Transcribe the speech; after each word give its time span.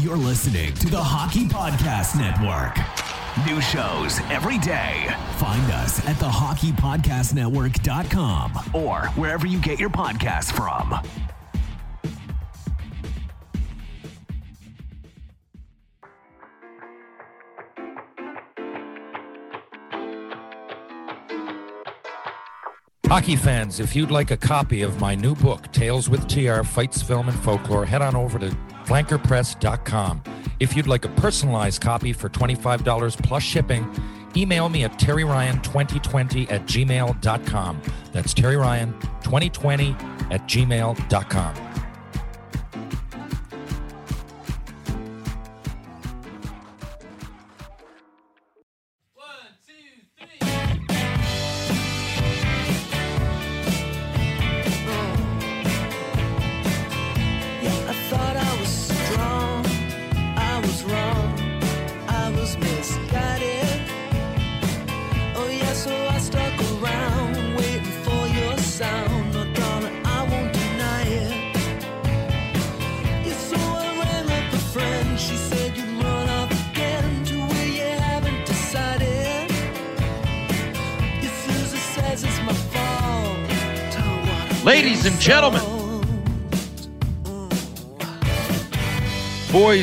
You're 0.00 0.16
listening 0.16 0.72
to 0.74 0.88
the 0.88 1.02
Hockey 1.02 1.44
Podcast 1.44 2.16
Network. 2.16 2.76
New 3.46 3.60
shows 3.60 4.18
every 4.30 4.56
day. 4.56 5.14
Find 5.36 5.70
us 5.72 5.98
at 6.06 6.16
thehockeypodcastnetwork.com 6.16 8.52
or 8.72 9.00
wherever 9.08 9.46
you 9.46 9.60
get 9.60 9.78
your 9.78 9.90
podcasts 9.90 10.50
from. 10.50 10.98
Hockey 23.06 23.36
fans, 23.36 23.80
if 23.80 23.94
you'd 23.94 24.10
like 24.10 24.30
a 24.30 24.38
copy 24.38 24.80
of 24.80 24.98
my 24.98 25.14
new 25.14 25.34
book, 25.34 25.70
Tales 25.72 26.08
with 26.08 26.26
TR 26.26 26.62
Fights, 26.62 27.02
Film, 27.02 27.28
and 27.28 27.38
Folklore, 27.40 27.84
head 27.84 28.00
on 28.00 28.16
over 28.16 28.38
to 28.38 28.56
flankerpress.com. 28.90 30.22
If 30.58 30.76
you'd 30.76 30.88
like 30.88 31.04
a 31.04 31.08
personalized 31.10 31.80
copy 31.80 32.12
for 32.12 32.28
$25 32.28 33.22
plus 33.22 33.42
shipping, 33.42 33.88
email 34.36 34.68
me 34.68 34.82
at 34.82 34.98
terryryan2020 34.98 36.50
at 36.50 36.62
gmail.com. 36.62 37.82
That's 38.12 38.34
terryryan2020 38.34 40.32
at 40.32 40.42
gmail.com. 40.48 41.69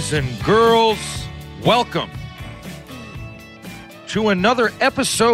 Boys 0.07 0.13
and 0.13 0.43
girls, 0.45 1.27
welcome 1.65 2.09
to 4.07 4.29
another 4.29 4.71
episode 4.79 5.25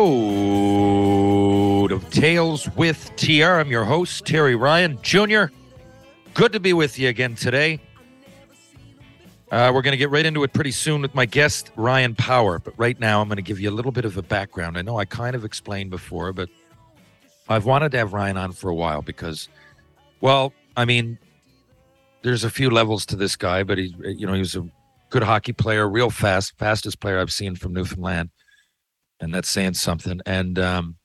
of 1.92 2.10
Tales 2.10 2.68
with 2.70 3.16
TR. 3.16 3.60
I'm 3.60 3.70
your 3.70 3.84
host, 3.86 4.26
Terry 4.26 4.56
Ryan 4.56 4.98
Jr. 5.04 5.44
Good 6.34 6.54
to 6.54 6.60
be 6.60 6.74
with 6.74 6.98
you 6.98 7.08
again 7.10 7.36
today. 7.36 7.82
Uh, 9.52 9.70
we're 9.72 9.84
going 9.84 9.92
to 9.92 9.98
get 9.98 10.10
right 10.10 10.26
into 10.26 10.42
it 10.44 10.54
pretty 10.54 10.72
soon 10.72 11.04
with 11.04 11.14
my 11.14 11.28
guest, 11.28 11.70
Ryan 11.76 12.16
Power. 12.16 12.58
But 12.58 12.74
right 12.76 13.00
now, 13.00 13.22
I'm 13.22 13.28
going 13.28 13.36
to 13.36 13.44
give 13.44 13.60
you 13.60 13.70
a 13.70 13.76
little 13.76 13.92
bit 13.92 14.06
of 14.06 14.18
a 14.18 14.24
background. 14.24 14.80
I 14.80 14.82
know 14.82 14.98
I 14.98 15.06
kind 15.06 15.36
of 15.36 15.46
explained 15.46 15.92
before, 15.92 16.34
but 16.34 16.50
I've 17.48 17.66
wanted 17.66 17.92
to 17.92 18.00
have 18.00 18.14
Ryan 18.14 18.38
on 18.38 18.54
for 18.54 18.72
a 18.72 18.76
while 18.76 19.04
because, 19.04 19.50
well, 20.20 20.52
I 20.76 20.86
mean, 20.86 21.20
there's 22.24 22.44
a 22.44 22.50
few 22.50 22.70
levels 22.70 23.06
to 23.08 23.16
this 23.16 23.36
guy, 23.36 23.64
but 23.64 23.78
he, 23.78 23.94
you 24.04 24.26
know, 24.26 24.34
he 24.34 24.40
was 24.40 24.56
a 24.56 24.66
good 25.10 25.24
hockey 25.24 25.54
player, 25.54 25.88
real 25.88 26.10
fast, 26.10 26.58
fastest 26.58 27.00
player 27.00 27.20
I've 27.20 27.32
seen 27.32 27.56
from 27.56 27.74
Newfoundland, 27.74 28.30
and 29.20 29.34
that's 29.34 29.50
saying 29.50 29.76
something. 29.76 30.22
And 30.26 30.58
um, 30.58 30.96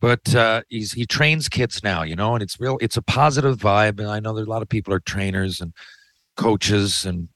but 0.00 0.34
uh, 0.34 0.62
he's 0.68 0.92
he 0.92 1.06
trains 1.06 1.48
kids 1.48 1.82
now, 1.84 2.02
you 2.02 2.16
know, 2.16 2.34
and 2.34 2.42
it's 2.42 2.58
real. 2.58 2.78
It's 2.80 2.96
a 2.96 3.02
positive 3.02 3.58
vibe, 3.58 4.00
and 4.00 4.08
I 4.08 4.20
know 4.20 4.34
there's 4.34 4.46
a 4.46 4.50
lot 4.50 4.62
of 4.62 4.68
people 4.68 4.92
are 4.94 5.00
trainers 5.00 5.60
and 5.60 5.72
coaches, 6.36 7.04
and 7.04 7.28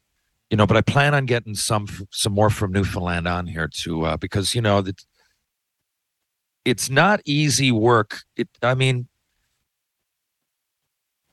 you 0.50 0.56
know, 0.56 0.66
but 0.66 0.76
I 0.76 0.80
plan 0.80 1.14
on 1.14 1.26
getting 1.26 1.54
some 1.54 1.86
some 2.10 2.32
more 2.32 2.50
from 2.50 2.72
Newfoundland 2.72 3.28
on 3.28 3.46
here 3.46 3.68
too, 3.72 4.04
uh, 4.04 4.16
because 4.16 4.54
you 4.54 4.62
know 4.62 4.80
that 4.80 5.04
it's 6.64 6.90
not 6.90 7.20
easy 7.24 7.70
work. 7.70 8.20
It, 8.36 8.48
I 8.62 8.74
mean, 8.74 9.08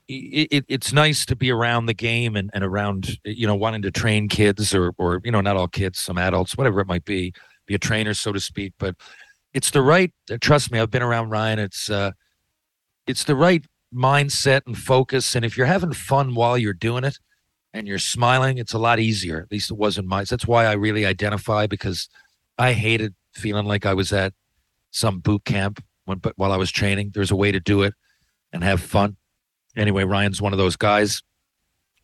it, 0.08 0.48
it, 0.50 0.64
it's 0.68 0.92
nice 0.92 1.26
to 1.26 1.36
be 1.36 1.50
around 1.50 1.86
the 1.86 1.94
game 1.94 2.36
and, 2.36 2.50
and 2.54 2.62
around 2.62 3.18
you 3.24 3.46
know 3.46 3.54
wanting 3.54 3.82
to 3.82 3.90
train 3.90 4.28
kids 4.28 4.74
or 4.74 4.92
or 4.98 5.20
you 5.24 5.30
know 5.30 5.40
not 5.40 5.56
all 5.56 5.68
kids 5.68 5.98
some 5.98 6.18
adults 6.18 6.56
whatever 6.56 6.80
it 6.80 6.86
might 6.86 7.04
be 7.04 7.32
be 7.66 7.74
a 7.74 7.78
trainer 7.78 8.14
so 8.14 8.32
to 8.32 8.40
speak 8.40 8.72
but 8.78 8.94
it's 9.52 9.70
the 9.70 9.82
right 9.82 10.12
trust 10.40 10.70
me 10.70 10.78
i've 10.78 10.90
been 10.90 11.02
around 11.02 11.30
ryan 11.30 11.58
it's 11.58 11.90
uh 11.90 12.12
it's 13.06 13.24
the 13.24 13.34
right 13.34 13.64
mindset 13.94 14.60
and 14.66 14.78
focus 14.78 15.34
and 15.34 15.44
if 15.44 15.56
you're 15.56 15.66
having 15.66 15.92
fun 15.92 16.34
while 16.34 16.56
you're 16.56 16.72
doing 16.72 17.04
it 17.04 17.18
and 17.72 17.88
you're 17.88 17.98
smiling 17.98 18.58
it's 18.58 18.72
a 18.72 18.78
lot 18.78 19.00
easier 19.00 19.40
at 19.40 19.50
least 19.50 19.70
it 19.70 19.76
wasn't 19.76 20.06
mine 20.06 20.26
that's 20.28 20.46
why 20.46 20.66
i 20.66 20.72
really 20.72 21.04
identify 21.04 21.66
because 21.66 22.08
i 22.58 22.72
hated 22.72 23.14
feeling 23.32 23.66
like 23.66 23.86
i 23.86 23.94
was 23.94 24.12
at 24.12 24.32
some 24.90 25.18
boot 25.18 25.44
camp 25.44 25.82
when 26.04 26.18
but 26.18 26.32
while 26.36 26.52
i 26.52 26.56
was 26.56 26.70
training 26.70 27.10
there's 27.14 27.30
a 27.30 27.36
way 27.36 27.50
to 27.50 27.60
do 27.60 27.82
it 27.82 27.94
and 28.52 28.62
have 28.62 28.80
fun 28.80 29.16
anyway, 29.76 30.04
Ryan's 30.04 30.40
one 30.40 30.52
of 30.52 30.58
those 30.58 30.76
guys. 30.76 31.22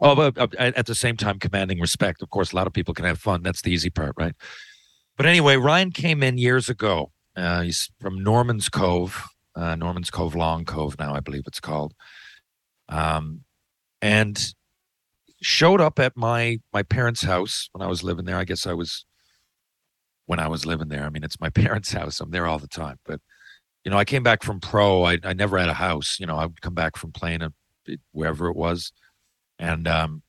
Oh, 0.01 0.17
but 0.17 0.37
uh, 0.37 0.49
at 0.59 0.87
the 0.87 0.95
same 0.95 1.17
time, 1.17 1.39
commanding 1.39 1.81
respect. 1.81 2.23
Of 2.23 2.31
course, 2.31 2.53
a 2.53 2.57
lot 2.57 2.67
of 2.67 2.73
people 2.73 2.93
can 2.93 3.05
have 3.05 3.19
fun. 3.19 3.43
That's 3.43 3.63
the 3.63 3.71
easy 3.71 3.91
part, 3.91 4.15
right? 4.17 4.35
But 5.17 5.27
anyway, 5.27 5.57
Ryan 5.57 5.93
came 5.93 6.23
in 6.23 6.39
years 6.39 6.69
ago. 6.69 7.13
Uh, 7.37 7.63
he's 7.63 7.91
from 8.01 8.23
Norman's 8.23 8.69
Cove, 8.69 9.29
uh, 9.55 9.77
Norman's 9.77 10.11
Cove, 10.11 10.35
Long 10.35 10.65
Cove 10.65 10.99
now, 10.99 11.15
I 11.15 11.21
believe 11.21 11.45
it's 11.47 11.61
called. 11.61 11.95
Um, 12.89 13.43
and 14.01 14.55
showed 15.41 15.81
up 15.81 15.99
at 15.99 16.17
my 16.17 16.59
my 16.73 16.83
parents' 16.83 17.23
house 17.23 17.69
when 17.73 17.83
I 17.83 17.89
was 17.89 18.03
living 18.03 18.25
there. 18.25 18.37
I 18.37 18.45
guess 18.45 18.67
I 18.67 18.73
was 18.73 19.05
when 20.27 20.41
I 20.41 20.49
was 20.49 20.67
living 20.67 20.89
there. 20.89 21.05
I 21.05 21.11
mean, 21.11 21.25
it's 21.25 21.41
my 21.41 21.51
parents' 21.65 21.93
house. 21.93 22.21
I'm 22.21 22.31
there 22.31 22.47
all 22.47 22.59
the 22.59 22.69
time, 22.69 22.99
but 23.07 23.21
you 23.85 23.91
know, 23.91 23.99
I 23.99 24.05
came 24.05 24.23
back 24.23 24.43
from 24.43 24.61
pro. 24.61 25.05
I, 25.05 25.19
I 25.25 25.33
never 25.33 25.59
had 25.59 25.69
a 25.69 25.75
house. 25.75 26.19
You 26.21 26.27
know, 26.27 26.37
I 26.37 26.47
would 26.47 26.61
come 26.61 26.75
back 26.75 26.97
from 26.97 27.13
playing 27.13 27.43
a, 27.43 27.53
wherever 28.13 28.49
it 28.49 28.57
was, 28.57 28.93
and 29.59 29.87
um, 29.89 30.23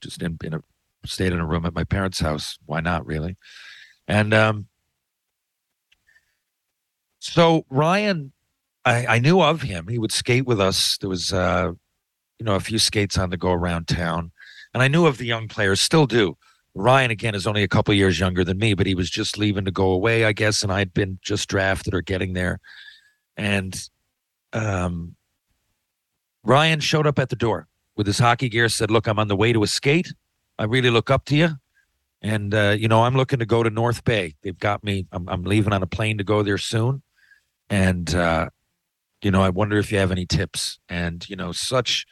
just 0.00 0.22
in, 0.22 0.38
in 0.44 0.54
a 0.54 0.62
stayed 1.04 1.32
in 1.32 1.40
a 1.40 1.46
room 1.46 1.64
at 1.64 1.74
my 1.74 1.84
parents' 1.84 2.20
house. 2.20 2.58
Why 2.66 2.80
not, 2.80 3.06
really? 3.06 3.36
And 4.06 4.34
um, 4.34 4.66
so 7.18 7.64
Ryan, 7.70 8.32
I, 8.84 9.06
I 9.06 9.18
knew 9.18 9.40
of 9.40 9.62
him. 9.62 9.88
He 9.88 9.98
would 9.98 10.12
skate 10.12 10.46
with 10.46 10.60
us. 10.60 10.98
There 10.98 11.10
was, 11.10 11.32
uh, 11.32 11.72
you 12.38 12.44
know, 12.44 12.54
a 12.54 12.60
few 12.60 12.78
skates 12.78 13.18
on 13.18 13.30
the 13.30 13.36
go 13.36 13.52
around 13.52 13.88
town, 13.88 14.32
and 14.74 14.82
I 14.82 14.88
knew 14.88 15.06
of 15.06 15.18
the 15.18 15.26
young 15.26 15.48
players. 15.48 15.80
Still 15.80 16.06
do. 16.06 16.36
Ryan 16.74 17.10
again 17.10 17.34
is 17.34 17.46
only 17.46 17.64
a 17.64 17.68
couple 17.68 17.92
years 17.94 18.20
younger 18.20 18.44
than 18.44 18.58
me, 18.58 18.74
but 18.74 18.86
he 18.86 18.94
was 18.94 19.10
just 19.10 19.36
leaving 19.36 19.64
to 19.64 19.72
go 19.72 19.90
away, 19.90 20.24
I 20.24 20.32
guess, 20.32 20.62
and 20.62 20.72
I'd 20.72 20.94
been 20.94 21.18
just 21.22 21.48
drafted 21.48 21.92
or 21.92 22.02
getting 22.02 22.34
there. 22.34 22.60
And 23.36 23.88
um, 24.52 25.16
Ryan 26.44 26.80
showed 26.80 27.06
up 27.06 27.18
at 27.18 27.28
the 27.28 27.36
door 27.36 27.68
with 27.96 28.06
his 28.06 28.18
hockey 28.18 28.48
gear, 28.48 28.68
said, 28.68 28.90
Look, 28.90 29.06
I'm 29.06 29.18
on 29.18 29.28
the 29.28 29.36
way 29.36 29.52
to 29.52 29.62
a 29.62 29.66
skate. 29.66 30.12
I 30.58 30.64
really 30.64 30.90
look 30.90 31.10
up 31.10 31.24
to 31.26 31.36
you. 31.36 31.50
And, 32.20 32.52
uh, 32.52 32.76
you 32.78 32.88
know, 32.88 33.04
I'm 33.04 33.14
looking 33.14 33.38
to 33.38 33.46
go 33.46 33.62
to 33.62 33.70
North 33.70 34.04
Bay. 34.04 34.34
They've 34.42 34.58
got 34.58 34.82
me, 34.82 35.06
I'm, 35.12 35.28
I'm 35.28 35.44
leaving 35.44 35.72
on 35.72 35.82
a 35.82 35.86
plane 35.86 36.18
to 36.18 36.24
go 36.24 36.42
there 36.42 36.58
soon. 36.58 37.02
And, 37.70 38.12
uh, 38.14 38.48
you 39.22 39.30
know, 39.30 39.42
I 39.42 39.50
wonder 39.50 39.78
if 39.78 39.92
you 39.92 39.98
have 39.98 40.10
any 40.10 40.26
tips. 40.26 40.78
And, 40.88 41.28
you 41.28 41.36
know, 41.36 41.52
such 41.52 42.06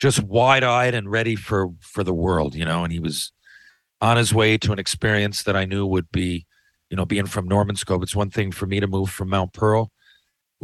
just 0.00 0.22
wide 0.22 0.62
eyed 0.62 0.94
and 0.94 1.10
ready 1.10 1.36
for, 1.36 1.70
for 1.80 2.04
the 2.04 2.14
world, 2.14 2.54
you 2.54 2.64
know, 2.64 2.84
and 2.84 2.92
he 2.92 3.00
was 3.00 3.32
on 4.00 4.16
his 4.16 4.34
way 4.34 4.58
to 4.58 4.72
an 4.72 4.78
experience 4.78 5.42
that 5.44 5.56
I 5.56 5.64
knew 5.64 5.86
would 5.86 6.10
be, 6.12 6.46
you 6.90 6.96
know, 6.96 7.04
being 7.04 7.26
from 7.26 7.48
Norman's 7.48 7.82
Cove. 7.84 8.02
It's 8.02 8.14
one 8.14 8.30
thing 8.30 8.52
for 8.52 8.66
me 8.66 8.80
to 8.80 8.86
move 8.86 9.10
from 9.10 9.30
Mount 9.30 9.52
Pearl 9.52 9.90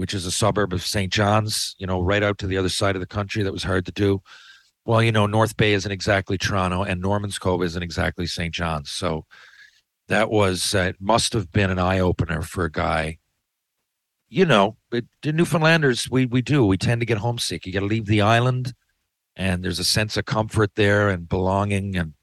which 0.01 0.15
is 0.15 0.25
a 0.25 0.31
suburb 0.31 0.73
of 0.73 0.83
St. 0.83 1.13
John's, 1.13 1.77
you 1.79 1.87
know, 1.87 2.01
right 2.01 2.23
out 2.23 2.39
to 2.39 2.47
the 2.47 2.57
other 2.57 2.71
side 2.71 2.97
of 2.97 3.01
the 3.01 3.07
country. 3.07 3.43
That 3.43 3.53
was 3.53 3.65
hard 3.65 3.85
to 3.85 3.93
do. 3.93 4.23
Well, 4.87 5.03
you 5.03 5.13
know, 5.13 5.27
North 5.27 5.59
Bay 5.59 5.75
isn't 5.75 5.93
exactly 5.93 6.39
Toronto, 6.39 6.83
and 6.83 7.03
Norman's 7.03 7.39
Cove 7.39 7.63
isn't 7.63 7.83
exactly 7.83 8.27
St. 8.27 8.55
John's. 8.55 8.91
So 8.91 9.27
that 10.09 10.31
was, 10.31 10.75
uh, 10.75 10.85
it 10.95 10.97
must 11.01 11.35
have 11.35 11.53
been 11.53 11.71
an 11.71 11.79
eye 11.79 11.99
opener 11.99 12.41
for 12.41 12.65
a 12.65 12.73
guy. 12.73 13.19
You 14.31 14.47
know, 14.47 14.79
it, 14.91 15.05
the 15.21 15.35
Newfoundlanders, 15.35 16.11
we, 16.11 16.25
we 16.25 16.41
do. 16.41 16.65
We 16.65 16.79
tend 16.79 17.03
to 17.03 17.07
get 17.07 17.19
homesick. 17.19 17.67
You 17.67 17.73
got 17.75 17.81
to 17.81 17.87
leave 17.87 18.07
the 18.07 18.23
island, 18.23 18.73
and 19.37 19.63
there's 19.63 19.81
a 19.81 19.85
sense 19.85 20.17
of 20.17 20.25
comfort 20.25 20.77
there 20.77 21.11
and 21.11 21.29
belonging. 21.29 21.95
And, 21.99 22.15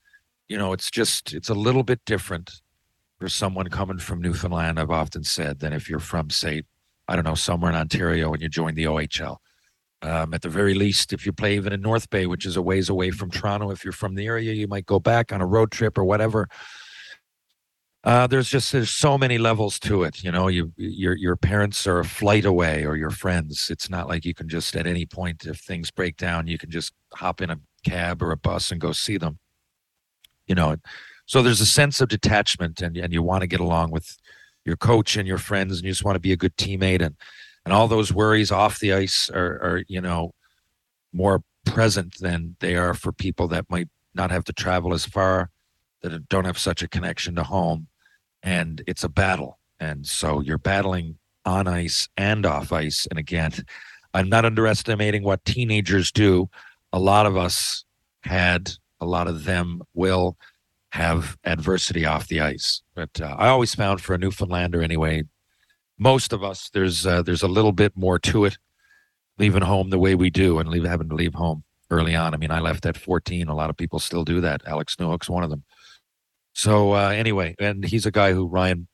you 0.48 0.58
know, 0.58 0.74
it's 0.74 0.90
just, 0.90 1.32
it's 1.32 1.50
a 1.50 1.54
little 1.54 1.84
bit 1.84 2.00
different 2.08 2.54
for 3.20 3.30
someone 3.30 3.70
coming 3.70 4.00
from 4.00 4.20
Newfoundland, 4.20 4.80
I've 4.80 4.90
often 4.90 5.24
said, 5.24 5.60
than 5.60 5.74
if 5.74 5.88
you're 5.92 6.00
from, 6.00 6.32
say, 6.32 6.64
I 7.08 7.16
don't 7.16 7.26
know, 7.26 7.36
somewhere 7.36 7.72
in 7.72 7.78
Ontario 7.78 8.34
and 8.34 8.42
you 8.42 8.50
join 8.50 8.76
the 8.76 8.86
OHL. 8.86 9.38
Um, 10.04 10.34
at 10.34 10.44
the 10.44 10.50
very 10.50 10.76
least, 10.76 11.12
if 11.12 11.26
you 11.26 11.34
play 11.34 11.56
even 11.56 11.74
in 11.74 11.82
North 11.82 12.10
Bay, 12.10 12.28
which 12.28 12.46
is 12.46 12.56
a 12.56 12.62
ways 12.62 12.90
away 12.90 13.10
from 13.10 13.32
Toronto, 13.32 13.72
if 13.72 13.84
you're 13.84 13.92
from 13.92 14.14
the 14.14 14.28
area, 14.28 14.54
you 14.54 14.68
might 14.68 14.86
go 14.86 15.00
back 15.00 15.34
on 15.34 15.42
a 15.42 15.46
road 15.46 15.72
trip 15.72 15.98
or 15.98 16.04
whatever. 16.04 16.48
Uh, 18.04 18.28
there's 18.28 18.48
just 18.48 18.72
there's 18.72 18.92
so 18.92 19.18
many 19.18 19.38
levels 19.38 19.80
to 19.80 20.04
it. 20.04 20.24
You 20.24 20.32
know, 20.32 20.48
you 20.48 20.72
your 20.78 21.16
your 21.16 21.36
parents 21.36 21.88
are 21.88 22.00
a 22.00 22.06
flight 22.06 22.46
away 22.46 22.86
or 22.86 22.96
your 22.96 23.10
friends. 23.10 23.70
It's 23.72 23.90
not 23.90 24.08
like 24.08 24.24
you 24.24 24.36
can 24.36 24.48
just 24.48 24.76
at 24.76 24.86
any 24.86 25.06
point 25.06 25.46
if 25.46 25.58
things 25.58 25.90
break 25.90 26.16
down, 26.16 26.48
you 26.48 26.60
can 26.60 26.70
just 26.70 26.94
hop 27.16 27.42
in 27.42 27.50
a 27.50 27.60
cab 27.84 28.22
or 28.22 28.32
a 28.32 28.38
bus 28.38 28.72
and 28.72 28.80
go 28.80 28.92
see 28.92 29.18
them. 29.18 29.40
You 30.46 30.56
know, 30.56 30.78
so 31.26 31.42
there's 31.42 31.60
a 31.60 31.66
sense 31.66 32.00
of 32.00 32.08
detachment 32.08 32.82
and 32.82 32.96
and 32.96 33.12
you 33.12 33.24
want 33.24 33.42
to 33.42 33.48
get 33.48 33.60
along 33.60 33.92
with 33.92 34.16
your 34.68 34.78
coach 34.78 35.16
and 35.16 35.28
your 35.28 35.38
friends 35.38 35.78
and 35.78 35.86
you 35.86 35.92
just 35.92 36.04
want 36.04 36.16
to 36.16 36.20
be 36.20 36.34
a 36.34 36.38
good 36.38 36.56
teammate 36.58 37.02
and 37.02 37.16
and 37.66 37.74
all 37.74 37.88
those 37.88 38.14
worries 38.14 38.52
off 38.52 38.80
the 38.80 38.94
ice 38.94 39.30
are, 39.34 39.60
are 39.64 39.84
you 39.88 40.02
know 40.02 40.34
more 41.14 41.42
present 41.66 42.20
than 42.20 42.56
they 42.60 42.76
are 42.76 42.94
for 42.94 43.12
people 43.12 43.48
that 43.48 43.70
might 43.70 43.90
not 44.14 44.30
have 44.30 44.44
to 44.44 44.54
travel 44.54 44.94
as 44.94 45.06
far 45.06 45.50
that 46.02 46.30
don't 46.30 46.46
have 46.46 46.58
such 46.58 46.84
a 46.84 46.88
connection 46.88 47.36
to 47.36 47.44
home 47.44 47.88
and 48.44 48.84
it's 48.88 49.04
a 49.04 49.10
battle. 49.10 49.60
And 49.80 50.06
so 50.06 50.42
you're 50.42 50.58
battling 50.58 51.18
on 51.46 51.68
ice 51.68 52.10
and 52.18 52.46
off 52.46 52.74
ice 52.74 53.08
and 53.10 53.18
again 53.18 53.54
i'm 54.14 54.28
not 54.28 54.44
underestimating 54.44 55.24
what 55.24 55.46
teenagers 55.46 56.12
do. 56.12 56.50
A 56.92 57.00
lot 57.00 57.26
of 57.26 57.38
us 57.38 57.86
had 58.22 58.72
a 59.00 59.06
lot 59.06 59.28
of 59.28 59.46
them 59.46 59.82
will 59.94 60.38
have 60.98 61.38
adversity 61.44 62.06
off 62.06 62.28
the 62.28 62.42
ice 62.42 62.82
but 62.96 63.10
uh, 63.22 63.36
i 63.38 63.48
always 63.48 63.76
found 63.76 64.02
for 64.02 64.14
a 64.14 64.18
newfoundlander 64.18 64.82
anyway 64.82 65.24
most 65.98 66.34
of 66.34 66.44
us 66.44 66.70
there's 66.74 67.06
uh, 67.06 67.22
there's 67.22 67.44
a 67.44 67.48
little 67.48 67.72
bit 67.72 67.94
more 67.96 68.20
to 68.20 68.46
it 68.46 68.58
leaving 69.38 69.62
home 69.62 69.90
the 69.90 70.00
way 70.00 70.16
we 70.16 70.30
do 70.30 70.60
and 70.60 70.70
leave, 70.70 70.84
having 70.84 71.10
to 71.10 71.16
leave 71.16 71.34
home 71.34 71.64
early 71.90 72.16
on. 72.16 72.34
I 72.34 72.38
mean, 72.38 72.52
I 72.52 72.60
left 72.60 72.86
at 72.86 72.98
14. 72.98 73.48
A 73.48 73.56
lot 73.56 73.70
of 73.70 73.78
people 73.78 74.00
still 74.00 74.24
do 74.24 74.42
that. 74.42 74.62
Alex 74.66 74.96
Newhook's 74.96 75.30
one 75.30 75.44
of 75.44 75.50
them. 75.50 75.64
So 76.54 76.94
uh, 76.94 77.10
anyway, 77.10 77.56
and 77.60 77.84
he's 77.84 78.06
a 78.06 78.12
guy 78.12 78.34
who 78.34 78.48
Ryan 78.48 78.88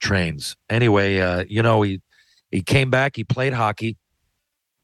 trains. 0.00 0.56
Anyway, 0.70 1.18
uh, 1.18 1.44
you 1.48 1.62
know, 1.62 1.82
he 1.82 2.00
he 2.50 2.62
came 2.62 2.90
back. 2.90 3.16
He 3.16 3.24
played 3.24 3.52
hockey. 3.52 3.96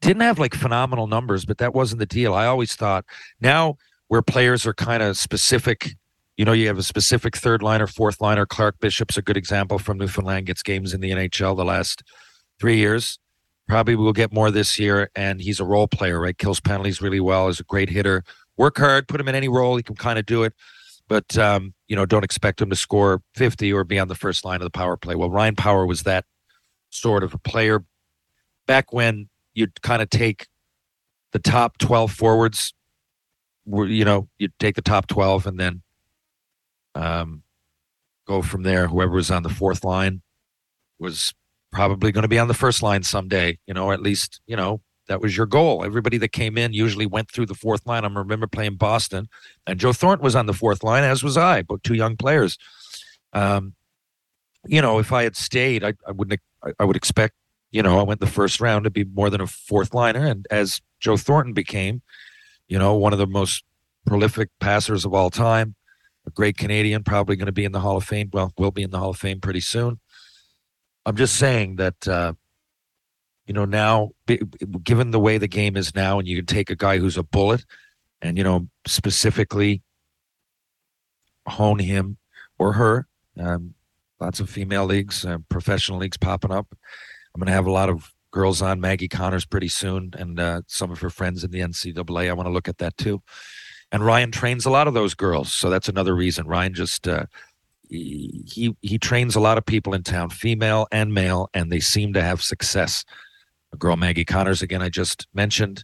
Didn't 0.01 0.21
have 0.21 0.39
like 0.39 0.53
phenomenal 0.53 1.07
numbers, 1.07 1.45
but 1.45 1.59
that 1.59 1.73
wasn't 1.73 1.99
the 1.99 2.05
deal. 2.05 2.33
I 2.33 2.45
always 2.45 2.75
thought 2.75 3.05
now 3.39 3.77
where 4.07 4.21
players 4.21 4.65
are 4.65 4.73
kind 4.73 5.03
of 5.03 5.17
specific 5.17 5.95
you 6.39 6.45
know, 6.45 6.53
you 6.53 6.67
have 6.67 6.77
a 6.77 6.83
specific 6.83 7.35
third 7.35 7.61
liner, 7.61 7.85
fourth 7.85 8.21
liner. 8.21 8.45
Clark 8.45 8.79
Bishop's 8.79 9.17
a 9.17 9.21
good 9.21 9.35
example 9.35 9.77
from 9.77 9.97
Newfoundland, 9.97 10.45
gets 10.45 10.63
games 10.63 10.93
in 10.93 11.01
the 11.01 11.11
NHL 11.11 11.57
the 11.57 11.65
last 11.65 12.01
three 12.61 12.77
years. 12.77 13.19
Probably 13.67 13.97
we'll 13.97 14.13
get 14.13 14.31
more 14.31 14.49
this 14.49 14.79
year, 14.79 15.11
and 15.17 15.41
he's 15.41 15.59
a 15.59 15.65
role 15.65 15.85
player, 15.85 16.17
right? 16.17 16.37
Kills 16.37 16.61
penalties 16.61 17.01
really 17.01 17.19
well, 17.19 17.49
is 17.49 17.59
a 17.59 17.65
great 17.65 17.89
hitter. 17.89 18.23
Work 18.55 18.77
hard, 18.77 19.09
put 19.09 19.19
him 19.19 19.27
in 19.27 19.35
any 19.35 19.49
role, 19.49 19.75
he 19.75 19.83
can 19.83 19.97
kind 19.97 20.17
of 20.17 20.25
do 20.25 20.43
it. 20.43 20.53
But, 21.09 21.37
um, 21.37 21.73
you 21.89 21.95
know, 21.97 22.05
don't 22.05 22.23
expect 22.23 22.61
him 22.61 22.69
to 22.69 22.75
score 22.77 23.21
50 23.35 23.73
or 23.73 23.83
be 23.83 23.99
on 23.99 24.07
the 24.07 24.15
first 24.15 24.45
line 24.45 24.61
of 24.61 24.65
the 24.65 24.69
power 24.69 24.95
play. 24.95 25.15
Well, 25.15 25.29
Ryan 25.29 25.57
Power 25.57 25.85
was 25.85 26.03
that 26.03 26.23
sort 26.89 27.21
of 27.21 27.33
a 27.33 27.37
player 27.37 27.83
back 28.65 28.93
when 28.93 29.27
you'd 29.55 29.81
kind 29.81 30.01
of 30.01 30.09
take 30.09 30.47
the 31.33 31.39
top 31.39 31.79
12 31.79 32.13
forwards, 32.13 32.73
you 33.65 34.05
know, 34.05 34.29
you'd 34.37 34.57
take 34.57 34.75
the 34.75 34.81
top 34.81 35.07
12 35.07 35.45
and 35.45 35.59
then 35.59 35.81
um, 36.95 37.43
go 38.27 38.41
from 38.41 38.63
there. 38.63 38.87
Whoever 38.87 39.13
was 39.13 39.31
on 39.31 39.43
the 39.43 39.49
fourth 39.49 39.83
line 39.83 40.21
was 40.99 41.33
probably 41.71 42.11
going 42.11 42.23
to 42.23 42.27
be 42.27 42.39
on 42.39 42.47
the 42.47 42.53
first 42.53 42.81
line 42.81 43.03
someday, 43.03 43.57
you 43.67 43.73
know, 43.73 43.91
at 43.91 44.01
least, 44.01 44.41
you 44.47 44.55
know, 44.55 44.81
that 45.07 45.21
was 45.21 45.35
your 45.35 45.45
goal. 45.45 45.83
Everybody 45.83 46.17
that 46.19 46.31
came 46.31 46.57
in 46.57 46.71
usually 46.73 47.05
went 47.05 47.31
through 47.31 47.47
the 47.47 47.55
fourth 47.55 47.85
line. 47.85 48.05
I 48.05 48.07
remember 48.07 48.47
playing 48.47 48.75
Boston, 48.75 49.27
and 49.65 49.79
Joe 49.79 49.91
Thornton 49.91 50.23
was 50.23 50.35
on 50.35 50.45
the 50.45 50.53
fourth 50.53 50.83
line, 50.83 51.03
as 51.03 51.23
was 51.23 51.35
I, 51.35 51.63
both 51.63 51.81
two 51.83 51.95
young 51.95 52.15
players. 52.15 52.57
Um, 53.33 53.73
you 54.65 54.81
know, 54.81 54.99
if 54.99 55.11
I 55.11 55.23
had 55.23 55.35
stayed, 55.35 55.83
I, 55.83 55.93
I 56.07 56.11
wouldn't. 56.11 56.39
I, 56.63 56.73
I 56.79 56.85
would 56.85 56.95
expect, 56.95 57.33
you 57.71 57.81
know, 57.81 57.99
I 57.99 58.03
went 58.03 58.19
the 58.19 58.27
first 58.27 58.59
round 58.59 58.83
to 58.83 58.89
be 58.89 59.03
more 59.03 59.29
than 59.29 59.41
a 59.41 59.47
fourth 59.47 59.93
liner, 59.93 60.25
and 60.25 60.45
as 60.51 60.81
Joe 60.99 61.17
Thornton 61.17 61.53
became, 61.53 62.01
you 62.67 62.77
know, 62.77 62.93
one 62.95 63.13
of 63.13 63.19
the 63.19 63.27
most 63.27 63.63
prolific 64.05 64.49
passers 64.59 65.05
of 65.05 65.13
all 65.13 65.29
time, 65.29 65.75
a 66.25 66.31
great 66.31 66.57
Canadian, 66.57 67.03
probably 67.03 67.35
going 67.35 67.47
to 67.47 67.51
be 67.51 67.65
in 67.65 67.71
the 67.71 67.79
Hall 67.79 67.97
of 67.97 68.03
Fame. 68.03 68.29
Well, 68.31 68.53
will 68.57 68.71
be 68.71 68.83
in 68.83 68.91
the 68.91 68.99
Hall 68.99 69.11
of 69.11 69.17
Fame 69.17 69.39
pretty 69.39 69.61
soon. 69.61 69.99
I'm 71.05 71.15
just 71.15 71.35
saying 71.35 71.77
that, 71.77 72.07
uh, 72.07 72.33
you 73.45 73.53
know, 73.53 73.65
now, 73.65 74.11
given 74.83 75.11
the 75.11 75.19
way 75.19 75.37
the 75.37 75.47
game 75.47 75.75
is 75.75 75.95
now, 75.95 76.19
and 76.19 76.27
you 76.27 76.35
can 76.37 76.45
take 76.45 76.69
a 76.69 76.75
guy 76.75 76.99
who's 76.99 77.17
a 77.17 77.23
bullet 77.23 77.65
and, 78.21 78.37
you 78.37 78.43
know, 78.43 78.67
specifically 78.85 79.81
hone 81.47 81.79
him 81.79 82.17
or 82.59 82.73
her. 82.73 83.07
Um, 83.39 83.73
lots 84.19 84.39
of 84.39 84.49
female 84.49 84.85
leagues, 84.85 85.25
uh, 85.25 85.37
professional 85.49 85.97
leagues 85.97 86.17
popping 86.17 86.51
up. 86.51 86.67
I'm 87.33 87.39
going 87.39 87.47
to 87.47 87.53
have 87.53 87.65
a 87.65 87.71
lot 87.71 87.89
of 87.89 88.13
girls 88.31 88.61
on 88.61 88.79
Maggie 88.79 89.07
Connors 89.07 89.45
pretty 89.45 89.69
soon, 89.69 90.11
and 90.15 90.39
uh, 90.39 90.61
some 90.67 90.91
of 90.91 90.99
her 90.99 91.09
friends 91.09 91.43
in 91.43 91.49
the 91.49 91.61
NCAA. 91.61 92.29
I 92.29 92.33
want 92.33 92.47
to 92.47 92.53
look 92.53 92.67
at 92.67 92.77
that 92.77 92.97
too 92.97 93.23
and 93.91 94.05
Ryan 94.05 94.31
trains 94.31 94.65
a 94.65 94.69
lot 94.69 94.87
of 94.87 94.93
those 94.93 95.13
girls. 95.13 95.51
So 95.51 95.69
that's 95.69 95.89
another 95.89 96.15
reason. 96.15 96.47
Ryan 96.47 96.73
just 96.73 97.07
uh, 97.07 97.25
he 97.89 98.75
he 98.81 98.97
trains 98.97 99.35
a 99.35 99.39
lot 99.39 99.57
of 99.57 99.65
people 99.65 99.93
in 99.93 100.03
town, 100.03 100.29
female 100.29 100.87
and 100.91 101.13
male, 101.13 101.49
and 101.53 101.71
they 101.71 101.79
seem 101.79 102.13
to 102.13 102.21
have 102.21 102.41
success. 102.41 103.03
A 103.73 103.77
girl 103.77 103.97
Maggie 103.97 104.25
Connors 104.25 104.61
again, 104.61 104.81
I 104.81 104.89
just 104.89 105.27
mentioned, 105.33 105.83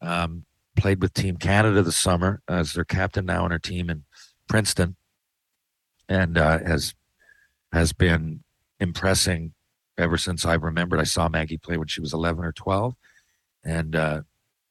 um, 0.00 0.44
played 0.76 1.00
with 1.00 1.14
Team 1.14 1.36
Canada 1.36 1.82
this 1.82 1.96
summer 1.96 2.42
as 2.48 2.72
their 2.72 2.84
captain 2.84 3.26
now 3.26 3.44
on 3.44 3.50
her 3.50 3.58
team 3.58 3.90
in 3.90 4.04
Princeton, 4.48 4.96
and 6.08 6.36
uh, 6.36 6.58
has 6.58 6.94
has 7.72 7.92
been 7.92 8.42
impressing 8.80 9.54
ever 9.96 10.16
since 10.16 10.44
I 10.44 10.54
remembered. 10.54 11.00
I 11.00 11.04
saw 11.04 11.28
Maggie 11.28 11.56
play 11.56 11.76
when 11.76 11.88
she 11.88 12.00
was 12.00 12.12
11 12.12 12.44
or 12.44 12.52
12, 12.52 12.94
and 13.64 13.94
uh, 13.94 14.22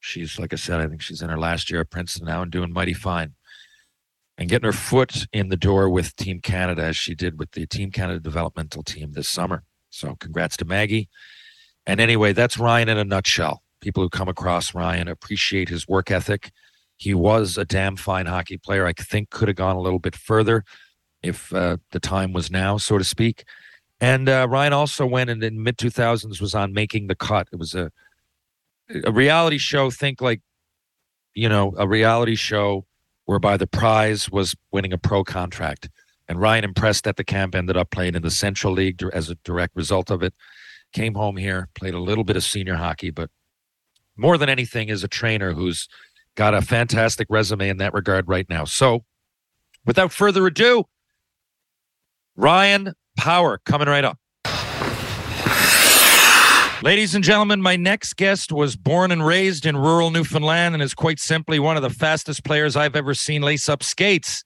she's 0.04 0.38
like 0.38 0.54
I 0.54 0.58
said, 0.58 0.80
I 0.80 0.88
think 0.88 1.02
she's 1.02 1.22
in 1.22 1.30
her 1.30 1.40
last 1.40 1.70
year 1.70 1.82
at 1.82 1.90
Princeton 1.90 2.26
now 2.26 2.42
and 2.42 2.52
doing 2.52 2.72
mighty 2.72 2.94
fine. 2.94 3.34
And 4.38 4.50
getting 4.50 4.66
her 4.66 4.74
foot 4.74 5.28
in 5.32 5.50
the 5.50 5.58
door 5.58 5.90
with 5.90 6.16
Team 6.16 6.40
Canada 6.40 6.84
as 6.84 6.98
she 6.98 7.14
did 7.14 7.38
with 7.38 7.52
the 7.52 7.68
Team 7.68 7.92
Canada 7.92 8.20
developmental 8.20 8.82
team 8.82 9.12
this 9.12 9.30
summer. 9.30 9.64
So 9.92 10.16
congrats 10.20 10.58
to 10.58 10.66
Maggie. 10.66 11.08
And 11.86 12.00
anyway, 12.00 12.34
that's 12.34 12.58
Ryan 12.58 12.90
in 12.90 12.98
a 12.98 13.04
nutshell. 13.04 13.62
People 13.80 14.02
who 14.02 14.10
come 14.10 14.28
across 14.28 14.74
Ryan 14.74 15.08
appreciate 15.08 15.70
his 15.70 15.88
work 15.88 16.10
ethic. 16.10 16.52
He 16.98 17.14
was 17.14 17.58
a 17.58 17.66
damn 17.66 17.96
fine 17.96 18.26
hockey 18.26 18.58
player. 18.58 18.88
I 18.88 18.94
think 18.94 19.30
could 19.30 19.50
have 19.50 19.58
gone 19.58 19.76
a 19.76 19.82
little 19.82 20.00
bit 20.00 20.16
further 20.16 20.64
if 21.22 21.54
uh, 21.54 21.78
the 21.92 22.00
time 22.00 22.33
was 22.33 22.50
now, 22.50 22.78
so 22.78 22.98
to 22.98 23.04
speak. 23.04 23.44
And 24.02 24.28
uh, 24.28 24.48
Ryan 24.50 24.74
also 24.74 25.06
went 25.06 25.30
and 25.30 25.44
in 25.44 25.62
mid 25.62 25.78
2000s 25.78 26.42
was 26.42 26.56
on 26.56 26.74
Making 26.74 27.07
the 27.07 27.16
Cut. 27.16 27.48
It 27.54 27.60
was 27.60 27.76
a 27.76 27.92
a 29.06 29.12
reality 29.12 29.57
show 29.57 29.90
think 29.90 30.21
like 30.21 30.42
you 31.33 31.50
know 31.50 31.73
a 31.78 31.88
reality 31.88 32.35
show 32.35 32.85
whereby 33.26 33.57
the 33.57 33.68
prize 33.68 34.30
was 34.30 34.56
winning 34.71 34.94
a 34.94 34.97
pro 34.97 35.23
contract. 35.23 35.90
And 36.28 36.40
ryan 36.40 36.64
impressed 36.64 37.04
that 37.04 37.18
the 37.18 37.23
camp 37.23 37.54
ended 37.54 37.76
up 37.76 37.92
playing 37.92 38.16
in 38.16 38.21
the 38.21 38.31
central 38.31 38.73
league 38.73 39.04
as 39.14 39.30
a 39.30 39.35
direct 39.44 39.76
result 39.76 40.09
of 40.09 40.23
it. 40.23 40.33
Came 40.94 41.16
home 41.16 41.38
here 41.38 41.69
played 41.76 41.94
a 41.94 42.00
little 42.00 42.23
bit 42.23 42.35
of 42.35 42.44
senior 42.44 42.76
hockey 42.76 43.09
but 43.09 43.30
more 44.16 44.38
than 44.38 44.50
anything 44.50 44.90
is 44.90 45.04
a 45.04 45.07
trainer 45.07 45.54
who's 45.54 45.88
got 46.35 46.54
a 46.54 46.62
fantastic 46.62 47.28
resume 47.30 47.68
in 47.69 47.78
that 47.78 47.94
regard 47.94 48.28
right 48.28 48.47
now. 48.50 48.64
So 48.64 49.04
without 49.85 50.12
further 50.12 50.45
ado 50.47 50.85
ryan 52.35 52.94
power 53.18 53.59
coming 53.66 53.88
right 53.88 54.06
up 54.06 54.18
Ladies 56.83 57.16
and 57.16 57.23
gentlemen, 57.23 57.61
my 57.61 57.78
next 57.78 58.18
guest 58.18 58.52
was 58.52 58.75
born 58.75 59.09
and 59.09 59.25
raised 59.25 59.66
in 59.66 59.78
rural 59.78 60.11
Newfoundland 60.11 60.75
and 60.75 60.83
is 60.83 60.94
quite 60.94 61.18
simply 61.18 61.57
one 61.57 61.78
of 61.78 61.81
the 61.81 61.90
fastest 61.90 62.44
players 62.44 62.75
I've 62.75 62.97
ever 62.97 63.13
seen 63.13 63.42
lace 63.42 63.69
up 63.69 63.81
skates. 63.81 64.44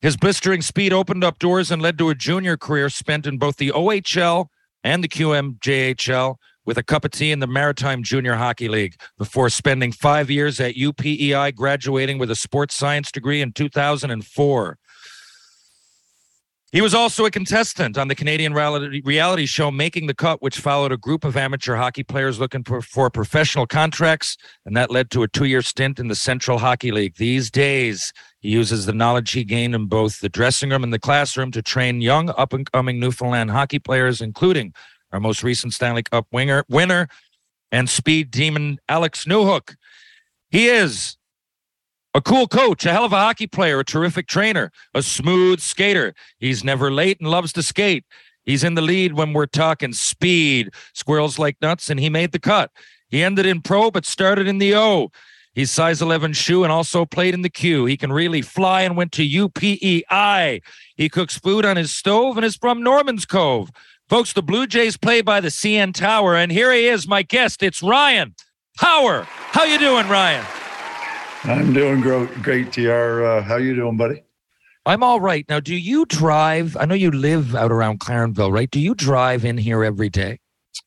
His 0.00 0.16
blistering 0.16 0.60
speed 0.60 0.92
opened 0.92 1.22
up 1.22 1.38
doors 1.38 1.70
and 1.70 1.80
led 1.80 1.98
to 1.98 2.08
a 2.08 2.16
junior 2.16 2.56
career 2.56 2.88
spent 2.88 3.28
in 3.28 3.38
both 3.38 3.58
the 3.58 3.70
OHL 3.70 4.46
and 4.82 5.04
the 5.04 5.08
QMJHL 5.08 6.34
with 6.66 6.78
a 6.78 6.82
cup 6.82 7.04
of 7.04 7.12
tea 7.12 7.30
in 7.30 7.38
the 7.38 7.46
Maritime 7.46 8.02
Junior 8.02 8.34
Hockey 8.34 8.68
League 8.68 8.96
before 9.16 9.48
spending 9.48 9.92
five 9.92 10.32
years 10.32 10.58
at 10.58 10.74
UPEI, 10.74 11.54
graduating 11.54 12.18
with 12.18 12.32
a 12.32 12.36
sports 12.36 12.74
science 12.74 13.12
degree 13.12 13.40
in 13.40 13.52
2004. 13.52 14.78
He 16.72 16.80
was 16.80 16.94
also 16.94 17.26
a 17.26 17.30
contestant 17.30 17.98
on 17.98 18.08
the 18.08 18.14
Canadian 18.14 18.54
reality 18.54 19.44
show 19.44 19.70
Making 19.70 20.06
the 20.06 20.14
Cut, 20.14 20.40
which 20.40 20.58
followed 20.58 20.90
a 20.90 20.96
group 20.96 21.22
of 21.22 21.36
amateur 21.36 21.76
hockey 21.76 22.02
players 22.02 22.40
looking 22.40 22.64
for, 22.64 22.80
for 22.80 23.10
professional 23.10 23.66
contracts, 23.66 24.38
and 24.64 24.74
that 24.74 24.90
led 24.90 25.10
to 25.10 25.22
a 25.22 25.28
two 25.28 25.44
year 25.44 25.60
stint 25.60 25.98
in 25.98 26.08
the 26.08 26.14
Central 26.14 26.56
Hockey 26.56 26.90
League. 26.90 27.16
These 27.16 27.50
days, 27.50 28.10
he 28.40 28.48
uses 28.48 28.86
the 28.86 28.94
knowledge 28.94 29.32
he 29.32 29.44
gained 29.44 29.74
in 29.74 29.84
both 29.84 30.20
the 30.20 30.30
dressing 30.30 30.70
room 30.70 30.82
and 30.82 30.94
the 30.94 30.98
classroom 30.98 31.50
to 31.50 31.60
train 31.60 32.00
young 32.00 32.30
up 32.38 32.54
and 32.54 32.70
coming 32.72 32.98
Newfoundland 32.98 33.50
hockey 33.50 33.78
players, 33.78 34.22
including 34.22 34.72
our 35.12 35.20
most 35.20 35.42
recent 35.42 35.74
Stanley 35.74 36.02
Cup 36.02 36.26
winner, 36.32 36.64
winner 36.70 37.06
and 37.70 37.90
speed 37.90 38.30
demon 38.30 38.78
Alex 38.88 39.26
Newhook. 39.26 39.74
He 40.48 40.68
is 40.68 41.18
a 42.14 42.20
cool 42.20 42.46
coach, 42.46 42.84
a 42.84 42.92
hell 42.92 43.04
of 43.04 43.12
a 43.12 43.16
hockey 43.16 43.46
player, 43.46 43.80
a 43.80 43.84
terrific 43.84 44.26
trainer, 44.26 44.70
a 44.94 45.02
smooth 45.02 45.60
skater. 45.60 46.14
He's 46.38 46.62
never 46.62 46.90
late 46.90 47.20
and 47.20 47.30
loves 47.30 47.52
to 47.54 47.62
skate. 47.62 48.04
He's 48.44 48.64
in 48.64 48.74
the 48.74 48.82
lead 48.82 49.14
when 49.14 49.32
we're 49.32 49.46
talking 49.46 49.92
speed, 49.92 50.70
squirrels 50.94 51.38
like 51.38 51.56
nuts, 51.62 51.90
and 51.90 52.00
he 52.00 52.10
made 52.10 52.32
the 52.32 52.38
cut. 52.38 52.70
He 53.08 53.22
ended 53.22 53.46
in 53.46 53.62
pro, 53.62 53.90
but 53.90 54.04
started 54.04 54.46
in 54.48 54.58
the 54.58 54.74
O. 54.74 55.10
He's 55.54 55.70
size 55.70 56.00
11 56.00 56.32
shoe 56.32 56.64
and 56.64 56.72
also 56.72 57.04
played 57.04 57.34
in 57.34 57.42
the 57.42 57.50
Q. 57.50 57.84
He 57.84 57.96
can 57.96 58.12
really 58.12 58.40
fly 58.40 58.82
and 58.82 58.96
went 58.96 59.12
to 59.12 59.22
UPEI. 59.22 60.62
He 60.96 61.08
cooks 61.08 61.38
food 61.38 61.64
on 61.66 61.76
his 61.76 61.94
stove 61.94 62.36
and 62.36 62.44
is 62.44 62.56
from 62.56 62.82
Norman's 62.82 63.26
Cove. 63.26 63.70
Folks, 64.08 64.32
the 64.32 64.42
Blue 64.42 64.66
Jays 64.66 64.96
play 64.96 65.20
by 65.20 65.40
the 65.40 65.48
CN 65.48 65.94
Tower, 65.94 66.36
and 66.36 66.50
here 66.50 66.72
he 66.72 66.86
is, 66.86 67.06
my 67.06 67.22
guest. 67.22 67.62
It's 67.62 67.82
Ryan 67.82 68.34
Power. 68.78 69.24
How 69.28 69.64
you 69.64 69.78
doing, 69.78 70.08
Ryan? 70.08 70.61
I'm 71.44 71.72
doing 71.72 72.00
great, 72.00 72.42
great 72.42 72.72
TR. 72.72 73.24
Uh, 73.24 73.42
how 73.42 73.56
you 73.56 73.74
doing, 73.74 73.96
buddy? 73.96 74.22
I'm 74.86 75.02
all 75.02 75.20
right. 75.20 75.44
Now, 75.48 75.60
do 75.60 75.74
you 75.74 76.04
drive? 76.06 76.76
I 76.76 76.84
know 76.84 76.94
you 76.94 77.10
live 77.10 77.54
out 77.54 77.72
around 77.72 78.00
Clarenville, 78.00 78.52
right? 78.52 78.70
Do 78.70 78.80
you 78.80 78.94
drive 78.94 79.44
in 79.44 79.58
here 79.58 79.84
every 79.84 80.08
day? 80.08 80.38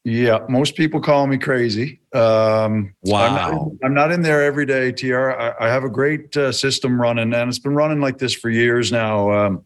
Yeah, 0.04 0.40
most 0.50 0.76
people 0.76 1.02
call 1.02 1.28
me 1.28 1.38
crazy. 1.38 2.00
Um, 2.14 2.94
Wow. 3.04 3.26
I'm 3.26 3.34
not, 3.36 3.72
I'm 3.84 3.94
not 3.94 4.12
in 4.12 4.22
there 4.22 4.44
every 4.44 4.66
day, 4.66 4.92
TR. 4.92 5.32
I, 5.32 5.54
I 5.60 5.68
have 5.68 5.84
a 5.84 5.90
great 5.90 6.36
uh, 6.38 6.52
system 6.52 7.00
running, 7.00 7.34
and 7.34 7.50
it's 7.50 7.60
been 7.60 7.76
running 7.76 8.00
like 8.00 8.18
this 8.18 8.34
for 8.34 8.50
years 8.50 8.92
now. 8.92 9.32
Um, 9.32 9.64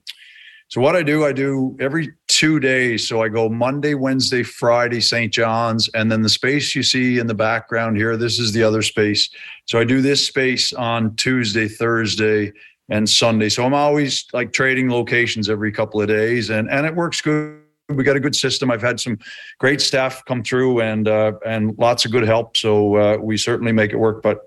so 0.69 0.81
what 0.81 0.95
I 0.95 1.01
do, 1.01 1.25
I 1.25 1.33
do 1.33 1.75
every 1.79 2.13
two 2.27 2.59
days. 2.59 3.07
So 3.07 3.23
I 3.23 3.27
go 3.27 3.49
Monday, 3.49 3.95
Wednesday, 3.95 4.43
Friday, 4.43 5.01
St. 5.01 5.33
John's, 5.33 5.89
and 5.95 6.11
then 6.11 6.21
the 6.21 6.29
space 6.29 6.75
you 6.75 6.83
see 6.83 7.17
in 7.17 7.25
the 7.25 7.33
background 7.33 7.97
here, 7.97 8.15
this 8.15 8.37
is 8.37 8.53
the 8.53 8.61
other 8.61 8.83
space. 8.83 9.31
So 9.65 9.79
I 9.79 9.83
do 9.83 9.99
this 9.99 10.25
space 10.25 10.71
on 10.71 11.15
Tuesday, 11.15 11.67
Thursday, 11.67 12.53
and 12.89 13.09
Sunday. 13.09 13.49
So 13.49 13.65
I'm 13.65 13.73
always 13.73 14.27
like 14.31 14.53
trading 14.53 14.91
locations 14.91 15.49
every 15.49 15.71
couple 15.71 16.01
of 16.01 16.07
days, 16.07 16.51
and 16.51 16.69
and 16.69 16.85
it 16.85 16.95
works 16.95 17.19
good. 17.19 17.61
We 17.89 18.03
got 18.03 18.15
a 18.15 18.19
good 18.19 18.35
system. 18.35 18.69
I've 18.69 18.81
had 18.81 18.99
some 18.99 19.17
great 19.57 19.81
staff 19.81 20.23
come 20.25 20.43
through, 20.43 20.81
and 20.81 21.07
uh, 21.07 21.33
and 21.47 21.75
lots 21.79 22.05
of 22.05 22.11
good 22.11 22.27
help. 22.27 22.55
So 22.55 22.95
uh, 22.95 23.17
we 23.17 23.37
certainly 23.37 23.71
make 23.71 23.91
it 23.91 23.97
work. 23.97 24.21
But 24.21 24.41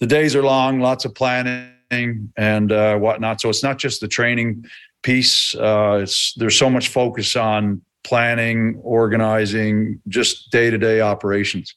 the 0.00 0.06
days 0.06 0.34
are 0.34 0.42
long, 0.42 0.80
lots 0.80 1.04
of 1.04 1.14
planning 1.14 2.32
and 2.36 2.72
uh, 2.72 2.98
whatnot. 2.98 3.40
So 3.40 3.48
it's 3.48 3.62
not 3.62 3.78
just 3.78 4.00
the 4.00 4.08
training 4.08 4.64
piece. 5.02 5.54
Uh, 5.54 6.00
it's 6.02 6.34
there's 6.34 6.56
so 6.56 6.70
much 6.70 6.88
focus 6.88 7.36
on 7.36 7.82
planning, 8.04 8.80
organizing, 8.82 10.00
just 10.08 10.50
day 10.50 10.70
to 10.70 10.78
day 10.78 11.00
operations. 11.00 11.74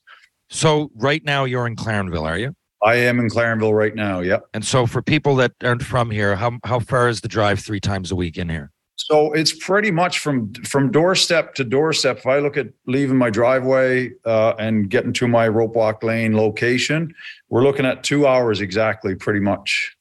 So, 0.50 0.92
right 0.96 1.24
now 1.24 1.46
you're 1.46 1.68
in 1.68 1.76
Clarenville, 1.76 2.26
are 2.26 2.38
you? 2.38 2.56
I 2.84 2.96
am 2.96 3.20
in 3.20 3.30
Clarenville 3.30 3.78
right 3.78 3.94
now. 3.94 4.22
Yep. 4.22 4.46
And 4.54 4.66
so, 4.66 4.86
for 4.86 5.02
people 5.02 5.36
that 5.38 5.54
aren't 5.64 5.84
from 5.84 6.12
here, 6.12 6.36
how 6.36 6.60
how 6.64 6.80
far 6.80 7.10
is 7.10 7.22
the 7.22 7.28
drive 7.28 7.60
three 7.60 7.80
times 7.80 8.12
a 8.12 8.16
week 8.16 8.38
in 8.38 8.50
here? 8.50 8.72
So 8.96 9.34
it's 9.34 9.52
pretty 9.54 9.90
much 9.90 10.20
from 10.20 10.54
from 10.66 10.92
doorstep 10.92 11.56
to 11.56 11.64
doorstep. 11.64 12.20
If 12.20 12.28
I 12.28 12.40
look 12.40 12.56
at 12.56 12.68
leaving 12.86 13.18
my 13.18 13.30
driveway 13.30 14.12
uh, 14.26 14.54
and 14.60 14.90
getting 14.90 15.12
to 15.14 15.28
my 15.28 15.50
Ropewalk 15.50 16.04
Lane 16.04 16.38
location, 16.38 17.14
we're 17.50 17.64
looking 17.64 17.86
at 17.86 18.04
two 18.04 18.28
hours 18.28 18.62
exactly, 18.62 19.16
pretty 19.16 19.40
much. 19.40 19.98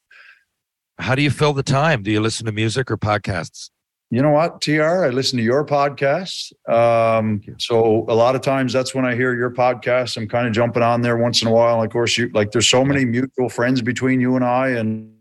How 1.01 1.15
do 1.15 1.23
you 1.23 1.31
fill 1.31 1.55
the 1.55 1.63
time? 1.63 2.03
Do 2.03 2.11
you 2.11 2.21
listen 2.21 2.47
to 2.47 2.53
music 2.53 2.91
or 2.91 2.99
podcasts? 2.99 3.71
You 4.11 4.23
know 4.23 4.31
what, 4.31 4.61
TR? 4.61 5.05
I 5.05 5.11
listen 5.11 5.39
to 5.39 5.43
your 5.43 5.65
podcast. 5.65 6.53
Um, 6.69 7.41
so 7.59 8.05
a 8.09 8.15
lot 8.15 8.35
of 8.35 8.43
times 8.43 8.73
that's 8.73 8.95
when 8.95 9.05
I 9.05 9.15
hear 9.15 9.35
your 9.35 9.51
podcast. 9.51 10.17
I'm 10.17 10.29
kind 10.29 10.47
of 10.47 10.53
jumping 10.53 10.83
on 10.83 11.01
there 11.01 11.17
once 11.17 11.43
in 11.43 11.49
a 11.49 11.53
while. 11.53 11.77
And 11.77 11.87
of 11.87 11.93
course, 11.93 12.19
you 12.19 12.29
like 12.35 12.51
there's 12.51 12.69
so 12.69 12.85
many 12.85 13.05
mutual 13.05 13.49
friends 13.49 13.83
between 13.83 14.21
you 14.21 14.35
and 14.35 14.45
I 14.45 14.71
and 14.71 15.13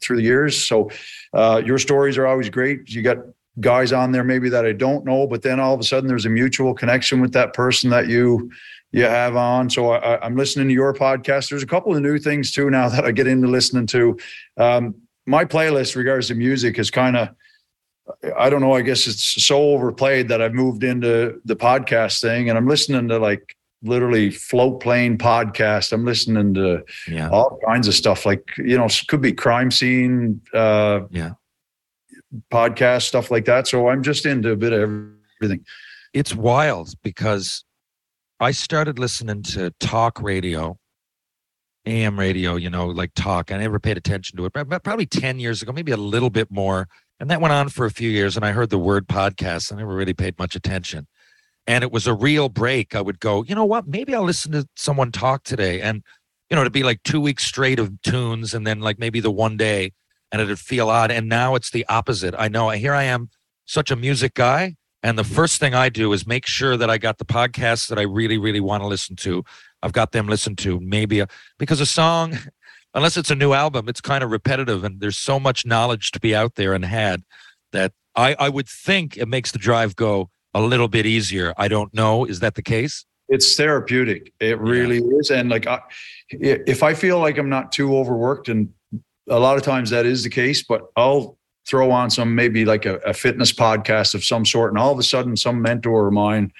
through 0.00 0.16
the 0.16 0.22
years. 0.22 0.56
So 0.56 0.88
uh, 1.34 1.60
your 1.64 1.78
stories 1.78 2.16
are 2.16 2.26
always 2.26 2.48
great. 2.48 2.88
You 2.88 3.02
got 3.02 3.18
guys 3.60 3.92
on 3.92 4.12
there 4.12 4.24
maybe 4.24 4.48
that 4.48 4.64
I 4.64 4.72
don't 4.72 5.04
know, 5.04 5.26
but 5.26 5.42
then 5.42 5.58
all 5.58 5.74
of 5.74 5.80
a 5.80 5.84
sudden 5.84 6.08
there's 6.08 6.26
a 6.26 6.30
mutual 6.30 6.74
connection 6.74 7.20
with 7.20 7.32
that 7.32 7.54
person 7.54 7.90
that 7.90 8.06
you 8.06 8.50
you 8.92 9.02
have 9.02 9.36
on. 9.36 9.68
So 9.68 9.90
I, 9.90 10.24
I'm 10.24 10.36
listening 10.36 10.68
to 10.68 10.74
your 10.74 10.94
podcast. 10.94 11.50
There's 11.50 11.62
a 11.62 11.66
couple 11.66 11.94
of 11.94 12.00
new 12.00 12.18
things 12.18 12.52
too 12.52 12.70
now 12.70 12.88
that 12.90 13.04
I 13.04 13.10
get 13.10 13.26
into 13.26 13.48
listening 13.48 13.86
to. 13.88 14.16
Um, 14.56 14.94
my 15.28 15.44
playlist 15.44 15.94
regards 15.94 16.28
to 16.28 16.34
music 16.34 16.78
is 16.78 16.90
kind 16.90 17.16
of 17.16 17.28
I 18.38 18.48
don't 18.48 18.62
know. 18.62 18.72
I 18.72 18.80
guess 18.80 19.06
it's 19.06 19.22
so 19.44 19.58
overplayed 19.74 20.28
that 20.28 20.40
I've 20.40 20.54
moved 20.54 20.82
into 20.82 21.40
the 21.44 21.54
podcast 21.54 22.22
thing, 22.22 22.48
and 22.48 22.56
I'm 22.56 22.66
listening 22.66 23.06
to 23.08 23.18
like 23.18 23.54
literally 23.82 24.30
float 24.30 24.80
plane 24.80 25.18
podcast. 25.18 25.92
I'm 25.92 26.06
listening 26.06 26.54
to 26.54 26.82
Yeah. 27.06 27.28
all 27.28 27.60
kinds 27.66 27.86
of 27.86 27.92
stuff, 27.94 28.24
like 28.24 28.44
you 28.56 28.78
know, 28.78 28.88
could 29.08 29.20
be 29.20 29.32
crime 29.32 29.70
scene, 29.70 30.40
uh, 30.54 31.00
Yeah. 31.10 31.32
podcast 32.50 33.02
stuff 33.02 33.30
like 33.30 33.44
that. 33.44 33.68
So 33.68 33.88
I'm 33.88 34.02
just 34.02 34.24
into 34.24 34.52
a 34.52 34.56
bit 34.56 34.72
of 34.72 34.80
everything. 35.40 35.64
It's 36.14 36.34
wild 36.34 36.94
because 37.02 37.64
I 38.40 38.52
started 38.52 38.98
listening 38.98 39.42
to 39.54 39.70
talk 39.80 40.22
radio, 40.22 40.78
AM 41.86 42.18
radio, 42.18 42.56
you 42.56 42.70
know, 42.70 42.86
like 42.86 43.12
talk. 43.14 43.50
I 43.50 43.56
never 43.56 43.78
paid 43.78 43.96
attention 43.96 44.36
to 44.36 44.46
it, 44.46 44.52
but 44.52 44.82
probably 44.82 45.06
10 45.06 45.38
years 45.38 45.62
ago, 45.62 45.72
maybe 45.72 45.92
a 45.92 45.96
little 45.96 46.30
bit 46.30 46.50
more. 46.50 46.88
And 47.20 47.30
that 47.30 47.40
went 47.40 47.52
on 47.52 47.68
for 47.68 47.86
a 47.86 47.90
few 47.90 48.10
years. 48.10 48.36
And 48.36 48.44
I 48.44 48.52
heard 48.52 48.70
the 48.70 48.78
word 48.78 49.08
podcast. 49.08 49.72
I 49.72 49.76
never 49.76 49.94
really 49.94 50.14
paid 50.14 50.38
much 50.38 50.54
attention. 50.54 51.06
And 51.66 51.82
it 51.82 51.92
was 51.92 52.06
a 52.06 52.14
real 52.14 52.48
break. 52.48 52.94
I 52.94 53.00
would 53.00 53.20
go, 53.20 53.42
you 53.44 53.54
know 53.54 53.64
what? 53.64 53.86
Maybe 53.86 54.14
I'll 54.14 54.22
listen 54.22 54.52
to 54.52 54.66
someone 54.76 55.12
talk 55.12 55.44
today. 55.44 55.80
And, 55.80 56.02
you 56.48 56.56
know, 56.56 56.64
to 56.64 56.70
be 56.70 56.82
like 56.82 57.02
two 57.02 57.20
weeks 57.20 57.44
straight 57.44 57.78
of 57.78 58.00
tunes 58.02 58.54
and 58.54 58.66
then 58.66 58.80
like 58.80 58.98
maybe 58.98 59.20
the 59.20 59.30
one 59.30 59.56
day 59.56 59.92
and 60.30 60.40
it'd 60.40 60.58
feel 60.58 60.88
odd. 60.88 61.10
And 61.10 61.28
now 61.28 61.54
it's 61.54 61.70
the 61.70 61.84
opposite. 61.88 62.34
I 62.38 62.48
know 62.48 62.70
here 62.70 62.94
I 62.94 63.04
am, 63.04 63.30
such 63.64 63.90
a 63.90 63.96
music 63.96 64.34
guy. 64.34 64.76
And 65.02 65.18
the 65.18 65.24
first 65.24 65.60
thing 65.60 65.74
I 65.74 65.88
do 65.88 66.12
is 66.12 66.26
make 66.26 66.46
sure 66.46 66.76
that 66.76 66.90
I 66.90 66.98
got 66.98 67.18
the 67.18 67.24
podcasts 67.24 67.88
that 67.88 67.98
I 67.98 68.02
really, 68.02 68.38
really 68.38 68.60
want 68.60 68.82
to 68.82 68.86
listen 68.86 69.14
to. 69.16 69.44
I've 69.82 69.92
got 69.92 70.12
them 70.12 70.26
listened 70.26 70.58
to. 70.58 70.80
Maybe 70.80 71.20
a, 71.20 71.28
because 71.58 71.80
a 71.80 71.86
song, 71.86 72.36
unless 72.94 73.16
it's 73.16 73.30
a 73.30 73.34
new 73.34 73.52
album, 73.52 73.88
it's 73.88 74.00
kind 74.00 74.24
of 74.24 74.30
repetitive 74.30 74.84
and 74.84 75.00
there's 75.00 75.18
so 75.18 75.38
much 75.38 75.66
knowledge 75.66 76.10
to 76.12 76.20
be 76.20 76.34
out 76.34 76.54
there 76.56 76.74
and 76.74 76.84
had 76.84 77.22
that 77.72 77.92
I, 78.16 78.34
I 78.38 78.48
would 78.48 78.68
think 78.68 79.16
it 79.16 79.28
makes 79.28 79.52
the 79.52 79.58
drive 79.58 79.94
go 79.94 80.30
a 80.54 80.60
little 80.60 80.88
bit 80.88 81.06
easier. 81.06 81.54
I 81.56 81.68
don't 81.68 81.92
know. 81.94 82.24
Is 82.24 82.40
that 82.40 82.54
the 82.54 82.62
case? 82.62 83.04
It's 83.28 83.54
therapeutic. 83.56 84.32
It 84.40 84.58
really 84.58 84.98
is. 84.98 85.30
And 85.30 85.50
like, 85.50 85.66
I, 85.66 85.80
if 86.30 86.82
I 86.82 86.94
feel 86.94 87.20
like 87.20 87.38
I'm 87.38 87.50
not 87.50 87.72
too 87.72 87.96
overworked, 87.96 88.48
and 88.48 88.70
a 89.28 89.38
lot 89.38 89.56
of 89.56 89.62
times 89.62 89.90
that 89.90 90.06
is 90.06 90.24
the 90.24 90.30
case, 90.30 90.64
but 90.64 90.86
I'll 90.96 91.38
throw 91.68 91.90
on 91.90 92.08
some 92.08 92.34
maybe 92.34 92.64
like 92.64 92.86
a, 92.86 92.96
a 92.98 93.12
fitness 93.12 93.52
podcast 93.52 94.14
of 94.14 94.24
some 94.24 94.46
sort, 94.46 94.72
and 94.72 94.78
all 94.78 94.92
of 94.92 94.98
a 94.98 95.02
sudden, 95.02 95.36
some 95.36 95.60
mentor 95.60 96.08
of 96.08 96.14
mine 96.14 96.52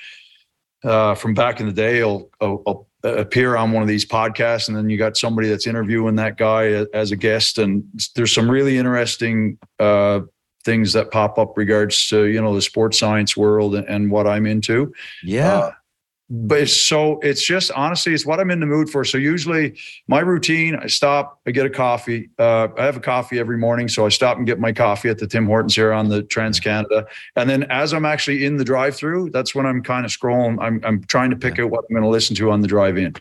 uh, 0.84 1.14
from 1.14 1.32
back 1.32 1.60
in 1.60 1.66
the 1.66 1.72
day 1.72 2.04
will, 2.04 2.30
will, 2.40 2.62
will 2.66 2.87
appear 3.04 3.56
on 3.56 3.72
one 3.72 3.82
of 3.82 3.88
these 3.88 4.04
podcasts, 4.04 4.68
and 4.68 4.76
then 4.76 4.90
you 4.90 4.98
got 4.98 5.16
somebody 5.16 5.48
that's 5.48 5.66
interviewing 5.66 6.16
that 6.16 6.36
guy 6.36 6.86
as 6.92 7.12
a 7.12 7.16
guest, 7.16 7.58
and 7.58 7.84
there's 8.14 8.32
some 8.32 8.50
really 8.50 8.78
interesting 8.78 9.58
uh, 9.78 10.20
things 10.64 10.92
that 10.92 11.10
pop 11.10 11.38
up 11.38 11.56
regards 11.56 12.08
to 12.08 12.24
you 12.24 12.40
know 12.40 12.54
the 12.54 12.62
sports 12.62 12.98
science 12.98 13.36
world 13.36 13.74
and, 13.74 13.88
and 13.88 14.10
what 14.10 14.26
I'm 14.26 14.46
into. 14.46 14.92
Yeah. 15.22 15.58
Uh, 15.58 15.70
but 16.30 16.60
it's 16.60 16.76
so 16.76 17.18
it's 17.20 17.44
just 17.44 17.70
honestly 17.72 18.12
it's 18.12 18.26
what 18.26 18.38
i'm 18.38 18.50
in 18.50 18.60
the 18.60 18.66
mood 18.66 18.90
for. 18.90 19.04
So 19.04 19.16
usually 19.16 19.78
my 20.08 20.20
routine 20.20 20.76
i 20.76 20.86
stop 20.86 21.40
i 21.46 21.50
get 21.50 21.64
a 21.64 21.70
coffee 21.70 22.30
uh, 22.38 22.68
i 22.76 22.84
have 22.84 22.96
a 22.96 23.00
coffee 23.00 23.38
every 23.38 23.56
morning. 23.56 23.88
So 23.88 24.04
i 24.04 24.08
stop 24.08 24.36
and 24.36 24.46
get 24.46 24.58
my 24.58 24.72
coffee 24.72 25.08
at 25.08 25.18
the 25.18 25.26
tim 25.26 25.46
hortons 25.46 25.74
here 25.74 25.92
on 25.92 26.08
the 26.08 26.22
trans 26.22 26.60
canada. 26.60 27.06
And 27.36 27.48
then 27.48 27.64
as 27.64 27.94
i'm 27.94 28.04
actually 28.04 28.44
in 28.44 28.56
the 28.56 28.64
drive 28.64 28.94
through 28.94 29.30
that's 29.30 29.54
when 29.54 29.66
i'm 29.66 29.82
kind 29.82 30.04
of 30.04 30.12
scrolling. 30.12 30.58
I'm, 30.60 30.80
I'm 30.84 31.02
trying 31.04 31.30
to 31.30 31.36
pick 31.36 31.58
out 31.58 31.70
what 31.70 31.84
i'm 31.88 31.94
going 31.94 32.02
to 32.02 32.10
listen 32.10 32.36
to 32.36 32.50
on 32.50 32.60
the 32.60 32.68
drive 32.68 32.98
in 32.98 33.14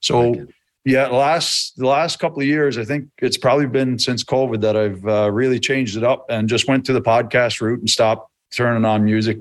so 0.00 0.46
yeah 0.84 1.08
the 1.08 1.14
last 1.14 1.76
the 1.76 1.86
last 1.86 2.18
couple 2.18 2.40
of 2.40 2.46
years 2.46 2.78
i 2.78 2.84
think 2.84 3.08
it's 3.18 3.36
probably 3.36 3.66
been 3.66 3.98
since 3.98 4.24
covid 4.24 4.60
that 4.60 4.76
i've 4.76 5.06
uh, 5.06 5.30
really 5.30 5.60
changed 5.60 5.96
it 5.96 6.04
up 6.04 6.26
and 6.30 6.48
just 6.48 6.68
went 6.68 6.84
to 6.86 6.92
the 6.92 7.02
podcast 7.02 7.60
route 7.60 7.80
and 7.80 7.90
stopped 7.90 8.30
turning 8.50 8.84
on 8.84 9.04
music 9.04 9.38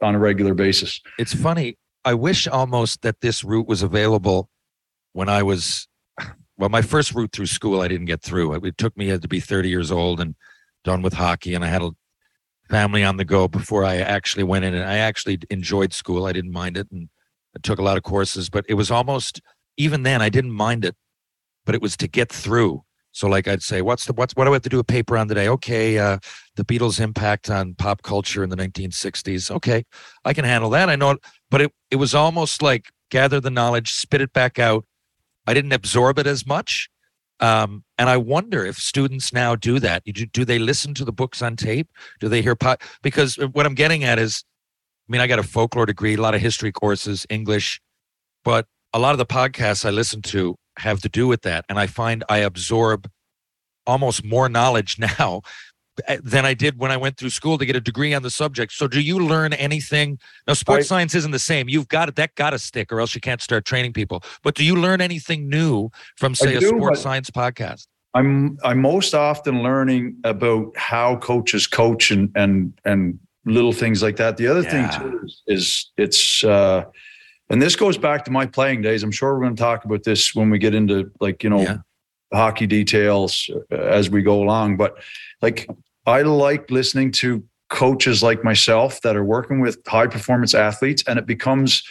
on 0.00 0.14
a 0.14 0.18
regular 0.18 0.54
basis. 0.54 1.00
It's 1.18 1.34
funny. 1.34 1.76
I 2.04 2.14
wish 2.14 2.48
almost 2.48 3.02
that 3.02 3.20
this 3.20 3.44
route 3.44 3.68
was 3.68 3.82
available 3.82 4.50
when 5.12 5.28
I 5.28 5.42
was, 5.42 5.86
well, 6.58 6.68
my 6.68 6.82
first 6.82 7.14
route 7.14 7.32
through 7.32 7.46
school, 7.46 7.80
I 7.80 7.88
didn't 7.88 8.06
get 8.06 8.22
through. 8.22 8.54
It 8.64 8.78
took 8.78 8.96
me 8.96 9.16
to 9.16 9.28
be 9.28 9.40
30 9.40 9.68
years 9.68 9.90
old 9.90 10.20
and 10.20 10.34
done 10.84 11.02
with 11.02 11.14
hockey, 11.14 11.54
and 11.54 11.64
I 11.64 11.68
had 11.68 11.82
a 11.82 11.90
family 12.68 13.04
on 13.04 13.16
the 13.16 13.24
go 13.24 13.48
before 13.48 13.84
I 13.84 13.96
actually 13.96 14.44
went 14.44 14.64
in. 14.64 14.74
And 14.74 14.84
I 14.84 14.98
actually 14.98 15.38
enjoyed 15.50 15.92
school. 15.92 16.26
I 16.26 16.32
didn't 16.32 16.52
mind 16.52 16.76
it, 16.76 16.88
and 16.90 17.08
I 17.56 17.60
took 17.62 17.78
a 17.78 17.82
lot 17.82 17.96
of 17.96 18.02
courses. 18.02 18.50
But 18.50 18.64
it 18.68 18.74
was 18.74 18.90
almost 18.90 19.40
even 19.76 20.02
then 20.02 20.20
I 20.22 20.28
didn't 20.28 20.52
mind 20.52 20.84
it, 20.84 20.96
but 21.64 21.74
it 21.74 21.82
was 21.82 21.96
to 21.98 22.08
get 22.08 22.30
through. 22.30 22.84
So 23.12 23.28
like 23.28 23.46
I'd 23.46 23.62
say, 23.62 23.82
what's 23.82 24.06
the 24.06 24.14
what's 24.14 24.34
what 24.34 24.46
do 24.46 24.50
I 24.50 24.54
have 24.54 24.62
to 24.62 24.70
do 24.70 24.78
a 24.78 24.84
paper 24.84 25.18
on 25.18 25.28
today? 25.28 25.48
Okay, 25.48 25.98
uh, 25.98 26.18
the 26.56 26.64
Beatles' 26.64 26.98
impact 26.98 27.50
on 27.50 27.74
pop 27.74 28.02
culture 28.02 28.42
in 28.42 28.48
the 28.48 28.56
1960s. 28.56 29.50
Okay, 29.50 29.84
I 30.24 30.32
can 30.32 30.46
handle 30.46 30.70
that. 30.70 30.88
I 30.88 30.96
know, 30.96 31.18
but 31.52 31.60
it 31.60 31.72
it 31.90 31.96
was 31.96 32.14
almost 32.14 32.62
like 32.62 32.90
gather 33.10 33.38
the 33.38 33.50
knowledge, 33.50 33.92
spit 33.92 34.22
it 34.22 34.32
back 34.32 34.58
out. 34.58 34.84
I 35.46 35.52
didn't 35.54 35.72
absorb 35.72 36.18
it 36.18 36.26
as 36.26 36.46
much. 36.46 36.88
Um, 37.40 37.84
and 37.98 38.08
I 38.08 38.16
wonder 38.16 38.64
if 38.64 38.76
students 38.76 39.32
now 39.32 39.54
do 39.54 39.78
that. 39.80 40.02
Do, 40.04 40.26
do 40.26 40.44
they 40.44 40.58
listen 40.58 40.94
to 40.94 41.04
the 41.04 41.12
books 41.12 41.42
on 41.42 41.56
tape? 41.56 41.88
Do 42.20 42.28
they 42.28 42.40
hear 42.40 42.54
pot? 42.54 42.80
Because 43.02 43.36
what 43.36 43.66
I'm 43.66 43.74
getting 43.74 44.04
at 44.04 44.18
is, 44.18 44.44
I 45.08 45.12
mean, 45.12 45.20
I 45.20 45.26
got 45.26 45.40
a 45.40 45.42
folklore 45.42 45.84
degree, 45.84 46.14
a 46.14 46.20
lot 46.20 46.34
of 46.34 46.40
history 46.40 46.72
courses, 46.72 47.26
English, 47.28 47.80
but 48.44 48.66
a 48.94 48.98
lot 48.98 49.12
of 49.12 49.18
the 49.18 49.26
podcasts 49.26 49.84
I 49.84 49.90
listen 49.90 50.22
to 50.22 50.56
have 50.78 51.02
to 51.02 51.08
do 51.08 51.26
with 51.26 51.42
that. 51.42 51.64
And 51.68 51.78
I 51.78 51.86
find 51.86 52.24
I 52.28 52.38
absorb 52.38 53.10
almost 53.86 54.24
more 54.24 54.48
knowledge 54.48 54.98
now 55.18 55.42
than 56.22 56.44
I 56.44 56.54
did 56.54 56.78
when 56.78 56.90
I 56.90 56.96
went 56.96 57.16
through 57.16 57.30
school 57.30 57.58
to 57.58 57.66
get 57.66 57.76
a 57.76 57.80
degree 57.80 58.14
on 58.14 58.22
the 58.22 58.30
subject. 58.30 58.72
So 58.72 58.88
do 58.88 59.00
you 59.00 59.18
learn 59.18 59.52
anything? 59.54 60.18
Now 60.46 60.54
sports 60.54 60.86
I- 60.86 60.88
science 60.88 61.14
isn't 61.14 61.30
the 61.32 61.38
same. 61.38 61.68
You've 61.68 61.88
got 61.88 62.08
it 62.08 62.16
that 62.16 62.34
got 62.34 62.50
to 62.50 62.58
stick 62.58 62.92
or 62.92 63.00
else 63.00 63.14
you 63.14 63.20
can't 63.20 63.40
start 63.42 63.64
training 63.64 63.92
people. 63.92 64.22
But 64.42 64.54
do 64.54 64.64
you 64.64 64.76
learn 64.76 65.00
anything 65.00 65.48
new 65.48 65.90
from 66.16 66.34
say 66.34 66.54
a 66.56 66.60
sports 66.60 67.00
science 67.00 67.30
podcast? 67.30 67.86
I'm 68.14 68.58
I'm 68.62 68.80
most 68.80 69.14
often 69.14 69.62
learning 69.62 70.16
about 70.24 70.76
how 70.76 71.16
coaches 71.16 71.66
coach 71.66 72.10
and 72.10 72.30
and 72.34 72.72
and 72.84 73.18
little 73.46 73.72
things 73.72 74.02
like 74.02 74.16
that. 74.16 74.36
The 74.36 74.46
other 74.48 74.62
Yeah. 74.62 74.88
thing 74.90 75.10
too 75.10 75.20
is, 75.24 75.42
is 75.46 75.90
it's 75.96 76.44
uh 76.44 76.84
and 77.50 77.60
this 77.60 77.74
goes 77.76 77.98
back 77.98 78.24
to 78.26 78.30
my 78.30 78.46
playing 78.46 78.82
days. 78.82 79.02
I'm 79.02 79.10
sure 79.12 79.34
we're 79.34 79.42
going 79.44 79.56
to 79.56 79.60
talk 79.62 79.84
about 79.84 80.04
this 80.04 80.34
when 80.34 80.48
we 80.48 80.58
get 80.58 80.74
into 80.74 81.10
like, 81.20 81.42
you 81.42 81.50
know, 81.50 81.60
Yeah. 81.62 81.76
hockey 82.32 82.66
details 82.66 83.50
uh, 83.70 83.76
as 83.76 84.08
we 84.08 84.22
go 84.22 84.42
along, 84.42 84.76
but 84.78 84.96
like 85.42 85.68
I 86.06 86.22
like 86.22 86.70
listening 86.70 87.12
to 87.12 87.44
coaches 87.68 88.22
like 88.22 88.44
myself 88.44 89.00
that 89.02 89.16
are 89.16 89.24
working 89.24 89.60
with 89.60 89.78
high 89.86 90.06
performance 90.06 90.54
athletes 90.54 91.02
and 91.06 91.18
it 91.18 91.26
becomes 91.26 91.82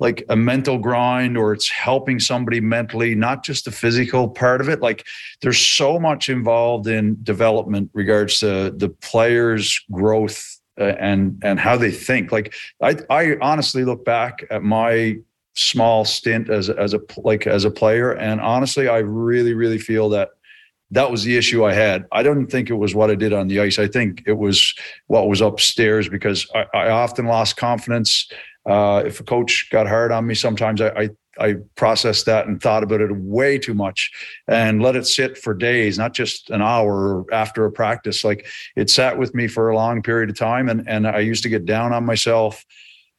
like 0.00 0.24
a 0.28 0.36
mental 0.36 0.78
grind 0.78 1.36
or 1.36 1.52
it's 1.52 1.68
helping 1.68 2.20
somebody 2.20 2.60
mentally 2.60 3.14
not 3.14 3.44
just 3.44 3.64
the 3.64 3.70
physical 3.70 4.28
part 4.28 4.60
of 4.60 4.68
it. 4.68 4.80
Like 4.80 5.06
there's 5.42 5.58
so 5.58 5.98
much 5.98 6.28
involved 6.28 6.86
in 6.86 7.18
development 7.22 7.90
regards 7.94 8.40
to 8.40 8.70
the 8.70 8.88
players 8.88 9.80
growth 9.90 10.60
uh, 10.80 10.94
and 11.00 11.40
and 11.42 11.58
how 11.58 11.76
they 11.76 11.90
think. 11.90 12.30
Like 12.32 12.54
i 12.82 12.96
i 13.10 13.36
honestly 13.40 13.84
look 13.84 14.04
back 14.04 14.44
at 14.50 14.62
my 14.62 15.16
small 15.54 16.04
stint 16.04 16.48
as 16.48 16.70
as 16.70 16.94
a 16.94 17.00
like 17.16 17.46
as 17.48 17.64
a 17.64 17.70
player 17.70 18.12
and 18.12 18.40
honestly 18.40 18.86
i 18.86 18.98
really 18.98 19.54
really 19.54 19.78
feel 19.78 20.08
that 20.08 20.28
that 20.90 21.10
was 21.10 21.24
the 21.24 21.36
issue 21.36 21.64
I 21.64 21.74
had. 21.74 22.06
I 22.12 22.22
don't 22.22 22.46
think 22.46 22.70
it 22.70 22.74
was 22.74 22.94
what 22.94 23.10
I 23.10 23.14
did 23.14 23.32
on 23.32 23.48
the 23.48 23.60
ice. 23.60 23.78
I 23.78 23.88
think 23.88 24.22
it 24.26 24.38
was 24.38 24.74
what 25.06 25.28
was 25.28 25.40
upstairs 25.40 26.08
because 26.08 26.46
I, 26.54 26.64
I 26.74 26.90
often 26.90 27.26
lost 27.26 27.56
confidence. 27.56 28.30
Uh, 28.64 29.02
if 29.04 29.20
a 29.20 29.24
coach 29.24 29.68
got 29.70 29.86
hard 29.86 30.12
on 30.12 30.26
me, 30.26 30.34
sometimes 30.34 30.80
I, 30.80 30.88
I 30.88 31.10
I 31.40 31.54
processed 31.76 32.26
that 32.26 32.48
and 32.48 32.60
thought 32.60 32.82
about 32.82 33.00
it 33.00 33.14
way 33.14 33.58
too 33.58 33.74
much 33.74 34.10
and 34.48 34.82
let 34.82 34.96
it 34.96 35.06
sit 35.06 35.38
for 35.38 35.54
days, 35.54 35.96
not 35.96 36.12
just 36.12 36.50
an 36.50 36.60
hour 36.60 37.24
after 37.32 37.64
a 37.64 37.70
practice. 37.70 38.24
Like 38.24 38.48
it 38.74 38.90
sat 38.90 39.16
with 39.16 39.34
me 39.36 39.46
for 39.46 39.68
a 39.68 39.76
long 39.76 40.02
period 40.02 40.30
of 40.30 40.36
time, 40.36 40.68
and 40.68 40.88
and 40.88 41.06
I 41.06 41.20
used 41.20 41.42
to 41.44 41.48
get 41.48 41.64
down 41.64 41.92
on 41.92 42.04
myself. 42.04 42.64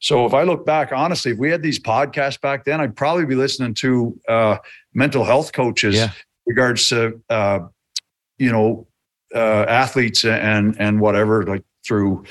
So 0.00 0.24
if 0.24 0.32
I 0.32 0.44
look 0.44 0.64
back, 0.64 0.92
honestly, 0.92 1.32
if 1.32 1.38
we 1.38 1.50
had 1.50 1.62
these 1.62 1.78
podcasts 1.78 2.40
back 2.40 2.64
then, 2.64 2.80
I'd 2.80 2.96
probably 2.96 3.26
be 3.26 3.34
listening 3.34 3.74
to 3.74 4.18
uh, 4.28 4.56
mental 4.94 5.24
health 5.24 5.52
coaches 5.52 5.94
Yeah. 5.94 6.10
Regards 6.50 6.88
to 6.88 7.20
uh, 7.30 7.60
you 8.38 8.52
know 8.52 8.86
uh, 9.34 9.64
athletes 9.82 10.24
and 10.24 10.76
and 10.78 11.00
whatever 11.00 11.44
like 11.44 11.64
through 11.86 12.24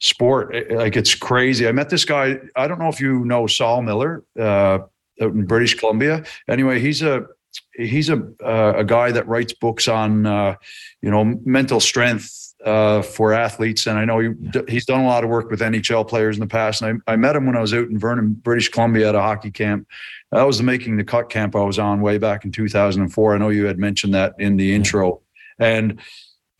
sport. 0.00 0.54
Eh, 0.54 0.74
Like 0.74 0.96
it's 0.96 1.14
crazy. 1.14 1.68
I 1.68 1.72
met 1.72 1.88
this 1.90 2.04
guy. 2.04 2.38
I 2.56 2.68
don't 2.68 2.78
know 2.78 2.88
if 2.88 3.00
you 3.00 3.24
know 3.24 3.46
Saul 3.46 3.82
Miller 3.82 4.24
uh, 4.38 4.78
out 5.22 5.32
in 5.34 5.44
British 5.46 5.74
Columbia. 5.74 6.24
Anyway, 6.48 6.80
he's 6.80 7.02
a 7.02 7.26
he's 7.74 8.08
a 8.08 8.18
uh, 8.44 8.74
a 8.76 8.84
guy 8.84 9.12
that 9.12 9.26
writes 9.26 9.52
books 9.52 9.88
on 9.88 10.26
uh, 10.26 10.54
you 11.02 11.10
know 11.10 11.24
mental 11.44 11.80
strength 11.80 12.47
uh, 12.64 13.02
for 13.02 13.32
athletes, 13.32 13.86
and 13.86 13.98
I 13.98 14.04
know 14.04 14.18
he, 14.18 14.30
he's 14.68 14.84
done 14.84 15.00
a 15.00 15.06
lot 15.06 15.24
of 15.24 15.30
work 15.30 15.50
with 15.50 15.60
NHL 15.60 16.06
players 16.08 16.36
in 16.36 16.40
the 16.40 16.46
past. 16.46 16.82
And 16.82 17.02
I, 17.06 17.12
I 17.12 17.16
met 17.16 17.36
him 17.36 17.46
when 17.46 17.56
I 17.56 17.60
was 17.60 17.72
out 17.72 17.88
in 17.88 17.98
Vernon, 17.98 18.32
British 18.32 18.68
Columbia, 18.68 19.08
at 19.08 19.14
a 19.14 19.20
hockey 19.20 19.50
camp. 19.50 19.86
That 20.32 20.42
was 20.42 20.58
the 20.58 20.64
making 20.64 20.96
the 20.96 21.04
cut 21.04 21.30
camp 21.30 21.56
I 21.56 21.62
was 21.62 21.78
on 21.78 22.00
way 22.00 22.18
back 22.18 22.44
in 22.44 22.52
2004. 22.52 23.34
I 23.34 23.38
know 23.38 23.48
you 23.48 23.66
had 23.66 23.78
mentioned 23.78 24.14
that 24.14 24.34
in 24.38 24.56
the 24.56 24.74
intro, 24.74 25.22
and 25.58 26.00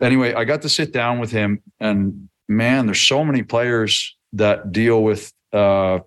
anyway, 0.00 0.34
I 0.34 0.44
got 0.44 0.62
to 0.62 0.68
sit 0.68 0.92
down 0.92 1.18
with 1.18 1.30
him, 1.30 1.62
and 1.80 2.28
man, 2.48 2.86
there's 2.86 3.02
so 3.02 3.24
many 3.24 3.42
players 3.42 4.16
that 4.34 4.72
deal 4.72 5.02
with 5.02 5.32
uh, 5.52 6.00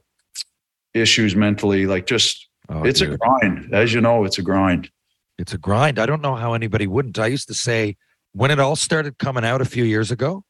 issues 0.93 1.35
mentally. 1.35 1.85
Like, 1.85 2.05
just 2.05 2.47
Oh, 2.71 2.83
it's 2.83 3.01
a 3.01 3.17
grind, 3.17 3.73
as 3.73 3.93
you 3.93 3.99
know, 3.99 4.23
it's 4.23 4.37
a 4.37 4.41
grind. 4.41 4.89
it's 5.37 5.53
a 5.53 5.57
grind. 5.57 5.99
I 5.99 6.05
don't 6.05 6.21
know 6.21 6.35
how 6.35 6.53
anybody 6.53 6.87
wouldn't. 6.87 7.19
I 7.19 7.27
used 7.27 7.49
to 7.49 7.53
say 7.53 7.97
when 8.33 8.51
it 8.51 8.59
all 8.59 8.75
started 8.75 9.17
coming 9.17 9.45
out 9.45 9.61
a 9.61 9.65
few 9.65 9.83
years 9.83 10.11
ago, 10.11 10.43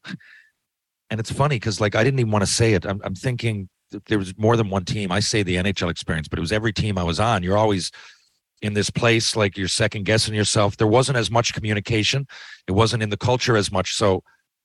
and 1.10 1.20
it's 1.20 1.30
funny 1.30 1.56
because 1.56 1.80
like 1.80 1.94
I 1.94 2.04
didn't 2.04 2.20
even 2.20 2.32
want 2.32 2.42
to 2.42 2.50
say 2.50 2.74
it. 2.74 2.86
I'm, 2.86 3.00
I'm 3.04 3.14
thinking 3.14 3.68
there 4.06 4.18
was 4.18 4.36
more 4.38 4.56
than 4.56 4.70
one 4.70 4.84
team. 4.84 5.12
I 5.12 5.20
say 5.20 5.42
the 5.42 5.56
NHL 5.56 5.90
experience, 5.90 6.28
but 6.28 6.38
it 6.38 6.40
was 6.40 6.52
every 6.52 6.72
team 6.72 6.96
I 6.96 7.02
was 7.02 7.20
on. 7.20 7.42
You're 7.42 7.58
always 7.58 7.90
in 8.62 8.74
this 8.74 8.90
place 8.90 9.34
like 9.36 9.58
you're 9.58 9.68
second 9.68 10.04
guessing 10.04 10.34
yourself. 10.34 10.76
There 10.76 10.86
wasn't 10.86 11.18
as 11.18 11.30
much 11.30 11.52
communication. 11.52 12.26
It 12.68 12.72
wasn't 12.72 13.02
in 13.02 13.10
the 13.10 13.16
culture 13.16 13.56
as 13.56 13.72
much. 13.72 13.94
So 13.94 14.22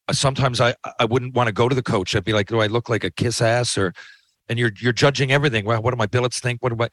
uh, 0.08 0.14
sometimes 0.14 0.62
I 0.62 0.76
I 1.00 1.06
wouldn't 1.06 1.36
want 1.36 1.48
to 1.48 1.54
go 1.54 1.68
to 1.68 1.76
the 1.76 1.84
coach. 1.84 2.16
I'd 2.16 2.24
be 2.24 2.34
like, 2.34 2.48
do 2.48 2.62
I 2.62 2.68
look 2.68 2.90
like 2.90 3.04
a 3.04 3.12
kiss 3.12 3.42
ass 3.42 3.78
or? 3.78 3.94
And 4.50 4.58
you're 4.58 4.72
you're 4.80 4.94
judging 4.94 5.34
everything. 5.34 5.66
Well, 5.66 5.82
what 5.82 5.92
do 5.92 5.98
my 5.98 6.06
billets 6.06 6.40
think? 6.40 6.64
What 6.64 6.78
do 6.78 6.82
I? 6.82 6.88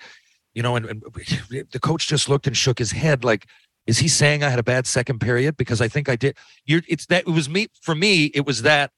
you 0.55 0.63
know, 0.63 0.77
and, 0.77 0.87
and 0.87 1.03
the 1.51 1.81
coach 1.81 2.07
just 2.07 2.29
looked 2.29 2.47
and 2.47 2.57
shook 2.57 2.79
his 2.79 2.93
head 2.93 3.25
like, 3.25 3.47
is 3.87 3.99
he 3.99 4.09
saying 4.09 4.43
I 4.43 4.49
had 4.49 4.59
a 4.59 4.63
bad 4.65 4.87
second 4.87 5.19
period? 5.21 5.57
Because 5.57 5.81
I 5.81 5.89
think 5.89 6.09
I 6.09 6.17
did. 6.17 6.37
You're, 6.65 6.83
it's 6.89 7.07
that 7.07 7.23
it 7.27 7.31
was 7.31 7.49
me 7.49 7.69
for 7.83 7.95
me. 7.95 8.27
It 8.27 8.47
was 8.47 8.63
that 8.63 8.91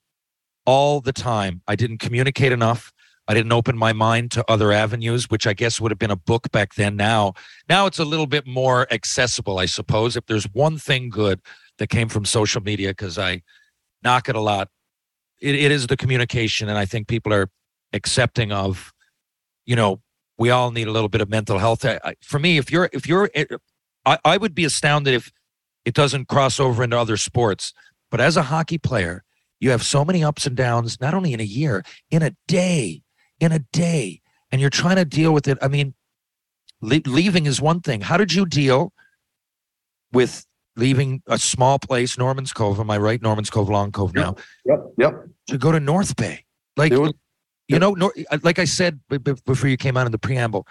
all 0.65 1.01
the 1.01 1.13
time. 1.13 1.63
I 1.67 1.77
didn't 1.77 1.99
communicate 1.99 2.53
enough. 2.53 2.93
I 3.29 3.35
didn't 3.35 3.53
open 3.53 3.77
my 3.77 3.93
mind 3.93 4.31
to 4.33 4.45
other 4.49 4.71
avenues, 4.71 5.29
which 5.29 5.47
I 5.47 5.53
guess 5.53 5.81
would 5.81 5.91
have 5.91 5.99
been 5.99 6.13
a 6.13 6.17
book 6.17 6.51
back 6.53 6.75
then. 6.75 6.95
Now, 6.95 7.35
now 7.69 7.87
it's 7.87 7.99
a 7.99 8.05
little 8.05 8.27
bit 8.29 8.47
more 8.47 8.87
accessible, 8.93 9.59
I 9.59 9.67
suppose. 9.67 10.17
If 10.17 10.27
there's 10.27 10.45
one 10.53 10.79
thing 10.79 11.11
good 11.11 11.41
that 11.79 11.89
came 11.89 12.09
from 12.09 12.25
social 12.25 12.63
media, 12.63 12.91
because 12.91 13.19
I 13.19 13.43
knock 14.05 14.29
it 14.29 14.37
a 14.37 14.41
lot, 14.41 14.69
it, 15.41 15.57
it 15.57 15.73
is 15.73 15.89
the 15.89 15.97
communication, 15.97 16.69
and 16.69 16.79
I 16.79 16.87
think 16.87 17.09
people 17.09 17.33
are 17.35 17.51
accepting 17.93 18.53
of, 18.53 18.93
you 19.65 19.75
know, 19.75 20.01
we 20.39 20.51
all 20.51 20.71
need 20.71 20.87
a 20.87 20.93
little 20.93 21.09
bit 21.09 21.21
of 21.21 21.29
mental 21.29 21.59
health. 21.59 21.85
I, 21.85 21.99
I- 22.05 22.15
for 22.23 22.39
me, 22.39 22.59
if 22.59 22.71
you're 22.71 22.89
if 22.93 23.09
you're, 23.09 23.29
eh, 23.35 23.45
I, 24.07 24.19
I 24.25 24.37
would 24.39 24.55
be 24.55 24.65
astounded 24.65 25.13
if 25.15 25.31
it 25.85 25.93
doesn't 25.95 26.29
cross 26.29 26.59
over 26.61 26.83
into 26.83 26.99
other 26.99 27.17
sports. 27.17 27.75
But 28.11 28.21
as 28.21 28.37
a 28.37 28.43
hockey 28.45 28.79
player, 28.79 29.25
you 29.61 29.71
have 29.71 29.83
so 29.83 30.05
many 30.05 30.23
ups 30.25 30.47
and 30.47 30.57
downs, 30.57 31.01
not 31.01 31.13
only 31.13 31.33
in 31.33 31.41
a 31.41 31.45
year, 31.45 31.85
in 32.11 32.23
a 32.23 32.31
day, 32.47 33.03
in 33.41 33.53
a 33.53 33.59
day, 33.73 34.21
and 34.53 34.61
you're 34.61 34.71
trying 34.71 34.97
to 34.97 35.05
deal 35.05 35.33
with 35.33 35.49
it. 35.49 35.59
I 35.61 35.69
mean, 35.69 35.95
le- 36.81 37.01
leaving 37.05 37.47
is 37.47 37.61
one 37.61 37.81
thing. 37.81 38.01
How 38.01 38.17
did 38.17 38.33
you 38.33 38.47
deal 38.47 38.93
with 40.13 40.47
leaving 40.77 41.23
a 41.27 41.39
small 41.39 41.79
place, 41.79 42.17
Norman's 42.17 42.53
Cove? 42.53 42.79
Am 42.79 42.91
I 42.91 42.99
right? 42.99 43.21
Norman's 43.21 43.51
Cove, 43.51 43.69
Long 43.69 43.91
Cove 43.93 44.15
now, 44.15 44.37
Yep. 44.67 44.81
Yep. 44.99 45.15
to 45.49 45.59
go 45.59 45.73
to 45.73 45.81
North 45.81 46.15
Bay? 46.17 46.45
Like, 46.77 46.93
was- 46.93 47.13
you 47.69 47.81
know, 47.81 47.93
Nor- 47.95 48.15
uh, 48.31 48.39
like 48.45 48.61
I 48.61 48.65
said 48.65 49.01
before 49.09 49.69
you 49.69 49.77
came 49.77 49.97
out 49.97 50.07
in 50.07 50.13
the 50.13 50.19
preamble, 50.19 50.69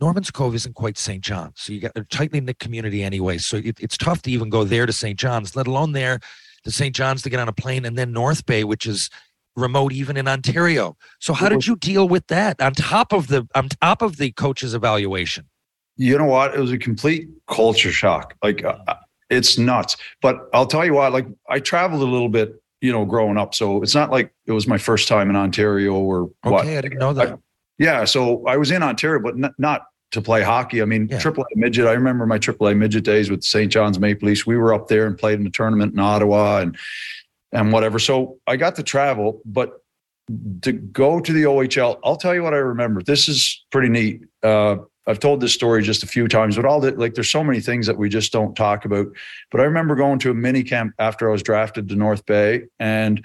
Norman's 0.00 0.30
Cove 0.30 0.54
isn't 0.54 0.74
quite 0.74 0.96
St. 0.96 1.22
John's. 1.22 1.54
So 1.56 1.72
you 1.72 1.80
got 1.80 1.92
a 1.96 2.04
tightly 2.04 2.40
knit 2.40 2.58
community 2.58 3.02
anyway. 3.02 3.38
So 3.38 3.56
it, 3.56 3.78
it's 3.80 3.96
tough 3.96 4.22
to 4.22 4.30
even 4.30 4.48
go 4.48 4.64
there 4.64 4.86
to 4.86 4.92
St. 4.92 5.18
John's, 5.18 5.56
let 5.56 5.66
alone 5.66 5.92
there 5.92 6.20
to 6.64 6.70
St. 6.70 6.94
John's 6.94 7.22
to 7.22 7.30
get 7.30 7.40
on 7.40 7.48
a 7.48 7.52
plane 7.52 7.84
and 7.84 7.98
then 7.98 8.12
North 8.12 8.46
Bay, 8.46 8.64
which 8.64 8.86
is 8.86 9.10
remote 9.56 9.92
even 9.92 10.16
in 10.16 10.28
Ontario. 10.28 10.96
So 11.18 11.32
how 11.32 11.48
did 11.48 11.66
you 11.66 11.76
deal 11.76 12.08
with 12.08 12.26
that 12.28 12.60
on 12.60 12.74
top 12.74 13.12
of 13.12 13.26
the 13.26 13.48
on 13.54 13.68
top 13.68 14.02
of 14.02 14.16
the 14.16 14.30
coach's 14.32 14.72
evaluation? 14.74 15.46
you 15.98 16.16
know 16.16 16.24
what? 16.24 16.54
It 16.54 16.60
was 16.60 16.72
a 16.72 16.78
complete 16.78 17.28
culture 17.48 17.90
shock. 17.90 18.34
Like 18.42 18.64
uh, 18.64 18.94
it's 19.28 19.58
nuts. 19.58 19.96
But 20.22 20.48
I'll 20.54 20.66
tell 20.66 20.84
you 20.84 20.94
what. 20.94 21.12
Like 21.12 21.26
I 21.50 21.58
traveled 21.58 22.00
a 22.00 22.06
little 22.06 22.28
bit, 22.28 22.54
you 22.80 22.92
know, 22.92 23.04
growing 23.04 23.36
up. 23.36 23.54
So 23.54 23.82
it's 23.82 23.94
not 23.94 24.10
like 24.10 24.32
it 24.46 24.52
was 24.52 24.66
my 24.66 24.78
first 24.78 25.08
time 25.08 25.28
in 25.28 25.36
Ontario 25.36 25.94
or 25.94 26.22
Okay, 26.22 26.50
what. 26.50 26.66
I 26.66 26.80
didn't 26.80 26.98
know 26.98 27.12
that. 27.12 27.38
Yeah. 27.78 28.04
So 28.04 28.44
I 28.46 28.56
was 28.56 28.70
in 28.70 28.82
Ontario, 28.82 29.20
but 29.22 29.36
not, 29.36 29.52
not 29.58 29.82
to 30.12 30.22
play 30.22 30.42
hockey. 30.42 30.80
I 30.82 30.84
mean, 30.84 31.08
Yeah. 31.10 31.18
AAA 31.18 31.44
midget. 31.54 31.86
I 31.86 31.92
remember 31.92 32.26
my 32.26 32.38
AAA 32.38 32.76
midget 32.76 33.04
days 33.04 33.30
with 33.30 33.42
St. 33.44 33.70
John's 33.70 33.98
Maple 33.98 34.28
Leafs. 34.28 34.46
We 34.46 34.56
were 34.56 34.72
up 34.74 34.88
there 34.88 35.06
and 35.06 35.16
played 35.16 35.38
in 35.38 35.46
a 35.46 35.50
tournament 35.50 35.92
in 35.92 35.98
Ottawa 35.98 36.60
and 36.60 36.76
and 37.52 37.72
whatever. 37.72 37.98
So 37.98 38.38
I 38.46 38.56
got 38.56 38.76
to 38.76 38.82
travel, 38.82 39.40
but 39.46 39.82
to 40.62 40.72
go 40.72 41.20
to 41.20 41.32
the 41.32 41.44
OHL, 41.44 41.98
I'll 42.04 42.16
tell 42.16 42.34
you 42.34 42.42
what 42.42 42.52
I 42.52 42.58
remember. 42.58 43.02
This 43.02 43.26
is 43.28 43.64
pretty 43.70 43.88
neat. 43.88 44.20
Uh, 44.42 44.76
I've 45.06 45.20
told 45.20 45.40
this 45.40 45.54
story 45.54 45.82
just 45.82 46.02
a 46.02 46.06
few 46.06 46.28
times, 46.28 46.56
but 46.56 46.66
all 46.66 46.80
the 46.80 46.90
like, 46.92 47.14
there's 47.14 47.30
so 47.30 47.42
many 47.42 47.60
things 47.60 47.86
that 47.86 47.96
we 47.96 48.10
just 48.10 48.30
don't 48.30 48.54
talk 48.54 48.84
about. 48.84 49.06
But 49.50 49.62
I 49.62 49.64
remember 49.64 49.94
going 49.94 50.18
to 50.18 50.30
a 50.30 50.34
mini 50.34 50.62
camp 50.62 50.92
after 50.98 51.28
I 51.30 51.32
was 51.32 51.42
drafted 51.42 51.88
to 51.88 51.94
North 51.96 52.26
Bay, 52.26 52.64
and 52.78 53.24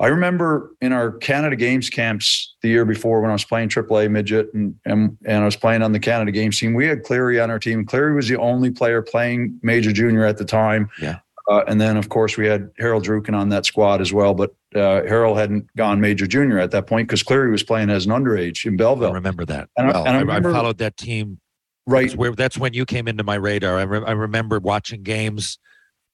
I 0.00 0.06
remember 0.08 0.74
in 0.80 0.92
our 0.92 1.12
Canada 1.12 1.56
Games 1.56 1.90
camps 1.90 2.54
the 2.62 2.68
year 2.70 2.84
before 2.86 3.20
when 3.20 3.30
I 3.30 3.34
was 3.34 3.44
playing 3.44 3.68
AAA 3.68 4.10
midget 4.10 4.48
and, 4.54 4.74
and 4.86 5.16
and 5.26 5.42
I 5.42 5.44
was 5.44 5.56
playing 5.56 5.82
on 5.82 5.92
the 5.92 5.98
Canada 6.00 6.32
Games 6.32 6.58
team. 6.58 6.72
We 6.74 6.86
had 6.86 7.02
Cleary 7.04 7.38
on 7.38 7.50
our 7.50 7.58
team. 7.58 7.84
Cleary 7.84 8.14
was 8.14 8.26
the 8.26 8.36
only 8.38 8.70
player 8.70 9.02
playing 9.02 9.58
major 9.62 9.92
junior 9.92 10.24
at 10.24 10.38
the 10.38 10.44
time. 10.44 10.88
Yeah. 11.00 11.18
Uh, 11.50 11.64
and 11.68 11.80
then 11.80 11.96
of 11.96 12.08
course 12.08 12.36
we 12.38 12.46
had 12.46 12.70
Harold 12.78 13.04
Druken 13.04 13.34
on 13.34 13.50
that 13.50 13.66
squad 13.66 14.00
as 14.00 14.12
well. 14.12 14.32
But 14.34 14.54
uh, 14.74 15.02
Harold 15.06 15.36
hadn't 15.36 15.66
gone 15.76 16.00
major 16.00 16.26
junior 16.26 16.58
at 16.58 16.70
that 16.70 16.86
point 16.86 17.06
because 17.08 17.22
Cleary 17.22 17.50
was 17.50 17.62
playing 17.62 17.90
as 17.90 18.06
an 18.06 18.12
underage 18.12 18.64
in 18.64 18.76
Belleville. 18.78 19.10
I 19.10 19.14
remember 19.14 19.44
that. 19.46 19.68
And 19.76 19.90
I- 19.90 20.00
and 20.06 20.30
I 20.30 20.34
I, 20.34 20.38
I 20.38 20.40
followed 20.40 20.78
that 20.78 20.96
team. 20.96 21.40
Right. 21.86 22.06
That's 22.06 22.16
where 22.16 22.32
that's 22.32 22.56
when 22.56 22.72
you 22.72 22.86
came 22.86 23.08
into 23.08 23.24
my 23.24 23.34
radar. 23.34 23.76
I, 23.78 23.82
re- 23.82 24.04
I 24.06 24.12
remember 24.12 24.60
watching 24.60 25.02
games 25.02 25.58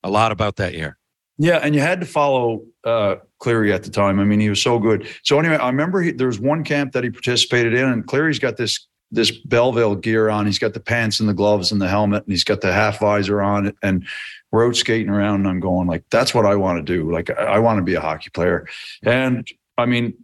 a 0.03 0.11
lot 0.11 0.33
about 0.33 0.57
that 0.57 0.75
year. 0.75 0.97
Yeah, 1.39 1.57
and 1.59 1.75
you 1.75 1.81
had 1.81 2.01
to 2.01 2.07
follow 2.07 2.63
uh, 2.85 3.17
Cleary 3.41 3.73
at 3.73 3.83
the 3.83 3.91
time. 3.91 4.19
I 4.21 4.25
mean, 4.25 4.41
he 4.41 4.49
was 4.49 4.63
so 4.63 4.79
good. 4.79 5.07
So 5.23 5.39
anyway, 5.39 5.57
I 5.57 5.69
remember 5.69 6.01
he, 6.01 6.13
there 6.13 6.29
was 6.29 6.41
one 6.41 6.65
camp 6.65 6.93
that 6.93 7.05
he 7.05 7.11
participated 7.11 7.75
in, 7.75 7.85
and 7.89 8.07
Cleary's 8.07 8.39
got 8.39 8.57
this 8.57 8.87
this 9.13 9.31
Belleville 9.31 9.95
gear 9.95 10.29
on. 10.31 10.47
He's 10.47 10.59
got 10.59 10.75
the 10.75 10.81
pants 10.81 11.21
and 11.21 11.29
the 11.29 11.35
gloves 11.35 11.71
and 11.71 11.81
the 11.81 11.89
helmet, 11.89 12.25
and 12.25 12.33
he's 12.33 12.43
got 12.43 12.61
the 12.61 12.73
half 12.73 12.99
visor 12.99 13.41
on. 13.41 13.73
And 13.83 14.05
we're 14.51 14.67
out 14.67 14.77
skating 14.77 15.11
around, 15.11 15.41
and 15.41 15.49
I'm 15.49 15.61
going 15.61 15.87
like, 15.87 16.05
that's 16.11 16.35
what 16.35 16.45
I 16.47 16.57
want 16.57 16.85
to 16.85 16.93
do. 16.97 17.13
Like, 17.13 17.31
I, 17.31 17.45
I 17.45 17.59
want 17.61 17.79
to 17.79 17.83
be 17.85 17.95
a 17.95 18.01
hockey 18.01 18.31
player. 18.31 18.67
And 19.05 19.47
I 19.79 19.87
mean, 19.87 20.15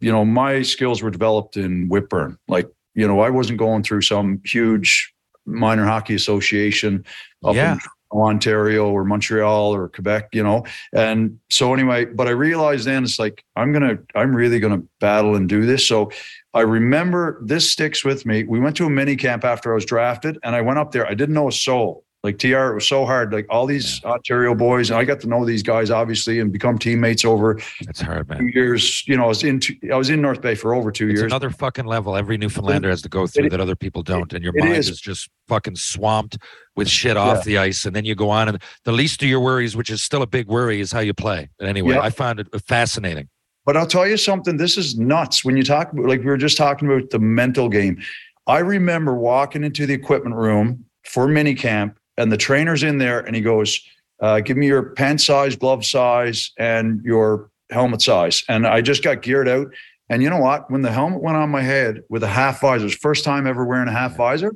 you 0.00 0.10
know, 0.10 0.24
my 0.24 0.62
skills 0.62 1.02
were 1.02 1.10
developed 1.10 1.56
in 1.56 1.88
Whitbourne. 1.88 2.36
Like, 2.48 2.68
you 2.94 3.06
know, 3.06 3.20
I 3.20 3.30
wasn't 3.30 3.58
going 3.58 3.84
through 3.84 4.02
some 4.02 4.40
huge 4.44 5.12
minor 5.46 5.84
hockey 5.86 6.14
association 6.14 7.04
up 7.44 7.54
Yeah. 7.54 7.74
in 7.74 7.78
Ontario 8.12 8.90
or 8.90 9.04
Montreal 9.04 9.74
or 9.74 9.88
Quebec, 9.88 10.28
you 10.32 10.42
know. 10.42 10.64
And 10.92 11.38
so 11.50 11.72
anyway, 11.72 12.04
but 12.04 12.28
I 12.28 12.30
realized 12.30 12.86
then 12.86 13.04
it's 13.04 13.18
like 13.18 13.44
I'm 13.56 13.72
gonna, 13.72 13.98
I'm 14.14 14.34
really 14.34 14.60
gonna 14.60 14.82
battle 15.00 15.34
and 15.34 15.48
do 15.48 15.66
this. 15.66 15.86
So 15.86 16.10
I 16.54 16.60
remember 16.60 17.40
this 17.44 17.70
sticks 17.70 18.04
with 18.04 18.26
me. 18.26 18.44
We 18.44 18.60
went 18.60 18.76
to 18.76 18.86
a 18.86 18.90
mini 18.90 19.16
camp 19.16 19.44
after 19.44 19.72
I 19.72 19.74
was 19.74 19.84
drafted, 19.84 20.38
and 20.42 20.54
I 20.54 20.60
went 20.60 20.78
up 20.78 20.92
there. 20.92 21.06
I 21.06 21.14
didn't 21.14 21.34
know 21.34 21.48
a 21.48 21.52
soul. 21.52 22.04
Like 22.24 22.38
TR, 22.38 22.70
it 22.70 22.74
was 22.74 22.86
so 22.86 23.04
hard. 23.04 23.32
Like 23.32 23.46
all 23.50 23.66
these 23.66 24.02
Ontario 24.04 24.54
boys, 24.54 24.90
and 24.90 24.98
I 24.98 25.02
got 25.04 25.18
to 25.20 25.26
know 25.26 25.44
these 25.44 25.62
guys 25.64 25.90
obviously 25.90 26.38
and 26.38 26.52
become 26.52 26.78
teammates 26.78 27.24
over 27.24 27.60
That's 27.84 28.00
hard, 28.00 28.28
two 28.38 28.46
years. 28.54 29.06
You 29.08 29.16
know, 29.16 29.24
I 29.24 29.26
was 29.26 29.42
in, 29.42 29.58
two, 29.58 29.74
I 29.92 29.96
was 29.96 30.08
in 30.08 30.22
North 30.22 30.40
Bay 30.40 30.54
for 30.54 30.72
over 30.72 30.92
two 30.92 31.08
It's 31.08 31.18
years. 31.18 31.32
another 31.32 31.50
fucking 31.50 31.84
level 31.84 32.16
every 32.16 32.38
Newfoundlander 32.38 32.88
has 32.90 33.02
to 33.02 33.08
go 33.08 33.26
through 33.26 33.46
It- 33.46 33.50
that 33.50 33.60
other 33.60 33.74
people 33.74 34.04
don't, 34.04 34.32
and 34.32 34.44
your 34.44 34.52
mind 34.56 34.74
is. 34.76 34.88
is. 34.88 35.00
just 35.00 35.30
fucking 35.48 35.74
swamped 35.74 36.38
with 36.76 36.88
shit 36.88 37.16
off 37.16 37.42
the 37.44 37.58
ice, 37.58 37.86
and 37.86 37.96
then 37.96 38.04
you 38.04 38.14
go 38.14 38.30
on, 38.30 38.48
and 38.48 38.62
the 38.84 38.92
least 38.92 39.20
of 39.24 39.28
your 39.28 39.40
worries, 39.40 39.76
which 39.76 39.90
is 39.90 40.00
still 40.00 40.22
a 40.22 40.26
big 40.26 40.46
worry, 40.46 40.80
is 40.80 40.92
how 40.92 41.00
you 41.00 41.12
play. 41.14 41.48
But 41.58 41.68
anyway, 41.68 41.94
Yeah. 41.94 42.02
I 42.02 42.10
found 42.10 42.38
it 42.38 42.46
fascinating. 42.68 43.28
But 43.66 43.76
I'll 43.76 43.86
tell 43.86 44.06
you 44.06 44.16
something. 44.16 44.56
This 44.56 44.76
is 44.78 44.96
nuts. 44.96 45.44
When 45.44 45.56
you 45.56 45.64
talk 45.64 45.92
about, 45.92 46.06
like 46.06 46.20
we 46.20 46.26
were 46.26 46.36
just 46.36 46.56
talking 46.56 46.88
about 46.88 47.10
the 47.10 47.18
mental 47.18 47.68
game. 47.68 48.00
I 48.46 48.58
remember 48.60 49.14
walking 49.14 49.64
into 49.64 49.86
the 49.86 49.94
equipment 49.94 50.36
room 50.36 50.84
for 51.04 51.26
mini 51.28 51.54
camp, 51.54 51.96
and 52.16 52.30
the 52.30 52.36
trainer's 52.36 52.82
in 52.82 52.98
there, 52.98 53.20
and 53.20 53.34
he 53.34 53.42
goes, 53.42 53.80
uh, 54.20 54.40
"Give 54.40 54.56
me 54.56 54.66
your 54.66 54.82
pant 54.82 55.20
size, 55.20 55.56
glove 55.56 55.84
size, 55.84 56.52
and 56.58 57.02
your 57.04 57.50
helmet 57.70 58.02
size." 58.02 58.44
And 58.48 58.66
I 58.66 58.80
just 58.80 59.02
got 59.02 59.22
geared 59.22 59.48
out. 59.48 59.68
And 60.08 60.22
you 60.22 60.28
know 60.28 60.38
what? 60.38 60.70
When 60.70 60.82
the 60.82 60.92
helmet 60.92 61.22
went 61.22 61.36
on 61.36 61.48
my 61.48 61.62
head 61.62 62.02
with 62.10 62.22
a 62.22 62.28
half 62.28 62.60
visor, 62.60 62.88
first 62.90 63.24
time 63.24 63.46
ever 63.46 63.64
wearing 63.64 63.88
a 63.88 63.92
half 63.92 64.16
visor. 64.16 64.54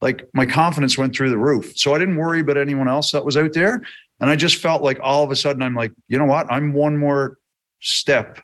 Like 0.00 0.26
my 0.34 0.46
confidence 0.46 0.96
went 0.96 1.14
through 1.14 1.30
the 1.30 1.38
roof. 1.38 1.76
So 1.76 1.94
I 1.94 1.98
didn't 1.98 2.16
worry 2.16 2.40
about 2.40 2.56
anyone 2.56 2.88
else 2.88 3.12
that 3.12 3.24
was 3.24 3.36
out 3.36 3.52
there. 3.52 3.82
And 4.20 4.30
I 4.30 4.36
just 4.36 4.56
felt 4.56 4.82
like 4.82 4.98
all 5.02 5.24
of 5.24 5.30
a 5.30 5.36
sudden 5.36 5.62
I'm 5.62 5.74
like, 5.74 5.92
you 6.08 6.18
know 6.18 6.26
what? 6.26 6.50
I'm 6.50 6.72
one 6.72 6.96
more 6.96 7.38
step 7.80 8.40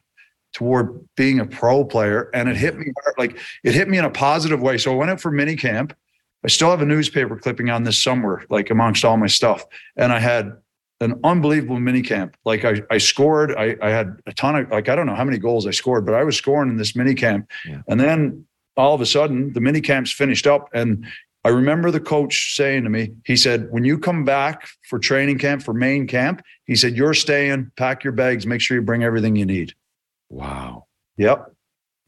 toward 0.55 1.07
being 1.16 1.40
a 1.40 1.47
pro 1.47 1.85
player. 1.85 2.31
And 2.33 2.49
it 2.49 2.57
hit 2.57 2.79
me 2.79 2.87
like 3.19 3.38
it 3.62 3.75
hit 3.75 3.88
me 3.88 3.99
in 3.99 4.05
a 4.05 4.11
positive 4.11 4.61
way. 4.62 4.79
So 4.79 4.92
I 4.92 4.97
went 4.97 5.11
out 5.11 5.21
for 5.21 5.31
mini 5.31 5.57
camp. 5.57 5.95
I 6.47 6.49
still 6.49 6.71
have 6.71 6.81
a 6.81 6.87
newspaper 6.87 7.37
clipping 7.37 7.71
on 7.71 7.83
this 7.83 8.01
somewhere, 8.01 8.45
like 8.49 8.71
amongst 8.71 9.05
all 9.05 9.17
my 9.17 9.27
stuff. 9.27 9.65
And 9.97 10.13
I 10.13 10.21
had 10.21 10.53
an 11.01 11.19
unbelievable 11.25 11.81
mini 11.81 12.03
camp. 12.03 12.37
Like 12.45 12.65
I, 12.65 12.83
I 12.89 12.99
scored, 12.99 13.53
I, 13.57 13.77
I 13.83 13.91
had 13.91 14.17
a 14.27 14.33
ton 14.33 14.55
of, 14.55 14.71
like, 14.71 14.89
I 14.89 14.95
don't 14.95 15.07
know 15.07 15.17
how 15.17 15.25
many 15.25 15.39
goals 15.39 15.67
I 15.67 15.73
scored, 15.73 16.07
but 16.07 16.15
I 16.15 16.23
was 16.23 16.37
scoring 16.37 16.71
in 16.71 16.77
this 16.77 16.95
mini 16.95 17.15
camp. 17.15 17.51
Yeah. 17.69 17.83
And 17.89 17.99
then 17.99 18.47
all 18.77 18.95
of 18.95 19.01
a 19.01 19.07
sudden 19.07 19.53
the 19.55 19.61
mini 19.61 19.81
camps 19.81 20.13
finished 20.13 20.47
up 20.47 20.69
and 20.73 21.05
I 21.45 21.51
remember 21.51 21.93
the 21.93 22.01
coach 22.01 22.57
saying 22.57 22.85
to 22.85 22.91
me, 22.91 23.13
he 23.25 23.37
said, 23.37 23.71
when 23.71 23.85
you 23.85 23.99
come 23.99 24.25
back 24.25 24.69
for 24.89 24.99
training 24.99 25.39
camp, 25.39 25.63
for 25.63 25.73
main 25.73 26.09
camp, 26.09 26.43
he 26.65 26.75
said, 26.75 26.97
you're 26.97 27.15
staying, 27.15 27.71
pack 27.77 28.03
your 28.03 28.13
bags, 28.13 28.47
make 28.47 28.61
sure 28.61 28.77
you 28.77 28.83
bring 28.83 29.05
everything 29.05 29.37
you 29.37 29.47
need. 29.47 29.73
Wow. 30.29 30.87
Yep. 31.19 31.39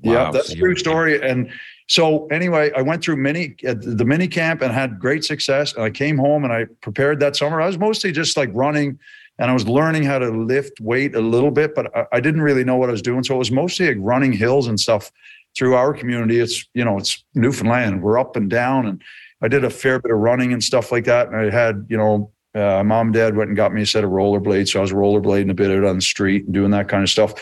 Wow, 0.00 0.12
Yep. 0.12 0.32
That's 0.32 0.48
so 0.48 0.54
a 0.54 0.56
true 0.56 0.74
story. 0.74 1.22
And 1.22 1.52
so 1.88 2.26
anyway, 2.26 2.70
I 2.76 2.82
went 2.82 3.02
through 3.02 3.16
mini 3.16 3.56
uh, 3.66 3.74
the 3.78 4.04
mini 4.04 4.28
camp 4.28 4.60
and 4.60 4.72
had 4.72 5.00
great 5.00 5.24
success. 5.24 5.72
And 5.72 5.82
I 5.82 5.90
came 5.90 6.18
home 6.18 6.44
and 6.44 6.52
I 6.52 6.66
prepared 6.82 7.18
that 7.20 7.34
summer. 7.34 7.60
I 7.60 7.66
was 7.66 7.78
mostly 7.78 8.12
just 8.12 8.36
like 8.36 8.50
running 8.52 8.98
and 9.38 9.50
I 9.50 9.54
was 9.54 9.66
learning 9.66 10.02
how 10.04 10.18
to 10.18 10.28
lift 10.28 10.80
weight 10.80 11.14
a 11.14 11.20
little 11.20 11.50
bit, 11.50 11.74
but 11.74 11.96
I, 11.96 12.06
I 12.12 12.20
didn't 12.20 12.42
really 12.42 12.64
know 12.64 12.76
what 12.76 12.90
I 12.90 12.92
was 12.92 13.02
doing. 13.02 13.24
So 13.24 13.34
it 13.34 13.38
was 13.38 13.50
mostly 13.50 13.88
like 13.88 13.96
running 14.00 14.32
hills 14.34 14.66
and 14.66 14.78
stuff 14.78 15.10
through 15.56 15.74
our 15.74 15.94
community. 15.94 16.40
It's, 16.40 16.68
you 16.74 16.84
know, 16.84 16.98
it's 16.98 17.24
Newfoundland. 17.34 18.02
We're 18.02 18.18
up 18.18 18.36
and 18.36 18.50
down. 18.50 18.86
And 18.86 19.02
I 19.40 19.48
did 19.48 19.64
a 19.64 19.70
fair 19.70 19.98
bit 19.98 20.12
of 20.12 20.18
running 20.18 20.52
and 20.52 20.62
stuff 20.62 20.92
like 20.92 21.04
that. 21.04 21.28
And 21.28 21.36
I 21.36 21.50
had, 21.50 21.86
you 21.88 21.96
know, 21.96 22.30
uh, 22.54 22.82
mom 22.84 23.08
and 23.08 23.14
dad 23.14 23.36
went 23.36 23.48
and 23.48 23.56
got 23.56 23.72
me 23.72 23.82
a 23.82 23.86
set 23.86 24.04
of 24.04 24.10
rollerblades. 24.10 24.72
So 24.72 24.80
I 24.80 24.82
was 24.82 24.92
rollerblading 24.92 25.50
a 25.50 25.54
bit 25.54 25.70
out 25.70 25.84
on 25.84 25.96
the 25.96 26.02
street 26.02 26.44
and 26.44 26.52
doing 26.52 26.72
that 26.72 26.88
kind 26.88 27.02
of 27.02 27.08
stuff. 27.08 27.34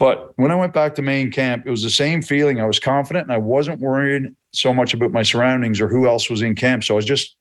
But 0.00 0.32
when 0.36 0.50
I 0.50 0.54
went 0.54 0.72
back 0.72 0.94
to 0.94 1.02
main 1.02 1.30
camp, 1.30 1.66
it 1.66 1.70
was 1.70 1.82
the 1.82 1.90
same 1.90 2.22
feeling. 2.22 2.58
I 2.58 2.64
was 2.64 2.80
confident 2.80 3.26
and 3.26 3.32
I 3.32 3.38
wasn't 3.38 3.80
worried 3.80 4.34
so 4.52 4.72
much 4.72 4.94
about 4.94 5.12
my 5.12 5.22
surroundings 5.22 5.78
or 5.78 5.88
who 5.88 6.08
else 6.08 6.30
was 6.30 6.40
in 6.40 6.54
camp. 6.54 6.84
So 6.84 6.94
I 6.94 6.96
was 6.96 7.04
just 7.04 7.36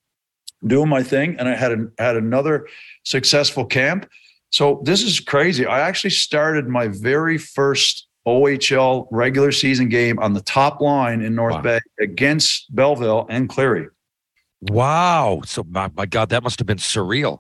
doing 0.67 0.89
my 0.89 1.01
thing 1.01 1.37
and 1.39 1.47
I 1.47 1.55
had 1.55 1.71
a, 1.71 1.87
had 1.97 2.17
another 2.17 2.67
successful 3.05 3.65
camp. 3.65 4.09
So 4.49 4.81
this 4.83 5.03
is 5.03 5.21
crazy. 5.21 5.65
I 5.65 5.79
actually 5.79 6.09
started 6.09 6.67
my 6.67 6.89
very 6.89 7.37
first 7.37 8.07
OHL 8.27 9.07
regular 9.09 9.53
season 9.53 9.87
game 9.87 10.19
on 10.19 10.33
the 10.33 10.41
top 10.41 10.81
line 10.81 11.21
in 11.21 11.35
North 11.35 11.55
Wow. 11.55 11.61
Bay 11.61 11.79
against 12.01 12.75
Belleville 12.75 13.25
and 13.29 13.47
Cleary. 13.47 13.87
Wow. 14.59 15.43
So 15.45 15.63
my, 15.63 15.89
my 15.95 16.05
God, 16.05 16.27
that 16.29 16.43
must 16.43 16.59
have 16.59 16.67
been 16.67 16.77
surreal. 16.77 17.39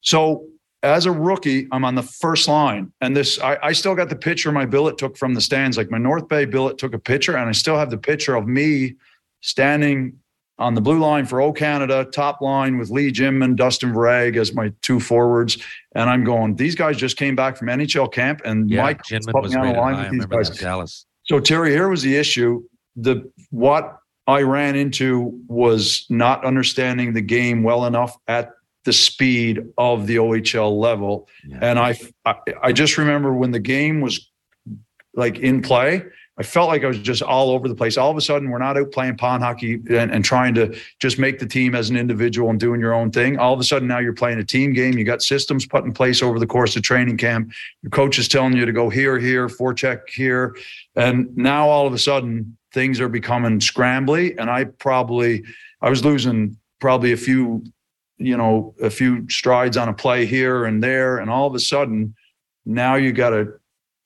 So 0.00 0.48
as 0.82 1.06
a 1.06 1.12
rookie, 1.12 1.68
I'm 1.72 1.84
on 1.84 1.94
the 1.94 2.02
first 2.02 2.48
line, 2.48 2.92
and 3.00 3.16
this 3.16 3.40
I, 3.40 3.58
I 3.62 3.72
still 3.72 3.94
got 3.94 4.08
the 4.08 4.16
picture 4.16 4.52
my 4.52 4.66
billet 4.66 4.98
took 4.98 5.16
from 5.16 5.34
the 5.34 5.40
stands. 5.40 5.76
Like 5.76 5.90
my 5.90 5.98
North 5.98 6.28
Bay 6.28 6.44
billet 6.44 6.78
took 6.78 6.94
a 6.94 6.98
picture, 6.98 7.36
and 7.36 7.48
I 7.48 7.52
still 7.52 7.76
have 7.76 7.90
the 7.90 7.98
picture 7.98 8.34
of 8.34 8.46
me 8.46 8.94
standing 9.40 10.18
on 10.58 10.74
the 10.74 10.80
blue 10.80 10.98
line 10.98 11.26
for 11.26 11.40
O 11.40 11.52
Canada, 11.52 12.06
top 12.12 12.40
line 12.40 12.78
with 12.78 12.90
Lee 12.90 13.10
Jim 13.10 13.42
and 13.42 13.56
Dustin 13.56 13.92
Varag 13.92 14.36
as 14.36 14.54
my 14.54 14.72
two 14.82 15.00
forwards. 15.00 15.58
And 15.94 16.08
I'm 16.08 16.24
going, 16.24 16.56
these 16.56 16.74
guys 16.74 16.96
just 16.96 17.16
came 17.18 17.36
back 17.36 17.56
from 17.56 17.68
NHL 17.68 18.12
camp, 18.12 18.40
and 18.44 18.70
Yeah, 18.70 18.82
Mike 18.82 19.02
Jinman 19.02 19.42
was 19.42 19.54
on 19.54 19.72
the 19.72 19.78
line 19.78 20.02
with 20.02 20.12
these 20.12 20.26
guys. 20.26 20.50
Dallas. 20.50 21.06
So 21.24 21.40
Terry, 21.40 21.72
here 21.72 21.88
was 21.88 22.02
the 22.02 22.16
issue. 22.16 22.62
The 22.96 23.30
what 23.50 23.98
I 24.26 24.42
ran 24.42 24.76
into 24.76 25.38
was 25.46 26.06
not 26.08 26.44
understanding 26.44 27.12
the 27.12 27.20
game 27.20 27.62
well 27.62 27.84
enough 27.84 28.16
at 28.26 28.50
the 28.86 28.92
speed 28.92 29.72
of 29.76 30.06
the 30.06 30.16
OHL 30.16 30.78
level. 30.78 31.28
Yeah. 31.46 31.58
And 31.60 31.78
I, 31.78 31.98
I 32.24 32.36
I 32.62 32.72
just 32.72 32.96
remember 32.96 33.34
when 33.34 33.50
the 33.50 33.60
game 33.60 34.00
was 34.00 34.30
like 35.14 35.38
in 35.38 35.60
play, 35.60 36.02
I 36.38 36.42
felt 36.42 36.68
like 36.68 36.84
I 36.84 36.86
was 36.86 36.98
just 36.98 37.22
all 37.22 37.50
over 37.50 37.66
the 37.66 37.74
place. 37.74 37.96
All 37.96 38.10
of 38.10 38.16
a 38.16 38.20
sudden, 38.20 38.50
we're 38.50 38.58
not 38.58 38.76
out 38.76 38.92
playing 38.92 39.16
pond 39.16 39.42
hockey 39.42 39.74
and, 39.88 40.10
and 40.10 40.22
trying 40.22 40.54
to 40.54 40.78
just 41.00 41.18
make 41.18 41.38
the 41.38 41.46
team 41.46 41.74
as 41.74 41.88
an 41.88 41.96
individual 41.96 42.50
and 42.50 42.60
doing 42.60 42.78
your 42.78 42.92
own 42.92 43.10
thing. 43.10 43.38
All 43.38 43.54
of 43.54 43.60
a 43.60 43.64
sudden, 43.64 43.88
now 43.88 43.98
you're 43.98 44.12
playing 44.12 44.38
a 44.38 44.44
team 44.44 44.74
game. 44.74 44.98
You 44.98 45.04
got 45.04 45.22
systems 45.22 45.66
put 45.66 45.84
in 45.84 45.92
place 45.92 46.22
over 46.22 46.38
the 46.38 46.46
course 46.46 46.76
of 46.76 46.82
training 46.82 47.16
camp. 47.16 47.52
Your 47.82 47.90
coach 47.90 48.18
is 48.18 48.28
telling 48.28 48.54
you 48.54 48.66
to 48.66 48.72
go 48.72 48.90
here, 48.90 49.18
here, 49.18 49.48
forecheck 49.48 50.08
here. 50.10 50.54
And 50.94 51.34
now 51.36 51.68
all 51.68 51.86
of 51.86 51.94
a 51.94 51.98
sudden, 51.98 52.56
things 52.72 53.00
are 53.00 53.08
becoming 53.08 53.58
scrambly. 53.58 54.36
And 54.38 54.50
I 54.50 54.64
probably, 54.64 55.42
I 55.80 55.88
was 55.88 56.04
losing 56.04 56.58
probably 56.80 57.12
a 57.12 57.16
few, 57.16 57.64
you 58.18 58.36
know, 58.36 58.74
a 58.80 58.90
few 58.90 59.28
strides 59.28 59.76
on 59.76 59.88
a 59.88 59.94
play 59.94 60.26
here 60.26 60.64
and 60.64 60.82
there. 60.82 61.18
And 61.18 61.30
all 61.30 61.46
of 61.46 61.54
a 61.54 61.60
sudden, 61.60 62.14
now 62.64 62.94
you 62.96 63.12
got 63.12 63.30
to 63.30 63.54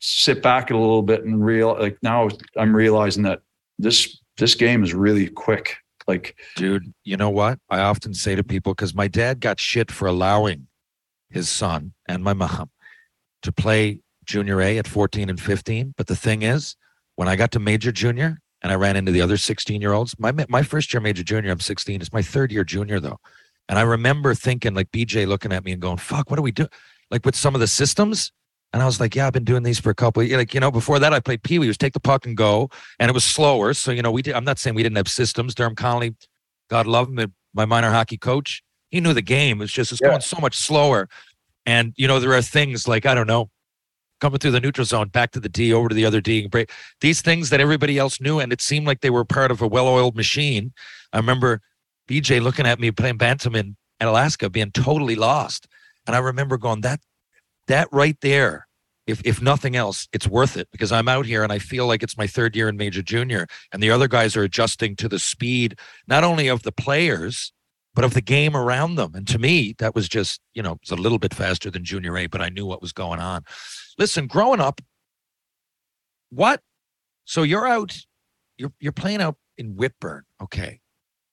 sit 0.01 0.43
back 0.43 0.71
a 0.71 0.77
little 0.77 1.03
bit 1.03 1.25
and 1.25 1.45
real 1.45 1.77
like 1.79 1.99
now 2.03 2.29
I'm 2.57 2.75
realizing 2.75 3.23
that 3.25 3.41
this 3.79 4.19
this 4.39 4.55
game 4.55 4.83
is 4.83 4.95
really 4.95 5.29
quick. 5.29 5.77
Like 6.09 6.37
Dude, 6.57 6.93
you 7.05 7.17
know 7.17 7.31
what? 7.31 7.59
I 7.69 7.81
often 7.81 8.15
say 8.15 8.35
to 8.35 8.43
people 8.43 8.75
because 8.75 8.95
my 8.95 9.07
dad 9.07 9.41
got 9.41 9.61
shit 9.61 9.91
for 9.91 10.09
allowing 10.09 10.67
his 11.29 11.49
son 11.49 11.93
and 12.09 12.25
my 12.25 12.33
mom 12.33 12.71
to 13.43 13.53
play 13.53 14.01
junior 14.25 14.61
A 14.61 14.79
at 14.79 14.87
14 14.87 15.29
and 15.29 15.41
15. 15.41 15.95
But 15.97 16.07
the 16.07 16.17
thing 16.17 16.43
is, 16.43 16.77
when 17.17 17.29
I 17.29 17.37
got 17.37 17.53
to 17.53 17.59
major 17.59 17.93
junior 17.93 18.41
and 18.63 18.73
I 18.73 18.77
ran 18.77 18.97
into 18.97 19.13
the 19.13 19.21
other 19.21 19.37
16 19.37 19.81
year 19.81 19.93
olds, 19.93 20.19
my 20.19 20.33
my 20.49 20.63
first 20.63 20.93
year 20.93 21.01
major 21.01 21.23
junior, 21.23 21.51
I'm 21.51 21.61
16. 21.61 22.01
It's 22.01 22.13
my 22.13 22.23
third 22.23 22.51
year 22.51 22.65
junior 22.65 23.01
though. 23.01 23.21
And 23.71 23.79
I 23.79 23.83
remember 23.85 24.35
thinking 24.35 24.75
like 24.75 24.91
BJ 24.93 25.27
looking 25.29 25.53
at 25.55 25.65
me 25.65 25.73
and 25.73 25.81
going, 25.81 25.97
fuck, 25.99 26.31
what 26.31 26.37
do 26.37 26.43
we 26.43 26.53
do? 26.53 26.69
Like 27.13 27.25
with 27.25 27.37
some 27.37 27.55
of 27.55 27.63
the 27.63 27.69
systems, 27.69 28.33
And 28.73 28.83
I 28.83 28.87
was 28.87 29.01
like, 29.01 29.17
yeah, 29.17 29.29
I've 29.29 29.33
been 29.33 29.45
doing 29.45 29.63
these 29.65 29.81
for 29.81 29.91
a 29.91 29.95
couple 29.95 30.23
of 30.23 30.31
like, 30.31 30.55
you 30.55 30.61
know, 30.61 30.73
before 30.73 30.99
that 31.01 31.15
I 31.15 31.21
played 31.21 31.43
Pee 31.45 31.59
Wee, 31.61 31.69
was 31.69 31.79
take 31.79 31.95
the 31.95 32.01
puck 32.01 32.27
and 32.27 32.37
go. 32.37 32.69
And 32.99 33.09
it 33.11 33.15
was 33.15 33.25
slower. 33.25 33.75
So, 33.75 33.93
you 33.93 34.03
know, 34.03 34.13
we 34.13 34.23
did 34.23 34.35
I'm 34.35 34.45
not 34.45 34.59
saying 34.59 34.77
we 34.77 34.83
didn't 34.83 34.97
have 34.99 35.09
systems. 35.09 35.55
Derm 35.55 35.77
Connolly, 35.77 36.17
God 36.69 36.87
love 36.87 37.09
him, 37.09 37.35
my 37.55 37.65
minor 37.65 37.91
hockey 37.91 38.19
coach, 38.19 38.63
he 38.91 39.01
knew 39.01 39.15
the 39.15 39.23
game. 39.23 39.63
It's 39.63 39.73
just 39.73 39.93
it's 39.93 40.01
Yeah. 40.03 40.11
going 40.11 40.21
so 40.23 40.39
much 40.41 40.57
slower. 40.57 41.09
And 41.67 41.95
you 41.97 42.09
know, 42.09 42.21
there 42.21 42.33
are 42.35 42.43
things 42.43 42.89
like, 42.89 43.07
I 43.07 43.15
don't 43.15 43.29
know, 43.29 43.51
coming 44.21 44.39
through 44.41 44.53
the 44.53 44.61
neutral 44.61 44.85
zone, 44.85 45.09
back 45.09 45.33
to 45.33 45.41
the 45.41 45.49
D, 45.49 45.73
over 45.73 45.89
to 45.89 45.95
the 45.95 46.05
other 46.07 46.21
D, 46.21 46.43
and 46.43 46.51
break 46.51 46.71
these 47.01 47.23
things 47.23 47.51
that 47.51 47.61
everybody 47.61 47.99
else 47.99 48.21
knew, 48.21 48.41
and 48.41 48.53
it 48.53 48.61
seemed 48.61 48.87
like 48.87 49.01
they 49.01 49.11
were 49.11 49.25
part 49.25 49.51
of 49.51 49.63
a 49.63 49.67
well-oiled 49.67 50.17
machine. 50.17 50.73
I 51.13 51.19
remember 51.19 51.61
BJ 52.11 52.43
looking 52.43 52.67
at 52.67 52.81
me 52.81 52.91
playing 52.91 53.19
bantam 53.19 53.55
in 53.55 53.77
Alaska, 54.01 54.51
being 54.51 54.73
totally 54.73 55.15
lost, 55.15 55.69
and 56.07 56.17
I 56.17 56.19
remember 56.19 56.59
going, 56.59 56.81
"That, 56.81 57.01
that 57.69 57.89
right 57.93 58.17
there, 58.21 58.67
if 59.07 59.21
if 59.25 59.41
nothing 59.41 59.77
else, 59.77 60.09
it's 60.13 60.27
worth 60.27 60.57
it 60.57 60.69
because 60.73 60.91
I'm 60.91 61.09
out 61.09 61.27
here 61.27 61.45
and 61.45 61.53
I 61.53 61.59
feel 61.59 61.87
like 61.87 62.03
it's 62.03 62.19
my 62.19 62.27
third 62.27 62.57
year 62.57 62.69
in 62.69 62.77
major 62.77 63.03
junior, 63.03 63.47
and 63.73 63.83
the 63.83 63.91
other 63.91 64.09
guys 64.09 64.37
are 64.37 64.43
adjusting 64.43 64.97
to 64.97 65.09
the 65.09 65.19
speed 65.19 65.79
not 66.09 66.25
only 66.25 66.49
of 66.49 66.63
the 66.63 66.73
players." 66.73 67.53
But 67.93 68.05
of 68.05 68.15
the 68.15 68.21
game 68.21 68.57
around 68.57 68.95
them. 68.95 69.17
And 69.17 69.27
to 69.27 69.37
me, 69.37 69.75
that 69.79 69.97
was 69.97 70.09
just, 70.09 70.41
you 70.55 70.63
know, 70.63 70.79
it's 70.81 70.93
a 70.93 70.97
little 70.97 71.19
bit 71.19 71.35
faster 71.35 71.73
than 71.73 71.83
junior 71.85 72.17
A, 72.17 72.29
but 72.29 72.41
I 72.41 72.49
knew 72.49 72.65
what 72.65 72.81
was 72.81 72.93
going 72.93 73.19
on. 73.19 73.43
Listen, 73.99 74.29
growing 74.29 74.61
up, 74.61 74.81
what? 76.31 76.61
So 77.25 77.43
you're 77.43 77.67
out, 77.67 77.99
you're 78.57 78.73
you're 78.79 78.93
playing 78.93 79.21
out 79.21 79.37
in 79.59 79.75
Whitbourne. 79.75 80.23
Okay. 80.41 80.80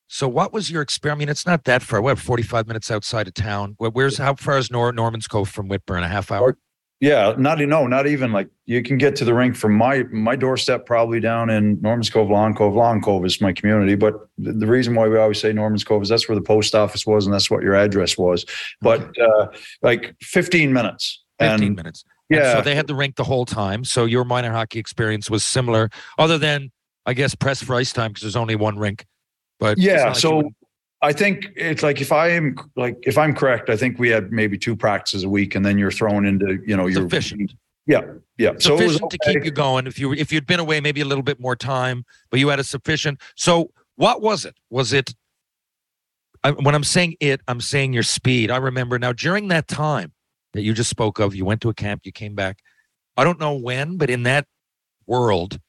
So 0.08 0.28
what 0.28 0.54
was 0.54 0.72
your 0.72 0.82
experience? 0.82 1.18
I 1.18 1.20
mean, 1.20 1.30
it's 1.30 1.46
not 1.46 1.66
that 1.66 1.82
far. 1.82 2.02
What, 2.02 2.18
45 2.18 2.68
minutes 2.68 2.90
outside 2.90 3.28
of 3.28 3.34
town? 3.34 3.76
Where- 3.78 3.92
Where's 3.92 4.18
how 4.18 4.36
far 4.36 4.58
is 4.58 4.72
Nor- 4.72 4.94
Norman's 4.94 5.28
Cove 5.28 5.50
from 5.50 5.68
Whitbourne? 5.68 6.04
A 6.04 6.08
half 6.08 6.32
hour? 6.32 6.58
Yeah, 7.00 7.36
not 7.38 7.60
no, 7.60 7.86
not 7.86 8.08
even 8.08 8.32
like 8.32 8.48
you 8.66 8.82
can 8.82 8.98
get 8.98 9.16
to 9.18 9.26
the 9.26 9.32
rink 9.34 9.56
from 9.56 9.74
my 9.74 10.02
my 10.12 10.36
doorstep, 10.36 10.88
probably 10.88 11.20
down 11.20 11.52
in 11.52 11.80
Norman's 11.80 12.10
Cove, 12.10 12.28
Long 12.32 12.56
Cove. 12.56 12.74
Long 12.74 13.02
Cove 13.02 13.24
is 13.24 13.40
my 13.40 13.54
community, 13.54 13.94
but 13.94 14.16
the, 14.40 14.54
the 14.54 14.66
reason 14.66 14.96
why 14.96 15.08
we 15.08 15.16
always 15.20 15.40
say 15.40 15.54
Norman's 15.54 15.84
Cove 15.84 16.02
is 16.02 16.10
that's 16.10 16.28
where 16.28 16.34
the 16.36 16.42
post 16.42 16.74
office 16.74 17.06
was 17.06 17.28
and 17.28 17.34
that's 17.36 17.52
what 17.52 17.62
your 17.62 17.76
address 17.76 18.18
was. 18.18 18.46
But 18.82 19.16
uh, 19.20 19.48
like 19.84 20.16
15 20.24 20.74
minutes. 20.74 21.24
15 21.40 21.68
and 21.68 21.76
minutes. 21.76 22.04
And 22.32 22.40
yeah, 22.40 22.54
so 22.56 22.62
they 22.62 22.74
had 22.74 22.88
the 22.88 22.96
rink 22.96 23.16
the 23.16 23.24
whole 23.24 23.46
time. 23.46 23.84
So 23.84 24.06
your 24.06 24.26
minor 24.26 24.52
hockey 24.52 24.80
experience 24.80 25.30
was 25.30 25.44
similar, 25.44 25.92
other 26.18 26.40
than 26.40 26.72
I 27.06 27.14
guess 27.14 27.36
press 27.36 27.62
for 27.62 27.76
ice 27.76 27.94
time 27.94 28.10
because 28.10 28.24
there's 28.24 28.36
only 28.36 28.56
one 28.56 28.80
rink. 28.80 29.06
But 29.60 29.78
yeah. 29.78 30.08
like 30.08 30.16
So 30.16 30.38
would- 30.38 30.54
I 31.02 31.14
think 31.14 31.50
it's 31.56 31.84
like 31.84 32.02
if 32.02 32.12
I 32.12 32.30
am 32.30 32.56
like 32.76 32.98
if 33.04 33.18
I'm 33.18 33.36
correct, 33.36 33.70
I 33.70 33.78
think 33.78 34.00
we 34.00 34.10
had 34.10 34.32
maybe 34.32 34.58
two 34.58 34.76
practices 34.76 35.24
a 35.24 35.30
week, 35.30 35.54
and 35.54 35.64
then 35.64 35.78
you're 35.78 35.92
thrown 35.92 36.26
into 36.26 36.60
you 36.66 36.76
know 36.76 36.88
your 36.88 37.04
sufficient. 37.04 37.54
Yeah, 37.86 38.02
yeah. 38.38 38.54
So 38.58 38.78
it 38.78 38.86
was 38.88 38.94
sufficient 38.96 39.12
to 39.12 39.18
keep 39.20 39.46
you 39.46 39.52
going. 39.52 39.86
If 39.86 40.00
you 40.00 40.14
if 40.14 40.32
you'd 40.32 40.48
been 40.48 40.60
away 40.60 40.82
maybe 40.82 41.02
a 41.02 41.06
little 41.06 41.24
bit 41.24 41.40
more 41.40 41.56
time, 41.56 42.04
but 42.32 42.40
you 42.40 42.48
had 42.48 42.60
a 42.60 42.64
sufficient. 42.64 43.22
So 43.36 43.72
what 43.96 44.22
was 44.22 44.44
it? 44.44 44.56
Was 44.72 44.92
it? 44.92 45.14
I, 46.44 46.52
when 46.52 46.74
I'm 46.74 46.84
saying 46.84 47.16
it, 47.20 47.42
I'm 47.48 47.62
saying 47.62 47.94
your 47.94 48.04
speed. 48.04 48.50
I 48.50 48.58
remember 48.58 48.98
now 48.98 49.14
during 49.14 49.50
that 49.50 49.68
time 49.68 50.14
that 50.54 50.62
you 50.62 50.74
just 50.74 50.90
spoke 50.90 51.20
of, 51.20 51.36
you 51.36 51.46
went 51.46 51.62
to 51.62 51.70
a 51.70 51.74
camp, 51.74 52.02
you 52.06 52.12
came 52.12 52.36
back. 52.36 52.60
I 53.16 53.24
don't 53.24 53.40
know 53.40 53.54
when, 53.54 53.98
but 53.98 54.10
in 54.10 54.24
that 54.24 54.46
world, 55.06 55.60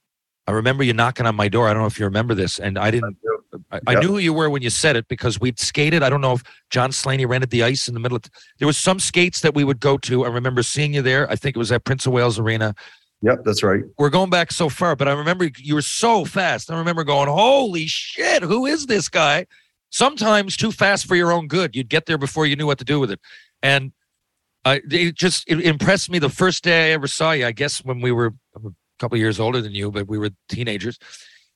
I 0.47 0.53
remember 0.53 0.85
you 0.85 0.93
knocking 0.93 1.27
on 1.27 1.37
my 1.37 1.49
door. 1.49 1.69
I 1.69 1.73
don't 1.73 1.83
know 1.83 1.87
if 1.87 1.99
you 1.99 2.07
remember 2.07 2.35
this, 2.35 2.59
and 2.59 2.79
I 2.79 2.91
didn't. 2.91 3.17
I, 3.25 3.37
I 3.71 3.93
Yep. 3.93 4.03
knew 4.03 4.09
who 4.09 4.19
you 4.19 4.33
were 4.33 4.49
when 4.51 4.63
you 4.63 4.71
said 4.71 4.97
it 4.97 5.07
because 5.09 5.41
we'd 5.41 5.59
skated. 5.59 6.03
I 6.03 6.11
don't 6.11 6.21
know 6.21 6.33
if 6.35 6.43
John 6.71 6.93
Slaney 6.93 7.27
rented 7.27 7.51
the 7.51 7.63
ice 7.63 7.89
in 7.89 7.95
the 7.95 8.01
middle 8.01 8.17
of. 8.17 8.23
There 8.59 8.67
was 8.67 8.77
some 8.79 8.99
skates 9.01 9.41
that 9.41 9.55
we 9.55 9.65
would 9.65 9.81
go 9.81 9.99
to. 9.99 10.25
I 10.25 10.29
remember 10.29 10.63
seeing 10.63 10.95
you 10.95 11.03
there. 11.03 11.31
I 11.31 11.37
think 11.37 11.57
it 11.57 11.59
was 11.59 11.73
at 11.73 11.85
Prince 11.85 12.07
of 12.07 12.13
Wales 12.13 12.39
Arena 12.39 12.75
Yep, 13.23 13.41
that's 13.45 13.63
right. 13.65 13.83
we're 13.99 14.11
going 14.11 14.31
back 14.31 14.53
so 14.53 14.69
far, 14.69 14.95
but 14.95 15.09
I 15.09 15.13
remember 15.13 15.51
you 15.59 15.75
were 15.75 15.83
so 15.83 16.25
fast. 16.25 16.71
I 16.71 16.79
remember 16.79 17.03
going, 17.03 17.29
"Holy 17.29 17.87
shit, 17.87 18.43
who 18.45 18.65
is 18.67 18.87
this 18.87 19.09
guy?" 19.09 19.47
Sometimes 19.91 20.57
too 20.57 20.71
fast 20.71 21.07
for 21.07 21.17
your 21.17 21.33
own 21.33 21.49
good. 21.49 21.75
You'd 21.75 21.89
get 21.89 22.07
there 22.07 22.19
before 22.19 22.47
you 22.47 22.55
knew 22.57 22.67
what 22.67 22.79
to 22.79 22.85
do 22.85 23.01
with 23.01 23.11
it, 23.11 23.19
and 23.63 23.93
I 24.65 24.83
it 24.91 25.15
just 25.17 25.45
it 25.49 25.61
impressed 25.63 26.11
me 26.11 26.19
the 26.19 26.29
first 26.29 26.63
day 26.63 26.91
I 26.91 26.93
ever 26.95 27.07
saw 27.09 27.33
you. 27.33 27.47
I 27.47 27.53
guess 27.53 27.79
when 27.85 28.01
we 28.01 28.13
were 28.13 28.35
a 28.55 28.61
couple 29.01 29.17
years 29.19 29.41
older 29.41 29.61
than 29.61 29.73
you, 29.73 29.91
but 29.91 30.07
we 30.07 30.19
were 30.19 30.31
teenagers. 30.49 30.99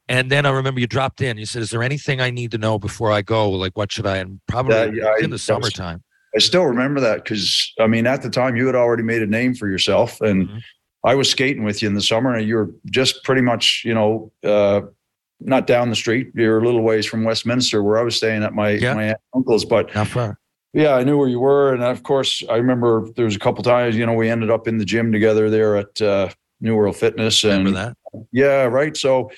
And 0.09 0.31
then 0.31 0.47
I 0.47 0.51
remember 0.51 0.81
you 0.81 0.87
dropped 0.87 1.21
in. 1.21 1.39
You 1.39 1.47
said, 1.47 1.63
"Is 1.63 1.71
there 1.71 1.83
anything 1.83 2.21
I 2.21 2.31
need 2.31 2.51
to 2.53 2.59
know 2.59 2.79
before 2.79 3.13
I 3.13 3.23
go? 3.23 3.51
Like, 3.51 3.77
what 3.77 3.93
should 3.93 4.07
I?" 4.07 4.19
And 4.19 4.41
probably 4.49 4.75
That- 4.75 4.95
yeah, 4.95 5.15
in 5.21 5.31
the 5.31 5.35
was- 5.35 5.43
summertime. 5.43 6.03
I 6.35 6.39
still 6.39 6.65
remember 6.65 7.01
that 7.01 7.23
because 7.25 7.73
I 7.79 7.87
mean, 7.87 8.07
at 8.07 8.23
the 8.23 8.31
time 8.31 8.57
you 8.57 8.67
had 8.67 8.75
already 8.75 9.03
made 9.03 9.23
a 9.23 9.27
name 9.27 9.55
for 9.55 9.69
yourself, 9.69 10.21
and 10.21 10.49
Mhm. 10.49 10.63
I 11.05 11.15
was 11.15 11.29
skating 11.29 11.63
with 11.65 11.83
you 11.83 11.89
in 11.89 11.95
the 11.95 12.01
summer, 12.01 12.35
and 12.35 12.47
you 12.49 12.57
were 12.57 12.71
just 12.91 13.23
pretty 13.25 13.43
much, 13.43 13.83
you 13.85 13.93
know, 13.95 14.33
uh, 14.45 14.83
not 15.41 15.67
down 15.67 15.91
the 15.91 15.97
street. 15.97 16.31
You're 16.35 16.59
a 16.59 16.65
little 16.65 16.83
ways 16.83 17.05
from 17.07 17.25
Westminster, 17.25 17.83
where 17.83 17.99
I 17.99 18.03
was 18.03 18.17
staying 18.17 18.43
at 18.45 18.55
my 18.55 18.71
Yeah. 18.71 18.95
my 18.95 19.03
aunt 19.05 19.19
and 19.35 19.41
uncle's. 19.41 19.65
But 19.65 19.91
How 19.91 20.05
far? 20.05 20.39
yeah, 20.73 20.95
I 20.95 21.05
knew 21.05 21.19
where 21.19 21.29
you 21.29 21.41
were, 21.41 21.75
and 21.75 21.83
of 21.83 22.03
course, 22.03 22.43
I 22.49 22.57
remember 22.57 23.09
there 23.17 23.25
was 23.27 23.37
a 23.37 23.41
couple 23.41 23.63
times, 23.63 23.97
you 23.97 24.07
know, 24.07 24.15
we 24.15 24.29
ended 24.31 24.51
up 24.51 24.67
in 24.67 24.79
the 24.79 24.85
gym 24.85 25.13
together 25.13 25.51
there 25.51 25.77
at 25.77 26.01
uh, 26.01 26.29
New 26.61 26.77
World 26.77 26.97
Fitness, 26.97 27.45
and 27.45 27.65
Remember 27.67 27.95
that? 28.13 28.27
yeah, 28.33 28.63
right. 28.65 28.97
So 28.97 29.31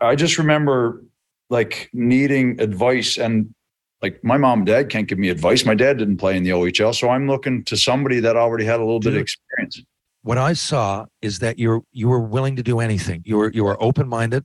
I- 0.00 0.14
just 0.16 0.38
remember 0.38 1.02
like 1.50 1.90
needing 1.92 2.60
advice 2.60 3.18
and 3.18 3.54
like 4.00 4.22
my 4.24 4.36
mom 4.36 4.60
and 4.60 4.66
dad 4.66 4.88
can't 4.90 5.06
give 5.06 5.18
me 5.18 5.28
advice. 5.28 5.64
My 5.64 5.74
dad 5.74 5.98
didn't 5.98 6.16
play 6.16 6.36
in 6.36 6.42
the 6.42 6.50
OHL. 6.50 6.94
So 6.94 7.10
I'm 7.10 7.28
looking 7.28 7.62
to 7.64 7.76
somebody 7.76 8.20
that 8.20 8.36
already 8.36 8.64
had 8.64 8.80
a 8.80 8.84
little 8.84 9.00
bit 9.00 9.14
of 9.14 9.20
experience. 9.20 9.82
what 10.22 10.38
I 10.38 10.54
saw 10.54 11.06
is 11.20 11.38
that 11.38 11.58
you're 11.58 11.82
you 11.92 12.08
were 12.08 12.20
willing 12.20 12.56
to 12.56 12.62
do 12.62 12.80
anything. 12.80 13.22
You 13.24 13.36
were 13.36 13.50
you 13.52 13.64
were 13.64 13.80
open 13.82 14.08
minded. 14.08 14.44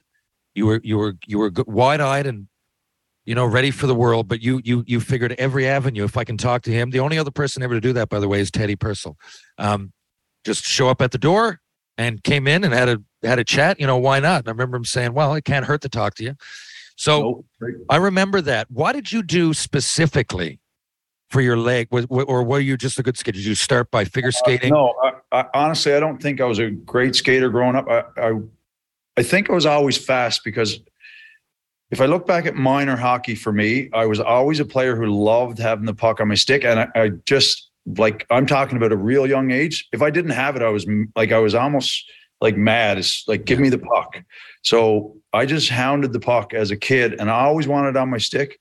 You 0.53 0.67
were 0.67 0.81
you 0.83 0.97
were 0.97 1.15
you 1.25 1.39
were 1.39 1.51
wide 1.65 2.01
eyed 2.01 2.27
and 2.27 2.47
you 3.25 3.35
know 3.35 3.45
ready 3.45 3.71
for 3.71 3.87
the 3.87 3.95
world. 3.95 4.27
But 4.27 4.41
you 4.41 4.61
you 4.63 4.83
you 4.85 4.99
figured 4.99 5.33
every 5.39 5.67
avenue. 5.67 6.03
If 6.03 6.17
I 6.17 6.23
can 6.23 6.37
talk 6.37 6.61
to 6.63 6.71
him, 6.71 6.91
the 6.91 6.99
only 6.99 7.17
other 7.17 7.31
person 7.31 7.63
ever 7.63 7.73
to 7.73 7.81
do 7.81 7.93
that, 7.93 8.09
by 8.09 8.19
the 8.19 8.27
way, 8.27 8.39
is 8.39 8.51
Teddy 8.51 8.75
Purcell. 8.75 9.17
Um, 9.57 9.91
just 10.45 10.65
show 10.65 10.89
up 10.89 11.01
at 11.01 11.11
the 11.11 11.17
door 11.17 11.59
and 11.97 12.23
came 12.23 12.47
in 12.47 12.63
and 12.63 12.73
had 12.73 12.89
a 12.89 13.01
had 13.23 13.39
a 13.39 13.43
chat. 13.43 13.79
You 13.79 13.87
know 13.87 13.97
why 13.97 14.19
not? 14.19 14.39
And 14.39 14.47
I 14.47 14.51
remember 14.51 14.77
him 14.77 14.85
saying, 14.85 15.13
"Well, 15.13 15.33
it 15.35 15.45
can't 15.45 15.65
hurt 15.65 15.81
to 15.81 15.89
talk 15.89 16.15
to 16.15 16.23
you." 16.23 16.35
So 16.95 17.21
No, 17.21 17.45
right. 17.59 17.73
I 17.89 17.97
remember 17.97 18.41
that. 18.41 18.69
What 18.71 18.93
did 18.93 19.11
you 19.11 19.23
do 19.23 19.53
specifically 19.53 20.59
for 21.29 21.41
your 21.41 21.57
leg, 21.57 21.87
was, 21.91 22.05
or 22.09 22.43
were 22.43 22.59
you 22.59 22.77
just 22.77 22.97
a 22.99 23.03
good 23.03 23.17
skater? 23.17 23.37
Did 23.37 23.45
you 23.45 23.55
start 23.55 23.91
by 23.91 24.05
figure 24.05 24.29
uh, 24.29 24.31
skating? 24.31 24.71
No, 24.71 24.93
I, 25.03 25.39
I, 25.39 25.45
honestly, 25.53 25.93
I 25.93 25.99
don't 25.99 26.21
think 26.21 26.39
I 26.41 26.45
was 26.45 26.59
a 26.59 26.69
great 26.69 27.15
skater 27.15 27.49
growing 27.49 27.75
up. 27.75 27.87
I, 27.89 28.03
I, 28.17 28.39
I 29.17 29.23
think 29.23 29.49
I 29.49 29.53
was 29.53 29.65
always 29.65 29.97
fast 29.97 30.43
because 30.43 30.79
if 31.91 32.01
I 32.01 32.05
look 32.05 32.25
back 32.25 32.45
at 32.45 32.55
minor 32.55 32.95
hockey 32.95 33.35
for 33.35 33.51
me, 33.51 33.89
I 33.93 34.05
was 34.05 34.19
always 34.19 34.59
a 34.59 34.65
player 34.65 34.95
who 34.95 35.05
loved 35.05 35.57
having 35.59 35.85
the 35.85 35.93
puck 35.93 36.19
on 36.19 36.27
my 36.27 36.35
stick. 36.35 36.63
And 36.63 36.79
I, 36.79 36.87
I 36.95 37.09
just 37.25 37.66
like, 37.95 38.25
I'm 38.29 38.45
talking 38.45 38.77
about 38.77 38.91
a 38.91 38.97
real 38.97 39.25
young 39.27 39.51
age. 39.51 39.87
If 39.91 40.01
I 40.01 40.09
didn't 40.09 40.31
have 40.31 40.55
it, 40.55 40.61
I 40.61 40.69
was 40.69 40.85
like, 41.15 41.31
I 41.31 41.39
was 41.39 41.55
almost 41.55 42.03
like 42.41 42.57
mad. 42.57 42.97
It's 42.97 43.23
like, 43.27 43.45
give 43.45 43.59
me 43.59 43.69
the 43.69 43.79
puck. 43.79 44.21
So 44.63 45.15
I 45.33 45.45
just 45.45 45.69
hounded 45.69 46.13
the 46.13 46.19
puck 46.19 46.53
as 46.53 46.71
a 46.71 46.77
kid 46.77 47.15
and 47.19 47.29
I 47.29 47.41
always 47.41 47.67
wanted 47.67 47.89
it 47.89 47.97
on 47.97 48.09
my 48.09 48.17
stick 48.17 48.59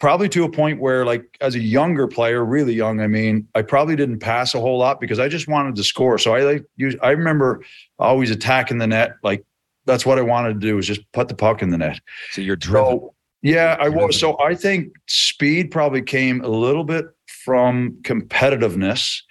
probably 0.00 0.28
to 0.28 0.44
a 0.44 0.50
point 0.50 0.80
where 0.80 1.04
like 1.04 1.24
as 1.40 1.54
a 1.54 1.58
younger 1.60 2.06
player 2.06 2.44
really 2.44 2.72
young 2.74 3.00
i 3.00 3.06
mean 3.06 3.46
i 3.54 3.62
probably 3.62 3.96
didn't 3.96 4.20
pass 4.20 4.54
a 4.54 4.60
whole 4.60 4.78
lot 4.78 5.00
because 5.00 5.18
i 5.18 5.28
just 5.28 5.48
wanted 5.48 5.74
to 5.74 5.84
score 5.84 6.18
so 6.18 6.34
i 6.34 6.42
like 6.42 6.64
use 6.76 6.96
i 7.02 7.10
remember 7.10 7.62
always 7.98 8.30
attacking 8.30 8.78
the 8.78 8.86
net 8.86 9.16
like 9.22 9.44
that's 9.86 10.06
what 10.06 10.18
i 10.18 10.22
wanted 10.22 10.54
to 10.54 10.60
do 10.60 10.76
was 10.76 10.86
just 10.86 11.00
put 11.12 11.28
the 11.28 11.34
puck 11.34 11.62
in 11.62 11.70
the 11.70 11.78
net 11.78 12.00
So 12.32 12.40
you're 12.42 12.56
driven. 12.56 12.90
so 13.00 13.14
yeah 13.42 13.76
i 13.80 13.88
was 13.88 14.18
so 14.18 14.38
i 14.40 14.54
think 14.54 14.92
speed 15.06 15.70
probably 15.70 16.02
came 16.02 16.44
a 16.44 16.48
little 16.48 16.84
bit 16.84 17.06
from 17.48 17.96
competitiveness 18.02 19.22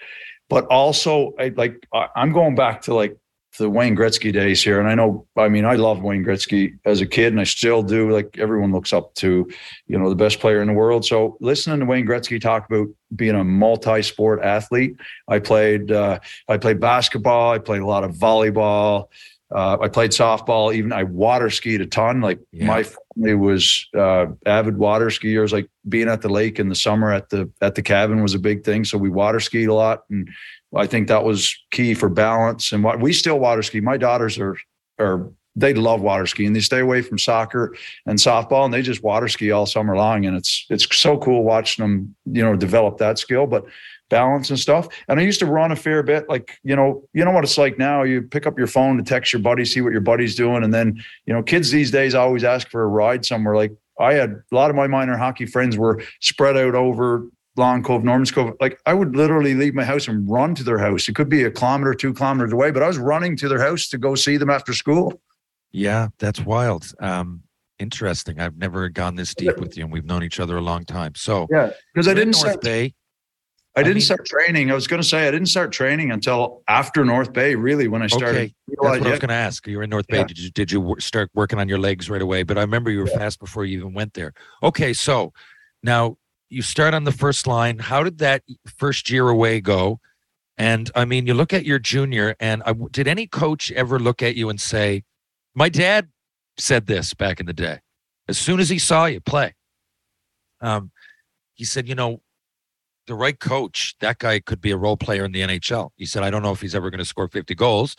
but 0.49 0.65
also 0.65 1.33
I, 1.39 1.53
like 1.55 1.87
i'm 2.15 2.33
going 2.33 2.55
back 2.55 2.81
to 2.83 2.95
like 2.95 3.15
the 3.57 3.69
Wayne 3.69 3.95
Gretzky 3.95 4.31
days 4.31 4.63
here. 4.63 4.79
And 4.79 4.87
I 4.87 4.95
know, 4.95 5.25
I 5.35 5.49
mean, 5.49 5.65
I 5.65 5.75
love 5.75 6.01
Wayne 6.01 6.23
Gretzky 6.23 6.77
as 6.85 7.01
a 7.01 7.05
kid 7.05 7.33
and 7.33 7.39
I 7.39 7.43
still 7.43 7.83
do. 7.83 8.11
Like 8.11 8.37
everyone 8.37 8.71
looks 8.71 8.93
up 8.93 9.13
to, 9.15 9.49
you 9.87 9.97
know, 9.97 10.09
the 10.09 10.15
best 10.15 10.39
player 10.39 10.61
in 10.61 10.67
the 10.67 10.73
world. 10.73 11.05
So 11.05 11.37
listening 11.39 11.79
to 11.79 11.85
Wayne 11.85 12.05
Gretzky 12.05 12.39
talk 12.39 12.67
about 12.69 12.87
being 13.15 13.35
a 13.35 13.43
multi-sport 13.43 14.41
athlete, 14.43 14.95
I 15.27 15.39
played, 15.39 15.91
uh, 15.91 16.19
I 16.47 16.57
played 16.57 16.79
basketball. 16.79 17.51
I 17.51 17.59
played 17.59 17.81
a 17.81 17.87
lot 17.87 18.03
of 18.03 18.15
volleyball. 18.15 19.07
Uh, 19.53 19.77
I 19.81 19.87
played 19.87 20.11
softball. 20.11 20.73
Even 20.73 20.91
I 20.91 21.03
water 21.03 21.49
skied 21.49 21.79
a 21.81 21.85
ton. 21.85 22.19
Like 22.21 22.39
Yeah. 22.51 22.65
my 22.67 22.83
family 22.83 23.35
was 23.35 23.87
uh, 23.97 24.27
avid 24.45 24.77
water 24.77 25.07
skiers. 25.07 25.51
Like 25.53 25.69
being 25.87 26.09
at 26.09 26.21
the 26.21 26.29
lake 26.29 26.59
in 26.59 26.67
the 26.69 26.75
summer 26.75 27.11
at 27.13 27.29
the 27.29 27.49
at 27.61 27.75
the 27.75 27.81
cabin 27.81 28.21
was 28.21 28.33
a 28.33 28.39
big 28.39 28.63
thing. 28.65 28.83
So 28.83 28.97
we 28.97 29.09
water 29.09 29.39
skied 29.39 29.69
a 29.69 29.73
lot, 29.73 30.03
and 30.09 30.27
I 30.75 30.85
think 30.85 31.07
that 31.07 31.23
was 31.23 31.55
key 31.71 31.93
for 31.93 32.09
balance. 32.09 32.73
And 32.73 32.83
what 32.83 32.99
we 32.99 33.13
still 33.13 33.39
water 33.39 33.63
ski. 33.63 33.79
My 33.79 33.95
daughters 33.97 34.37
are 34.37 34.57
are 34.99 35.31
they 35.55 35.73
love 35.73 36.01
water 36.01 36.27
skiing. 36.27 36.53
They 36.53 36.59
stay 36.59 36.79
away 36.79 37.01
from 37.01 37.17
soccer 37.17 37.73
and 38.05 38.19
softball, 38.19 38.65
and 38.65 38.73
they 38.73 38.81
just 38.81 39.01
water 39.01 39.27
ski 39.29 39.51
all 39.51 39.65
summer 39.65 39.95
long. 39.95 40.25
And 40.25 40.35
it's 40.35 40.65
it's 40.69 40.93
so 40.95 41.17
cool 41.17 41.43
watching 41.43 41.83
them, 41.83 42.15
you 42.25 42.43
know, 42.43 42.55
develop 42.57 42.97
that 42.97 43.17
skill. 43.17 43.47
But 43.47 43.65
balance 44.09 44.49
and 44.49 44.59
stuff. 44.59 44.87
And 45.07 45.19
I 45.19 45.23
used 45.23 45.39
to 45.39 45.45
run 45.45 45.71
a 45.71 45.75
fair 45.75 46.03
bit. 46.03 46.27
Like, 46.29 46.57
you 46.63 46.75
know, 46.75 47.03
you 47.13 47.25
know 47.25 47.31
what 47.31 47.43
it's 47.43 47.57
like 47.57 47.77
now. 47.77 48.03
You 48.03 48.21
pick 48.21 48.47
up 48.47 48.57
your 48.57 48.67
phone 48.67 48.97
to 48.97 49.03
text 49.03 49.33
your 49.33 49.41
buddy, 49.41 49.65
see 49.65 49.81
what 49.81 49.91
your 49.91 50.01
buddy's 50.01 50.35
doing. 50.35 50.63
And 50.63 50.73
then, 50.73 51.03
you 51.25 51.33
know, 51.33 51.43
kids 51.43 51.71
these 51.71 51.91
days 51.91 52.15
always 52.15 52.43
ask 52.43 52.69
for 52.69 52.83
a 52.83 52.87
ride 52.87 53.25
somewhere. 53.25 53.55
Like 53.55 53.73
I 53.99 54.13
had 54.13 54.31
a 54.51 54.55
lot 54.55 54.69
of 54.69 54.75
my 54.75 54.87
minor 54.87 55.17
hockey 55.17 55.45
friends 55.45 55.77
were 55.77 56.01
spread 56.21 56.57
out 56.57 56.75
over 56.75 57.27
Long 57.55 57.83
Cove, 57.83 58.03
Norman's 58.03 58.31
Cove. 58.31 58.53
Like 58.61 58.79
I 58.85 58.93
would 58.93 59.15
literally 59.15 59.55
leave 59.55 59.73
my 59.73 59.83
house 59.83 60.07
and 60.07 60.29
run 60.29 60.55
to 60.55 60.63
their 60.63 60.77
house. 60.77 61.09
It 61.09 61.15
could 61.15 61.29
be 61.29 61.43
a 61.43 61.51
kilometer, 61.51 61.93
two 61.93 62.13
kilometers 62.13 62.53
away, 62.53 62.71
but 62.71 62.83
I 62.83 62.87
was 62.87 62.97
running 62.97 63.35
to 63.37 63.49
their 63.49 63.61
house 63.61 63.87
to 63.89 63.97
go 63.97 64.15
see 64.15 64.37
them 64.37 64.49
after 64.49 64.73
school. 64.73 65.19
Yeah, 65.71 66.07
that's 66.19 66.39
wild. 66.39 66.93
Um, 66.99 67.43
interesting. 67.79 68.39
I've 68.39 68.57
never 68.57 68.89
gone 68.89 69.15
this 69.15 69.35
deep 69.35 69.57
with 69.57 69.77
you, 69.77 69.83
and 69.83 69.91
we've 69.91 70.05
known 70.05 70.23
each 70.23 70.39
other 70.39 70.57
a 70.57 70.61
long 70.61 70.85
time. 70.85 71.13
So 71.15 71.47
Yeah. 71.51 71.71
Because 71.93 72.07
I 72.07 72.13
didn't 72.13 72.31
North 72.31 72.51
start, 72.51 72.61
Bay. 72.61 72.93
I 73.77 73.83
didn't 73.83 73.95
mean- 73.95 74.01
start 74.01 74.25
training. 74.25 74.71
I 74.71 74.73
was 74.73 74.87
going 74.87 75.01
to 75.01 75.07
say 75.07 75.27
I 75.27 75.31
didn't 75.31 75.47
start 75.47 75.71
training 75.71 76.11
until 76.11 76.63
after 76.67 77.05
North 77.05 77.31
Bay, 77.31 77.53
really, 77.53 77.87
when 77.87 78.01
I 78.01 78.07
started. 78.07 78.29
Okay, 78.29 78.53
That's 78.67 78.81
what 78.81 79.05
I 79.05 79.11
was 79.11 79.19
going 79.19 79.29
to 79.29 79.35
ask. 79.35 79.67
You 79.67 79.77
were 79.77 79.83
in 79.83 79.89
North 79.89 80.07
Bay. 80.07 80.17
Yeah. 80.17 80.23
Did 80.25 80.39
you 80.39 80.49
did 80.49 80.71
you 80.71 80.95
start 80.99 81.29
working 81.35 81.59
on 81.59 81.69
your 81.69 81.77
legs 81.77 82.09
right 82.09 82.21
away? 82.21 82.43
But 82.43 82.57
I 82.57 82.61
remember 82.61 82.89
you 82.89 82.99
were 82.99 83.07
fast 83.07 83.39
before 83.39 83.65
you 83.65 83.77
even 83.77 83.93
went 83.93 84.15
there. 84.15 84.33
Okay, 84.63 84.93
so 84.93 85.31
now 85.83 86.17
you 86.49 86.63
start 86.63 86.93
on 86.95 87.03
the 87.03 87.11
first 87.11 87.45
line. 87.45 87.77
How 87.77 88.03
did 88.03 88.17
that 88.17 88.41
first 88.77 89.11
year 89.11 89.29
away 89.29 89.61
go? 89.61 89.99
And 90.57 90.89
I 90.95 91.05
mean, 91.05 91.27
you 91.27 91.35
look 91.35 91.53
at 91.53 91.63
your 91.63 91.77
junior, 91.77 92.35
and 92.39 92.63
I, 92.65 92.73
did 92.91 93.07
any 93.07 93.27
coach 93.27 93.71
ever 93.73 93.99
look 93.99 94.23
at 94.23 94.35
you 94.35 94.49
and 94.49 94.59
say, 94.59 95.03
"My 95.53 95.69
dad 95.69 96.09
said 96.57 96.87
this 96.87 97.13
back 97.13 97.39
in 97.39 97.45
the 97.45 97.53
day"? 97.53 97.81
As 98.27 98.39
soon 98.39 98.59
as 98.59 98.69
he 98.69 98.79
saw 98.79 99.05
you 99.05 99.21
play, 99.21 99.53
um, 100.61 100.89
he 101.53 101.63
said, 101.63 101.87
"You 101.87 101.93
know, 101.93 102.21
the 103.07 103.15
right 103.15 103.39
coach, 103.39 103.95
that 103.99 104.19
guy 104.19 104.39
could 104.39 104.61
be 104.61 104.71
a 104.71 104.77
role 104.77 104.97
player 104.97 105.25
in 105.25 105.31
the 105.31 105.41
NHL." 105.41 105.89
He 105.95 106.05
said, 106.05 106.23
"I 106.23 106.29
don't 106.29 106.43
know 106.43 106.51
if 106.51 106.61
he's 106.61 106.75
ever 106.75 106.89
going 106.89 106.99
to 106.99 107.05
score 107.05 107.27
50 107.27 107.55
goals." 107.55 107.95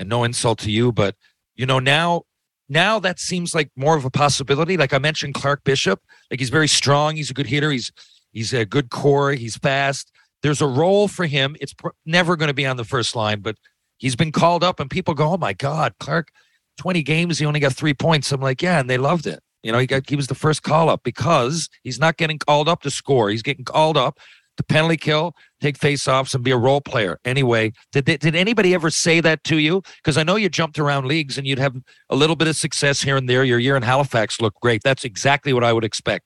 and 0.00 0.08
no 0.08 0.24
insult 0.24 0.58
to 0.58 0.70
you, 0.70 0.90
but 0.90 1.14
you 1.54 1.66
know 1.66 1.78
now 1.78 2.22
now 2.68 2.98
that 2.98 3.20
seems 3.20 3.54
like 3.54 3.70
more 3.76 3.96
of 3.96 4.04
a 4.04 4.10
possibility. 4.10 4.76
Like 4.76 4.94
I 4.94 4.98
mentioned, 4.98 5.34
Clark 5.34 5.62
Bishop, 5.62 6.00
like 6.30 6.40
he's 6.40 6.50
very 6.50 6.68
strong. 6.68 7.16
He's 7.16 7.30
a 7.30 7.34
good 7.34 7.46
hitter. 7.46 7.70
He's 7.70 7.92
he's 8.32 8.52
a 8.52 8.64
good 8.64 8.90
core. 8.90 9.32
He's 9.32 9.56
fast. 9.56 10.10
There's 10.42 10.62
a 10.62 10.66
role 10.66 11.06
for 11.06 11.26
him. 11.26 11.54
It's 11.60 11.74
pr- 11.74 11.88
never 12.06 12.34
going 12.34 12.48
to 12.48 12.54
be 12.54 12.66
on 12.66 12.78
the 12.78 12.84
first 12.84 13.14
line, 13.14 13.40
but 13.40 13.56
he's 13.98 14.16
been 14.16 14.32
called 14.32 14.64
up, 14.64 14.80
and 14.80 14.90
people 14.90 15.14
go, 15.14 15.34
"Oh 15.34 15.36
my 15.36 15.52
God, 15.52 15.94
Clark, 16.00 16.30
20 16.78 17.02
games, 17.02 17.38
he 17.38 17.44
only 17.44 17.60
got 17.60 17.74
three 17.74 17.94
points." 17.94 18.32
I'm 18.32 18.40
like, 18.40 18.62
yeah, 18.62 18.80
and 18.80 18.88
they 18.88 18.98
loved 18.98 19.26
it. 19.26 19.40
You 19.62 19.72
know, 19.72 19.78
he 19.78 19.86
got 19.86 20.08
he 20.08 20.16
was 20.16 20.28
the 20.28 20.34
first 20.34 20.62
call 20.62 20.88
up 20.88 21.02
because 21.04 21.68
he's 21.82 22.00
not 22.00 22.16
getting 22.16 22.38
called 22.38 22.68
up 22.68 22.80
to 22.82 22.90
score. 22.90 23.28
He's 23.28 23.42
getting 23.42 23.66
called 23.66 23.98
up 23.98 24.18
to 24.60 24.74
penalty 24.74 24.96
kill, 24.96 25.34
take 25.60 25.78
face-offs, 25.78 26.34
and 26.34 26.44
be 26.44 26.50
a 26.50 26.56
role 26.56 26.80
player. 26.80 27.18
Anyway, 27.24 27.72
did 27.92 28.04
they, 28.04 28.16
did 28.16 28.34
anybody 28.34 28.74
ever 28.74 28.90
say 28.90 29.20
that 29.20 29.42
to 29.44 29.56
you? 29.58 29.82
Because 29.96 30.16
I 30.18 30.22
know 30.22 30.36
you 30.36 30.48
jumped 30.48 30.78
around 30.78 31.06
leagues 31.06 31.38
and 31.38 31.46
you'd 31.46 31.58
have 31.58 31.74
a 32.10 32.16
little 32.16 32.36
bit 32.36 32.48
of 32.48 32.56
success 32.56 33.00
here 33.02 33.16
and 33.16 33.28
there. 33.28 33.42
Your 33.44 33.58
year 33.58 33.76
in 33.76 33.82
Halifax 33.82 34.40
looked 34.40 34.60
great. 34.60 34.82
That's 34.82 35.04
exactly 35.04 35.52
what 35.52 35.64
I 35.64 35.72
would 35.72 35.84
expect. 35.84 36.24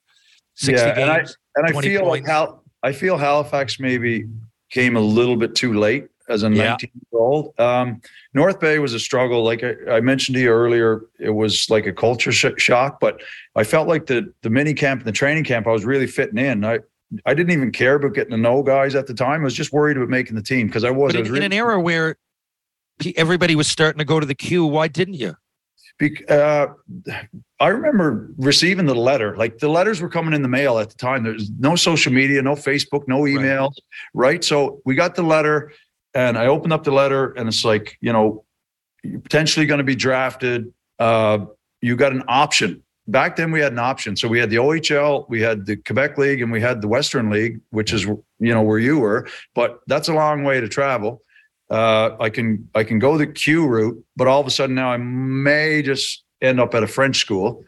60 0.55 0.85
Yeah, 0.85 0.99
and 0.99 1.11
I- 1.11 1.25
and 1.57 1.65
I 1.67 1.81
feel 1.81 2.01
points. 2.01 2.27
like 2.27 2.29
Hal, 2.29 2.63
I 2.83 2.91
feel 2.91 3.17
Halifax 3.17 3.79
maybe 3.79 4.25
came 4.69 4.97
a 4.97 5.01
little 5.01 5.37
bit 5.37 5.55
too 5.55 5.73
late 5.73 6.07
as 6.27 6.43
a 6.43 6.49
Yeah. 6.49 6.71
19 6.71 6.89
year 7.13 7.21
old. 7.21 7.53
Um, 7.57 8.01
North 8.33 8.59
Bay 8.59 8.79
was 8.79 8.93
a 8.93 8.99
struggle. 8.99 9.43
Like 9.43 9.63
I, 9.63 9.75
I 9.89 10.01
mentioned 10.01 10.35
to 10.35 10.41
you 10.41 10.49
earlier, 10.49 11.03
it 11.19 11.29
was 11.29 11.69
like 11.69 11.85
a 11.85 11.93
culture 11.93 12.33
sh- 12.33 12.57
shock. 12.57 12.99
But 12.99 13.21
I 13.55 13.63
felt 13.63 13.87
like 13.87 14.07
the 14.07 14.33
the 14.41 14.49
mini 14.49 14.73
camp 14.73 14.99
and 15.01 15.07
the 15.07 15.13
training 15.13 15.45
camp, 15.45 15.65
I 15.67 15.71
was 15.71 15.85
really 15.85 16.07
fitting 16.07 16.37
in. 16.37 16.65
I 16.65 16.79
I 17.25 17.33
didn't 17.33 17.51
even 17.51 17.71
care 17.71 17.95
about 17.95 18.13
getting 18.13 18.31
to 18.31 18.37
know 18.37 18.63
guys 18.63 18.95
at 18.95 19.07
the 19.07 19.13
time. 19.13 19.41
I 19.41 19.43
was 19.43 19.53
just 19.53 19.71
worried 19.71 19.97
about 19.97 20.09
making 20.09 20.35
the 20.35 20.41
team 20.41 20.67
because 20.67 20.83
I 20.83 20.91
was. 20.91 21.13
but 21.13 21.17
I 21.17 21.25
in, 21.25 21.31
was 21.31 21.39
in 21.39 21.45
an 21.45 21.53
era 21.53 21.79
where 21.79 22.17
everybody 23.15 23.55
was 23.55 23.67
starting 23.67 23.99
to 23.99 24.05
go 24.05 24.19
to 24.19 24.25
the 24.25 24.35
queue, 24.35 24.65
why 24.65 24.87
didn't 24.87 25.15
you? 25.15 25.35
Bec- 25.97 26.29
uh, 26.29 26.67
I 27.59 27.67
remember 27.67 28.31
receiving 28.37 28.85
the 28.85 28.95
letter. 28.95 29.37
Like 29.37 29.59
the 29.59 29.69
letters 29.69 30.01
were 30.01 30.09
coming 30.09 30.33
in 30.33 30.41
the 30.41 30.49
mail 30.49 30.77
at 30.79 30.89
the 30.89 30.95
time. 30.95 31.23
There's 31.23 31.49
no 31.57 31.75
social 31.75 32.11
media, 32.11 32.41
no 32.41 32.55
Facebook, 32.55 33.07
no 33.07 33.21
emails, 33.21 33.73
right? 34.13 34.43
So 34.43 34.81
we 34.85 34.95
got 34.95 35.15
the 35.15 35.23
letter, 35.23 35.71
and 36.13 36.37
I 36.37 36.47
opened 36.47 36.73
up 36.73 36.83
the 36.83 36.91
letter, 36.91 37.31
and 37.33 37.47
it's 37.47 37.63
like, 37.63 37.97
you 38.01 38.11
know, 38.11 38.43
you're 39.03 39.21
potentially 39.21 39.65
going 39.65 39.77
to 39.77 39.85
be 39.85 39.95
drafted. 39.95 40.73
Uh, 40.99 41.45
you 41.81 41.95
got 41.95 42.11
an 42.11 42.23
option. 42.27 42.83
Back 43.07 43.35
then, 43.35 43.51
we 43.51 43.59
had 43.59 43.71
an 43.71 43.79
option. 43.79 44.15
So 44.15 44.27
we 44.27 44.39
had 44.39 44.49
the 44.49 44.55
OHL, 44.55 45.29
we 45.29 45.41
had 45.41 45.65
the 45.65 45.75
Quebec 45.75 46.17
League, 46.17 46.41
and 46.41 46.51
we 46.51 46.59
had 46.59 46.81
the 46.81 46.87
Western 46.87 47.29
League, 47.29 47.61
which 47.69 47.93
is 47.93 48.03
you 48.03 48.53
know 48.53 48.63
where 48.63 48.79
you 48.79 48.99
were. 48.99 49.27
But 49.53 49.79
that's 49.87 50.07
a 50.07 50.13
long 50.13 50.43
way 50.43 50.59
to 50.59 50.67
travel 50.67 51.21
uh, 51.69 52.15
I 52.19 52.29
can 52.29 52.69
I 52.75 52.83
can 52.83 52.99
go 52.99 53.17
the 53.17 53.27
Q 53.27 53.67
route, 53.67 54.03
but 54.15 54.27
all 54.27 54.39
of 54.39 54.47
a 54.47 54.51
sudden 54.51 54.75
now 54.75 54.91
I 54.91 54.97
may 54.97 55.81
just 55.81 56.23
end 56.41 56.59
up 56.59 56.75
at 56.75 56.83
a 56.83 56.87
French 56.87 57.17
school, 57.17 57.63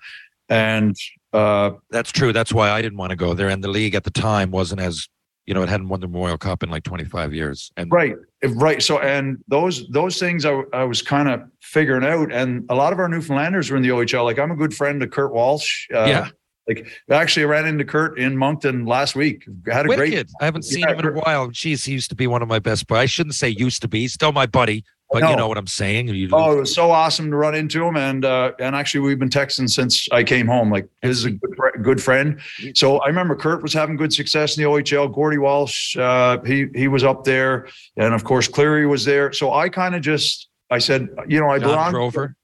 and 0.49 0.95
uh, 1.33 1.71
That's 1.89 2.11
true. 2.11 2.31
That's 2.31 2.53
why 2.53 2.69
I 2.69 2.81
didn't 2.81 2.97
want 2.97 3.09
to 3.09 3.15
go 3.15 3.33
there. 3.33 3.49
And 3.49 3.63
the 3.63 3.67
league 3.67 3.95
at 3.95 4.03
the 4.03 4.11
time 4.11 4.51
wasn't 4.51 4.81
as, 4.81 5.07
you 5.47 5.53
know, 5.53 5.63
it 5.63 5.69
hadn't 5.69 5.87
won 5.87 6.01
the 6.01 6.07
Memorial 6.07 6.37
Cup 6.37 6.61
in 6.61 6.69
like 6.69 6.83
25 6.83 7.33
years. 7.33 7.71
And 7.77 7.89
right, 7.91 8.15
right. 8.49 8.83
So 8.83 8.99
and 8.99 9.37
those 9.47 9.87
those 9.87 10.19
things 10.19 10.45
I, 10.45 10.61
I 10.73 10.83
was 10.83 11.01
kind 11.01 11.29
of 11.29 11.41
figuring 11.61 12.03
out, 12.03 12.31
and 12.31 12.65
a 12.69 12.75
lot 12.75 12.91
of 12.93 12.99
our 12.99 13.07
Newfoundlanders 13.07 13.71
were 13.71 13.77
in 13.77 13.83
the 13.83 13.89
OHL. 13.89 14.25
Like 14.25 14.37
I'm 14.37 14.51
a 14.51 14.55
good 14.55 14.75
friend 14.75 15.01
of 15.01 15.09
Kurt 15.09 15.33
Walsh. 15.33 15.87
Uh, 15.93 16.05
Yeah. 16.05 16.29
Like 16.67 16.85
actually, 17.09 17.43
I 17.43 17.45
ran 17.45 17.65
into 17.65 17.85
Kurt 17.85 18.19
in 18.19 18.35
Moncton 18.35 18.85
last 18.85 19.15
week. 19.15 19.47
Had 19.71 19.85
a 19.85 19.87
Wicked. 19.87 19.97
great. 20.11 20.27
I 20.41 20.45
haven't 20.45 20.63
seen 20.63 20.81
Yeah, 20.81 20.91
him 20.91 20.99
in 20.99 21.05
a 21.05 21.11
while. 21.13 21.47
Jeez, 21.47 21.85
he 21.85 21.93
used 21.93 22.09
to 22.09 22.15
be 22.15 22.27
one 22.27 22.41
of 22.41 22.49
my 22.49 22.59
best. 22.59 22.87
But 22.87 22.97
I 22.97 23.05
shouldn't 23.05 23.35
say 23.35 23.47
used 23.47 23.81
to 23.83 23.87
be. 23.87 24.01
He's 24.01 24.11
still 24.11 24.33
my 24.33 24.47
buddy. 24.47 24.83
But 25.09 25.23
you 25.29 25.35
know. 25.37 25.47
what 25.47 25.57
I'm 25.57 25.67
saying. 25.67 26.09
You, 26.09 26.29
Oh, 26.33 26.57
it 26.57 26.59
was 26.59 26.75
so 26.75 26.91
awesome 26.91 27.31
to 27.31 27.37
run 27.37 27.55
into 27.55 27.85
him, 27.85 27.95
and 27.95 28.25
uh, 28.25 28.51
and 28.59 28.75
actually 28.75 29.01
we've 29.01 29.17
been 29.17 29.29
texting 29.29 29.69
since 29.69 30.07
I 30.11 30.23
came 30.23 30.47
home. 30.47 30.69
Like 30.69 30.89
is 31.01 31.23
a 31.23 31.31
good, 31.31 31.57
good 31.81 32.03
friend. 32.03 32.39
So 32.73 32.97
I 32.97 33.07
remember 33.07 33.35
Kurt 33.35 33.61
was 33.63 33.73
having 33.73 33.95
good 33.95 34.11
success 34.11 34.57
in 34.57 34.63
the 34.63 34.69
OHL. 34.69 35.13
Gordy 35.13 35.37
Walsh, 35.37 35.95
uh, 35.95 36.39
he 36.45 36.67
he 36.75 36.89
was 36.89 37.03
up 37.05 37.23
there, 37.23 37.67
and 37.95 38.13
of 38.13 38.25
course 38.25 38.49
Cleary 38.49 38.85
was 38.85 39.05
there. 39.05 39.31
So 39.31 39.53
I 39.53 39.69
kind 39.69 39.95
of 39.95 40.01
just 40.01 40.49
I 40.69 40.79
said, 40.79 41.07
you 41.27 41.39
know, 41.39 41.49
I 41.49 41.59
belong. 41.59 41.75
John 41.75 41.91
belong. 41.93 42.11
Drover. 42.11 42.35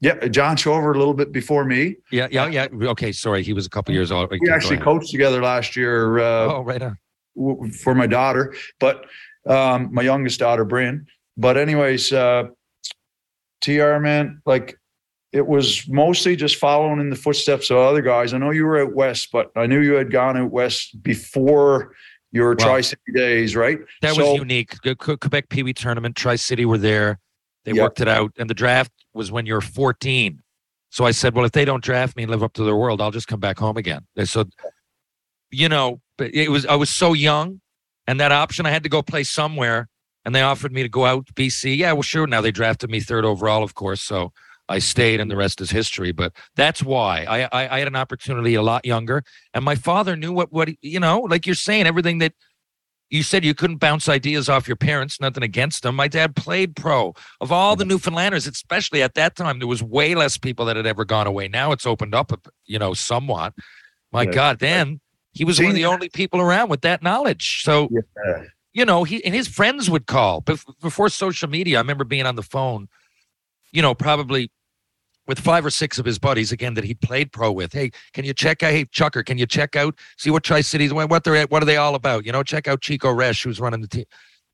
Yeah, 0.00 0.28
John 0.28 0.54
Drover 0.56 0.92
a 0.94 0.98
little 0.98 1.14
bit 1.14 1.32
before 1.32 1.64
me. 1.64 1.96
Yeah, 2.12 2.28
yeah, 2.30 2.46
yeah. 2.46 2.68
Okay, 2.90 3.10
sorry. 3.10 3.42
He 3.42 3.52
was 3.54 3.64
a 3.66 3.70
couple 3.70 3.94
years 3.94 4.12
old. 4.12 4.30
We 4.30 4.50
actually 4.50 4.76
coached 4.76 5.10
together 5.10 5.42
last 5.42 5.74
year. 5.76 6.18
Uh, 6.18 6.52
Oh, 6.52 6.62
right 6.62 6.82
on. 6.82 6.98
for 7.72 7.94
my 7.94 8.06
daughter, 8.06 8.54
but 8.78 9.06
um, 9.46 9.88
my 9.92 10.02
youngest 10.02 10.38
daughter, 10.38 10.64
Bryn. 10.64 11.06
But 11.36 11.56
anyways, 11.56 12.12
uh, 12.12 12.44
TR 13.60 13.98
man, 13.98 14.40
like 14.46 14.78
it 15.32 15.46
was 15.46 15.88
mostly 15.88 16.36
just 16.36 16.56
following 16.56 17.00
in 17.00 17.10
the 17.10 17.16
footsteps 17.16 17.70
of 17.70 17.78
other 17.78 18.02
guys. 18.02 18.32
I 18.32 18.38
know 18.38 18.50
you 18.50 18.64
were 18.64 18.80
out 18.80 18.94
west, 18.94 19.30
but 19.32 19.50
I 19.56 19.66
knew 19.66 19.80
you 19.80 19.94
had 19.94 20.12
gone 20.12 20.36
out 20.36 20.50
west 20.52 21.02
before 21.02 21.92
your 22.30 22.50
Wow. 22.50 22.64
Tri 22.66 22.80
City 22.82 23.00
days, 23.14 23.56
right? 23.56 23.78
That 24.02 24.14
So- 24.14 24.30
was 24.32 24.38
unique. 24.38 24.74
Quebec 24.98 25.48
Pee 25.48 25.62
Wee 25.64 25.72
tournament, 25.72 26.14
Tri 26.16 26.36
City 26.36 26.64
were 26.64 26.78
there. 26.78 27.18
They 27.64 27.72
Yeah. 27.72 27.82
worked 27.82 28.00
it 28.00 28.08
out, 28.08 28.32
and 28.38 28.48
the 28.48 28.54
draft 28.54 28.92
was 29.12 29.32
when 29.32 29.46
you're 29.46 29.60
14. 29.60 30.40
So 30.90 31.04
I 31.04 31.10
said, 31.10 31.34
well, 31.34 31.44
if 31.44 31.52
they 31.52 31.64
don't 31.64 31.82
draft 31.82 32.16
me 32.16 32.22
and 32.24 32.30
live 32.30 32.42
up 32.42 32.52
to 32.54 32.64
their 32.64 32.76
world, 32.76 33.00
I'll 33.00 33.10
just 33.10 33.26
come 33.26 33.40
back 33.40 33.58
home 33.58 33.76
again. 33.76 34.06
And 34.16 34.28
So, 34.28 34.44
you 35.50 35.68
know, 35.68 36.00
but 36.18 36.32
it 36.34 36.50
was 36.50 36.64
I 36.66 36.74
was 36.76 36.90
so 36.90 37.12
young, 37.12 37.60
and 38.06 38.20
that 38.20 38.30
option 38.30 38.66
I 38.66 38.70
had 38.70 38.82
to 38.84 38.88
go 38.88 39.02
play 39.02 39.24
somewhere, 39.24 39.88
and 40.24 40.34
they 40.34 40.42
offered 40.42 40.72
me 40.72 40.82
to 40.82 40.88
go 40.88 41.04
out 41.04 41.26
to 41.26 41.32
BC. 41.34 41.76
Yeah, 41.76 41.92
well, 41.92 42.02
sure. 42.02 42.26
Now 42.26 42.40
they 42.40 42.50
drafted 42.50 42.90
me 42.90 43.00
third 43.00 43.24
overall, 43.24 43.62
of 43.62 43.74
course. 43.74 44.02
So 44.02 44.32
I 44.68 44.78
stayed, 44.78 45.20
and 45.20 45.30
the 45.30 45.36
rest 45.36 45.60
is 45.60 45.70
history. 45.70 46.12
But 46.12 46.32
that's 46.56 46.82
why 46.82 47.24
I 47.24 47.42
I, 47.52 47.76
I 47.76 47.78
had 47.80 47.88
an 47.88 47.96
opportunity 47.96 48.54
a 48.54 48.62
lot 48.62 48.84
younger, 48.84 49.22
and 49.52 49.64
my 49.64 49.74
father 49.74 50.16
knew 50.16 50.32
what 50.32 50.52
what 50.52 50.70
you 50.82 51.00
know, 51.00 51.20
like 51.20 51.46
you're 51.46 51.54
saying, 51.54 51.86
everything 51.86 52.18
that 52.18 52.32
you 53.10 53.22
said 53.22 53.44
you 53.44 53.54
couldn't 53.54 53.76
bounce 53.76 54.08
ideas 54.08 54.48
off 54.48 54.66
your 54.66 54.76
parents, 54.76 55.20
nothing 55.20 55.42
against 55.42 55.82
them. 55.82 55.94
My 55.94 56.08
dad 56.08 56.34
played 56.34 56.74
pro. 56.74 57.14
Of 57.40 57.52
all 57.52 57.76
the 57.76 57.84
mm-hmm. 57.84 57.92
Newfoundlanders, 57.92 58.50
especially 58.50 59.02
at 59.02 59.14
that 59.14 59.36
time, 59.36 59.58
there 59.58 59.68
was 59.68 59.82
way 59.82 60.14
less 60.14 60.36
people 60.36 60.64
that 60.66 60.76
had 60.76 60.86
ever 60.86 61.04
gone 61.04 61.26
away. 61.26 61.46
Now 61.46 61.70
it's 61.72 61.86
opened 61.86 62.14
up, 62.14 62.32
you 62.66 62.78
know, 62.78 62.94
somewhat. 62.94 63.54
My 64.10 64.22
Yeah. 64.22 64.32
God, 64.32 64.58
then 64.58 65.00
he 65.32 65.44
was 65.44 65.60
one 65.60 65.68
of 65.68 65.74
the 65.74 65.84
only 65.84 66.08
people 66.08 66.40
around 66.40 66.70
with 66.70 66.80
that 66.80 67.02
knowledge. 67.02 67.62
So, 67.62 67.88
Yeah. 67.92 68.42
You 68.74 68.84
know, 68.84 69.04
he 69.04 69.24
and 69.24 69.34
his 69.34 69.48
friends 69.48 69.88
would 69.88 70.06
call 70.06 70.42
before 70.82 71.08
social 71.08 71.48
media. 71.48 71.78
I 71.78 71.80
remember 71.80 72.04
being 72.04 72.26
on 72.26 72.34
the 72.34 72.42
phone, 72.42 72.88
you 73.72 73.80
know, 73.80 73.94
probably 73.94 74.50
with 75.26 75.38
five 75.38 75.64
or 75.64 75.70
six 75.70 75.98
of 75.98 76.04
his 76.04 76.18
buddies 76.18 76.52
again 76.52 76.74
that 76.74 76.84
he 76.84 76.92
played 76.92 77.32
pro 77.32 77.50
with. 77.50 77.72
Hey, 77.72 77.92
can 78.12 78.24
you 78.24 78.34
check 78.34 78.62
out? 78.62 78.72
Hey, 78.72 78.84
Chucker, 78.84 79.22
can 79.22 79.38
you 79.38 79.46
check 79.46 79.76
out? 79.76 79.94
See 80.18 80.28
what 80.28 80.42
Tri 80.42 80.60
Cities, 80.60 80.92
what 80.92 81.24
they're 81.24 81.36
at, 81.36 81.50
what 81.50 81.62
are 81.62 81.66
they 81.66 81.76
all 81.76 81.94
about? 81.94 82.26
You 82.26 82.32
know, 82.32 82.42
check 82.42 82.68
out 82.68 82.82
Chico 82.82 83.14
Resch, 83.14 83.44
who's 83.44 83.60
running 83.60 83.80
the 83.80 83.88
team. 83.88 84.04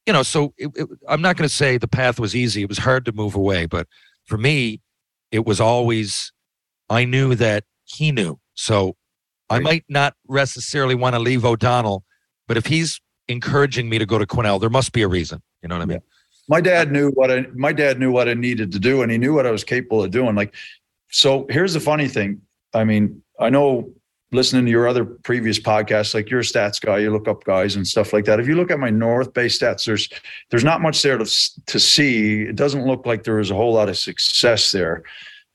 You 0.06 0.12
know, 0.12 0.22
so 0.22 0.52
it, 0.58 0.70
it, 0.76 0.86
I'm 1.08 1.22
not 1.22 1.36
going 1.36 1.48
to 1.48 1.54
say 1.54 1.78
the 1.78 1.88
path 1.88 2.20
was 2.20 2.36
easy. 2.36 2.62
It 2.62 2.68
was 2.68 2.78
hard 2.78 3.06
to 3.06 3.12
move 3.12 3.34
away, 3.34 3.66
but 3.66 3.88
for 4.26 4.38
me, 4.38 4.80
it 5.32 5.46
was 5.46 5.60
always. 5.60 6.32
I 6.88 7.04
knew 7.04 7.34
that 7.36 7.64
he 7.84 8.10
knew, 8.10 8.38
so 8.54 8.96
I 9.48 9.60
might 9.60 9.84
not 9.88 10.14
necessarily 10.28 10.94
want 10.94 11.14
to 11.14 11.20
leave 11.20 11.44
O'Donnell, 11.44 12.04
but 12.48 12.56
if 12.56 12.66
he's 12.66 13.00
encouraging 13.30 13.88
me 13.88 13.98
to 13.98 14.06
go 14.06 14.18
to 14.18 14.26
Quesnel. 14.26 14.60
There 14.60 14.70
must 14.70 14.92
be 14.92 15.02
a 15.02 15.08
reason. 15.08 15.40
You 15.62 15.68
know 15.68 15.76
what 15.76 15.82
I 15.82 15.86
mean? 15.86 16.00
my 16.50 16.60
dad 16.60 16.90
knew 16.90 17.10
what 17.12 17.30
I 17.30 17.46
my 17.54 17.72
dad 17.72 18.00
knew 18.00 18.10
what 18.10 18.28
I 18.28 18.34
needed 18.34 18.72
to 18.72 18.80
do 18.80 19.02
and 19.02 19.12
he 19.12 19.18
knew 19.18 19.32
what 19.32 19.46
I 19.46 19.52
was 19.52 19.62
capable 19.62 20.02
of 20.02 20.10
doing. 20.10 20.34
Like, 20.34 20.52
so 21.08 21.46
here's 21.48 21.72
the 21.72 21.80
funny 21.80 22.08
thing. 22.08 22.42
I 22.74 22.82
mean, 22.82 23.22
I 23.38 23.50
know 23.50 23.92
listening 24.32 24.64
to 24.64 24.70
your 24.70 24.88
other 24.88 25.04
previous 25.04 25.60
podcasts, 25.60 26.12
like 26.12 26.28
you're 26.28 26.40
a 26.40 26.42
stats 26.42 26.80
guy, 26.80 26.98
you 26.98 27.12
look 27.12 27.28
up 27.28 27.44
guys 27.44 27.76
and 27.76 27.86
stuff 27.86 28.12
like 28.12 28.24
that. 28.24 28.40
If 28.40 28.48
you 28.48 28.56
look 28.56 28.72
at 28.72 28.80
my 28.80 28.90
North 28.90 29.32
Bay 29.32 29.46
stats, 29.46 29.84
there's 29.84 30.08
there's 30.50 30.64
not 30.64 30.82
much 30.82 31.00
there 31.02 31.18
to 31.18 31.24
to 31.66 31.78
see. 31.78 32.42
It 32.42 32.56
doesn't 32.56 32.84
look 32.84 33.06
like 33.06 33.22
there 33.22 33.36
was 33.36 33.52
a 33.52 33.56
whole 33.56 33.74
lot 33.74 33.88
of 33.88 33.96
success 33.96 34.72
there. 34.72 35.04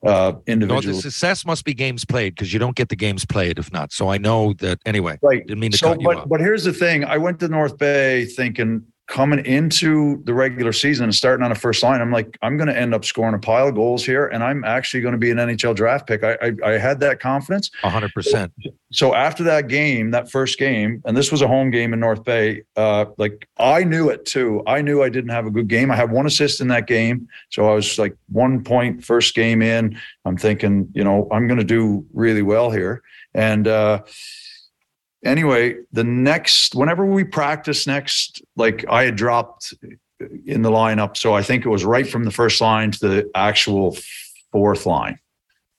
Uh, 0.06 0.34
No, 0.48 0.82
the 0.82 0.94
success 0.94 1.46
must 1.46 1.66
be 1.66 1.74
games 1.74 2.06
played 2.06 2.36
because 2.36 2.54
you 2.54 2.60
don't 2.60 2.76
get 2.76 2.90
the 2.90 2.96
games 2.96 3.26
played 3.26 3.58
if 3.58 3.72
not. 3.74 3.92
So 3.92 4.10
I 4.10 4.18
know 4.18 4.54
that 4.60 4.80
anyway. 4.86 5.18
Right. 5.22 5.46
Didn't 5.46 5.60
mean 5.60 5.72
to 5.72 5.78
So, 5.78 5.88
cut 5.90 6.02
you 6.02 6.08
but 6.08 6.18
off. 6.18 6.30
but 6.30 6.40
here's 6.40 6.64
the 6.64 6.74
thing: 6.74 7.04
I 7.06 7.18
went 7.18 7.40
to 7.40 7.48
North 7.48 7.78
Bay 7.78 8.26
thinking 8.26 8.84
coming 9.08 9.46
into 9.46 10.22
the 10.24 10.34
regular 10.34 10.74
season 10.74 11.04
and 11.04 11.14
starting 11.14 11.44
on 11.46 11.52
a 11.52 11.56
first 11.56 11.84
line, 11.84 12.02
I'm 12.02 12.12
like, 12.12 12.38
I'm 12.42 12.58
going 12.58 12.68
to 12.68 12.78
end 12.78 12.94
up 12.94 13.06
scoring 13.06 13.36
a 13.36 13.40
pile 13.40 13.68
of 13.68 13.76
goals 13.76 14.04
here, 14.04 14.28
and 14.28 14.44
I'm 14.44 14.64
actually 14.64 15.02
going 15.02 15.12
to 15.12 15.18
be 15.18 15.32
an 15.32 15.38
NHL 15.38 15.76
draft 15.76 16.08
pick. 16.08 16.24
I, 16.24 16.38
I 16.42 16.54
I 16.64 16.72
had 16.78 17.00
that 17.02 17.20
confidence. 17.20 17.70
hundred 17.84 18.14
percent. 18.14 18.52
So 18.92 19.14
after 19.14 19.44
that 19.44 19.68
game, 19.68 20.12
that 20.12 20.32
first 20.32 20.58
game, 20.58 21.02
and 21.06 21.16
this 21.16 21.32
was 21.32 21.42
a 21.42 21.48
home 21.48 21.70
game 21.70 21.94
in 21.94 22.00
North 22.00 22.24
Bay, 22.24 22.64
uh, 22.76 23.06
like 23.18 23.48
I 23.58 23.84
knew 23.84 24.10
it 24.10 24.26
too. 24.26 24.64
I 24.66 24.82
knew 24.82 25.04
I 25.04 25.10
didn't 25.10 25.32
have 25.32 25.46
a 25.46 25.52
good 25.52 25.68
game. 25.68 25.92
I 25.92 25.96
had 25.96 26.12
one 26.12 26.26
assist 26.26 26.62
in 26.62 26.68
that 26.70 26.88
game, 26.88 27.28
so 27.50 27.70
I 27.70 27.76
was 27.76 28.00
like 28.00 28.16
one 28.32 28.64
point 28.64 29.04
first 29.04 29.36
game 29.36 29.62
in. 29.62 30.00
I'm 30.26 30.38
thinking, 30.38 30.90
you 30.94 31.04
know, 31.04 31.28
I'm 31.32 31.48
going 31.48 31.60
to 31.60 31.66
do 31.66 32.06
really 32.14 32.42
well 32.42 32.72
here. 32.72 33.04
And 33.34 33.68
uh, 33.68 34.04
anyway, 35.26 35.76
the 35.92 36.04
next, 36.04 36.76
whenever 36.76 37.06
we 37.06 37.24
practice 37.24 37.86
next, 37.88 38.42
like 38.56 38.86
I 38.90 39.04
had 39.04 39.16
dropped 39.16 39.74
in 40.46 40.62
the 40.62 40.72
lineup, 40.72 41.18
so 41.18 41.34
I 41.34 41.42
think 41.42 41.66
it 41.66 41.70
was 41.70 41.84
right 41.84 42.08
from 42.08 42.24
the 42.24 42.32
first 42.32 42.62
line 42.62 42.92
to 42.92 43.00
the 43.00 43.32
actual 43.36 43.98
fourth 44.52 44.86
line. 44.86 45.20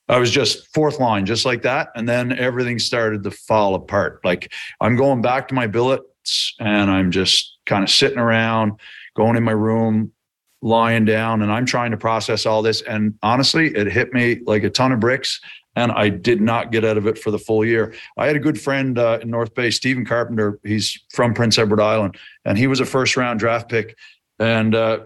I 0.09 0.19
was 0.19 0.31
just 0.31 0.73
fourth 0.73 0.99
line, 0.99 1.25
just 1.25 1.45
like 1.45 1.63
that. 1.63 1.89
And 1.95 2.07
then 2.07 2.37
everything 2.37 2.79
started 2.79 3.23
to 3.23 3.31
fall 3.31 3.75
apart. 3.75 4.21
Like 4.23 4.53
I'm 4.79 4.95
going 4.95 5.21
back 5.21 5.47
to 5.49 5.55
my 5.55 5.67
billets 5.67 6.55
and 6.59 6.89
I'm 6.89 7.11
just 7.11 7.57
kind 7.65 7.83
of 7.83 7.89
sitting 7.89 8.19
around, 8.19 8.79
going 9.15 9.35
in 9.35 9.43
my 9.43 9.51
room, 9.51 10.13
lying 10.61 11.05
down, 11.05 11.41
and 11.41 11.51
I'm 11.51 11.65
trying 11.65 11.91
to 11.91 11.97
process 11.97 12.45
all 12.45 12.61
this. 12.61 12.81
And 12.81 13.15
honestly, 13.21 13.75
it 13.75 13.87
hit 13.87 14.13
me 14.13 14.39
like 14.45 14.63
a 14.63 14.69
ton 14.69 14.91
of 14.91 14.99
bricks. 14.99 15.41
And 15.77 15.91
I 15.91 16.09
did 16.09 16.41
not 16.41 16.71
get 16.71 16.83
out 16.83 16.97
of 16.97 17.05
it 17.05 17.19
for 17.19 17.29
the 17.29 17.37
full 17.37 17.63
year. 17.63 17.93
I 18.17 18.25
had 18.25 18.35
a 18.35 18.39
good 18.39 18.59
friend 18.59 18.97
uh, 18.97 19.19
in 19.21 19.29
North 19.29 19.53
Bay, 19.53 19.69
Stephen 19.69 20.05
Carpenter. 20.05 20.59
He's 20.63 20.99
from 21.11 21.35
Prince 21.35 21.59
Edward 21.59 21.79
Island, 21.79 22.17
and 22.45 22.57
he 22.57 22.65
was 22.65 22.79
a 22.79 22.85
first 22.85 23.15
round 23.15 23.39
draft 23.39 23.69
pick. 23.69 23.95
And 24.39 24.73
uh, 24.73 25.01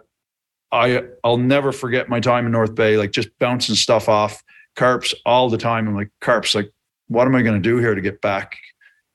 I 0.72 1.04
I'll 1.26 1.36
never 1.36 1.74
forget 1.74 2.08
my 2.08 2.22
time 2.22 2.46
in 2.46 2.54
North 2.54 2.74
Bay, 2.74 2.96
like 2.96 3.12
just 3.12 3.38
bouncing 3.38 3.76
stuff 3.76 4.08
off 4.08 4.42
Carps 4.78 5.14
all 5.26 5.50
the 5.50 5.58
time. 5.58 5.90
I'm 5.90 5.96
like, 5.96 6.12
Carps, 6.22 6.56
like, 6.56 6.72
what 7.10 7.28
am 7.28 7.36
I 7.36 7.42
going 7.42 7.62
to 7.62 7.70
do 7.70 7.78
here 7.78 7.94
to 7.94 8.00
get 8.00 8.22
back 8.22 8.58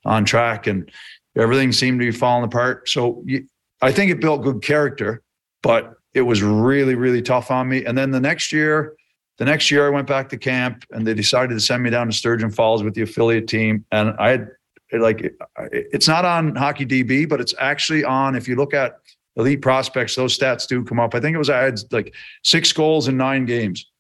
on 0.05 0.27
track? 0.27 0.67
And 0.67 0.93
everything 1.39 1.73
seemed 1.73 2.01
to 2.01 2.05
be 2.05 2.13
falling 2.13 2.45
apart. 2.45 2.91
So 2.91 3.23
you, 3.25 3.47
I 3.81 3.93
think 3.93 4.11
it 4.11 4.21
built 4.21 4.43
good 4.43 4.61
character, 4.61 5.23
but 5.63 5.95
it 6.13 6.21
was 6.21 6.43
really, 6.43 6.97
really 6.97 7.23
tough 7.23 7.51
on 7.51 7.67
me. 7.71 7.87
And 7.87 7.97
then 7.97 8.11
the 8.11 8.21
next 8.21 8.53
year, 8.53 8.95
the 9.39 9.45
next 9.45 9.71
year 9.71 9.87
I 9.87 9.91
went 9.91 10.07
back 10.07 10.29
to 10.31 10.39
camp 10.39 10.85
and 10.93 11.07
they 11.07 11.15
decided 11.15 11.55
to 11.55 11.61
send 11.61 11.83
me 11.83 11.91
down 11.91 12.07
to 12.07 12.13
Sturgeon 12.13 12.51
Falls 12.51 12.83
with 12.83 12.95
the 12.95 13.03
affiliate 13.03 13.49
team. 13.49 13.85
And 13.93 14.15
I 14.19 14.31
had 14.31 14.49
like, 14.93 15.35
it's 15.73 16.09
not 16.09 16.25
on 16.25 16.55
Hockey 16.55 16.87
DB, 16.87 17.29
but 17.29 17.41
it's 17.41 17.55
actually 17.59 18.05
on, 18.05 18.35
if 18.35 18.49
you 18.49 18.57
look 18.57 18.73
at 18.73 18.99
elite 19.37 19.61
prospects, 19.61 20.15
those 20.15 20.39
stats 20.39 20.67
do 20.67 20.83
come 20.85 20.99
up. 20.99 21.15
I 21.15 21.21
think 21.21 21.35
it 21.35 21.39
was, 21.39 21.51
I 21.51 21.59
had 21.59 21.81
like 21.93 22.15
six 22.43 22.73
goals 22.73 23.09
in 23.09 23.17
nine 23.17 23.45
games. 23.45 23.91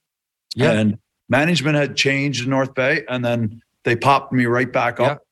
Yeah. 0.55 0.73
And 0.73 0.99
management 1.29 1.77
had 1.77 1.97
changed 1.97 2.45
in 2.45 2.51
North 2.51 2.75
Bay 2.75 3.05
and 3.09 3.23
then 3.25 3.61
they 3.85 3.95
popped 3.95 4.33
me 4.33 4.47
right 4.47 4.73
back 4.73 5.01
up. 5.01 5.23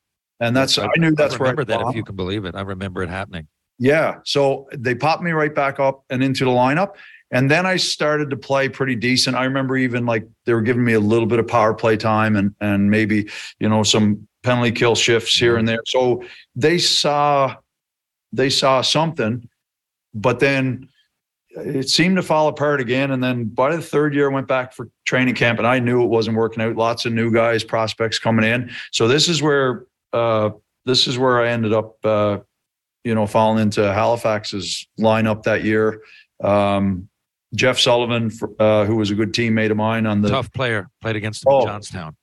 Yeah. 0.41 0.47
And 0.49 0.57
that's, 0.57 0.77
I, 0.77 0.89
knew 0.99 1.15
that's 1.15 1.35
I 1.35 1.39
where 1.39 1.47
I 1.47 1.51
remember 1.53 1.65
that 1.73 1.89
if 1.89 1.97
you 1.97 2.05
can 2.05 2.17
believe 2.17 2.45
it. 2.45 2.55
I 2.55 2.61
remember 2.61 3.03
it 3.03 3.09
happening. 3.09 3.49
Yeah. 3.79 4.17
So 4.25 4.69
they 4.77 4.95
popped 4.95 5.23
me 5.23 5.31
right 5.31 5.55
back 5.55 5.81
up 5.81 6.05
and 6.11 6.23
into 6.23 6.45
the 6.45 6.51
lineup. 6.51 6.97
And 7.35 7.51
then 7.51 7.67
I 7.67 7.77
started 7.77 8.31
to 8.31 8.37
play 8.37 8.69
pretty 8.69 8.95
decent. 8.95 9.37
I 9.37 9.45
remember 9.45 9.77
even 9.77 10.07
like 10.07 10.27
they 10.47 10.55
were 10.55 10.63
giving 10.63 10.85
me 10.85 10.95
a 10.95 11.01
little 11.01 11.27
bit 11.27 11.41
of 11.41 11.49
power 11.49 11.75
play 11.75 11.97
time 11.97 12.37
and 12.37 12.55
and 12.61 12.91
maybe, 12.91 13.29
you 13.59 13.69
know, 13.69 13.83
some 13.83 14.27
penalty 14.45 14.71
kill 14.71 14.95
shifts 14.95 15.37
here 15.37 15.57
and 15.57 15.67
there. 15.67 15.83
So 15.87 16.23
they 16.55 16.79
saw 16.79 17.57
they 18.33 18.51
saw 18.51 18.83
something, 18.83 19.49
but 20.15 20.39
then 20.39 20.89
it 21.51 21.89
seemed 21.89 22.17
to 22.17 22.23
fall 22.23 22.49
apart 22.49 22.81
again. 22.81 23.11
And 23.11 23.23
then 23.23 23.45
by 23.45 23.75
the 23.75 23.83
third 23.83 24.15
year, 24.15 24.31
I 24.31 24.33
went 24.33 24.49
back 24.49 24.73
for 24.73 24.89
training 25.05 25.35
camp 25.35 25.59
and 25.59 25.67
I 25.67 25.81
knew 25.81 26.03
it 26.03 26.09
wasn't 26.09 26.37
working 26.37 26.63
out. 26.63 26.77
Lots 26.77 27.05
of 27.05 27.13
new 27.13 27.33
guys, 27.33 27.65
prospects 27.65 28.19
coming 28.19 28.45
in. 28.45 28.71
So 28.93 29.09
this 29.09 29.29
is 29.29 29.43
where 29.43 29.87
uh 30.13 30.51
this 30.85 31.09
is 31.09 31.19
where 31.19 31.43
I 31.43 31.49
ended 31.49 31.73
up 31.73 31.97
uh 32.05 32.39
you 33.03 33.15
know, 33.15 33.27
falling 33.27 33.61
into 33.61 33.93
Halifax's 33.93 34.87
lineup 34.99 35.43
that 35.43 35.63
year. 35.63 36.01
Um, 36.43 37.09
Jeff 37.55 37.79
Sullivan, 37.79 38.31
uh, 38.59 38.85
who 38.85 38.97
was 38.97 39.11
a 39.11 39.15
good 39.15 39.33
teammate 39.33 39.71
of 39.71 39.77
mine 39.77 40.07
on 40.07 40.21
the. 40.23 40.29
Tough 40.29 40.53
player. 40.53 40.89
Played 41.01 41.17
against 41.17 41.45
him 41.47 41.53
Oh. 41.53 41.61
in 41.63 41.67
Johnstown. 41.67 42.17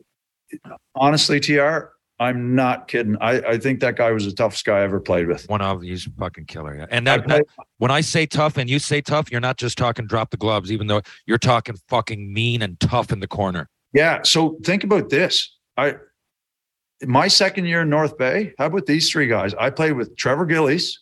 Honestly, 0.96 1.40
Tr, 1.40 1.78
I'm 2.20 2.54
not 2.56 2.88
kidding. 2.88 3.16
I, 3.22 3.40
I 3.42 3.58
think 3.58 3.80
that 3.80 3.96
guy 3.96 4.12
was 4.12 4.26
the 4.26 4.32
toughest 4.34 4.66
guy 4.66 4.80
I 4.80 4.84
ever 4.84 5.00
played 5.00 5.28
with. 5.28 5.48
One 5.50 5.62
of 5.62 5.82
these 5.82 6.08
fucking 6.20 6.46
killer. 6.46 6.76
Yeah. 6.78 6.86
And 6.92 7.08
I 7.10 7.18
that, 7.18 7.28
played- 7.28 7.40
that- 7.58 7.66
when 7.78 7.92
I 7.92 8.02
say 8.02 8.26
tough 8.26 8.58
and 8.58 8.70
you 8.70 8.78
say 8.80 9.02
tough, 9.02 9.32
you're 9.32 9.42
not 9.42 9.58
just 9.58 9.78
talking 9.78 10.06
drop 10.06 10.30
the 10.32 10.38
gloves, 10.38 10.72
even 10.72 10.88
though 10.88 11.02
you're 11.26 11.38
talking 11.38 11.76
fucking 11.88 12.32
mean 12.34 12.62
and 12.62 12.80
tough 12.80 13.12
in 13.12 13.20
the 13.22 13.28
corner. 13.28 13.70
yeah. 13.94 14.22
So 14.24 14.58
think 14.64 14.84
about 14.84 15.10
this. 15.10 15.58
I 15.78 15.96
my 17.04 17.28
second 17.28 17.66
year 17.66 17.82
in 17.82 17.90
North 17.90 18.16
Bay. 18.18 18.54
How 18.60 18.68
about 18.68 18.86
these 18.86 19.10
three 19.10 19.28
guys? 19.28 19.56
I 19.56 19.72
played 19.72 19.94
with 19.94 20.16
Trevor 20.18 20.46
Gillies. 20.46 21.00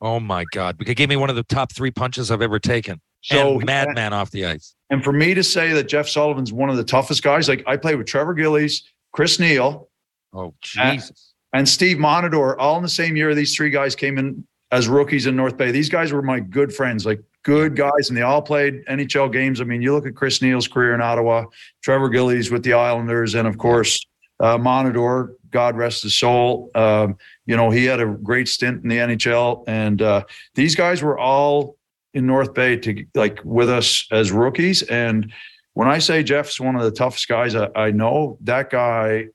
Oh 0.00 0.18
my 0.18 0.44
God. 0.52 0.76
Because 0.76 0.94
gave 0.94 1.08
me 1.08 1.14
one 1.16 1.30
of 1.30 1.36
the 1.36 1.44
top 1.44 1.72
three 1.72 1.92
punches 1.92 2.30
I've 2.32 2.42
ever 2.42 2.58
taken. 2.58 3.00
So 3.26 3.56
and 3.56 3.66
madman 3.66 4.12
off 4.12 4.30
the 4.30 4.46
ice. 4.46 4.74
And 4.90 5.02
for 5.02 5.12
me 5.12 5.34
to 5.34 5.42
say 5.42 5.72
that 5.72 5.84
Jeff 5.88 6.08
Sullivan's 6.08 6.52
one 6.52 6.70
of 6.70 6.76
the 6.76 6.84
toughest 6.84 7.22
guys, 7.22 7.48
like 7.48 7.64
I 7.66 7.76
played 7.76 7.96
with 7.96 8.06
Trevor 8.06 8.34
Gillies, 8.34 8.84
Chris 9.12 9.40
Neil, 9.40 9.88
Oh 10.32 10.54
Jesus. 10.60 11.32
and 11.52 11.68
Steve 11.68 11.96
Montador, 11.96 12.56
all 12.58 12.76
in 12.76 12.82
the 12.82 12.88
same 12.88 13.16
year. 13.16 13.34
These 13.34 13.56
three 13.56 13.70
guys 13.70 13.96
came 13.96 14.18
in 14.18 14.46
as 14.70 14.86
rookies 14.88 15.26
in 15.26 15.34
North 15.34 15.56
Bay. 15.56 15.70
These 15.70 15.88
guys 15.88 16.12
were 16.12 16.22
my 16.22 16.40
good 16.40 16.72
friends, 16.72 17.06
like 17.06 17.20
good 17.42 17.74
guys, 17.74 18.08
and 18.08 18.16
they 18.16 18.22
all 18.22 18.42
played 18.42 18.84
NHL 18.86 19.32
games. 19.32 19.60
I 19.60 19.64
mean, 19.64 19.80
you 19.82 19.92
look 19.92 20.06
at 20.06 20.14
Chris 20.14 20.42
Neil's 20.42 20.68
career 20.68 20.94
in 20.94 21.00
Ottawa, 21.00 21.46
Trevor 21.82 22.08
Gillies 22.08 22.50
with 22.50 22.62
the 22.62 22.74
Islanders, 22.74 23.34
and 23.34 23.48
of 23.48 23.58
course, 23.58 24.04
uh, 24.40 24.58
Montador, 24.58 25.34
God 25.50 25.76
rest 25.76 26.02
his 26.02 26.16
soul. 26.16 26.70
Um, 26.74 27.16
you 27.46 27.56
know, 27.56 27.70
he 27.70 27.86
had 27.86 28.00
a 28.00 28.06
great 28.06 28.48
stint 28.48 28.82
in 28.82 28.88
the 28.88 28.96
NHL, 28.98 29.64
and 29.66 30.02
uh, 30.02 30.24
these 30.54 30.74
guys 30.74 31.02
were 31.02 31.18
all 31.18 31.75
in 32.16 32.26
North 32.26 32.54
Bay 32.54 32.76
to 32.78 33.04
like 33.14 33.38
with 33.44 33.68
us 33.68 34.06
as 34.10 34.32
rookies. 34.32 34.82
And 34.82 35.30
when 35.74 35.86
I 35.86 35.98
say 35.98 36.22
Jeff's 36.22 36.58
one 36.58 36.74
of 36.74 36.82
the 36.82 36.90
toughest 36.90 37.28
guys 37.28 37.54
I, 37.54 37.68
I 37.76 37.90
know, 37.90 38.38
that 38.40 38.70
guy 38.70 39.26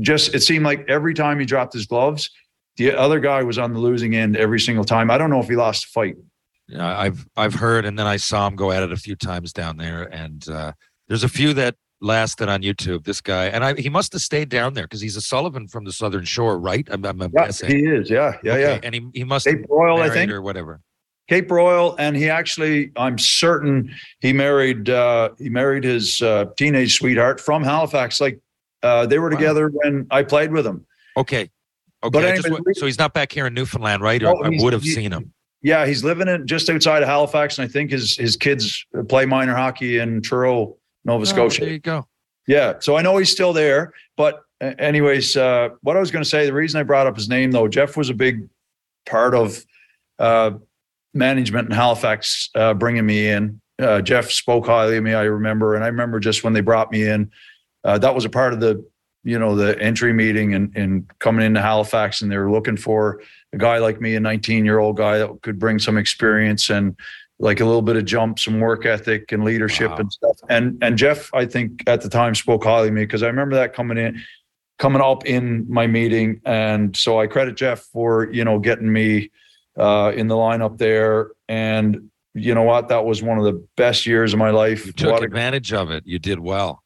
just 0.00 0.34
it 0.34 0.40
seemed 0.40 0.64
like 0.64 0.84
every 0.88 1.14
time 1.14 1.38
he 1.38 1.46
dropped 1.46 1.72
his 1.72 1.86
gloves, 1.86 2.28
the 2.76 2.92
other 2.92 3.20
guy 3.20 3.44
was 3.44 3.56
on 3.58 3.72
the 3.72 3.78
losing 3.78 4.16
end 4.16 4.36
every 4.36 4.58
single 4.58 4.84
time. 4.84 5.10
I 5.10 5.16
don't 5.16 5.30
know 5.30 5.38
if 5.38 5.48
he 5.48 5.54
lost 5.54 5.84
a 5.84 5.88
fight. 5.88 6.16
Yeah, 6.68 6.98
I've 6.98 7.24
I've 7.36 7.54
heard, 7.54 7.84
and 7.84 7.96
then 7.98 8.06
I 8.06 8.16
saw 8.16 8.46
him 8.48 8.56
go 8.56 8.72
at 8.72 8.82
it 8.82 8.90
a 8.92 8.96
few 8.96 9.14
times 9.14 9.52
down 9.52 9.76
there, 9.76 10.04
and 10.12 10.48
uh, 10.48 10.72
there's 11.06 11.22
a 11.22 11.28
few 11.28 11.52
that 11.54 11.76
lasted 12.00 12.48
on 12.48 12.62
YouTube. 12.62 13.04
This 13.04 13.20
guy, 13.20 13.46
and 13.46 13.62
I, 13.64 13.74
he 13.74 13.88
must 13.90 14.12
have 14.14 14.22
stayed 14.22 14.48
down 14.48 14.74
there 14.74 14.84
because 14.84 15.00
he's 15.00 15.16
a 15.16 15.20
Sullivan 15.20 15.68
from 15.68 15.84
the 15.84 15.92
Southern 15.92 16.24
Shore, 16.24 16.58
right? 16.58 16.88
I'm, 16.90 17.04
I'm, 17.04 17.20
Yeah, 17.20 17.28
guessing. 17.28 17.70
he 17.76 17.82
is. 17.84 18.10
Yeah, 18.10 18.36
yeah, 18.42 18.52
Okay, 18.52 18.60
yeah. 18.62 18.80
And 18.82 18.94
he, 18.94 19.08
he 19.14 19.24
must 19.24 19.46
have 19.46 19.56
Cape 19.58 19.66
Broyle, 19.68 20.00
I 20.00 20.08
think. 20.10 20.32
or 20.32 20.40
whatever. 20.42 20.80
Cape 21.28 21.48
Broyle, 21.48 21.94
and 21.98 22.16
he 22.16 22.28
actually, 22.28 22.90
I'm 22.96 23.16
certain 23.18 23.94
he 24.20 24.32
married 24.32 24.90
uh, 24.90 25.30
he 25.38 25.48
married 25.48 25.84
his 25.84 26.20
uh, 26.20 26.46
teenage 26.56 26.96
sweetheart 26.98 27.40
from 27.40 27.62
Halifax. 27.62 28.20
Like 28.20 28.40
uh, 28.82 29.06
they 29.06 29.18
were 29.18 29.30
Wow. 29.30 29.36
together 29.36 29.70
when 29.72 30.06
I 30.10 30.22
played 30.24 30.52
with 30.52 30.66
him. 30.66 30.84
Okay. 31.16 31.48
Okay. 32.04 32.10
But 32.10 32.20
just 32.34 32.44
anyway, 32.46 32.58
wa- 32.58 32.64
we- 32.66 32.74
so 32.74 32.86
he's 32.86 32.98
not 32.98 33.14
back 33.14 33.30
here 33.30 33.46
in 33.46 33.54
Newfoundland, 33.54 34.02
right? 34.02 34.20
Or 34.22 34.34
No, 34.34 34.42
I 34.44 34.62
would 34.62 34.72
have 34.72 34.82
seen 34.82 35.12
him. 35.12 35.32
Yeah, 35.62 35.86
he's 35.86 36.02
living 36.02 36.26
in 36.26 36.44
just 36.48 36.68
outside 36.68 37.02
of 37.04 37.08
Halifax, 37.08 37.56
and 37.58 37.64
I 37.68 37.72
think 37.72 37.92
his 37.92 38.16
his 38.16 38.36
kids 38.36 38.84
play 39.08 39.24
minor 39.24 39.54
hockey 39.54 39.98
in 39.98 40.20
Truro, 40.20 40.76
Nova 41.04 41.22
Oh, 41.22 41.24
Scotia. 41.24 41.60
there 41.60 41.72
you 41.72 41.78
go. 41.78 42.06
Yeah, 42.48 42.74
so 42.80 42.96
I 42.96 43.02
know 43.02 43.16
he's 43.18 43.30
still 43.30 43.52
there. 43.52 43.92
But 44.16 44.40
uh, 44.60 44.72
anyways, 44.80 45.36
uh, 45.36 45.68
what 45.82 45.96
I 45.96 46.00
was 46.00 46.10
going 46.10 46.24
to 46.24 46.28
say, 46.28 46.44
the 46.46 46.52
reason 46.52 46.80
I 46.80 46.82
brought 46.82 47.06
up 47.06 47.14
his 47.14 47.28
name 47.28 47.52
though, 47.52 47.68
Jeff 47.68 47.96
was 47.96 48.10
a 48.10 48.14
big 48.14 48.48
part 49.06 49.36
of 49.36 49.64
uh, 50.18 50.50
management 51.14 51.68
in 51.68 51.74
Halifax 51.74 52.50
uh, 52.54 52.74
bringing 52.74 53.06
me 53.06 53.28
in. 53.28 53.60
Uh, 53.80 54.00
Jeff 54.00 54.30
spoke 54.30 54.66
highly 54.66 54.96
of 54.96 55.04
me, 55.04 55.14
I 55.14 55.24
remember, 55.24 55.74
and 55.74 55.82
I 55.84 55.88
remember 55.88 56.20
just 56.20 56.44
when 56.44 56.52
they 56.52 56.60
brought 56.60 56.92
me 56.92 57.06
in, 57.06 57.30
uh, 57.84 57.98
that 57.98 58.14
was 58.14 58.24
a 58.24 58.30
part 58.30 58.52
of 58.52 58.60
the 58.60 58.84
you 59.24 59.38
know, 59.38 59.54
the 59.54 59.80
entry 59.80 60.12
meeting 60.12 60.54
and, 60.54 60.76
and 60.76 61.06
coming 61.20 61.44
into 61.46 61.60
Halifax 61.60 62.22
and 62.22 62.32
they 62.32 62.36
were 62.36 62.50
looking 62.50 62.76
for 62.76 63.22
a 63.52 63.58
guy 63.58 63.78
like 63.78 64.00
me, 64.00 64.16
a 64.16 64.20
19 64.20 64.64
year 64.64 64.78
old 64.78 64.96
guy 64.96 65.18
that 65.18 65.42
could 65.42 65.58
bring 65.58 65.78
some 65.78 65.96
experience 65.96 66.70
and 66.70 66.96
like 67.38 67.60
a 67.60 67.64
little 67.64 67.82
bit 67.82 67.96
of 67.96 68.04
jump, 68.04 68.38
some 68.38 68.60
work 68.60 68.84
ethic 68.84 69.32
and 69.32 69.44
leadership 69.44 69.90
Wow. 69.90 69.96
and 69.98 70.12
stuff. 70.12 70.36
And, 70.48 70.78
and 70.82 70.96
Jeff, 70.96 71.32
I 71.34 71.46
think 71.46 71.84
at 71.86 72.00
the 72.00 72.08
time 72.08 72.34
spoke 72.34 72.64
highly 72.64 72.88
of 72.88 72.94
me 72.94 73.04
because 73.04 73.22
I 73.22 73.28
remember 73.28 73.56
that 73.56 73.74
coming 73.74 73.98
in, 73.98 74.20
coming 74.78 75.02
up 75.02 75.24
in 75.24 75.66
my 75.68 75.86
meeting. 75.86 76.40
And 76.44 76.96
so 76.96 77.20
I 77.20 77.26
credit 77.26 77.56
Jeff 77.56 77.80
for, 77.92 78.28
you 78.32 78.44
know, 78.44 78.58
getting 78.58 78.92
me 78.92 79.30
uh, 79.78 80.12
in 80.14 80.28
the 80.28 80.34
lineup 80.34 80.78
there. 80.78 81.30
And 81.48 82.10
you 82.34 82.54
know 82.54 82.62
what? 82.62 82.88
That 82.88 83.04
was 83.04 83.22
one 83.22 83.38
of 83.38 83.44
the 83.44 83.66
best 83.76 84.06
years 84.06 84.32
of 84.32 84.38
my 84.38 84.50
life. 84.50 84.86
You 84.86 84.92
took 84.92 85.22
advantage 85.22 85.72
of 85.72 85.90
it. 85.90 86.04
You 86.06 86.18
did 86.18 86.38
well. 86.40 86.82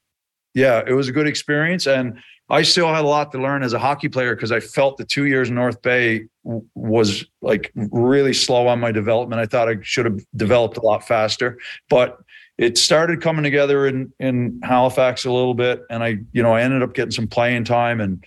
yeah, 0.55 0.83
it 0.87 0.93
was 0.93 1.09
a 1.09 1.13
good 1.13 1.27
experience. 1.27 1.87
And 1.87 2.19
I 2.49 2.63
still 2.63 2.87
had 2.87 3.05
a 3.05 3.09
lot 3.09 3.33
to 3.33 3.43
learn 3.43 3.63
as 3.65 3.73
a 3.73 3.79
hockey 3.79 4.09
player 4.09 4.35
because 4.37 4.53
I 4.53 4.61
felt 4.61 4.97
the 4.99 5.05
two 5.05 5.27
years 5.27 5.49
in 5.49 5.57
North 5.57 5.83
Bay 5.83 6.27
w- 6.45 6.65
was 6.77 7.25
like 7.43 7.73
really 7.75 8.33
slow 8.33 8.69
on 8.69 8.79
my 8.79 8.93
development. 8.93 9.41
I 9.41 9.47
thought 9.47 9.69
I 9.69 9.77
should 9.83 10.05
have 10.05 10.21
developed 10.37 10.77
a 10.77 10.81
lot 10.81 11.07
faster, 11.07 11.59
but 11.91 12.19
it 12.57 12.79
started 12.79 13.21
coming 13.21 13.43
together 13.43 13.87
in 13.87 14.13
in 14.21 14.61
Halifax 14.63 15.25
a 15.25 15.31
little 15.33 15.55
bit, 15.55 15.83
and 15.91 16.03
I, 16.03 16.19
you 16.33 16.43
know, 16.43 16.53
I 16.53 16.63
ended 16.63 16.83
up 16.83 16.95
getting 16.95 17.11
some 17.11 17.27
playing 17.27 17.65
time, 17.65 18.01
and 18.01 18.25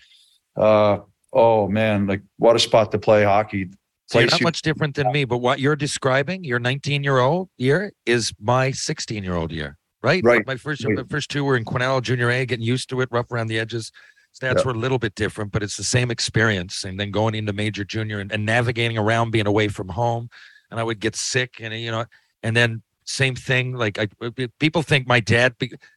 uh, 0.57 0.99
oh 1.33 1.67
man, 1.67 2.05
like 2.05 2.21
what 2.37 2.55
a 2.55 2.59
spot 2.59 2.91
to 2.91 2.99
play 2.99 3.23
hockey. 3.23 3.69
So 4.09 4.19
you're 4.19 4.29
not 4.29 4.39
you- 4.39 4.43
much 4.43 4.61
different 4.63 4.95
than 4.95 5.11
me, 5.11 5.23
but 5.23 5.37
what 5.37 5.59
you're 5.59 5.75
describing, 5.75 6.43
your 6.43 6.57
19 6.59 7.03
year 7.03 7.19
old 7.19 7.49
year, 7.57 7.93
is 8.07 8.33
my 8.41 8.71
16 8.71 9.23
year 9.23 9.35
old 9.35 9.51
year, 9.51 9.77
right? 10.01 10.23
Right. 10.23 10.45
My 10.47 10.55
first, 10.55 10.83
Right. 10.83 10.95
my 10.95 11.03
first 11.09 11.29
two 11.29 11.43
were 11.43 11.55
in 11.55 11.63
Quesnel 11.63 12.01
Junior 12.01 12.31
A, 12.31 12.45
getting 12.45 12.65
used 12.65 12.89
to 12.89 13.01
it, 13.01 13.09
rough 13.11 13.31
around 13.31 13.47
the 13.47 13.59
edges. 13.59 13.91
Stats 14.35 14.57
Yeah. 14.57 14.63
were 14.63 14.71
a 14.71 14.77
little 14.77 14.97
bit 14.97 15.13
different, 15.13 15.51
but 15.51 15.61
it's 15.61 15.77
the 15.77 15.83
same 15.83 16.09
experience. 16.09 16.83
And 16.83 16.99
then 16.99 17.11
going 17.11 17.35
into 17.35 17.53
major 17.53 17.83
junior 17.83 18.19
and, 18.19 18.31
and 18.31 18.45
navigating 18.45 18.97
around 18.97 19.29
being 19.31 19.47
away 19.47 19.67
from 19.67 19.89
home. 19.89 20.29
And 20.71 20.79
I 20.79 20.83
would 20.83 20.99
get 20.99 21.15
sick 21.15 21.55
and, 21.59 21.73
you 21.73 21.91
know, 21.91 22.05
and 22.41 22.55
then 22.55 22.81
same 23.09 23.35
thing. 23.35 23.73
Like 23.73 23.97
I, 23.99 24.07
uh, 24.21 24.29
people 24.59 24.83
think 24.83 25.07
my 25.07 25.19
dad, 25.19 25.55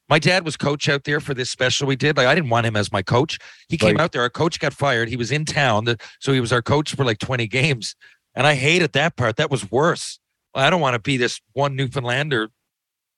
my 0.09 0.19
dad 0.19 0.45
was 0.45 0.57
coach 0.57 0.89
out 0.89 1.05
there 1.05 1.21
for 1.21 1.35
this 1.35 1.51
special 1.51 1.87
we 1.87 1.97
did. 1.97 2.17
Like 2.17 2.27
I 2.27 2.35
didn't 2.35 2.51
want 2.51 2.67
him 2.67 2.77
as 2.77 2.91
my 2.91 3.03
coach. 3.03 3.39
He 3.69 3.77
came 3.77 3.97
Right. 3.97 4.03
out 4.05 4.13
there. 4.13 4.23
Our 4.23 4.31
coach 4.31 4.59
got 4.59 4.73
fired. 4.73 5.09
He 5.09 5.17
was 5.17 5.31
in 5.31 5.45
town. 5.45 5.87
So 6.21 6.33
he 6.33 6.41
was 6.41 6.53
our 6.53 6.63
coach 6.63 6.95
for 6.95 7.05
like 7.05 7.19
20 7.19 7.47
games. 7.47 7.95
And 8.35 8.47
I 8.47 8.55
hated 8.55 8.93
that 8.95 9.17
part. 9.17 9.37
That 9.37 9.51
was 9.51 9.71
worse. 9.71 10.19
I 10.55 10.71
don't 10.71 10.81
want 10.81 10.95
to 10.95 11.01
be 11.01 11.17
this 11.17 11.41
one 11.53 11.77
Newfoundlander 11.77 12.49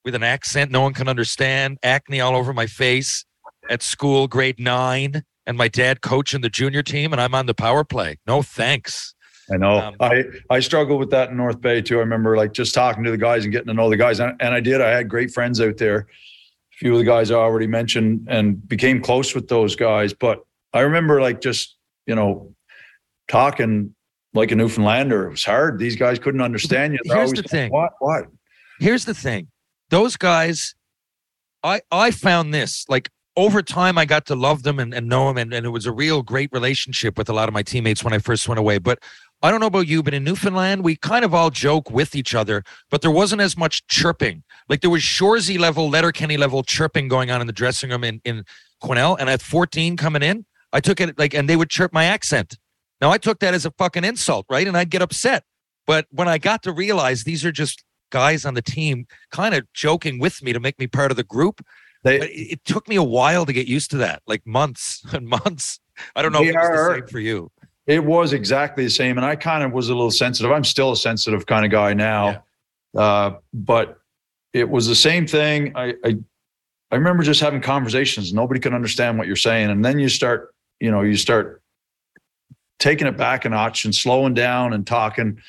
with 0.04 0.14
an 0.14 0.22
accent 0.22 0.70
no 0.70 0.82
one 0.82 0.92
can 0.92 1.08
understand, 1.08 1.78
acne 1.82 2.20
all 2.20 2.36
over 2.36 2.52
my 2.52 2.66
face 2.66 3.24
at 3.70 3.82
school, 3.82 4.28
grade 4.28 4.58
nine, 4.60 5.22
and 5.46 5.56
my 5.56 5.68
dad 5.68 6.00
coaching 6.00 6.42
the 6.42 6.50
junior 6.50 6.82
team, 6.82 7.12
and 7.12 7.20
I'm 7.20 7.34
on 7.34 7.46
the 7.46 7.54
power 7.54 7.84
play. 7.84 8.18
No 8.26 8.42
thanks. 8.42 9.14
I 9.52 9.56
know. 9.56 9.78
Um, 9.78 9.96
I 10.00 10.24
I 10.48 10.60
struggled 10.60 11.00
with 11.00 11.10
that 11.10 11.30
in 11.30 11.36
North 11.36 11.60
Bay 11.60 11.82
too. 11.82 11.96
I 11.96 12.00
remember 12.00 12.36
like 12.36 12.52
just 12.52 12.74
talking 12.74 13.04
to 13.04 13.10
the 13.10 13.18
guys 13.18 13.44
and 13.44 13.52
getting 13.52 13.68
to 13.68 13.74
know 13.74 13.90
the 13.90 13.96
guys, 13.96 14.20
and, 14.20 14.34
and 14.40 14.54
I 14.54 14.60
did. 14.60 14.80
I 14.80 14.90
had 14.90 15.08
great 15.08 15.32
friends 15.32 15.60
out 15.60 15.76
there. 15.76 15.98
A 15.98 16.76
few 16.76 16.92
of 16.92 16.98
the 16.98 17.04
guys 17.04 17.30
I 17.30 17.34
already 17.34 17.66
mentioned, 17.66 18.26
and 18.30 18.66
became 18.66 19.00
close 19.00 19.34
with 19.34 19.48
those 19.48 19.76
guys. 19.76 20.12
But 20.14 20.44
I 20.72 20.80
remember 20.80 21.20
like 21.20 21.40
just 21.40 21.76
you 22.06 22.14
know 22.14 22.54
talking 23.28 23.94
like 24.32 24.50
a 24.50 24.56
Newfoundlander. 24.56 25.26
It 25.26 25.30
was 25.30 25.44
hard. 25.44 25.78
These 25.78 25.96
guys 25.96 26.18
couldn't 26.18 26.40
understand 26.40 26.94
you. 26.94 26.98
They're 27.04 27.18
Here's 27.18 27.32
the 27.32 27.42
thing. 27.42 27.70
What? 27.70 27.92
What? 28.00 28.26
Here's 28.80 29.04
the 29.04 29.14
thing. 29.14 29.48
Those 29.90 30.16
guys, 30.16 30.74
I 31.62 31.82
I 31.90 32.10
found 32.10 32.54
this 32.54 32.86
like 32.88 33.10
over 33.36 33.62
time 33.62 33.98
I 33.98 34.04
got 34.04 34.26
to 34.26 34.34
love 34.34 34.62
them 34.62 34.78
and, 34.78 34.94
and 34.94 35.08
know 35.08 35.28
them 35.28 35.38
and, 35.38 35.52
and 35.52 35.66
it 35.66 35.70
was 35.70 35.86
a 35.86 35.92
real 35.92 36.22
great 36.22 36.50
relationship 36.52 37.18
with 37.18 37.28
a 37.28 37.32
lot 37.32 37.48
of 37.48 37.54
my 37.54 37.62
teammates 37.62 38.04
when 38.04 38.12
I 38.12 38.18
first 38.18 38.48
went 38.48 38.58
away. 38.58 38.78
But 38.78 39.00
I 39.44 39.50
don't 39.50 39.60
know 39.60 39.66
about 39.66 39.86
you, 39.86 40.02
but 40.02 40.14
in 40.14 40.24
Newfoundland, 40.24 40.82
we 40.82 40.96
kind 40.96 41.22
of 41.22 41.34
all 41.34 41.50
joke 41.50 41.90
with 41.90 42.16
each 42.16 42.34
other, 42.34 42.64
but 42.90 43.02
there 43.02 43.10
wasn't 43.10 43.42
as 43.42 43.58
much 43.58 43.86
chirping. 43.88 44.42
Like 44.70 44.80
there 44.80 44.88
was 44.88 45.02
Shoresy 45.02 45.58
level, 45.58 45.90
Letterkenny 45.90 46.38
level 46.38 46.62
chirping 46.62 47.08
going 47.08 47.30
on 47.30 47.42
in 47.42 47.46
the 47.46 47.52
dressing 47.52 47.90
room 47.90 48.04
in, 48.04 48.22
in 48.24 48.44
Quesnel. 48.82 49.18
And 49.20 49.28
at 49.28 49.42
14 49.42 49.98
coming 49.98 50.22
in, 50.22 50.46
I 50.72 50.80
took 50.80 50.98
it 50.98 51.18
like, 51.18 51.34
and 51.34 51.46
they 51.46 51.56
would 51.56 51.68
chirp 51.68 51.92
my 51.92 52.04
accent. 52.06 52.56
Now 53.02 53.10
I 53.10 53.18
took 53.18 53.40
that 53.40 53.52
as 53.52 53.66
a 53.66 53.70
fucking 53.72 54.02
insult, 54.02 54.46
right? 54.48 54.66
And 54.66 54.78
I'd 54.78 54.88
get 54.88 55.02
upset. 55.02 55.44
But 55.86 56.06
when 56.10 56.26
I 56.26 56.38
got 56.38 56.62
to 56.62 56.72
realize 56.72 57.24
these 57.24 57.44
are 57.44 57.52
just 57.52 57.84
guys 58.08 58.46
on 58.46 58.54
the 58.54 58.62
team 58.62 59.04
kind 59.30 59.54
of 59.54 59.70
joking 59.74 60.18
with 60.18 60.42
me 60.42 60.54
to 60.54 60.60
make 60.60 60.78
me 60.78 60.86
part 60.86 61.10
of 61.10 61.18
the 61.18 61.22
group, 61.22 61.60
They 62.02 62.18
it, 62.18 62.52
it 62.52 62.64
took 62.64 62.88
me 62.88 62.96
a 62.96 63.02
while 63.02 63.44
to 63.44 63.52
get 63.52 63.66
used 63.66 63.90
to 63.90 63.98
that, 63.98 64.22
like 64.26 64.46
months 64.46 65.04
and 65.12 65.28
months. 65.28 65.80
I 66.16 66.22
don't 66.22 66.32
know 66.32 66.42
if 66.42 66.48
it 66.48 66.56
was 66.56 66.70
the 66.70 66.94
same 66.94 67.08
for 67.08 67.20
you. 67.20 67.50
It 67.86 68.04
was 68.04 68.32
exactly 68.32 68.84
the 68.84 68.90
same. 68.90 69.18
And 69.18 69.26
I 69.26 69.36
kind 69.36 69.62
of 69.62 69.72
was 69.72 69.88
a 69.88 69.94
little 69.94 70.10
sensitive. 70.10 70.50
I'm 70.50 70.64
still 70.64 70.92
a 70.92 70.96
sensitive 70.96 71.46
kind 71.46 71.64
of 71.64 71.70
guy 71.70 71.92
now. 71.94 72.44
Uh, 72.96 73.32
but 73.52 73.98
it 74.52 74.68
was 74.68 74.86
the 74.86 74.94
same 74.94 75.26
thing. 75.26 75.72
I, 75.76 75.94
I 76.04 76.16
I 76.90 76.96
remember 76.96 77.24
just 77.24 77.40
having 77.40 77.60
conversations. 77.60 78.32
Nobody 78.32 78.60
could 78.60 78.72
understand 78.72 79.18
what 79.18 79.26
you're 79.26 79.34
saying. 79.34 79.70
And 79.70 79.84
then 79.84 79.98
you 79.98 80.08
start, 80.08 80.54
you 80.78 80.92
know, 80.92 81.00
you 81.02 81.16
start 81.16 81.60
taking 82.78 83.06
it 83.08 83.16
back 83.16 83.44
a 83.44 83.48
notch 83.48 83.84
and 83.84 83.92
slowing 83.94 84.32
down 84.34 84.72
and 84.72 84.86
talking 84.86 85.40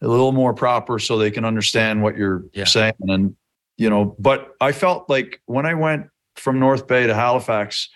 a 0.00 0.06
little 0.06 0.30
more 0.32 0.54
proper 0.54 0.98
so 1.00 1.18
they 1.18 1.30
can 1.32 1.44
understand 1.44 2.02
what 2.02 2.16
you're 2.16 2.44
Yeah. 2.52 2.64
saying. 2.64 2.92
And, 3.00 3.34
you 3.78 3.90
know, 3.90 4.14
but 4.18 4.52
I 4.60 4.70
felt 4.72 5.10
like 5.10 5.40
when 5.46 5.66
I 5.66 5.74
went 5.74 6.06
from 6.36 6.60
North 6.60 6.86
Bay 6.86 7.06
to 7.06 7.14
Halifax, 7.14 7.88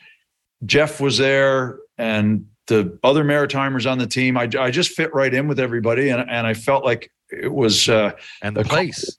Jeff 0.66 1.00
was 1.00 1.16
there 1.18 1.78
and 1.96 2.46
the 2.68 2.98
other 3.02 3.24
Maritimers 3.24 3.90
on 3.90 3.98
the 3.98 4.06
team. 4.06 4.36
I, 4.36 4.48
I 4.58 4.70
just 4.70 4.90
fit 4.90 5.12
right 5.12 5.32
in 5.32 5.48
with 5.48 5.58
everybody. 5.58 6.10
And, 6.10 6.28
and 6.30 6.46
I 6.46 6.54
felt 6.54 6.84
like 6.84 7.10
it 7.30 7.52
was, 7.52 7.88
uh, 7.88 8.12
And 8.42 8.56
the 8.56 8.60
a 8.60 8.64
place. 8.64 9.18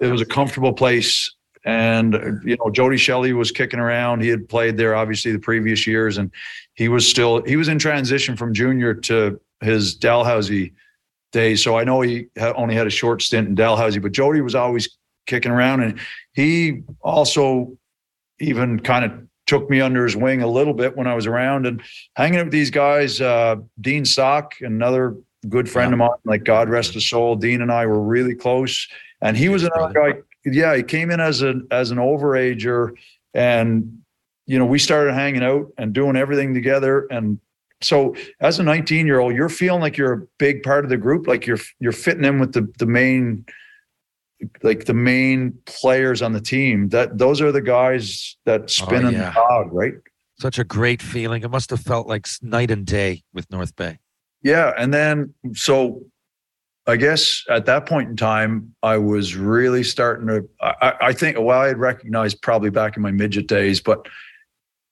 it 0.00 0.08
was 0.08 0.20
a 0.20 0.26
comfortable 0.26 0.72
place. 0.72 1.32
And, 1.64 2.14
you 2.44 2.56
know, 2.56 2.70
Jody 2.70 2.96
Shelley 2.96 3.32
was 3.32 3.50
kicking 3.50 3.80
around. 3.80 4.22
He 4.22 4.28
had 4.28 4.48
played 4.48 4.76
there 4.76 4.94
obviously 4.94 5.32
the 5.32 5.38
previous 5.38 5.86
years 5.86 6.18
and 6.18 6.30
he 6.74 6.88
was 6.88 7.06
still, 7.08 7.42
he 7.44 7.56
was 7.56 7.68
in 7.68 7.78
transition 7.78 8.36
from 8.36 8.52
junior 8.52 8.94
to 8.94 9.40
his 9.60 9.94
Dalhousie 9.94 10.72
days. 11.32 11.62
So 11.62 11.76
I 11.76 11.84
know 11.84 12.00
he 12.00 12.26
only 12.38 12.74
had 12.74 12.86
a 12.86 12.90
short 12.90 13.22
stint 13.22 13.48
in 13.48 13.54
Dalhousie, 13.54 13.98
but 14.00 14.12
Jody 14.12 14.40
was 14.40 14.54
always 14.54 14.88
kicking 15.26 15.52
around 15.52 15.82
and 15.82 15.98
he 16.32 16.82
also 17.00 17.76
even 18.40 18.80
kind 18.80 19.04
of 19.04 19.27
took 19.48 19.68
me 19.68 19.80
under 19.80 20.04
his 20.04 20.14
wing 20.14 20.42
a 20.42 20.46
little 20.46 20.74
bit 20.74 20.96
when 20.96 21.08
I 21.08 21.14
was 21.14 21.26
around 21.26 21.66
and 21.66 21.82
hanging 22.14 22.38
out 22.38 22.46
with 22.46 22.52
these 22.52 22.70
guys, 22.70 23.20
uh, 23.20 23.56
Dean 23.80 24.04
Sock, 24.04 24.54
another 24.60 25.16
good 25.48 25.68
friend 25.68 25.92
of 25.92 25.98
mine, 25.98 26.10
like 26.24 26.44
God 26.44 26.68
rest 26.68 26.94
his 26.94 27.08
soul. 27.08 27.34
Dean 27.34 27.62
and 27.62 27.72
I 27.72 27.86
were 27.86 28.00
really 28.00 28.34
close. 28.34 28.86
And 29.20 29.36
he 29.36 29.48
was 29.48 29.64
another 29.64 29.92
guy. 29.92 30.20
Yeah, 30.44 30.76
he 30.76 30.82
came 30.82 31.10
in 31.10 31.18
as 31.18 31.42
an 31.42 31.66
as 31.70 31.90
an 31.90 31.98
overager, 31.98 32.92
and 33.34 34.02
you 34.46 34.58
know 34.58 34.66
we 34.66 34.78
started 34.78 35.14
hanging 35.14 35.42
out 35.42 35.72
and 35.76 35.92
doing 35.92 36.14
everything 36.14 36.54
together. 36.54 37.06
And 37.10 37.40
so, 37.80 38.14
as 38.40 38.58
a 38.58 38.62
19 38.62 39.06
year 39.06 39.18
old, 39.18 39.34
you're 39.34 39.48
feeling 39.48 39.80
like 39.80 39.96
you're 39.96 40.12
a 40.12 40.26
big 40.38 40.62
part 40.62 40.84
of 40.84 40.90
the 40.90 40.96
group, 40.96 41.26
like 41.26 41.46
you're 41.46 41.58
you're 41.80 41.92
fitting 41.92 42.24
in 42.24 42.38
with 42.38 42.52
the 42.52 42.72
the 42.78 42.86
main, 42.86 43.44
like 44.62 44.84
the 44.84 44.94
main 44.94 45.58
players 45.66 46.22
on 46.22 46.32
the 46.32 46.40
team. 46.40 46.88
That 46.90 47.18
those 47.18 47.40
are 47.40 47.52
the 47.52 47.62
guys 47.62 48.36
that 48.44 48.62
oh, 48.62 48.66
spin 48.66 49.06
in 49.06 49.12
yeah. 49.12 49.26
the 49.26 49.32
cog, 49.32 49.72
right? 49.72 49.94
Such 50.38 50.58
a 50.58 50.64
great 50.64 51.02
feeling. 51.02 51.42
It 51.42 51.50
must 51.50 51.70
have 51.70 51.80
felt 51.80 52.06
like 52.06 52.28
night 52.42 52.70
and 52.70 52.86
day 52.86 53.22
with 53.32 53.50
North 53.50 53.74
Bay. 53.74 53.98
Yeah, 54.42 54.72
and 54.78 54.94
then 54.94 55.34
so 55.54 56.02
I 56.86 56.96
guess 56.96 57.44
at 57.50 57.66
that 57.66 57.86
point 57.86 58.08
in 58.08 58.16
time, 58.16 58.74
I 58.82 58.96
was 58.96 59.36
really 59.36 59.84
starting 59.84 60.26
to. 60.28 60.48
I, 60.60 60.94
I 61.00 61.12
think 61.12 61.36
well, 61.38 61.60
I 61.60 61.68
had 61.68 61.78
recognized 61.78 62.40
probably 62.40 62.70
back 62.70 62.96
in 62.96 63.02
my 63.02 63.10
midget 63.10 63.46
days, 63.46 63.80
but 63.80 64.08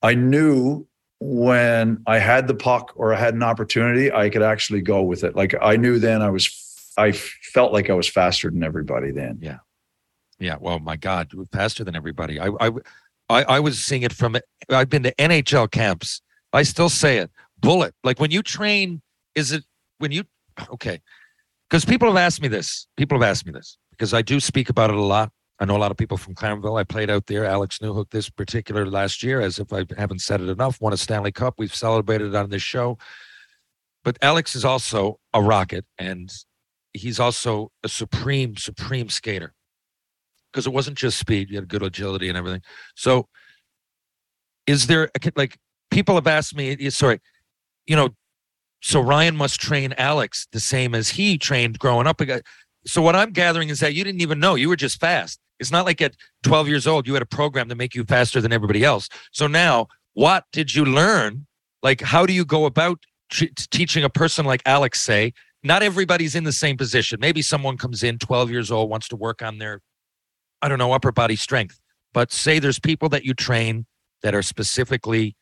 I 0.02 0.14
knew 0.14 0.86
when 1.20 2.02
I 2.06 2.18
had 2.18 2.48
the 2.48 2.54
puck 2.54 2.92
or 2.96 3.14
I 3.14 3.18
had 3.18 3.32
an 3.32 3.42
opportunity, 3.42 4.12
I 4.12 4.28
could 4.28 4.42
actually 4.42 4.82
go 4.82 5.02
with 5.02 5.24
it. 5.24 5.34
Like 5.34 5.54
I 5.62 5.76
knew 5.76 5.98
then 5.98 6.22
I 6.22 6.30
was. 6.30 6.62
I 6.96 7.12
felt 7.12 7.72
like 7.72 7.90
I 7.90 7.94
was 7.94 8.08
faster 8.08 8.50
than 8.50 8.62
everybody 8.62 9.10
then. 9.10 9.38
Yeah. 9.40 9.58
Yeah. 10.38 10.56
Well, 10.60 10.78
my 10.78 10.96
God, 10.96 11.30
faster 11.52 11.84
than 11.84 11.96
everybody. 11.96 12.38
I, 12.38 12.48
I, 12.60 12.70
I, 13.28 13.42
I 13.44 13.60
was 13.60 13.84
seeing 13.84 14.02
it 14.02 14.12
from. 14.12 14.36
I've 14.70 14.88
been 14.88 15.02
to 15.02 15.14
NHL 15.14 15.70
camps. 15.70 16.22
I 16.52 16.62
still 16.62 16.88
say 16.88 17.18
it. 17.18 17.30
Bullet. 17.58 17.94
Like 18.04 18.20
when 18.20 18.30
you 18.30 18.42
train, 18.42 19.02
is 19.34 19.52
it 19.52 19.64
when 19.98 20.12
you? 20.12 20.24
Okay, 20.70 21.00
because 21.68 21.84
people 21.84 22.08
have 22.08 22.16
asked 22.16 22.40
me 22.40 22.48
this. 22.48 22.86
People 22.96 23.18
have 23.18 23.28
asked 23.28 23.46
me 23.46 23.52
this 23.52 23.78
because 23.90 24.14
I 24.14 24.22
do 24.22 24.40
speak 24.40 24.68
about 24.68 24.90
it 24.90 24.96
a 24.96 25.02
lot. 25.02 25.32
I 25.58 25.64
know 25.64 25.76
a 25.76 25.78
lot 25.78 25.90
of 25.90 25.96
people 25.96 26.18
from 26.18 26.34
Clarenville. 26.34 26.78
I 26.78 26.84
played 26.84 27.08
out 27.08 27.26
there. 27.26 27.44
Alex 27.44 27.78
Newhook 27.78 28.10
this 28.10 28.28
particular 28.28 28.86
last 28.86 29.22
year, 29.22 29.40
as 29.40 29.58
if 29.58 29.72
I 29.72 29.86
haven't 29.96 30.20
said 30.20 30.40
it 30.40 30.50
enough, 30.50 30.80
won 30.80 30.92
a 30.92 30.96
Stanley 30.98 31.32
Cup. 31.32 31.54
We've 31.56 31.74
celebrated 31.74 32.34
on 32.34 32.50
this 32.50 32.62
show. 32.62 32.98
But 34.04 34.18
Alex 34.22 34.54
is 34.54 34.64
also 34.64 35.18
a 35.32 35.42
rocket, 35.42 35.84
and 35.98 36.30
he's 36.96 37.20
also 37.20 37.70
a 37.82 37.88
supreme, 37.88 38.56
supreme 38.56 39.08
skater 39.08 39.54
because 40.52 40.66
it 40.66 40.72
wasn't 40.72 40.96
just 40.96 41.18
speed; 41.18 41.50
you 41.50 41.56
had 41.56 41.68
good 41.68 41.82
agility 41.82 42.28
and 42.28 42.36
everything. 42.36 42.62
So, 42.94 43.28
is 44.66 44.86
there 44.86 45.10
like 45.36 45.58
people 45.90 46.14
have 46.14 46.26
asked 46.26 46.54
me, 46.54 46.90
sorry, 46.90 47.20
you 47.86 47.96
know, 47.96 48.10
so 48.82 49.00
Ryan 49.00 49.36
must 49.36 49.60
train 49.60 49.94
Alex 49.98 50.46
the 50.52 50.60
same 50.60 50.94
as 50.94 51.08
he 51.08 51.38
trained 51.38 51.78
growing 51.78 52.06
up. 52.06 52.20
So 52.86 53.02
what 53.02 53.16
I'm 53.16 53.30
gathering 53.30 53.68
is 53.68 53.80
that 53.80 53.94
you 53.94 54.04
didn't 54.04 54.20
even 54.20 54.38
know 54.38 54.54
you 54.54 54.68
were 54.68 54.76
just 54.76 55.00
fast. 55.00 55.40
It's 55.58 55.72
not 55.72 55.86
like 55.86 56.00
at 56.02 56.14
12 56.42 56.68
years 56.68 56.86
old 56.86 57.06
you 57.06 57.14
had 57.14 57.22
a 57.22 57.26
program 57.26 57.68
to 57.68 57.74
make 57.74 57.94
you 57.94 58.04
faster 58.04 58.40
than 58.40 58.52
everybody 58.52 58.84
else. 58.84 59.08
So 59.32 59.46
now, 59.46 59.88
what 60.14 60.44
did 60.52 60.74
you 60.74 60.84
learn? 60.84 61.46
Like, 61.82 62.00
how 62.00 62.26
do 62.26 62.32
you 62.32 62.44
go 62.44 62.64
about 62.64 63.02
t- 63.30 63.50
teaching 63.70 64.04
a 64.04 64.10
person 64.10 64.44
like 64.44 64.62
Alex? 64.66 65.00
Say, 65.00 65.32
not 65.66 65.82
everybody's 65.82 66.34
in 66.34 66.44
the 66.44 66.52
same 66.52 66.76
position. 66.76 67.18
Maybe 67.20 67.42
someone 67.42 67.76
comes 67.76 68.02
in 68.02 68.18
12 68.18 68.50
years 68.50 68.70
old, 68.70 68.88
wants 68.90 69.08
to 69.08 69.16
work 69.16 69.42
on 69.42 69.58
their, 69.58 69.80
I 70.62 70.68
don't 70.68 70.78
know, 70.78 70.92
upper 70.92 71.12
body 71.12 71.36
strength. 71.36 71.78
But 72.12 72.32
say 72.32 72.58
there's 72.58 72.78
people 72.78 73.08
that 73.10 73.24
you 73.24 73.34
train 73.34 73.86
that 74.22 74.34
are 74.34 74.42
specifically 74.42 75.36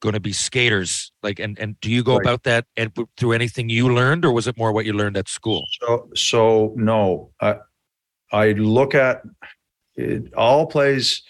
going 0.00 0.12
to 0.12 0.20
be 0.20 0.32
skaters 0.32 1.10
like 1.24 1.40
and 1.40 1.58
and 1.58 1.78
do 1.80 1.90
you 1.90 2.04
go 2.04 2.14
Right. 2.14 2.22
about 2.24 2.44
that 2.44 2.66
and 2.76 2.92
through 3.16 3.32
anything 3.32 3.68
you 3.68 3.92
learned 3.92 4.24
or 4.24 4.30
was 4.30 4.46
it 4.46 4.56
more 4.56 4.70
what 4.70 4.86
you 4.86 4.92
learned 4.92 5.16
at 5.16 5.28
school 5.28 5.64
So, 5.80 6.08
so 6.14 6.72
no, 6.76 7.32
I, 7.40 7.56
I 8.30 8.52
look 8.52 8.94
at 8.94 9.22
it 9.96 10.32
all 10.34 10.66
plays 10.66 11.22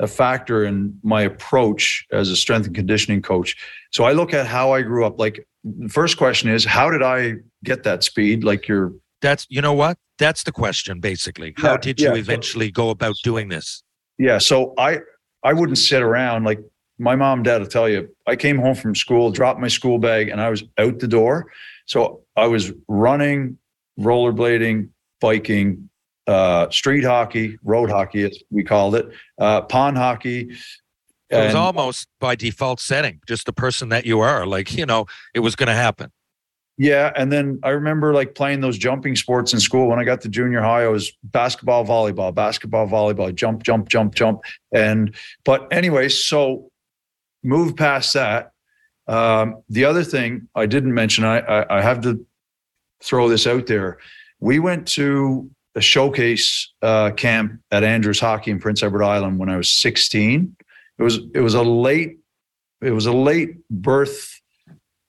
a 0.00 0.06
factor 0.08 0.64
in 0.64 0.98
my 1.02 1.22
approach 1.22 2.04
as 2.10 2.28
a 2.28 2.36
strength 2.36 2.66
and 2.66 2.74
conditioning 2.74 3.22
coach. 3.22 3.56
So 3.92 4.04
I 4.04 4.12
look 4.12 4.34
at 4.34 4.46
how 4.46 4.72
I 4.72 4.82
grew 4.82 5.06
up. 5.06 5.18
Like 5.18 5.46
first 5.88 6.16
question 6.16 6.50
is, 6.50 6.64
how 6.64 6.90
did 6.90 7.02
I 7.02 7.34
get 7.64 7.82
that 7.84 8.04
speed? 8.04 8.44
Like 8.44 8.68
you're, 8.68 8.92
that's 9.22 9.46
you 9.48 9.62
know 9.62 9.72
what 9.72 9.96
that's 10.18 10.42
the 10.44 10.52
question 10.52 11.00
basically 11.00 11.54
how 11.56 11.72
Yeah, 11.72 11.76
did 11.78 12.00
you 12.00 12.08
yeah. 12.08 12.16
eventually 12.16 12.70
go 12.70 12.90
about 12.90 13.16
doing 13.24 13.48
this 13.48 13.82
yeah. 14.18 14.38
So 14.38 14.72
I, 14.78 15.00
I 15.42 15.52
wouldn't 15.52 15.78
sit 15.78 16.02
around 16.02 16.44
like 16.44 16.60
my 16.98 17.14
mom 17.16 17.38
and 17.38 17.44
dad 17.44 17.60
will 17.60 17.68
tell 17.68 17.88
you, 17.88 18.08
I 18.26 18.36
came 18.36 18.58
home 18.58 18.74
from 18.74 18.94
school, 18.94 19.30
dropped 19.30 19.60
my 19.60 19.68
school 19.68 19.98
bag 19.98 20.28
and 20.28 20.40
I 20.40 20.48
was 20.48 20.64
out 20.78 20.98
the 20.98 21.08
door. 21.08 21.52
So 21.86 22.22
I 22.36 22.46
was 22.46 22.72
running, 22.88 23.58
rollerblading, 24.00 24.88
biking, 25.20 25.90
uh, 26.26 26.70
street 26.70 27.04
hockey, 27.04 27.58
road 27.62 27.90
hockey, 27.90 28.24
as 28.24 28.38
we 28.50 28.64
called 28.64 28.94
it, 28.94 29.06
uh, 29.38 29.62
pond 29.62 29.96
hockey. 29.96 30.50
It 31.30 31.36
was 31.36 31.46
and- 31.46 31.56
almost 31.56 32.08
by 32.20 32.34
default 32.34 32.80
setting 32.80 33.20
just 33.26 33.46
the 33.46 33.52
person 33.52 33.88
that 33.88 34.06
you 34.06 34.20
are 34.20 34.46
like 34.46 34.76
you 34.76 34.86
know 34.86 35.06
it 35.34 35.40
was 35.40 35.56
going 35.56 35.68
to 35.68 35.74
happen 35.74 36.10
Yeah, 36.78 37.10
and 37.16 37.32
then 37.32 37.58
I 37.62 37.70
remember 37.70 38.12
like 38.12 38.34
playing 38.34 38.60
those 38.60 38.76
jumping 38.76 39.16
sports 39.16 39.54
in 39.54 39.60
school. 39.60 39.88
When 39.88 39.98
I 39.98 40.04
got 40.04 40.20
to 40.22 40.28
junior 40.28 40.60
high, 40.60 40.84
I 40.84 40.88
was 40.88 41.10
basketball, 41.24 41.86
volleyball, 41.86 42.34
basketball, 42.34 42.86
volleyball, 42.86 43.34
jump, 43.34 43.62
jump, 43.62 43.88
jump, 43.88 44.14
jump. 44.14 44.42
And 44.72 45.14
but 45.44 45.66
anyway, 45.72 46.10
so 46.10 46.68
move 47.42 47.76
past 47.76 48.12
that. 48.12 48.50
Um, 49.08 49.62
the 49.70 49.86
other 49.86 50.04
thing 50.04 50.48
I 50.54 50.66
didn't 50.66 50.92
mention, 50.92 51.24
I, 51.24 51.38
I 51.38 51.78
I 51.78 51.80
have 51.82 52.02
to 52.02 52.26
throw 53.02 53.28
this 53.28 53.46
out 53.46 53.66
there. 53.66 53.98
We 54.40 54.58
went 54.58 54.86
to 54.88 55.48
a 55.76 55.80
showcase 55.80 56.72
uh, 56.82 57.10
camp 57.12 57.60
at 57.70 57.84
Andrews 57.84 58.20
Hockey 58.20 58.50
in 58.50 58.58
Prince 58.58 58.82
Edward 58.82 59.04
Island 59.04 59.38
when 59.38 59.48
I 59.48 59.56
was 59.56 59.70
16. 59.70 60.55
It 60.98 61.02
was 61.02 61.18
it 61.34 61.40
was 61.40 61.54
a 61.54 61.62
late 61.62 62.18
it 62.80 62.90
was 62.90 63.06
a 63.06 63.12
late 63.12 63.56
birth 63.70 64.40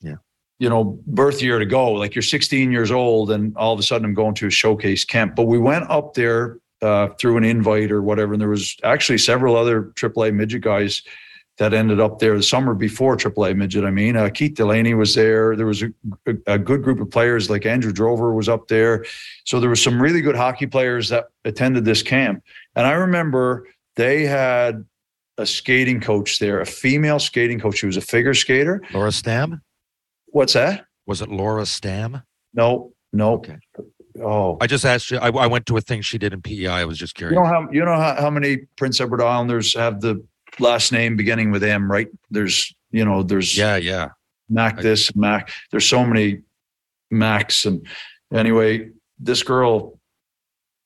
yeah 0.02 0.16
you 0.60 0.70
know, 0.70 1.00
birth 1.06 1.42
year 1.42 1.60
to 1.60 1.66
go. 1.66 1.92
Like 1.92 2.16
you're 2.16 2.22
16 2.22 2.72
years 2.72 2.92
old, 2.92 3.32
and 3.32 3.56
all 3.58 3.74
of 3.74 3.80
a 3.80 3.84
sudden 3.84 4.06
I'm 4.06 4.14
going 4.14 4.34
to 4.36 4.48
a 4.48 4.52
showcase 4.52 5.06
camp. 5.06 5.36
But 5.36 5.44
we 5.44 5.60
went 5.60 5.90
up 5.90 6.14
there 6.16 6.60
uh, 6.82 7.10
through 7.20 7.38
an 7.38 7.44
invite 7.44 7.92
or 7.92 8.02
whatever, 8.02 8.34
and 8.34 8.42
there 8.42 8.50
was 8.50 8.76
actually 8.84 9.20
several 9.20 9.56
other 9.56 9.84
AAA 9.96 10.34
midget 10.34 10.62
guys 10.62 11.04
that 11.58 11.74
ended 11.74 12.00
up 12.00 12.20
there 12.20 12.38
the 12.38 12.44
summer 12.44 12.76
before 12.76 13.18
AAA 13.18 13.56
midget. 13.56 13.84
I 13.84 13.90
mean, 13.90 14.16
uh, 14.16 14.30
Keith 14.30 14.54
Delaney 14.54 14.94
was 14.94 15.16
there. 15.16 15.56
There 15.56 15.66
was 15.66 15.82
a, 15.82 15.90
a 16.46 16.60
good 16.60 16.84
group 16.84 17.00
of 17.00 17.10
players 17.10 17.50
like 17.50 17.66
Andrew 17.66 17.92
Drover 17.92 18.34
was 18.34 18.48
up 18.48 18.68
there. 18.68 19.06
So 19.44 19.60
there 19.60 19.70
was 19.70 19.82
some 19.82 20.00
really 20.00 20.22
good 20.22 20.36
hockey 20.36 20.68
players 20.68 21.10
that 21.10 21.30
attended 21.46 21.84
this 21.84 22.04
camp. 22.04 22.44
And 22.76 22.86
I 22.86 22.92
remember 22.92 23.68
they 23.96 24.24
had 24.24 24.86
a 25.38 25.46
skating 25.46 26.00
coach 26.02 26.40
there, 26.40 26.62
a 26.62 26.66
female 26.66 27.20
skating 27.20 27.60
coach. 27.60 27.78
She 27.78 27.86
was 27.86 27.98
a 27.98 28.02
figure 28.02 28.34
skater. 28.34 28.82
laura 28.94 29.10
stamm 29.12 29.62
What's 30.28 30.54
that? 30.54 30.86
was 31.06 31.22
it 31.22 31.30
laura 31.30 31.64
stamm 31.64 32.24
No, 32.54 32.92
no. 33.14 33.34
Okay. 33.34 33.58
Oh, 34.20 34.58
i 34.62 34.66
just 34.68 34.84
asked 34.84 35.12
you 35.12 35.18
I, 35.20 35.30
I 35.30 35.46
went 35.48 35.68
to 35.68 35.78
a 35.78 35.82
thing 35.82 36.02
she 36.02 36.18
did 36.18 36.34
in 36.34 36.42
pei 36.42 36.66
i 36.66 36.84
was 36.86 36.98
just 36.98 37.14
curious. 37.14 37.36
you 37.36 37.40
know 37.44 37.48
how 37.48 37.68
you 37.72 37.86
know 37.86 37.96
how, 37.96 38.16
how 38.20 38.30
many 38.32 38.58
Prince 38.76 39.00
Edward 39.00 39.22
Islanders 39.22 39.76
have 39.76 40.02
the 40.02 40.26
last 40.60 40.92
name 40.92 41.16
beginning 41.16 41.52
with 41.52 41.64
M, 41.64 41.90
right? 41.92 42.08
There's 42.32 42.74
you 42.90 43.06
know 43.06 43.22
there's 43.22 43.56
yeah 43.56 43.76
yeah 43.76 44.10
Mac 44.50 44.82
this 44.82 45.16
Mac. 45.16 45.52
There's 45.70 45.86
so 45.86 46.04
many 46.04 46.42
Macs 47.12 47.66
and 47.66 47.86
anyway, 48.34 48.90
this 49.20 49.44
girl. 49.44 49.97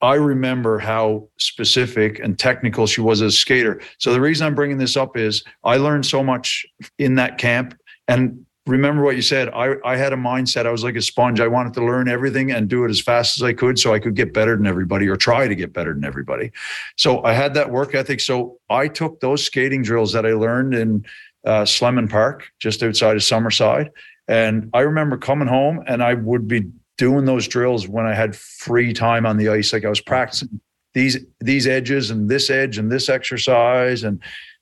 I 0.02 0.16
remember 0.16 0.80
how 0.80 1.28
specific 1.38 2.20
and 2.20 2.38
technical 2.38 2.88
she 2.88 3.02
was 3.02 3.22
as 3.22 3.34
a 3.34 3.38
skater. 3.38 3.82
So 4.00 4.14
the 4.14 4.22
reason 4.22 4.48
I'm 4.48 4.56
bringing 4.56 4.78
this 4.78 4.98
up 4.98 5.16
is 5.16 5.44
I 5.64 5.78
learned 5.78 6.06
so 6.06 6.24
much 6.24 6.66
in 6.98 7.16
that 7.16 7.38
camp. 7.38 7.78
And 8.08 8.46
remember 8.66 9.04
what 9.04 9.16
you 9.16 9.22
said. 9.22 9.50
I, 9.50 9.76
I 9.86 9.98
had 9.98 10.14
a 10.14 10.18
mindset. 10.18 10.66
I 10.66 10.72
was 10.72 10.84
like 10.84 10.96
a 10.96 11.02
sponge. 11.02 11.40
I 11.40 11.48
wanted 11.48 11.74
to 11.76 11.86
learn 11.86 12.08
everything 12.08 12.52
and 12.52 12.68
do 12.68 12.84
it 12.86 12.90
as 12.90 13.00
fast 13.00 13.38
as 13.38 13.44
I 13.44 13.54
could 13.54 13.78
so 13.78 13.94
I 13.94 14.00
could 14.00 14.16
get 14.16 14.34
better 14.34 14.56
than 14.56 14.68
everybody 14.68 15.08
or 15.08 15.16
try 15.16 15.48
to 15.48 15.56
get 15.56 15.74
better 15.74 15.94
than 15.94 16.04
everybody. 16.04 16.52
So 16.98 17.24
I 17.24 17.34
had 17.34 17.54
that 17.56 17.70
work 17.70 17.96
ethic. 17.96 18.20
So 18.20 18.60
I 18.70 18.88
took 18.88 19.20
those 19.20 19.44
skating 19.44 19.84
drills 19.84 20.14
that 20.14 20.26
I 20.26 20.34
learned 20.34 20.74
in 20.74 21.06
uh, 21.46 21.66
Slemon 21.66 22.08
Park, 22.08 22.52
just 22.60 22.84
outside 22.84 23.16
of 23.16 23.22
Summerside. 23.24 23.90
And 24.28 24.70
I 24.74 24.82
remember 24.82 25.18
coming 25.18 25.48
home 25.48 25.84
and 25.88 26.04
I 26.04 26.14
would 26.14 26.48
be 26.48 26.72
doing 27.02 27.26
those 27.26 27.48
drills 27.48 27.88
when 27.88 28.06
I 28.06 28.14
had 28.14 28.36
free 28.36 28.94
time 28.94 29.26
on 29.26 29.38
the 29.38 29.50
ice. 29.50 29.74
Like 29.74 29.86
I 29.86 29.90
was 29.90 30.00
practicing 30.00 30.62
these 30.94 31.18
these 31.40 31.66
edges 31.66 32.12
and 32.12 32.30
this 32.30 32.52
edge 32.52 32.78
and 32.78 32.92
this 32.92 33.10
exercise. 33.10 34.04
And 34.04 34.22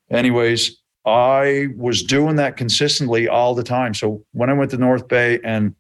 anyways, 0.10 0.78
I 1.06 1.68
was 1.76 2.02
doing 2.02 2.38
that 2.38 2.56
consistently 2.56 3.28
all 3.28 3.56
the 3.56 3.64
time. 3.64 3.94
So 3.94 4.24
when 4.32 4.50
I 4.50 4.54
went 4.54 4.72
to 4.72 4.78
North 4.78 5.10
Bay 5.10 5.42
and 5.44 5.76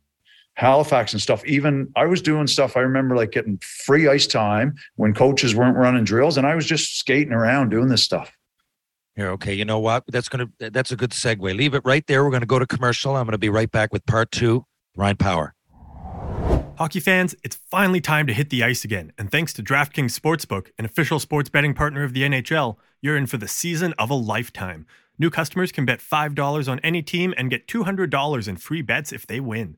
Halifax 0.55 1.13
and 1.13 1.21
stuff, 1.21 1.45
even 1.45 1.89
I 1.95 2.05
was 2.07 2.21
doing 2.21 2.45
stuff. 2.45 2.75
I 2.75 2.81
remember 2.81 3.15
like 3.15 3.31
getting 3.31 3.57
free 3.59 4.09
ice 4.09 4.27
time 4.27 4.75
when 4.97 5.13
coaches 5.13 5.55
weren't 5.55 5.77
running 5.77 6.03
drills, 6.03 6.37
and 6.37 6.45
I 6.45 6.55
was 6.55 6.65
just 6.65 6.99
skating 6.99 7.31
around 7.31 7.69
doing 7.69 7.87
this 7.87 8.03
stuff. 8.03 8.33
Here, 9.15 9.29
okay. 9.29 9.53
You 9.53 9.63
know 9.63 9.79
what? 9.79 10.03
That's 10.09 10.27
gonna 10.27 10.49
that's 10.59 10.91
a 10.91 10.97
good 10.97 11.11
segue. 11.11 11.55
Leave 11.55 11.73
it 11.73 11.83
right 11.85 12.05
there. 12.05 12.25
We're 12.25 12.31
gonna 12.31 12.45
go 12.45 12.59
to 12.59 12.67
commercial. 12.67 13.15
I'm 13.15 13.25
gonna 13.25 13.37
be 13.37 13.47
right 13.47 13.71
back 13.71 13.93
with 13.93 14.05
part 14.05 14.29
two. 14.33 14.65
Ryan 14.97 15.15
Power. 15.15 15.55
Hockey 16.79 17.01
fans, 17.01 17.35
it's 17.43 17.57
finally 17.57 17.99
time 17.99 18.25
to 18.25 18.33
hit 18.33 18.51
the 18.51 18.63
ice 18.63 18.85
again. 18.85 19.11
And 19.17 19.29
thanks 19.29 19.51
to 19.51 19.61
DraftKings 19.61 20.17
Sportsbook, 20.17 20.67
an 20.77 20.85
official 20.85 21.19
sports 21.19 21.49
betting 21.49 21.73
partner 21.73 22.05
of 22.05 22.13
the 22.13 22.21
NHL, 22.21 22.77
you're 23.01 23.17
in 23.17 23.25
for 23.25 23.35
the 23.35 23.49
season 23.49 23.93
of 23.99 24.09
a 24.09 24.13
lifetime. 24.13 24.87
New 25.17 25.29
customers 25.29 25.73
can 25.73 25.83
bet 25.83 25.99
$5 25.99 26.71
on 26.71 26.79
any 26.79 27.01
team 27.01 27.33
and 27.35 27.49
get 27.49 27.67
$200 27.67 28.47
in 28.47 28.55
free 28.55 28.81
bets 28.81 29.11
if 29.11 29.27
they 29.27 29.41
win. 29.41 29.75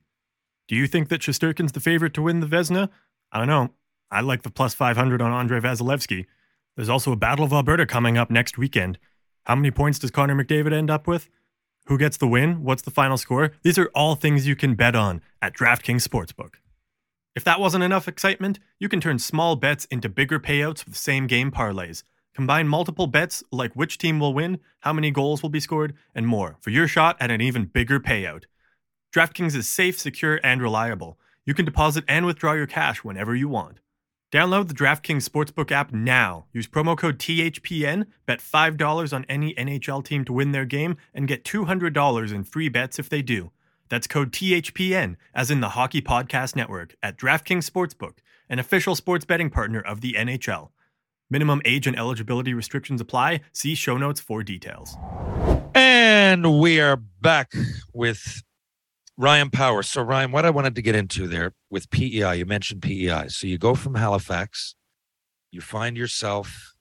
Do 0.68 0.76
you 0.76 0.86
think 0.86 1.10
that 1.10 1.22
Shesterkin's 1.22 1.72
the 1.72 1.80
favorite 1.80 2.14
to 2.14 2.22
win 2.22 2.40
the 2.40 2.46
Vezina? 2.46 2.90
I 3.32 3.40
don't 3.40 3.48
know. 3.48 3.72
I 4.12 4.22
like 4.22 4.44
the 4.44 4.52
plus 4.52 4.76
500 4.76 5.24
on 5.24 5.32
Andrei 5.32 5.60
Vasilevskiy. 5.60 6.28
There's 6.76 6.88
also 6.88 7.12
a 7.12 7.16
Battle 7.16 7.46
of 7.46 7.52
Alberta 7.52 7.88
coming 7.88 8.20
up 8.20 8.30
next 8.30 8.60
weekend. 8.60 9.00
How 9.46 9.56
many 9.56 9.72
points 9.72 9.98
does 9.98 10.12
Connor 10.12 10.36
McDavid 10.36 10.72
end 10.72 10.92
up 10.92 11.08
with? 11.08 11.30
Who 11.88 11.98
gets 11.98 12.18
the 12.18 12.28
win? 12.28 12.64
What's 12.64 12.84
the 12.84 12.92
final 12.92 13.18
score? 13.18 13.54
These 13.64 13.80
are 13.80 13.90
all 13.96 14.14
things 14.14 14.46
you 14.46 14.56
can 14.56 14.76
bet 14.76 14.96
on 14.96 15.24
at 15.42 15.56
DraftKings 15.56 16.08
Sportsbook. 16.08 16.58
If 17.34 17.46
that 17.46 17.62
wasn't 17.62 17.86
enough 17.86 18.10
excitement, 18.10 18.60
you 18.78 18.90
can 18.90 19.00
turn 19.00 19.18
small 19.18 19.56
bets 19.56 19.86
into 19.86 20.10
bigger 20.10 20.38
payouts 20.38 20.86
with 20.86 20.98
same 20.98 21.28
game 21.28 21.50
parlays. 21.50 22.04
Combine 22.36 22.68
multiple 22.68 23.08
bets 23.08 23.42
like 23.52 23.74
which 23.74 23.98
team 23.98 24.20
will 24.20 24.34
win, 24.34 24.60
how 24.82 24.92
many 24.92 25.12
goals 25.12 25.42
will 25.42 25.50
be 25.50 25.62
scored, 25.62 25.94
and 26.14 26.28
more 26.28 26.58
for 26.60 26.72
your 26.72 26.90
shot 26.90 27.16
at 27.22 27.32
an 27.32 27.40
even 27.40 27.66
bigger 27.66 28.02
payout. 28.02 28.44
DraftKings 29.14 29.56
is 29.56 29.68
safe, 29.68 29.98
secure, 29.98 30.42
and 30.44 30.62
reliable. 30.62 31.18
You 31.46 31.54
can 31.54 31.66
deposit 31.66 32.04
and 32.08 32.26
withdraw 32.26 32.54
your 32.54 32.68
cash 32.68 33.04
whenever 33.04 33.34
you 33.34 33.48
want. 33.48 33.80
Download 34.32 34.68
the 34.68 34.74
DraftKings 34.74 35.28
Sportsbook 35.28 35.72
app 35.72 35.92
now. 35.92 36.46
Use 36.54 36.68
promo 36.68 36.98
code 36.98 37.18
THPN, 37.18 38.08
bet 38.26 38.40
$5 38.40 39.14
on 39.14 39.26
any 39.30 39.54
NHL 39.56 40.04
team 40.04 40.24
to 40.26 40.34
win 40.34 40.52
their 40.52 40.66
game, 40.66 40.98
and 41.14 41.28
get 41.28 41.44
$200 41.46 42.34
in 42.34 42.44
free 42.44 42.70
bets 42.70 43.00
if 43.00 43.10
they 43.10 43.22
do. 43.22 43.52
That's 43.92 44.08
code 44.08 44.32
THPN, 44.32 45.18
as 45.36 45.52
in 45.52 45.60
the 45.60 45.70
Hockey 45.70 46.02
Podcast 46.02 46.56
Network, 46.56 46.96
at 47.04 47.18
DraftKings 47.18 47.70
Sportsbook, 47.70 48.20
an 48.48 48.58
official 48.58 48.96
sports 48.96 49.26
betting 49.26 49.50
partner 49.50 49.82
of 49.82 50.00
the 50.00 50.14
NHL. 50.14 50.70
Minimum 51.30 51.62
age 51.66 51.88
and 51.88 52.00
eligibility 52.00 52.54
restrictions 52.54 53.02
apply. 53.02 53.42
See 53.52 53.76
show 53.76 53.98
notes 53.98 54.22
for 54.22 54.44
details. 54.44 54.96
And 55.76 56.58
we 56.62 56.80
are 56.80 56.96
back 56.96 57.52
with 57.94 58.42
Ryan 59.18 59.50
Power. 59.50 59.84
So, 59.84 60.02
Ryan, 60.02 60.32
what 60.32 60.46
I 60.46 60.52
wanted 60.52 60.76
to 60.76 60.82
get 60.82 60.96
into 60.96 61.28
there 61.28 61.52
with 61.70 61.90
PEI, 61.90 62.36
you 62.36 62.46
mentioned 62.46 62.82
PEI. 62.82 63.28
So, 63.28 63.46
you 63.46 63.58
go 63.58 63.76
from 63.76 63.96
Halifax, 63.96 64.74
you 65.52 65.60
find 65.60 65.98
yourself 65.98 66.76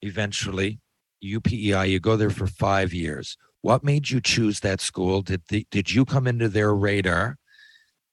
eventually 0.00 0.80
UPEI, 1.22 1.90
you 1.90 2.00
go 2.00 2.16
there 2.16 2.30
for 2.30 2.46
five 2.46 2.94
years. 2.94 3.36
What 3.62 3.82
made 3.82 4.10
you 4.10 4.20
choose 4.20 4.60
that 4.60 4.80
school? 4.80 5.22
Did 5.22 5.42
the, 5.48 5.66
did 5.70 5.92
you 5.92 6.04
come 6.04 6.26
into 6.26 6.48
their 6.48 6.74
radar 6.74 7.36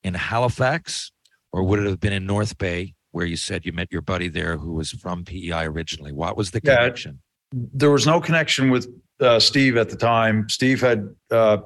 in 0.04 0.14
Halifax, 0.14 1.12
or 1.52 1.64
would 1.64 1.80
it 1.80 1.86
have 1.86 2.00
been 2.00 2.14
in 2.14 2.26
North 2.26 2.58
Bay, 2.58 2.94
where 3.12 3.26
you 3.26 3.36
said 3.36 3.66
you 3.66 3.74
met 3.74 3.92
your 3.92 4.02
buddy 4.02 4.30
there 4.30 4.58
who 4.58 4.74
was 4.74 4.92
from 4.92 5.26
PEI 5.26 5.66
originally? 5.66 6.12
What 6.14 6.38
was 6.38 6.52
the 6.52 6.62
Yeah. 6.64 6.76
connection? 6.78 7.20
there 7.52 7.90
was 7.90 8.06
no 8.06 8.22
connection 8.22 8.70
with 8.70 8.88
uh, 9.22 9.40
Steve 9.40 9.76
at 9.76 9.90
the 9.90 9.96
time. 9.96 10.48
Steve 10.50 10.80
had 10.82 11.10
uh, 11.32 11.58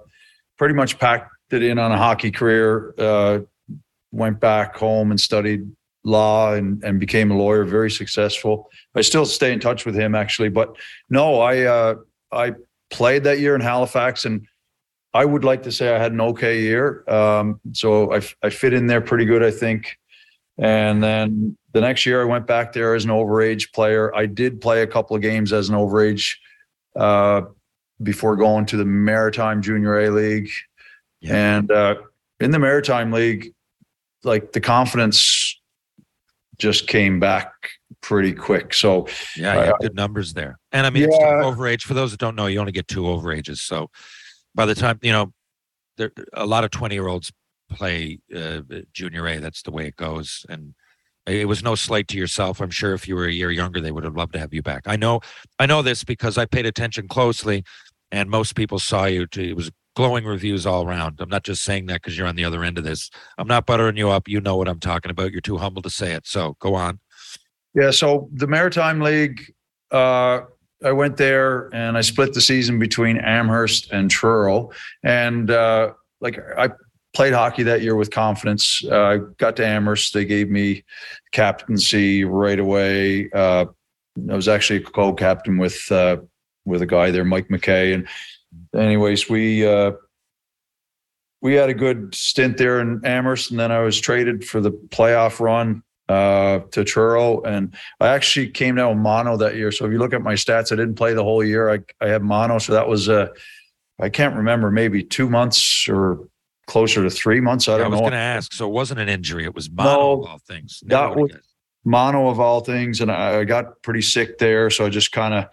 pretty 0.58 0.74
much 0.74 0.98
packed 0.98 1.30
it 1.52 1.62
in 1.62 1.78
on 1.78 1.92
a 1.92 1.98
hockey 1.98 2.32
career. 2.32 2.96
Uh, 2.98 3.40
went 4.14 4.40
back 4.40 4.78
home 4.78 5.12
and 5.12 5.20
studied 5.20 5.70
law 6.06 6.54
and, 6.54 6.82
and 6.86 7.02
became 7.02 7.32
a 7.32 7.38
lawyer. 7.38 7.66
Very 7.66 7.92
successful. 7.92 8.70
I 8.96 9.02
still 9.02 9.26
stay 9.26 9.52
in 9.52 9.60
touch 9.60 9.86
with 9.86 9.94
him 9.94 10.16
actually, 10.16 10.48
but 10.48 10.74
no, 11.10 11.42
I 11.42 11.64
uh, 11.64 11.96
I 12.32 12.54
played 12.94 13.24
that 13.26 13.39
year 13.39 13.56
in 13.56 13.62
Halifax, 13.62 14.26
and 14.26 14.48
I 15.14 15.26
would 15.26 15.44
like 15.44 15.64
to 15.64 15.72
say 15.72 15.94
I 15.94 16.00
had 16.00 16.12
an 16.12 16.22
okay 16.22 16.62
year. 16.62 17.04
Um, 17.10 17.60
so 17.74 18.14
I 18.14 18.22
I 18.41 18.50
fit 18.50 18.74
in 18.74 18.88
there 18.88 19.02
pretty 19.02 19.26
good, 19.26 19.44
I 19.44 19.52
think. 19.52 19.98
And 20.58 21.04
then 21.04 21.58
the 21.74 21.82
next 21.82 22.06
year, 22.06 22.22
I 22.22 22.26
went 22.26 22.46
back 22.46 22.74
there 22.74 22.94
as 22.94 23.06
an 23.06 23.12
overage 23.12 23.74
player. 23.74 24.16
I 24.16 24.28
did 24.28 24.62
play 24.62 24.84
a 24.84 24.88
couple 24.88 25.16
of 25.16 25.22
games 25.22 25.52
as 25.52 25.70
an 25.70 25.76
overage 25.76 26.36
uh, 26.96 27.41
before 28.02 28.36
going 28.36 28.66
to 28.68 28.78
the 28.78 28.86
Maritime 28.86 29.62
Junior 29.62 30.00
A 30.00 30.10
League. 30.12 30.50
Yeah. 31.22 31.58
And 31.58 31.72
uh, 31.72 31.96
in 32.39 32.52
the 32.52 32.60
Maritime 32.60 33.12
League, 33.12 33.54
like 34.24 34.52
the 34.52 34.62
confidence 34.62 35.60
just 36.58 36.88
came 36.88 37.20
back 37.20 37.52
pretty 38.04 38.34
quick. 38.34 38.74
So 38.74 39.08
Yeah, 39.36 39.54
you 39.56 39.60
Uh, 39.62 39.66
have 39.66 39.80
good 39.80 39.95
numbers 39.95 40.34
there. 40.34 40.60
And 40.72 40.86
I 40.86 40.91
mean, 40.91 41.04
it's 41.04 41.18
Yeah. 41.20 41.41
overage. 41.41 41.82
For 41.82 41.95
those 41.95 42.12
that 42.12 42.20
don't 42.20 42.36
know, 42.36 42.45
you 42.45 42.60
only 42.60 42.72
get 42.72 42.88
two 42.88 43.04
overages. 43.04 43.58
So 43.60 43.89
by 44.54 44.68
the 44.68 44.76
time, 44.76 44.99
you 45.01 45.12
know, 45.12 45.34
there 45.97 46.12
a 46.34 46.45
lot 46.45 46.64
of 46.64 46.70
20 46.72 46.93
year 46.93 47.08
olds 47.08 47.32
play 47.70 48.20
uh, 48.36 48.62
junior 48.93 49.28
A. 49.28 49.39
That's 49.39 49.64
the 49.64 49.72
way 49.72 49.88
it 49.88 49.95
goes. 49.95 50.45
And 50.49 50.76
it 51.26 51.47
was 51.47 51.64
no 51.64 51.76
slight 51.76 52.08
to 52.10 52.18
yourself. 52.18 52.60
I'm 52.60 52.70
sure 52.70 52.93
if 52.93 53.08
you 53.08 53.16
were 53.16 53.26
a 53.26 53.32
year 53.32 53.49
younger, 53.49 53.80
they 53.80 53.91
would 53.91 54.04
have 54.04 54.18
loved 54.18 54.34
to 54.34 54.39
have 54.39 54.54
you 54.54 54.62
back. 54.62 54.84
I 54.86 54.97
know, 54.97 55.22
I 55.58 55.66
know 55.66 55.82
this 55.82 56.04
because 56.04 56.38
I 56.38 56.45
paid 56.45 56.66
attention 56.66 57.08
closely 57.08 57.64
and 58.12 58.30
most 58.30 58.56
people 58.56 58.78
saw 58.80 59.06
you. 59.06 59.26
To, 59.28 59.41
it 59.41 59.56
was 59.56 59.72
glowing 59.95 60.26
reviews 60.26 60.66
all 60.66 60.86
around. 60.86 61.20
I'm 61.22 61.30
not 61.30 61.43
just 61.43 61.64
saying 61.64 61.86
that 61.86 62.01
because 62.01 62.18
you're 62.18 62.28
on 62.28 62.36
the 62.36 62.43
other 62.43 62.64
end 62.64 62.78
of 62.78 62.84
this. 62.84 63.10
I'm 63.38 63.47
not 63.47 63.66
buttering 63.66 63.95
you 63.95 64.10
up. 64.10 64.28
You 64.28 64.41
know 64.41 64.58
what 64.58 64.68
I'm 64.68 64.80
talking 64.80 65.12
about. 65.12 65.32
You're 65.32 65.41
too 65.41 65.58
humble 65.58 65.82
to 65.84 65.89
say 65.89 66.12
it. 66.12 66.28
So 66.28 66.58
go 66.60 66.76
on. 66.76 66.99
Yeah, 67.74 67.91
so 67.91 68.30
the 68.34 68.47
Maritime 68.47 69.01
League, 69.01 69.53
uh, 69.91 70.41
I 70.84 70.91
went 70.91 71.17
there 71.17 71.74
and 71.74 71.97
I 71.97 72.01
split 72.01 72.34
the 72.34 72.41
season 72.41 72.78
between 72.78 73.17
Amherst 73.17 73.91
and 73.91 74.11
Truro, 74.11 74.71
and 75.03 75.49
uh, 75.49 75.93
like 76.21 76.38
I 76.57 76.71
played 77.15 77.34
hockey 77.34 77.63
that 77.63 77.82
year 77.82 77.95
with 77.95 78.11
confidence. 78.11 78.84
Uh, 78.84 79.01
I 79.01 79.17
got 79.38 79.55
to 79.57 79.65
Amherst, 79.65 80.13
they 80.13 80.26
gave 80.26 80.49
me 80.49 80.84
captaincy 81.32 82.26
right 82.26 82.59
away. 82.59 83.30
Uh, 83.32 83.65
I 84.30 84.36
was 84.36 84.47
actually 84.47 84.78
a 84.78 84.84
co-captain 84.84 85.57
with 85.57 85.91
uh, 85.91 86.17
with 86.65 86.82
a 86.82 86.86
guy 86.86 87.11
there, 87.11 87.26
Mike 87.26 87.47
McKay, 87.47 87.93
and 87.93 88.07
anyways, 88.76 89.30
we. 89.30 89.65
Uh, 89.65 89.93
we 91.41 91.55
had 91.55 91.69
a 91.69 91.74
good 91.74 92.15
stint 92.15 92.55
there 92.57 92.80
in 92.80 93.01
Amherst, 93.03 93.51
and 93.51 93.59
then 93.59 93.69
I 93.69 93.80
was 93.80 93.99
traded 93.99 94.45
for 94.45 94.61
the 94.61 94.71
playoff 94.71 95.41
run 95.41 95.84
uh, 96.14 96.59
to 96.74 96.84
Truro, 96.84 97.41
and 97.53 97.74
I 97.99 98.07
actually 98.09 98.49
came 98.49 98.76
down 98.76 98.89
with 98.89 98.97
mono 99.03 99.38
that 99.38 99.55
year. 99.55 99.72
So 99.72 99.86
if 99.86 99.91
you 99.91 99.99
look 99.99 100.14
at 100.14 100.22
my 100.22 100.36
stats, 100.36 100.72
I 100.72 100.76
didn't 100.76 100.95
play 100.95 101.14
the 101.14 101.24
whole 101.24 101.43
year. 101.43 101.64
I 101.76 101.80
I 102.05 102.07
had 102.14 102.22
mono, 102.22 102.59
so 102.59 102.74
that 102.74 102.88
was 102.88 103.07
uh, 103.09 103.28
I 103.99 104.09
can't 104.09 104.36
remember, 104.36 104.72
maybe 104.72 105.03
two 105.03 105.30
months 105.30 105.88
or 105.89 106.28
closer 106.68 107.03
to 107.03 107.09
three 107.09 107.41
months. 107.41 107.68
I 107.68 107.74
I 107.74 107.78
don't 107.78 107.86
I 107.88 107.89
was 107.89 107.97
know. 107.97 108.03
going 108.09 108.11
to 108.14 108.28
ask. 108.38 108.53
So 108.53 108.68
it 108.70 108.74
wasn't 108.74 108.99
an 108.99 109.09
injury. 109.09 109.43
It 109.45 109.55
was 109.55 109.70
mono 109.70 109.89
No, 109.93 110.11
of 110.24 110.30
all 110.30 110.39
things. 110.47 110.80
that 110.88 111.09
Never 111.09 111.22
was- 111.22 111.32
mono 111.86 112.30
of 112.30 112.39
all 112.39 112.61
things, 112.61 113.01
and 113.01 113.11
I, 113.11 113.39
I 113.39 113.43
got 113.43 113.82
pretty 113.82 114.01
sick 114.01 114.38
there. 114.38 114.70
So 114.70 114.86
I 114.86 114.89
just 114.89 115.11
kind 115.11 115.34
of 115.34 115.45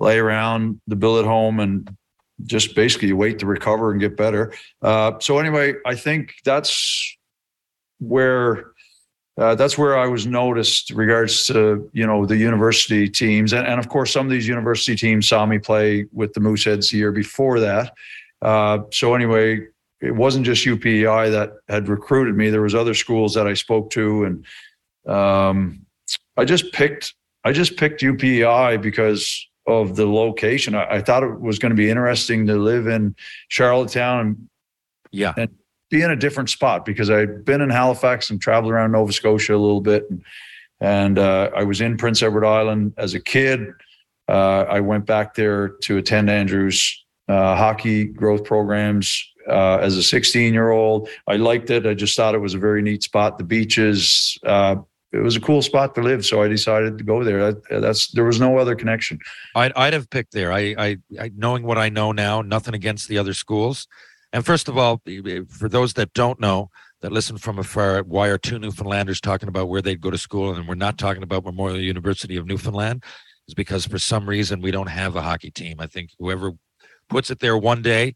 lay 0.00 0.18
around 0.18 0.80
the 0.86 0.96
billet 0.96 1.20
at 1.20 1.26
home 1.26 1.60
and 1.60 1.88
just 2.44 2.74
basically 2.74 3.12
wait 3.12 3.38
to 3.38 3.46
recover 3.46 3.90
and 3.92 4.00
get 4.00 4.16
better. 4.16 4.52
Uh, 4.82 5.12
so 5.20 5.38
anyway, 5.38 5.74
I 5.86 5.94
think 5.94 6.34
that's 6.44 7.16
where 8.00 8.71
uh, 9.38 9.54
that's 9.54 9.78
where 9.78 9.98
I 9.98 10.06
was 10.06 10.26
noticed 10.26 10.90
regards 10.90 11.46
to 11.46 11.88
you 11.92 12.06
know 12.06 12.26
the 12.26 12.36
university 12.36 13.08
teams, 13.08 13.52
and, 13.52 13.66
and 13.66 13.80
of 13.80 13.88
course 13.88 14.12
some 14.12 14.26
of 14.26 14.30
these 14.30 14.46
university 14.46 14.94
teams 14.94 15.28
saw 15.28 15.46
me 15.46 15.58
play 15.58 16.06
with 16.12 16.34
the 16.34 16.40
Mooseheads 16.40 16.90
the 16.90 16.98
year 16.98 17.12
before 17.12 17.58
that. 17.60 17.94
Uh, 18.42 18.80
so 18.90 19.14
anyway, 19.14 19.66
it 20.00 20.14
wasn't 20.14 20.44
just 20.44 20.66
UPEI 20.66 21.30
that 21.30 21.52
had 21.68 21.88
recruited 21.88 22.36
me. 22.36 22.50
There 22.50 22.62
was 22.62 22.74
other 22.74 22.94
schools 22.94 23.32
that 23.34 23.46
I 23.46 23.54
spoke 23.54 23.90
to, 23.90 24.24
and 24.24 24.46
um, 25.06 25.86
I 26.36 26.44
just 26.44 26.72
picked 26.72 27.14
I 27.44 27.52
just 27.52 27.76
picked 27.76 28.02
UPEI 28.02 28.82
because 28.82 29.48
of 29.66 29.96
the 29.96 30.06
location. 30.06 30.74
I, 30.74 30.96
I 30.96 31.00
thought 31.00 31.22
it 31.22 31.40
was 31.40 31.58
going 31.58 31.70
to 31.70 31.76
be 31.76 31.88
interesting 31.88 32.46
to 32.48 32.56
live 32.56 32.86
in 32.86 33.16
Charlottetown 33.48 34.20
and 34.20 34.48
Yeah. 35.10 35.34
Be 35.92 36.02
in 36.02 36.10
a 36.10 36.16
different 36.16 36.48
spot 36.48 36.86
because 36.86 37.10
I'd 37.10 37.44
been 37.44 37.60
in 37.60 37.68
Halifax 37.68 38.30
and 38.30 38.40
traveled 38.40 38.72
around 38.72 38.92
Nova 38.92 39.12
Scotia 39.12 39.54
a 39.54 39.58
little 39.58 39.82
bit, 39.82 40.08
and, 40.08 40.24
and 40.80 41.18
uh, 41.18 41.50
I 41.54 41.64
was 41.64 41.82
in 41.82 41.98
Prince 41.98 42.22
Edward 42.22 42.46
Island 42.46 42.94
as 42.96 43.12
a 43.12 43.20
kid. 43.20 43.68
Uh, 44.26 44.64
I 44.70 44.80
went 44.80 45.04
back 45.04 45.34
there 45.34 45.68
to 45.82 45.98
attend 45.98 46.30
Andrews 46.30 47.04
uh, 47.28 47.54
hockey 47.54 48.04
growth 48.04 48.44
programs 48.44 49.22
uh, 49.46 49.76
as 49.76 49.98
a 49.98 50.02
16 50.02 50.54
year 50.54 50.70
old. 50.70 51.10
I 51.26 51.36
liked 51.36 51.68
it. 51.68 51.86
I 51.86 51.92
just 51.92 52.16
thought 52.16 52.34
it 52.34 52.38
was 52.38 52.54
a 52.54 52.58
very 52.58 52.80
neat 52.80 53.02
spot. 53.02 53.36
The 53.36 53.44
beaches. 53.44 54.38
Uh, 54.44 54.76
it 55.12 55.18
was 55.18 55.36
a 55.36 55.40
cool 55.40 55.60
spot 55.60 55.94
to 55.96 56.00
live, 56.00 56.24
so 56.24 56.42
I 56.42 56.48
decided 56.48 56.96
to 56.96 57.04
go 57.04 57.22
there. 57.22 57.52
That, 57.52 57.82
that's 57.82 58.10
there 58.12 58.24
was 58.24 58.40
no 58.40 58.56
other 58.56 58.74
connection. 58.74 59.18
I'd, 59.54 59.74
I'd 59.74 59.92
have 59.92 60.08
picked 60.08 60.32
there. 60.32 60.50
I, 60.50 60.74
I, 60.78 60.96
I, 61.20 61.30
knowing 61.36 61.64
what 61.64 61.76
I 61.76 61.90
know 61.90 62.12
now, 62.12 62.40
nothing 62.40 62.72
against 62.72 63.08
the 63.08 63.18
other 63.18 63.34
schools. 63.34 63.86
And 64.32 64.46
first 64.46 64.68
of 64.68 64.78
all, 64.78 65.02
for 65.48 65.68
those 65.68 65.92
that 65.94 66.12
don't 66.14 66.40
know, 66.40 66.70
that 67.02 67.12
listen 67.12 67.36
from 67.36 67.58
afar, 67.58 68.02
why 68.02 68.28
are 68.28 68.38
two 68.38 68.58
Newfoundlanders 68.58 69.20
talking 69.20 69.48
about 69.48 69.68
where 69.68 69.82
they'd 69.82 70.00
go 70.00 70.10
to 70.10 70.18
school, 70.18 70.54
and 70.54 70.66
we're 70.66 70.74
not 70.74 70.98
talking 70.98 71.22
about 71.22 71.44
Memorial 71.44 71.80
University 71.80 72.36
of 72.36 72.46
Newfoundland, 72.46 73.04
is 73.48 73.54
because 73.54 73.84
for 73.84 73.98
some 73.98 74.28
reason 74.28 74.62
we 74.62 74.70
don't 74.70 74.86
have 74.88 75.16
a 75.16 75.22
hockey 75.22 75.50
team. 75.50 75.80
I 75.80 75.86
think 75.86 76.10
whoever 76.18 76.52
puts 77.08 77.30
it 77.30 77.40
there 77.40 77.58
one 77.58 77.82
day, 77.82 78.14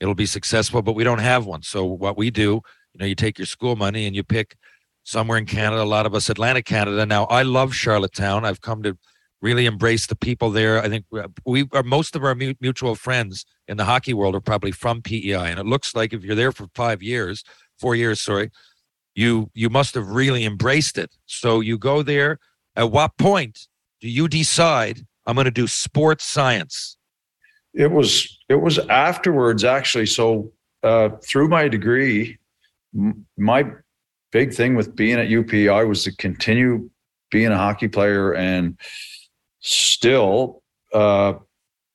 it'll 0.00 0.14
be 0.14 0.26
successful, 0.26 0.80
but 0.80 0.94
we 0.94 1.04
don't 1.04 1.18
have 1.18 1.44
one. 1.44 1.62
So 1.62 1.84
what 1.84 2.16
we 2.16 2.30
do, 2.30 2.62
you 2.94 3.00
know, 3.00 3.06
you 3.06 3.14
take 3.14 3.38
your 3.38 3.46
school 3.46 3.76
money 3.76 4.06
and 4.06 4.14
you 4.16 4.24
pick 4.24 4.56
somewhere 5.02 5.38
in 5.38 5.46
Canada. 5.46 5.82
A 5.82 5.84
lot 5.84 6.06
of 6.06 6.14
us 6.14 6.30
Atlantic 6.30 6.64
Canada. 6.64 7.04
Now 7.04 7.24
I 7.24 7.42
love 7.42 7.74
Charlottetown. 7.74 8.44
I've 8.44 8.60
come 8.60 8.82
to 8.84 8.96
really 9.40 9.66
embrace 9.66 10.06
the 10.06 10.16
people 10.16 10.50
there. 10.50 10.82
I 10.82 10.88
think 10.88 11.04
we 11.44 11.68
are 11.72 11.82
most 11.82 12.16
of 12.16 12.24
our 12.24 12.34
mutual 12.34 12.94
friends 12.94 13.44
in 13.66 13.76
the 13.76 13.84
hockey 13.84 14.14
world 14.14 14.34
are 14.34 14.40
probably 14.40 14.72
from 14.72 15.02
PEI, 15.02 15.50
and 15.50 15.58
it 15.58 15.66
looks 15.66 15.94
like 15.94 16.12
if 16.12 16.24
you're 16.24 16.34
there 16.34 16.52
for 16.52 16.66
five 16.74 17.02
years, 17.02 17.44
four 17.78 17.94
years, 17.94 18.20
sorry, 18.20 18.50
you 19.14 19.50
you 19.54 19.70
must 19.70 19.94
have 19.94 20.08
really 20.08 20.44
embraced 20.44 20.98
it. 20.98 21.14
So 21.26 21.60
you 21.60 21.78
go 21.78 22.02
there. 22.02 22.38
At 22.76 22.90
what 22.90 23.16
point 23.16 23.66
do 24.00 24.08
you 24.08 24.28
decide 24.28 25.04
I'm 25.26 25.34
going 25.34 25.46
to 25.46 25.50
do 25.50 25.66
sports 25.66 26.24
science? 26.24 26.96
It 27.74 27.90
was 27.90 28.38
it 28.48 28.56
was 28.56 28.78
afterwards 28.78 29.64
actually. 29.64 30.06
So 30.06 30.52
uh, 30.82 31.10
through 31.22 31.48
my 31.48 31.68
degree, 31.68 32.38
m- 32.94 33.26
my 33.36 33.66
big 34.32 34.54
thing 34.54 34.74
with 34.74 34.94
being 34.94 35.18
at 35.18 35.28
UPI 35.28 35.86
was 35.88 36.04
to 36.04 36.14
continue 36.16 36.90
being 37.30 37.48
a 37.48 37.56
hockey 37.56 37.88
player 37.88 38.34
and 38.34 38.78
still, 39.60 40.62
uh, 40.92 41.34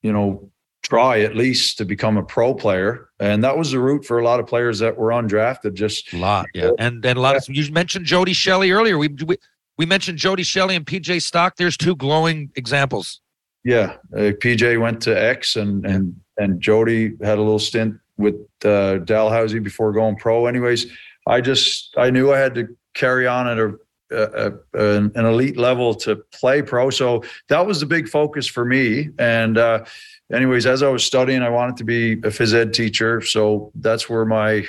you 0.02 0.12
know, 0.12 0.52
try 0.84 1.22
at 1.22 1.36
least 1.36 1.78
to 1.78 1.86
become 1.86 2.18
a 2.18 2.24
pro 2.24 2.54
player. 2.54 3.10
And 3.20 3.44
that 3.44 3.58
was 3.58 3.72
the 3.72 3.80
route 3.80 4.06
for 4.06 4.20
a 4.20 4.24
lot 4.24 4.40
of 4.40 4.48
players 4.48 4.80
that 4.80 4.98
were 4.98 5.10
undrafted. 5.10 5.74
Just 5.74 6.14
A 6.14 6.18
lot, 6.18 6.46
yeah, 6.54 6.72
and 6.78 7.02
then 7.02 7.18
a 7.18 7.22
lot 7.22 7.36
of 7.36 7.46
you 7.48 7.72
mentioned 7.72 8.06
Jody 8.06 8.34
Shelley 8.34 8.72
earlier. 8.72 8.98
We 8.98 9.08
we, 9.26 9.38
we 9.78 9.86
mentioned 9.86 10.18
Jody 10.18 10.44
Shelley 10.44 10.76
and 10.76 10.86
PJ 10.86 11.22
Stock. 11.22 11.56
There's 11.56 11.78
two 11.78 11.96
glowing 11.96 12.52
examples. 12.56 13.22
Yeah, 13.64 13.96
uh, 14.14 14.36
PJ 14.44 14.80
went 14.80 15.02
to 15.04 15.12
X, 15.12 15.56
and 15.56 15.86
and 15.86 16.16
and 16.38 16.60
Jody 16.62 17.14
had 17.22 17.38
a 17.38 17.42
little 17.42 17.60
stint 17.60 17.96
with 18.18 18.36
uh, 18.66 18.98
Dalhousie 19.00 19.60
before 19.60 19.94
going 19.94 20.18
pro. 20.18 20.46
Anyways, 20.46 20.88
I 21.28 21.42
just 21.42 21.94
I 21.98 22.10
knew 22.10 22.34
I 22.34 22.40
had 22.40 22.56
to 22.56 22.68
carry 22.94 23.26
on 23.26 23.48
at 23.48 23.58
a, 23.58 23.74
a, 24.14 24.54
a 24.74 24.98
an 24.98 25.26
elite 25.26 25.58
level 25.58 25.94
to 25.96 26.18
play 26.32 26.62
pro. 26.62 26.90
So 26.90 27.24
that 27.50 27.66
was 27.66 27.80
the 27.80 27.86
big 27.86 28.08
focus 28.08 28.48
for 28.48 28.66
me. 28.66 29.10
And 29.18 29.58
uh, 29.58 29.86
anyways, 30.32 30.66
as 30.66 30.84
I 30.84 30.90
was 30.90 31.04
studying, 31.04 31.42
I 31.42 31.50
wanted 31.50 31.78
to 31.78 31.84
be 31.84 32.14
a 32.14 32.32
phys 32.32 32.54
ed 32.54 32.74
teacher. 32.74 33.22
So 33.22 33.72
that's 33.76 34.10
where 34.10 34.26
my 34.26 34.66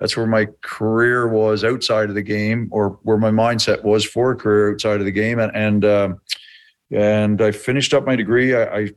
that's 0.00 0.16
where 0.16 0.26
my 0.26 0.46
career 0.62 1.26
was 1.26 1.64
outside 1.64 2.08
of 2.08 2.14
the 2.14 2.22
game, 2.22 2.68
or 2.70 2.98
where 3.02 3.18
my 3.18 3.30
mindset 3.30 3.82
was 3.82 4.04
for 4.04 4.32
a 4.32 4.36
career 4.36 4.72
outside 4.72 5.00
of 5.00 5.06
the 5.06 5.12
game. 5.12 5.38
And 5.38 5.54
and 5.54 5.84
um, 5.84 6.20
and 6.90 7.40
I 7.42 7.50
finished 7.52 7.94
up 7.94 8.04
my 8.04 8.16
degree. 8.16 8.54
I, 8.54 8.78
I 8.78 8.90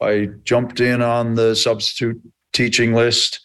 I 0.00 0.28
jumped 0.44 0.80
in 0.80 1.02
on 1.02 1.34
the 1.34 1.54
substitute 1.54 2.20
teaching 2.52 2.94
list 2.94 3.40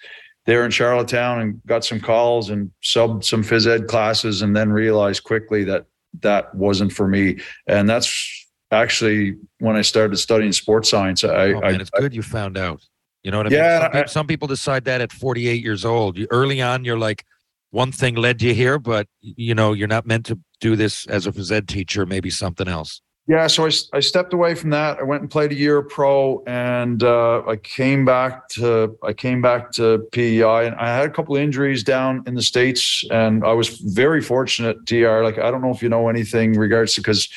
there 0.45 0.65
in 0.65 0.71
Charlottetown 0.71 1.39
and 1.39 1.61
got 1.65 1.85
some 1.85 1.99
calls 1.99 2.49
and 2.49 2.71
subbed 2.83 3.23
some 3.23 3.43
phys 3.43 3.67
ed 3.67 3.87
classes 3.87 4.41
and 4.41 4.55
then 4.55 4.71
realized 4.71 5.23
quickly 5.23 5.63
that 5.65 5.85
that 6.21 6.53
wasn't 6.53 6.91
for 6.91 7.07
me. 7.07 7.39
And 7.67 7.89
that's 7.89 8.47
actually 8.71 9.35
when 9.59 9.75
I 9.75 9.81
started 9.81 10.17
studying 10.17 10.51
sports 10.51 10.89
science. 10.89 11.23
I, 11.23 11.53
Oh, 11.53 11.59
I, 11.59 11.71
it's 11.71 11.89
good 11.89 12.13
you 12.13 12.21
found 12.21 12.57
out. 12.57 12.81
You 13.23 13.31
know 13.31 13.37
what 13.37 13.47
I 13.47 13.49
Yeah, 13.55 13.61
mean? 13.61 13.81
Some, 13.81 13.91
I- 13.91 14.01
peop- 14.01 14.09
some 14.09 14.27
people 14.27 14.47
decide 14.47 14.85
that 14.85 15.01
at 15.01 15.11
48 15.11 15.63
years 15.63 15.85
old. 15.85 16.17
You, 16.17 16.27
early 16.31 16.61
on, 16.61 16.83
you're 16.85 16.97
like, 16.97 17.23
one 17.71 17.91
thing 17.93 18.15
led 18.15 18.41
you 18.41 18.53
here, 18.53 18.77
but 18.77 19.07
you 19.21 19.55
know 19.55 19.71
you're 19.71 19.87
not 19.87 20.05
meant 20.05 20.25
to 20.25 20.37
do 20.59 20.75
this 20.75 21.07
as 21.07 21.25
a 21.25 21.31
phys 21.31 21.53
ed 21.53 21.69
teacher. 21.69 22.05
Maybe 22.05 22.29
something 22.29 22.67
else. 22.67 23.01
Yeah, 23.31 23.47
so 23.47 23.69
I 23.93 24.01
stepped 24.01 24.33
away 24.33 24.55
from 24.55 24.71
that. 24.71 24.99
I 24.99 25.03
went 25.03 25.21
and 25.21 25.31
played 25.31 25.53
a 25.53 25.55
year 25.55 25.81
pro, 25.81 26.43
and 26.47 27.01
uh, 27.01 27.43
I 27.47 27.55
came 27.55 28.03
back 28.03 28.49
to 28.49 28.97
I 29.01 29.13
came 29.13 29.41
back 29.41 29.71
to 29.75 29.99
PEI, 30.11 30.67
and 30.67 30.75
I 30.75 30.89
had 30.89 31.05
a 31.05 31.09
couple 31.09 31.37
injuries 31.37 31.81
down 31.81 32.23
in 32.27 32.35
the 32.35 32.41
states, 32.41 33.05
and 33.09 33.45
I 33.45 33.53
was 33.53 33.69
very 33.69 34.21
fortunate. 34.21 34.83
Dr. 34.83 35.23
like 35.23 35.37
I 35.37 35.49
don't 35.49 35.61
know 35.61 35.71
if 35.71 35.81
you 35.81 35.87
know 35.87 36.09
anything 36.09 36.59
regards 36.59 36.93
to 36.95 36.99
because 36.99 37.29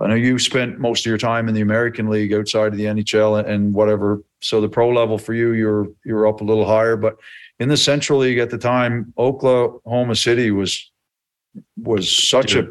I 0.00 0.06
know 0.06 0.14
you 0.14 0.38
spent 0.38 0.78
most 0.78 1.00
of 1.04 1.10
your 1.10 1.18
time 1.18 1.50
in 1.50 1.54
the 1.54 1.60
American 1.60 2.08
League 2.08 2.32
outside 2.32 2.68
of 2.68 2.78
the 2.78 2.86
NHL 2.86 3.46
and, 3.46 3.74
whatever. 3.74 4.22
So 4.40 4.62
the 4.62 4.70
pro 4.70 4.88
level 4.88 5.18
for 5.18 5.34
you, 5.34 5.52
you're 5.52 5.86
you're 6.06 6.26
up 6.26 6.40
a 6.40 6.44
little 6.44 6.64
higher, 6.64 6.96
but 6.96 7.18
in 7.60 7.68
the 7.68 7.76
Central 7.76 8.20
League 8.20 8.38
at 8.38 8.48
the 8.48 8.56
time, 8.56 9.12
Oklahoma 9.18 10.16
City 10.16 10.50
was 10.50 10.90
was 11.76 12.10
such 12.10 12.54
a 12.54 12.68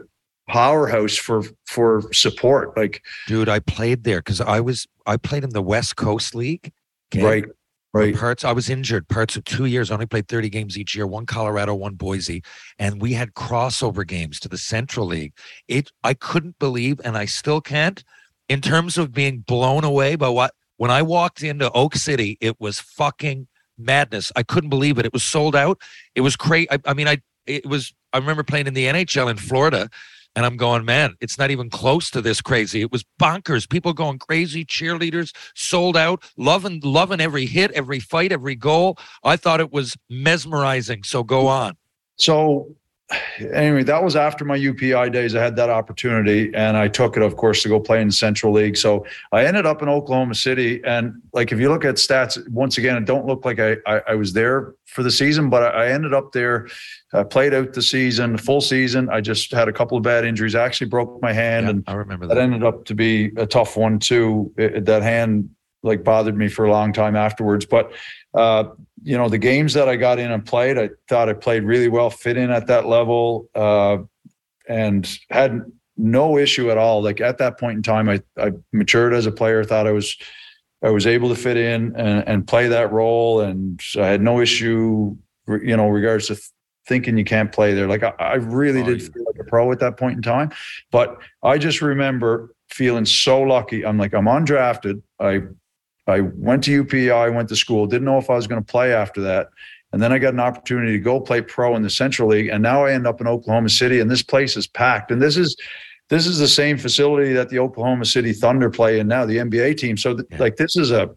powerhouse 0.52 1.16
for 1.16 1.44
for 1.66 2.12
support. 2.14 2.76
Like 2.76 3.02
Dude, 3.28 3.50
I 3.50 3.60
played 3.60 4.04
there 4.04 4.20
because 4.20 4.42
I 4.42 4.60
was 4.60 4.88
I 5.06 5.18
played 5.18 5.44
in 5.44 5.52
the 5.52 5.62
West 5.62 5.96
Coast 5.96 6.36
League. 6.36 6.72
okay? 7.14 7.24
right, 7.24 7.46
right. 7.94 8.16
Parts 8.16 8.44
I 8.44 8.52
was 8.52 8.70
injured 8.70 9.08
parts 9.08 9.36
of 9.36 9.46
two 9.46 9.66
years. 9.66 9.90
I 9.90 9.96
only 9.96 10.06
played 10.06 10.28
30 10.28 10.50
games 10.50 10.78
each 10.78 10.96
year, 10.96 11.08
one 11.08 11.26
Colorado, 11.26 11.74
one 11.74 11.96
Boise. 11.96 12.44
And 12.78 13.02
we 13.02 13.14
had 13.14 13.34
crossover 13.34 14.06
games 14.06 14.40
to 14.42 14.50
the 14.50 14.58
Central 14.58 15.08
League. 15.08 15.34
It 15.68 15.92
I 16.04 16.14
couldn't 16.14 16.60
believe, 16.60 17.00
and 17.04 17.18
I 17.18 17.26
still 17.26 17.62
can't, 17.62 18.04
in 18.50 18.60
terms 18.62 18.98
of 18.98 19.14
being 19.14 19.40
blown 19.40 19.84
away 19.84 20.16
by 20.16 20.30
what 20.30 20.54
when 20.78 20.92
I 20.92 21.02
walked 21.02 21.44
into 21.44 21.72
Oak 21.72 21.96
City, 21.96 22.38
it 22.42 22.60
was 22.60 22.80
fucking 22.80 23.48
madness. 23.78 24.32
I 24.36 24.44
couldn't 24.44 24.70
believe 24.70 24.98
it. 24.98 25.06
It 25.06 25.14
was 25.14 25.24
sold 25.24 25.56
out. 25.56 25.80
It 26.16 26.22
was 26.22 26.36
crazy. 26.36 26.70
I, 26.72 26.80
I 26.86 26.94
mean, 26.94 27.08
I 27.08 27.22
it 27.46 27.66
was 27.66 27.94
I 28.12 28.18
remember 28.18 28.44
playing 28.44 28.68
in 28.68 28.74
the 28.74 28.86
NHL 28.86 29.30
in 29.32 29.38
Florida. 29.38 29.90
And 30.36 30.46
I'm 30.46 30.56
going, 30.56 30.86
man, 30.86 31.16
it's 31.20 31.38
not 31.38 31.52
even 31.52 31.70
close 31.70 32.10
to 32.12 32.22
this 32.22 32.42
crazy. 32.42 32.82
It 32.82 32.92
was 32.92 33.04
bonkers. 33.22 33.70
People 33.70 33.94
going 33.94 34.18
crazy, 34.18 34.64
cheerleaders 34.64 35.36
sold 35.56 35.98
out, 35.98 36.24
loving, 36.38 36.80
loving 36.84 37.20
every 37.20 37.46
hit, 37.46 37.72
every 37.72 38.00
fight, 38.00 38.32
every 38.32 38.56
goal. 38.56 38.98
I 39.24 39.36
thought 39.36 39.60
it 39.60 39.74
was 39.74 39.98
mesmerizing. 40.10 41.04
So 41.04 41.24
go 41.24 41.48
on. 41.48 41.76
So 42.18 42.76
anyway, 43.40 43.84
that 43.84 44.04
was 44.04 44.16
after 44.16 44.46
my 44.46 44.58
UPI 44.58 45.12
days. 45.12 45.36
I 45.36 45.44
had 45.44 45.56
that 45.58 45.70
opportunity 45.70 46.52
and 46.54 46.78
I 46.78 46.88
took 46.88 47.18
it, 47.18 47.24
of 47.24 47.36
course, 47.36 47.62
to 47.64 47.70
go 47.70 47.80
play 47.80 48.02
in 48.02 48.08
the 48.08 48.14
Central 48.14 48.54
League. 48.54 48.78
So 48.78 49.06
I 49.32 49.46
ended 49.46 49.66
up 49.66 49.82
in 49.82 49.90
Oklahoma 49.90 50.36
City. 50.36 50.82
And 50.86 51.22
like, 51.34 51.52
if 51.52 51.60
you 51.60 51.70
look 51.70 51.86
at 51.86 51.96
stats, 51.96 52.38
once 52.50 52.78
again, 52.78 52.96
it 52.98 53.06
don't 53.06 53.26
look 53.26 53.44
like 53.46 53.60
I, 53.60 53.78
I, 53.86 54.02
I 54.10 54.16
was 54.16 54.34
there 54.34 54.76
for 54.86 55.04
the 55.04 55.12
season, 55.12 55.50
but 55.50 55.64
I, 55.76 55.86
I 55.86 55.88
ended 55.90 56.14
up 56.14 56.32
there, 56.32 56.68
uh, 57.14 57.24
played 57.24 57.54
out 57.54 57.74
the 57.74 57.82
season, 57.82 58.38
full 58.38 58.62
season. 58.62 59.10
I 59.10 59.22
just 59.22 59.52
had 59.52 59.68
a 59.68 59.74
couple 59.74 59.98
of 59.98 60.04
bad 60.04 60.24
injuries. 60.26 60.56
I 60.56 60.64
actually 60.64 60.88
broke 60.88 61.22
my 61.22 61.34
hand 61.34 61.66
Yeah, 61.66 61.70
and 61.72 61.84
I 61.88 61.94
remember 61.94 62.28
that 62.28 62.36
that. 62.36 62.42
ended 62.42 62.64
up 62.64 62.86
to 62.86 62.96
be 62.96 63.32
a 63.38 63.46
tough 63.46 63.76
one 63.78 64.00
too. 64.00 64.54
It- 64.58 64.86
that 64.86 65.02
hand 65.04 65.50
like 65.84 66.04
bothered 66.04 66.38
me 66.38 66.48
for 66.48 66.66
a 66.66 66.72
long 66.72 66.94
time 66.94 67.16
afterwards. 67.16 67.66
But 67.66 67.92
uh, 68.36 68.66
you 69.04 69.18
know, 69.18 69.30
the 69.30 69.38
games 69.38 69.74
that 69.74 69.90
I 69.90 69.96
got 69.96 70.20
in 70.20 70.32
and 70.32 70.46
played, 70.46 70.78
I 70.78 70.90
thought 71.10 71.30
I 71.30 71.34
played 71.34 71.64
really 71.64 71.88
well, 71.88 72.10
fit 72.10 72.38
in 72.38 72.52
at 72.52 72.68
that 72.68 72.86
level, 72.86 73.50
uh, 73.56 73.98
and 74.68 75.10
had 75.30 75.62
no 75.98 76.38
issue 76.38 76.72
at 76.72 76.78
all. 76.78 77.02
Like 77.02 77.20
at 77.22 77.38
that 77.40 77.60
point 77.60 77.78
in 77.78 77.84
time, 77.84 78.10
I 78.10 78.22
I 78.38 78.52
matured 78.72 79.14
as 79.14 79.26
a 79.26 79.32
player. 79.32 79.64
Thought 79.64 79.88
I 79.88 79.92
was 79.92 80.16
I 80.84 80.90
was 80.90 81.06
able 81.08 81.30
to 81.30 81.36
fit 81.36 81.58
in 81.58 81.96
and, 81.96 82.28
and 82.28 82.48
play 82.48 82.68
that 82.68 82.92
role, 82.92 83.42
and 83.42 83.82
I 83.98 84.08
had 84.08 84.22
no 84.22 84.40
issue. 84.40 85.16
You 85.48 85.76
know, 85.76 85.90
regards 85.90 86.28
to 86.28 86.38
thinking 86.88 87.18
you 87.18 87.24
can't 87.26 87.52
play 87.52 87.74
there. 87.74 87.88
Like 87.88 88.04
I, 88.04 88.14
I 88.20 88.36
really 88.36 88.82
Oh, 88.82 88.86
did 88.86 89.02
you- 89.02 89.12
feel 89.12 89.24
like 89.26 89.40
a 89.40 89.44
pro 89.44 89.72
at 89.72 89.80
that 89.80 89.98
point 89.98 90.16
in 90.18 90.22
time. 90.22 90.52
But 90.92 91.18
I 91.44 91.58
just 91.58 91.82
remember 91.82 92.54
feeling 92.70 93.06
so 93.06 93.42
lucky. 93.42 93.86
I'm 93.86 93.98
like, 93.98 94.14
I'm 94.14 94.26
undrafted. 94.26 95.02
I 95.20 95.42
I 96.12 96.22
went 96.22 96.64
to 96.66 96.84
UPI, 96.84 97.34
went 97.34 97.50
to 97.50 97.56
school, 97.56 97.88
didn't 97.88 98.06
know 98.06 98.18
if 98.18 98.30
I 98.30 98.36
was 98.36 98.48
going 98.48 98.62
to 98.64 98.72
play 98.72 98.94
after 98.94 99.22
that. 99.22 99.48
And 99.94 100.02
then 100.02 100.14
I 100.14 100.20
got 100.20 100.34
an 100.34 100.40
opportunity 100.40 100.94
to 100.94 101.00
go 101.00 101.20
play 101.20 101.42
pro 101.42 101.76
in 101.76 101.82
the 101.82 101.90
Central 101.90 102.30
League. 102.30 102.48
And 102.48 102.64
now 102.64 102.86
I 102.86 102.94
end 102.94 103.06
up 103.08 103.20
in 103.20 103.28
Oklahoma 103.28 103.70
City 103.70 104.00
and 104.00 104.10
this 104.10 104.24
place 104.24 104.56
is 104.56 104.68
packed. 104.68 105.12
And 105.12 105.22
this 105.22 105.36
is 105.38 105.56
this 106.10 106.28
is 106.28 106.38
the 106.40 106.48
same 106.48 106.78
facility 106.78 107.32
that 107.34 107.50
the 107.50 107.60
Oklahoma 107.60 108.06
City 108.06 108.34
Thunder 108.34 108.70
play 108.70 109.00
in 109.00 109.08
now, 109.08 109.26
the 109.26 109.38
NBA 109.38 109.78
team. 109.78 109.96
So 109.98 110.14
th- 110.16 110.28
Yeah. 110.32 110.40
like 110.40 110.58
this 110.58 110.76
is 110.78 110.92
a 110.92 111.10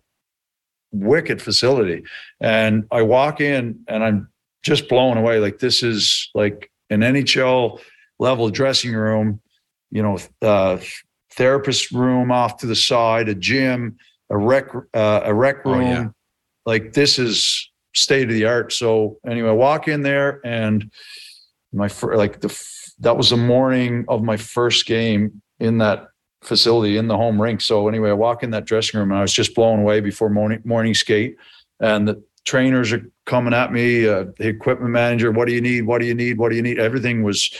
wicked 0.92 1.42
facility. 1.42 2.04
And 2.40 2.84
I 2.92 3.02
walk 3.02 3.40
in 3.40 3.80
and 3.88 4.04
I'm 4.04 4.28
just 4.62 4.88
blown 4.88 5.16
away. 5.16 5.38
Like 5.40 5.58
this 5.58 5.82
is 5.82 6.30
like 6.34 6.70
an 6.90 7.00
NHL 7.00 7.80
level 8.18 8.48
dressing 8.50 8.94
room, 8.94 9.40
you 9.90 10.02
know, 10.02 10.18
uh, 10.42 10.78
therapist 11.32 11.90
room 11.90 12.30
off 12.30 12.58
to 12.58 12.66
the 12.66 12.76
side, 12.76 13.28
a 13.28 13.34
gym, 13.34 13.96
a 14.30 14.36
rec, 14.36 14.66
uh, 14.94 15.20
a 15.24 15.34
rec 15.34 15.58
Oh, 15.64 15.72
room. 15.72 15.82
yeah. 15.86 16.08
Like 16.66 16.92
this 16.92 17.18
is 17.18 17.70
state 17.94 18.28
of 18.28 18.34
the 18.34 18.46
art. 18.46 18.72
So 18.72 19.18
anyway, 19.26 19.50
I 19.50 19.52
walk 19.52 19.86
in 19.88 20.02
there 20.02 20.40
and 20.44 20.90
my 21.72 21.88
fir- 21.88 22.16
like 22.16 22.40
the 22.40 22.48
that 23.00 23.16
was 23.16 23.30
the 23.30 23.36
morning 23.36 24.04
of 24.08 24.22
my 24.22 24.36
first 24.36 24.86
game 24.86 25.42
in 25.60 25.78
that 25.78 26.08
facility 26.42 26.96
in 26.96 27.08
the 27.08 27.16
home 27.16 27.40
rink. 27.40 27.60
So 27.60 27.88
anyway, 27.88 28.10
I 28.10 28.14
walk 28.14 28.42
in 28.42 28.50
that 28.52 28.64
dressing 28.64 28.98
room 29.00 29.10
and 29.10 29.18
I 29.18 29.22
was 29.22 29.32
just 29.32 29.54
blown 29.54 29.80
away 29.80 30.00
before 30.00 30.30
morning 30.30 30.62
morning 30.64 30.94
skate, 30.94 31.36
and 31.80 32.06
the 32.08 32.22
trainers 32.44 32.92
are 32.92 33.02
coming 33.26 33.52
at 33.54 33.72
me. 33.72 34.06
Uh, 34.08 34.26
the 34.38 34.48
equipment 34.48 34.90
manager, 34.92 35.32
what 35.32 35.46
do 35.48 35.54
you 35.54 35.60
need? 35.60 35.86
What 35.86 36.00
do 36.00 36.06
you 36.06 36.14
need? 36.14 36.38
What 36.38 36.50
do 36.50 36.56
you 36.56 36.62
need? 36.62 36.78
Everything 36.78 37.22
was 37.22 37.50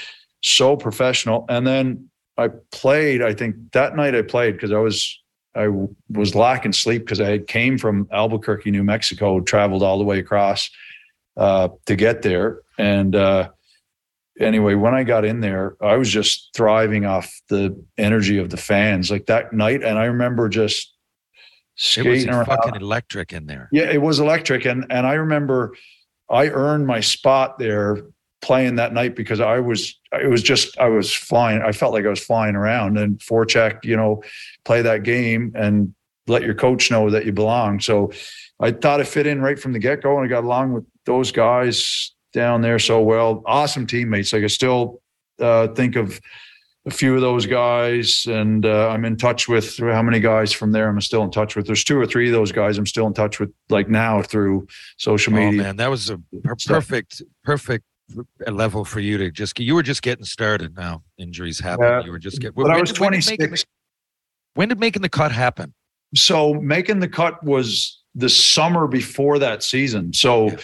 so 0.43 0.77
professional. 0.77 1.47
And 1.49 1.67
then 1.67 2.09
I 2.37 2.49
played. 2.71 3.23
I 3.23 3.35
think 3.35 3.57
that 3.73 3.97
night 3.97 4.15
I 4.15 4.23
played 4.23 4.53
because 4.53 4.73
I 4.73 4.79
was 4.79 5.21
I 5.55 5.69
was 6.11 6.35
lacking 6.35 6.73
sleep 6.73 7.05
because 7.05 7.21
I 7.21 7.29
had 7.31 7.47
came 7.47 7.79
from 7.79 8.09
Albuquerque, 8.13 8.71
New 8.71 8.85
Mexico, 8.85 9.41
traveled 9.41 9.83
all 9.83 9.99
the 9.99 10.05
way 10.05 10.19
across 10.19 10.71
uh, 11.37 11.69
to 11.87 11.97
get 11.97 12.23
there, 12.23 12.61
and 12.79 13.15
uh, 13.15 13.51
anyway, 14.39 14.75
when 14.75 14.95
I 14.95 15.05
got 15.05 15.25
in 15.25 15.41
there, 15.41 15.77
I 15.81 15.97
was 15.97 16.11
just 16.11 16.51
thriving 16.55 17.07
off 17.07 17.33
the 17.49 17.81
energy 17.99 18.39
of 18.39 18.51
the 18.51 18.57
fans 18.57 19.11
like 19.11 19.27
that 19.27 19.53
night. 19.53 19.83
And 19.83 19.99
I 19.99 20.07
remember 20.07 20.49
just 20.49 20.93
It 21.77 21.79
was 21.79 22.21
skating 22.21 22.31
around. 22.31 22.47
fucking 22.47 22.77
electric 22.77 23.33
in 23.33 23.47
there. 23.47 23.69
Yeah, 23.73 23.91
it 23.91 24.03
was 24.03 24.19
electric. 24.21 24.65
And 24.65 24.87
and 24.91 25.07
I 25.07 25.15
remember 25.15 25.75
I 26.31 26.49
earned 26.49 26.87
my 26.87 27.01
spot 27.01 27.59
there 27.59 28.03
playing 28.45 28.77
that 28.77 28.93
night 28.93 29.17
because 29.17 29.41
I 29.41 29.59
was 29.59 29.99
it 30.13 30.29
was 30.29 30.43
just 30.43 30.79
I 30.79 30.89
was 30.89 31.13
flying. 31.13 31.63
I 31.63 31.73
felt 31.73 31.95
like 31.95 32.05
I 32.05 32.11
was 32.11 32.23
flying 32.23 32.55
around 32.55 32.99
and 32.99 33.19
forecheck, 33.19 33.85
you 33.85 33.97
know, 33.97 34.23
play 34.65 34.83
that 34.83 35.03
game 35.03 35.53
and 35.57 35.95
let 36.27 36.43
your 36.43 36.55
coach 36.55 36.91
know 36.91 37.09
that 37.11 37.25
you 37.25 37.33
belong. 37.33 37.81
So 37.81 38.13
I 38.61 38.71
thought 38.71 39.01
it 39.01 39.07
fit 39.07 39.27
in 39.27 39.41
right 39.41 39.59
from 39.59 39.73
the 39.73 39.79
get-go 39.79 40.17
and 40.19 40.27
I 40.27 40.29
got 40.29 40.45
along 40.45 40.75
with 40.75 40.85
those 41.07 41.33
guys 41.33 42.13
down 42.35 42.61
there 42.61 42.79
so 42.79 43.01
well. 43.01 43.43
Awesome 43.47 43.87
teammates. 43.87 44.33
Like 44.33 44.45
I 44.45 44.49
still 44.49 45.01
uh, 45.41 45.69
think 45.69 45.97
of 45.97 46.21
a 46.87 46.91
few 46.91 47.15
of 47.15 47.23
those 47.23 47.47
guys, 47.47 48.27
and 48.29 48.67
uh, 48.67 48.91
I'm 48.91 49.07
in 49.07 49.17
touch 49.17 49.49
with 49.49 49.79
how 49.79 50.03
many 50.03 50.21
guys 50.21 50.53
from 50.53 50.71
there 50.71 50.87
I'm 50.87 51.01
still 51.01 51.23
in 51.23 51.31
touch 51.31 51.57
with. 51.57 51.67
There's 51.67 51.83
two 51.83 51.99
or 51.99 52.05
three 52.05 52.27
of 52.27 52.35
those 52.35 52.53
guys 52.53 52.77
I'm 52.77 52.85
still 52.85 53.07
in 53.07 53.15
touch 53.15 53.41
with, 53.41 53.51
like 53.71 53.89
now 53.89 54.21
through 54.21 54.67
social 54.99 55.33
media. 55.33 55.47
Oh 55.47 55.51
media. 55.53 55.63
man, 55.63 55.77
that 55.77 55.89
was 55.89 56.11
a 56.11 56.19
per- 56.43 56.57
perfect, 56.67 57.23
perfect 57.43 57.85
level 58.47 58.85
for 58.85 59.01
you 59.01 59.19
to 59.19 59.31
just. 59.31 59.59
You 59.59 59.75
were 59.75 59.83
just 59.83 60.03
getting 60.03 60.25
started. 60.25 60.77
Now 60.77 61.03
injuries 61.19 61.61
happen. 61.61 61.85
Yeah. 61.87 62.05
You 62.05 62.11
were 62.13 62.19
just 62.19 62.41
getting. 62.41 62.55
But 62.63 62.71
I 62.71 62.81
was 62.81 62.93
26. 62.93 63.65
When 64.55 64.69
did 64.69 64.79
making 64.79 65.03
the 65.03 65.09
cut 65.09 65.33
happen? 65.33 65.75
So 66.15 66.55
making 66.55 67.01
the 67.01 67.09
cut 67.09 67.43
was 67.45 68.01
the 68.15 68.29
summer 68.29 68.87
before 68.87 69.39
that 69.41 69.63
season. 69.65 70.13
So, 70.13 70.47
Yeah. 70.51 70.57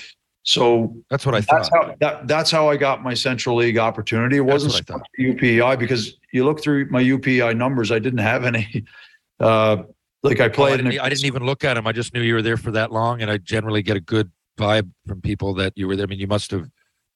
so 0.44 0.96
That's 1.10 1.26
what 1.26 1.34
I 1.34 1.40
that's 1.40 1.68
thought. 1.68 1.84
how 1.86 1.94
that, 2.00 2.28
that's 2.28 2.50
how 2.52 2.68
I 2.68 2.76
got 2.76 3.02
my 3.02 3.14
Central 3.14 3.56
League 3.56 3.76
opportunity. 3.78 4.36
It 4.36 4.40
wasn't 4.44 4.74
what 4.74 4.82
I 4.90 4.92
so 4.92 4.98
much 4.98 5.36
UPI 5.40 5.76
because 5.78 6.16
you 6.32 6.44
look 6.44 6.62
through 6.62 6.86
my 6.90 7.02
UPI 7.02 7.56
numbers, 7.56 7.90
I 7.90 7.98
didn't 7.98 8.20
have 8.20 8.44
any. 8.44 8.84
Uh, 9.40 9.84
like 10.22 10.38
I 10.38 10.42
Oh, 10.42 10.46
I, 10.46 10.48
played 10.50 10.80
in 10.80 10.84
didn't, 10.84 11.00
a- 11.00 11.02
I 11.02 11.08
didn't 11.08 11.24
even 11.24 11.46
look 11.46 11.64
at 11.64 11.78
him. 11.78 11.86
I 11.86 11.92
just 11.92 12.12
knew 12.12 12.20
you 12.20 12.34
were 12.34 12.42
there 12.42 12.58
for 12.58 12.70
that 12.72 12.92
long, 12.92 13.22
and 13.22 13.30
I 13.30 13.38
generally 13.38 13.80
get 13.82 13.96
a 13.96 14.00
good 14.00 14.30
vibe 14.58 14.90
from 15.06 15.22
people 15.22 15.54
that 15.54 15.72
you 15.76 15.88
were 15.88 15.96
there. 15.96 16.04
I 16.04 16.08
mean, 16.08 16.18
you 16.20 16.26
must 16.26 16.50
have. 16.50 16.68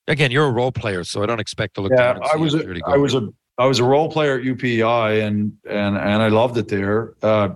Again, 0.07 0.31
you're 0.31 0.47
a 0.47 0.53
role 0.53 0.73
player, 0.73 1.05
so 1.05 1.23
I 1.23 1.27
don't 1.27 1.41
expect 1.41 1.75
to 1.75 1.81
look. 1.81 1.93
yeah 1.97 2.19
i 2.33 2.37
was 2.37 2.55
a 2.55 2.59
a, 2.59 2.61
security 2.61 2.83
i 2.87 2.97
was 2.97 3.15
a 3.15 3.29
i 3.59 3.67
was 3.67 3.79
a 3.79 3.85
role 3.85 4.11
player 4.11 4.39
at 4.39 4.45
upi 4.45 5.27
and 5.27 5.57
and 5.69 5.97
and 5.97 6.23
i 6.23 6.29
loved 6.29 6.57
it 6.59 6.69
there 6.69 7.15
uh 7.23 7.49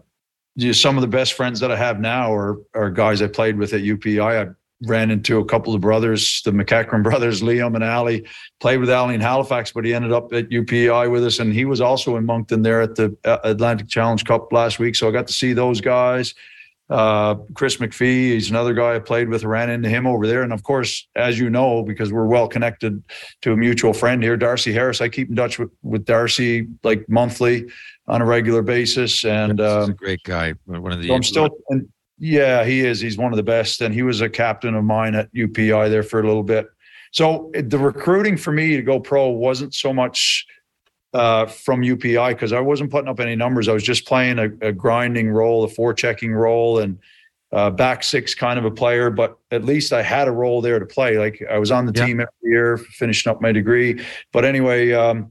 some 0.72 0.96
of 0.96 1.02
the 1.02 1.08
best 1.08 1.34
friends 1.34 1.60
that 1.60 1.70
I 1.70 1.76
have 1.76 2.00
now 2.00 2.32
are 2.32 2.58
are 2.74 2.90
guys 2.90 3.22
I 3.22 3.28
played 3.28 3.56
with 3.58 3.72
at 3.72 3.82
UPI. 3.82 4.48
I 4.48 4.52
ran 4.82 5.10
into 5.10 5.38
a 5.38 5.44
couple 5.44 5.74
of 5.74 5.80
brothers, 5.80 6.42
the 6.44 6.50
McEachran 6.50 7.02
brothers, 7.08 7.42
Liam 7.42 7.74
and 7.74 7.84
Ali. 7.84 8.26
Played 8.60 8.78
with 8.80 8.90
Ali 8.90 9.14
in 9.14 9.20
Halifax, 9.20 9.72
but 9.72 9.84
he 9.84 9.94
ended 9.94 10.12
up 10.12 10.32
at 10.32 10.48
UPI 10.48 11.10
with 11.10 11.24
us, 11.24 11.38
and 11.38 11.52
he 11.52 11.64
was 11.64 11.80
also 11.80 12.16
in 12.16 12.26
Moncton 12.26 12.62
there 12.62 12.80
at 12.80 12.96
the 12.96 13.16
uh, 13.24 13.38
Atlantic 13.44 13.88
Challenge 13.88 14.24
Cup 14.24 14.52
last 14.52 14.78
week. 14.78 14.96
So 14.96 15.08
I 15.08 15.12
got 15.12 15.26
to 15.28 15.32
see 15.32 15.52
those 15.52 15.80
guys. 15.80 16.34
Uh, 16.90 17.34
Chris 17.54 17.76
McPhee, 17.76 18.32
he's 18.32 18.48
another 18.48 18.72
guy 18.72 18.94
I 18.94 18.98
played 18.98 19.28
with. 19.28 19.44
Ran 19.44 19.68
into 19.68 19.88
him 19.88 20.06
over 20.06 20.26
there, 20.26 20.42
and 20.42 20.52
of 20.52 20.62
course, 20.62 21.06
as 21.16 21.38
you 21.38 21.50
know, 21.50 21.82
because 21.82 22.12
we're 22.12 22.26
well 22.26 22.48
connected 22.48 23.02
to 23.42 23.52
a 23.52 23.56
mutual 23.56 23.92
friend 23.92 24.22
here, 24.22 24.36
Darcy 24.38 24.72
Harris. 24.72 25.00
I 25.00 25.10
keep 25.10 25.28
in 25.28 25.36
touch 25.36 25.58
with, 25.58 25.70
with 25.82 26.06
Darcy 26.06 26.66
like 26.82 27.06
monthly 27.08 27.66
on 28.06 28.22
a 28.22 28.24
regular 28.24 28.62
basis, 28.62 29.24
and 29.24 29.58
He's 29.58 29.68
um, 29.68 29.90
a 29.90 29.94
great 29.94 30.22
guy. 30.24 30.54
One 30.64 30.92
of 30.92 31.00
the 31.00 31.08
so 31.08 31.14
I'm 31.14 31.22
still, 31.22 31.50
and 31.68 31.88
yeah, 32.18 32.64
he 32.64 32.80
is. 32.80 33.00
He's 33.00 33.18
one 33.18 33.32
of 33.32 33.36
the 33.36 33.42
best, 33.42 33.82
and 33.82 33.92
he 33.92 34.02
was 34.02 34.22
a 34.22 34.28
captain 34.30 34.74
of 34.74 34.84
mine 34.84 35.14
at 35.14 35.32
UPI 35.34 35.90
there 35.90 36.02
for 36.02 36.20
a 36.20 36.26
little 36.26 36.42
bit. 36.42 36.68
So 37.12 37.50
the 37.54 37.78
recruiting 37.78 38.36
for 38.36 38.52
me 38.52 38.76
to 38.76 38.82
go 38.82 38.98
pro 39.00 39.28
wasn't 39.28 39.74
so 39.74 39.92
much 39.92 40.46
uh, 41.14 41.46
from 41.46 41.82
UPEI 41.82 42.30
because 42.30 42.52
I 42.52 42.60
wasn't 42.60 42.90
putting 42.90 43.08
up 43.08 43.20
any 43.20 43.36
numbers. 43.36 43.68
I 43.68 43.72
was 43.72 43.82
just 43.82 44.06
playing 44.06 44.38
a, 44.38 44.50
a 44.66 44.72
grinding 44.72 45.30
role, 45.30 45.64
a 45.64 45.68
forechecking 45.68 46.34
role, 46.34 46.78
and 46.80 46.98
uh, 47.52 47.70
back 47.70 48.04
six 48.04 48.34
kind 48.34 48.58
of 48.58 48.64
a 48.64 48.70
player. 48.70 49.08
But 49.10 49.38
at 49.50 49.64
least 49.64 49.92
I 49.92 50.02
had 50.02 50.28
a 50.28 50.32
role 50.32 50.60
there 50.60 50.78
to 50.78 50.86
play. 50.86 51.18
Like 51.18 51.42
I 51.50 51.58
was 51.58 51.70
on 51.70 51.86
the 51.86 51.92
Yeah. 51.94 52.06
team 52.06 52.20
every 52.20 52.30
year, 52.50 52.76
finishing 52.76 53.30
up 53.30 53.40
my 53.40 53.52
degree. 53.52 54.04
But 54.32 54.44
anyway, 54.44 54.92
um, 54.92 55.30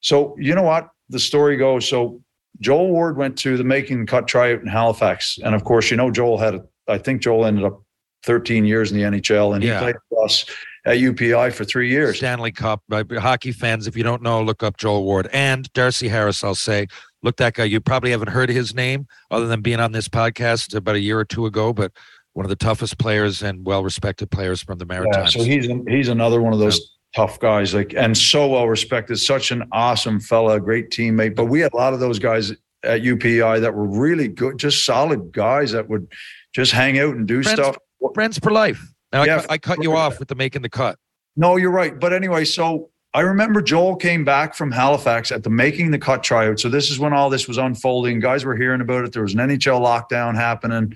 so 0.00 0.36
you 0.38 0.54
know 0.54 0.62
what 0.62 0.90
the 1.08 1.18
story 1.20 1.56
goes. 1.56 1.88
So 1.88 2.20
Joel 2.60 2.90
Ward 2.90 3.16
went 3.16 3.36
to 3.38 3.56
the 3.56 3.64
making 3.64 4.00
the 4.00 4.06
cut 4.06 4.26
tryout 4.28 4.60
in 4.60 4.66
Halifax, 4.66 5.38
and 5.42 5.54
of 5.54 5.64
course, 5.64 5.90
you 5.90 5.96
know 5.96 6.10
Joel 6.10 6.38
had. 6.38 6.54
A, 6.56 6.64
I 6.88 6.98
think 6.98 7.20
Joel 7.22 7.46
ended 7.46 7.64
up 7.64 7.82
13 8.24 8.64
years 8.64 8.92
in 8.92 8.98
the 8.98 9.02
NHL, 9.04 9.54
and 9.54 9.64
Yeah. 9.64 9.78
he 9.78 9.84
played 9.84 9.96
for 10.10 10.24
us 10.24 10.44
at 10.86 10.98
UPEI 10.98 11.52
for 11.52 11.64
three 11.64 11.90
years. 11.90 12.16
Stanley 12.16 12.52
Cup. 12.52 12.82
Uh, 12.90 13.04
hockey 13.18 13.52
fans, 13.52 13.86
if 13.86 13.96
you 13.96 14.02
don't 14.04 14.22
know, 14.22 14.40
look 14.42 14.62
up 14.62 14.76
Joel 14.78 15.04
Ward 15.04 15.28
and 15.32 15.70
Darcy 15.72 16.08
Harris. 16.08 16.42
I'll 16.44 16.54
say, 16.54 16.86
look 17.22 17.36
that 17.36 17.54
guy. 17.54 17.64
You 17.64 17.80
probably 17.80 18.12
haven't 18.12 18.28
heard 18.28 18.48
his 18.48 18.74
name 18.74 19.06
other 19.30 19.46
than 19.46 19.60
being 19.60 19.80
on 19.80 19.92
this 19.92 20.08
podcast 20.08 20.74
about 20.74 20.94
a 20.94 21.00
year 21.00 21.18
or 21.18 21.24
two 21.24 21.44
ago, 21.46 21.72
but 21.72 21.92
one 22.34 22.44
of 22.46 22.50
the 22.50 22.56
toughest 22.56 22.98
players 22.98 23.42
and 23.42 23.66
well-respected 23.66 24.30
players 24.30 24.62
from 24.62 24.78
the 24.78 24.86
Maritimes. 24.86 25.34
Yeah, 25.34 25.42
so 25.42 25.44
he's 25.46 25.68
he's 25.88 26.08
another 26.08 26.40
one 26.40 26.52
of 26.52 26.58
those 26.58 26.96
tough 27.14 27.40
guys, 27.40 27.74
like 27.74 27.94
and 27.96 28.16
so 28.16 28.46
well 28.48 28.68
respected. 28.68 29.16
Such 29.16 29.50
an 29.50 29.64
awesome 29.72 30.20
fella, 30.20 30.60
great 30.60 30.90
teammate. 30.90 31.34
But 31.34 31.46
we 31.46 31.60
had 31.60 31.72
a 31.72 31.76
lot 31.76 31.94
of 31.94 32.00
those 32.00 32.18
guys 32.18 32.52
at 32.84 33.00
UPI 33.00 33.60
that 33.62 33.74
were 33.74 33.86
really 33.86 34.28
good, 34.28 34.58
just 34.58 34.84
solid 34.84 35.32
guys 35.32 35.72
that 35.72 35.88
would 35.88 36.06
just 36.54 36.72
hang 36.72 36.98
out 37.00 37.16
and 37.16 37.26
do 37.26 37.42
Friends- 37.42 37.58
stuff. 37.58 37.76
Friends 38.14 38.38
for 38.38 38.52
life. 38.52 38.92
I 39.22 39.24
Yeah, 39.26 39.40
cut- 39.40 39.50
I, 39.50 39.58
cut 39.58 39.82
you 39.82 39.96
off 39.96 40.18
with 40.18 40.28
the 40.28 40.34
making 40.34 40.62
the 40.62 40.68
cut. 40.68 40.98
No, 41.36 41.56
you're 41.56 41.70
right. 41.70 41.98
But 41.98 42.12
anyway, 42.12 42.44
so 42.44 42.90
I 43.14 43.20
remember 43.20 43.62
Joel 43.62 43.96
came 43.96 44.24
back 44.24 44.54
from 44.54 44.70
Halifax 44.70 45.32
at 45.32 45.42
the 45.42 45.50
making 45.50 45.90
the 45.90 45.98
cut 45.98 46.22
tryout. 46.22 46.60
So 46.60 46.68
this 46.68 46.90
is 46.90 46.98
when 46.98 47.12
all 47.12 47.30
this 47.30 47.48
was 47.48 47.58
unfolding. 47.58 48.20
Guys 48.20 48.44
were 48.44 48.56
hearing 48.56 48.80
about 48.80 49.04
it. 49.04 49.12
There 49.12 49.22
was 49.22 49.34
an 49.34 49.40
NHL 49.40 49.80
lockdown 49.80 50.34
happening. 50.34 50.94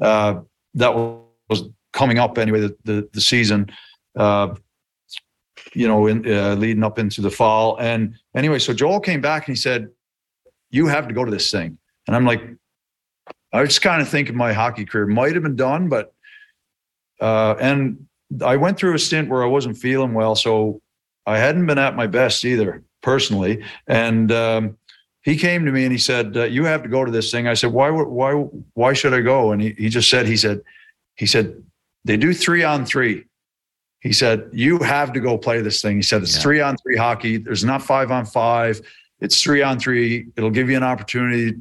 Uh, 0.00 0.40
that 0.74 0.94
was 0.94 1.64
coming 1.92 2.18
up 2.18 2.38
anyway. 2.38 2.60
The 2.60 2.76
the, 2.84 3.08
the 3.12 3.20
season, 3.20 3.70
uh, 4.16 4.54
you 5.74 5.88
know, 5.88 6.06
in, 6.06 6.30
uh, 6.30 6.54
leading 6.54 6.84
up 6.84 6.98
into 6.98 7.20
the 7.20 7.30
fall. 7.30 7.76
And 7.78 8.14
anyway, 8.34 8.58
so 8.58 8.72
Joel 8.72 9.00
came 9.00 9.20
back 9.20 9.48
and 9.48 9.56
he 9.56 9.60
said, 9.60 9.88
"You 10.70 10.86
have 10.86 11.08
to 11.08 11.14
go 11.14 11.24
to 11.24 11.30
this 11.30 11.50
thing." 11.50 11.78
And 12.06 12.16
I'm 12.16 12.24
like, 12.24 12.42
I 13.52 13.60
was 13.60 13.78
kind 13.78 14.00
of 14.00 14.08
thinking 14.08 14.36
my 14.36 14.52
hockey 14.52 14.84
career 14.84 15.06
might 15.06 15.34
have 15.34 15.42
been 15.42 15.56
done, 15.56 15.88
but 15.88 16.14
uh, 17.20 17.54
and 17.60 18.06
I 18.44 18.56
went 18.56 18.78
through 18.78 18.94
a 18.94 18.98
stint 18.98 19.28
where 19.28 19.42
I 19.42 19.46
wasn't 19.46 19.76
feeling 19.78 20.14
well, 20.14 20.34
so 20.34 20.80
I 21.26 21.38
hadn't 21.38 21.66
been 21.66 21.78
at 21.78 21.96
my 21.96 22.06
best 22.06 22.44
either 22.44 22.82
personally. 23.02 23.62
And 23.86 24.30
um, 24.32 24.76
he 25.22 25.36
came 25.36 25.64
to 25.64 25.72
me 25.72 25.84
and 25.84 25.92
he 25.92 25.98
said, 25.98 26.36
uh, 26.36 26.44
"You 26.44 26.64
have 26.64 26.82
to 26.82 26.88
go 26.88 27.04
to 27.04 27.10
this 27.10 27.30
thing." 27.30 27.48
I 27.48 27.54
said, 27.54 27.72
"Why? 27.72 27.90
Why? 27.90 28.32
Why 28.74 28.92
should 28.92 29.14
I 29.14 29.20
go?" 29.20 29.52
And 29.52 29.60
he 29.62 29.70
he 29.72 29.88
just 29.88 30.10
said, 30.10 30.26
"He 30.26 30.36
said, 30.36 30.60
he 31.16 31.26
said 31.26 31.62
they 32.04 32.16
do 32.16 32.32
three 32.34 32.64
on 32.64 32.84
three." 32.84 33.24
He 34.00 34.12
said, 34.12 34.48
"You 34.52 34.78
have 34.78 35.12
to 35.14 35.20
go 35.20 35.36
play 35.38 35.60
this 35.60 35.82
thing." 35.82 35.96
He 35.96 36.02
said, 36.02 36.22
"It's 36.22 36.36
Yeah. 36.36 36.42
three 36.42 36.60
on 36.60 36.76
three 36.76 36.96
hockey. 36.96 37.36
There's 37.38 37.64
not 37.64 37.82
five 37.82 38.10
on 38.10 38.26
five. 38.26 38.80
It's 39.20 39.42
three 39.42 39.62
on 39.62 39.78
three. 39.80 40.26
It'll 40.36 40.50
give 40.50 40.68
you 40.70 40.76
an 40.76 40.84
opportunity." 40.84 41.52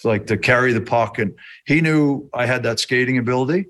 to, 0.00 0.08
Like 0.08 0.26
to 0.26 0.36
carry 0.36 0.74
the 0.74 0.82
puck, 0.82 1.18
and 1.18 1.32
he 1.64 1.80
knew 1.80 2.28
I 2.34 2.44
had 2.44 2.62
that 2.64 2.78
skating 2.78 3.16
ability, 3.16 3.64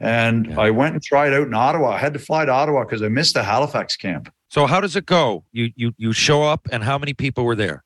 and 0.00 0.46
Yeah. 0.46 0.60
I 0.60 0.70
went 0.70 0.94
and 0.94 1.02
tried 1.02 1.32
out 1.32 1.46
in 1.46 1.54
Ottawa. 1.54 1.90
I 1.90 1.98
had 1.98 2.12
to 2.14 2.18
fly 2.18 2.44
to 2.44 2.52
Ottawa 2.52 2.84
because 2.84 3.02
I 3.02 3.08
missed 3.08 3.34
the 3.34 3.42
Halifax 3.42 3.96
camp. 3.96 4.32
So 4.48 4.66
how 4.66 4.80
does 4.80 4.96
it 4.96 5.06
go? 5.06 5.44
You 5.52 5.70
you 5.76 5.92
you 5.98 6.12
show 6.12 6.42
up, 6.42 6.68
and 6.70 6.84
how 6.84 6.98
many 6.98 7.14
people 7.14 7.44
were 7.44 7.56
there? 7.56 7.82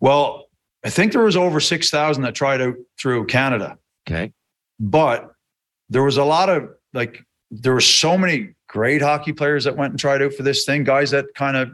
Well, 0.00 0.48
I 0.84 0.90
think 0.90 1.12
there 1.12 1.22
was 1.24 1.36
over 1.36 1.60
six 1.60 1.90
thousand 1.90 2.22
that 2.24 2.34
tried 2.34 2.60
out 2.60 2.74
through 3.00 3.26
Canada, 3.26 3.78
Okay. 4.08 4.32
but 4.78 5.32
there 5.88 6.02
was 6.02 6.16
a 6.16 6.24
lot 6.24 6.48
of 6.48 6.68
like 6.92 7.24
there 7.50 7.72
were 7.74 7.80
so 7.80 8.16
many 8.18 8.54
great 8.68 9.00
hockey 9.02 9.32
players 9.32 9.64
that 9.64 9.76
went 9.76 9.92
and 9.92 9.98
tried 10.00 10.22
out 10.22 10.34
for 10.34 10.42
this 10.42 10.64
thing. 10.64 10.84
Guys 10.84 11.10
that 11.12 11.26
kind 11.34 11.56
of 11.56 11.70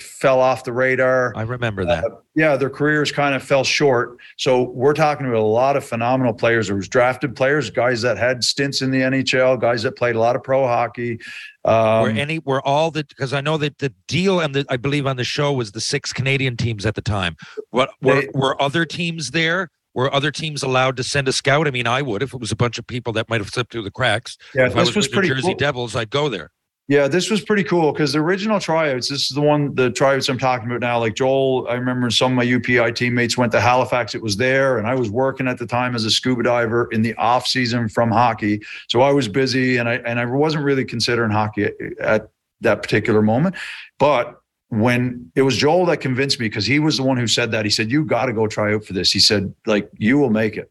fell 0.00 0.40
off 0.40 0.64
the 0.64 0.72
radar. 0.72 1.32
I 1.36 1.42
remember 1.42 1.84
that. 1.84 2.04
yeah, 2.34 2.56
their 2.56 2.70
careers 2.70 3.12
kind 3.12 3.34
of 3.34 3.42
fell 3.42 3.62
short. 3.62 4.18
So 4.36 4.62
we're 4.62 4.94
talking 4.94 5.26
about 5.26 5.38
a 5.38 5.42
lot 5.42 5.76
of 5.76 5.84
phenomenal 5.84 6.34
players. 6.34 6.66
There 6.66 6.76
was 6.76 6.88
drafted 6.88 7.36
players, 7.36 7.70
guys 7.70 8.02
that 8.02 8.18
had 8.18 8.42
stints 8.42 8.82
in 8.82 8.90
the 8.90 8.98
NHL, 9.00 9.60
guys 9.60 9.82
that 9.84 9.92
played 9.96 10.16
a 10.16 10.18
lot 10.20 10.34
of 10.36 10.42
pro 10.42 10.66
hockey. 10.66 11.20
Um, 11.64 12.02
were 12.02 12.08
any 12.10 12.38
were 12.40 12.60
all 12.66 12.90
the 12.90 13.04
because 13.04 13.32
I 13.32 13.40
know 13.40 13.56
that 13.58 13.78
the 13.78 13.92
deal 14.08 14.40
and 14.40 14.54
the 14.54 14.66
I 14.68 14.76
believe 14.76 15.06
on 15.06 15.16
the 15.16 15.24
show 15.24 15.52
was 15.52 15.72
the 15.72 15.80
six 15.80 16.12
Canadian 16.12 16.56
teams 16.56 16.84
at 16.84 16.94
the 16.94 17.02
time. 17.02 17.36
What 17.70 17.90
were 18.02 18.22
They- 18.22 18.28
were 18.34 18.60
other 18.60 18.84
teams 18.84 19.30
there? 19.30 19.70
Were 19.94 20.12
other 20.12 20.30
teams 20.30 20.62
allowed 20.62 20.98
to 20.98 21.02
send 21.02 21.26
a 21.26 21.32
scout? 21.32 21.66
I 21.66 21.70
mean, 21.70 21.86
I 21.86 22.02
would 22.02 22.22
if 22.22 22.34
it 22.34 22.40
was 22.40 22.52
a 22.52 22.56
bunch 22.56 22.76
of 22.78 22.86
people 22.86 23.14
that 23.14 23.30
might 23.30 23.40
have 23.40 23.48
slipped 23.48 23.72
through 23.72 23.84
the 23.84 23.90
cracks. 23.90 24.36
yeah, 24.54 24.66
If 24.66 24.76
I 24.76 24.80
was, 24.80 24.94
was 24.94 25.06
the 25.08 25.12
pretty 25.14 25.28
Jersey 25.28 25.42
cool. 25.48 25.54
Devils, 25.54 25.96
I'd 25.96 26.10
go 26.10 26.28
there. 26.28 26.50
Yeah, 26.88 27.08
this 27.08 27.30
was 27.30 27.40
pretty 27.40 27.64
cool 27.64 27.92
because 27.92 28.12
the 28.12 28.20
original 28.20 28.60
tryouts, 28.60 29.08
this 29.08 29.22
is 29.22 29.30
the 29.30 29.40
one, 29.40 29.74
the 29.74 29.90
tryouts 29.90 30.28
I'm 30.28 30.38
talking 30.38 30.68
about 30.68 30.80
now. 30.80 31.00
Like 31.00 31.16
Joel, 31.16 31.66
I 31.68 31.74
remember 31.74 32.10
some 32.10 32.32
of 32.32 32.36
my 32.36 32.46
UPEI 32.46 32.94
teammates 32.94 33.36
went 33.36 33.50
to 33.52 33.60
Halifax. 33.60 34.14
It 34.14 34.22
was 34.22 34.36
there, 34.36 34.78
and 34.78 34.86
I 34.86 34.94
was 34.94 35.10
working 35.10 35.48
at 35.48 35.58
the 35.58 35.66
time 35.66 35.96
as 35.96 36.04
a 36.04 36.10
scuba 36.12 36.44
diver 36.44 36.88
in 36.92 37.02
the 37.02 37.12
off 37.14 37.48
season 37.48 37.88
from 37.88 38.12
hockey. 38.12 38.62
So 38.88 39.00
I 39.00 39.10
was 39.10 39.26
busy, 39.26 39.78
and 39.78 39.88
I 39.88 39.94
and 39.94 40.20
I 40.20 40.26
wasn't 40.26 40.62
really 40.62 40.84
considering 40.84 41.32
hockey 41.32 41.64
at, 41.64 41.72
at 41.98 42.28
that 42.60 42.82
particular 42.82 43.20
moment. 43.20 43.56
But 43.98 44.40
when 44.68 45.32
it 45.34 45.42
was 45.42 45.56
Joel 45.56 45.86
that 45.86 45.96
convinced 45.96 46.38
me, 46.38 46.46
because 46.48 46.66
he 46.66 46.78
was 46.78 46.98
the 46.98 47.02
one 47.02 47.16
who 47.16 47.26
said 47.26 47.50
that, 47.50 47.64
he 47.64 47.70
said, 47.70 47.90
"You 47.90 48.04
got 48.04 48.26
to 48.26 48.32
go 48.32 48.46
try 48.46 48.74
out 48.74 48.84
for 48.84 48.92
this." 48.92 49.10
He 49.10 49.18
said, 49.18 49.52
"Like 49.66 49.90
you 49.98 50.18
will 50.18 50.30
make 50.30 50.56
it." 50.56 50.70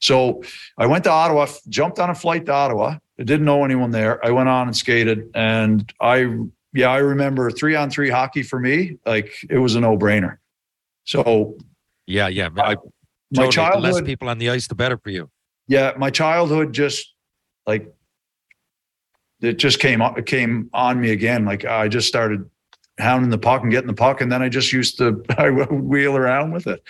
So 0.00 0.42
I 0.76 0.84
went 0.86 1.04
to 1.04 1.10
Ottawa, 1.10 1.46
jumped 1.70 1.98
on 1.98 2.10
a 2.10 2.14
flight 2.14 2.44
to 2.46 2.52
Ottawa. 2.52 2.98
I 3.18 3.22
didn't 3.22 3.46
know 3.46 3.64
anyone 3.64 3.90
there. 3.90 4.24
I 4.24 4.30
went 4.30 4.48
on 4.48 4.66
and 4.66 4.76
skated, 4.76 5.30
and 5.34 5.92
I, 6.00 6.36
yeah, 6.72 6.88
I 6.90 6.98
remember 6.98 7.50
three 7.50 7.76
on 7.76 7.90
three 7.90 8.10
hockey 8.10 8.42
for 8.42 8.58
me. 8.58 8.98
Like 9.06 9.32
it 9.48 9.58
was 9.58 9.76
a 9.76 9.80
no 9.80 9.96
brainer. 9.96 10.38
So 11.04 11.56
Yeah, 12.06 12.28
yeah. 12.28 12.48
I, 12.56 12.76
my 13.30 13.48
totally. 13.48 13.82
The 13.82 13.92
less 13.94 14.02
people 14.02 14.28
on 14.28 14.38
the 14.38 14.50
ice, 14.50 14.66
the 14.66 14.74
better 14.74 14.98
for 14.98 15.10
you. 15.10 15.30
yeah, 15.68 15.92
my 15.96 16.10
childhood 16.10 16.72
just 16.72 17.14
like 17.66 17.92
it 19.40 19.58
just 19.58 19.78
came 19.78 20.00
it 20.00 20.26
came 20.26 20.70
on 20.72 21.00
me 21.00 21.10
again. 21.10 21.44
Like 21.44 21.64
I 21.64 21.88
just 21.88 22.08
started 22.08 22.48
hounding 22.98 23.30
the 23.30 23.38
puck 23.38 23.62
and 23.62 23.70
getting 23.70 23.88
the 23.88 23.94
puck, 23.94 24.20
and 24.20 24.30
then 24.30 24.42
I 24.42 24.48
just 24.48 24.72
used 24.72 24.98
to 24.98 25.22
I 25.38 25.50
would 25.50 25.70
wheel 25.70 26.16
around 26.16 26.52
with 26.52 26.66
it. 26.66 26.82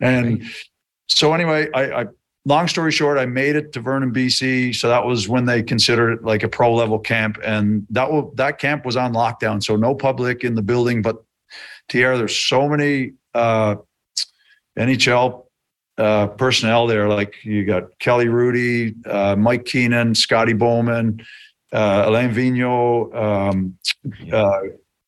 And 0.00 0.44
so 1.08 1.32
anyway, 1.32 1.68
I, 1.74 2.02
I 2.02 2.04
long 2.44 2.68
story 2.68 2.92
short, 2.92 3.18
I 3.18 3.26
made 3.26 3.56
it 3.56 3.72
to 3.72 3.80
Vernon, 3.80 4.12
BC. 4.12 4.74
So 4.74 4.88
that 4.88 5.04
was 5.04 5.28
when 5.28 5.44
they 5.44 5.62
considered 5.62 6.12
it 6.12 6.24
like 6.24 6.42
a 6.42 6.48
pro 6.48 6.74
level 6.74 6.98
camp, 6.98 7.38
and 7.44 7.86
that 7.90 8.10
will 8.10 8.32
that 8.34 8.58
camp 8.58 8.84
was 8.84 8.96
on 8.96 9.12
lockdown, 9.12 9.62
so 9.62 9.76
no 9.76 9.94
public 9.94 10.44
in 10.44 10.54
the 10.54 10.62
building. 10.62 11.02
But 11.02 11.22
TR, 11.88 12.16
there's 12.16 12.36
so 12.36 12.68
many 12.68 13.12
uh, 13.34 13.76
NHL 14.78 15.46
uh, 15.98 16.28
personnel 16.28 16.86
there. 16.86 17.08
Like 17.08 17.44
you 17.44 17.64
got 17.64 17.98
Kelly 17.98 18.26
Hrudey, 18.26 19.06
uh, 19.06 19.36
Mike 19.36 19.64
Keenan, 19.64 20.14
Scotty 20.14 20.54
Bowman, 20.54 21.24
uh, 21.72 22.04
Alain 22.06 22.30
Vigneault, 22.32 23.14
um, 23.14 23.78
uh, 24.32 24.60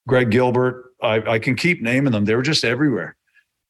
Greg 0.06 0.30
Gilbert. 0.30 0.90
I, 1.02 1.16
I 1.32 1.38
can 1.38 1.56
keep 1.56 1.82
naming 1.82 2.12
them. 2.12 2.24
They 2.24 2.36
were 2.36 2.42
just 2.42 2.64
everywhere. 2.64 3.16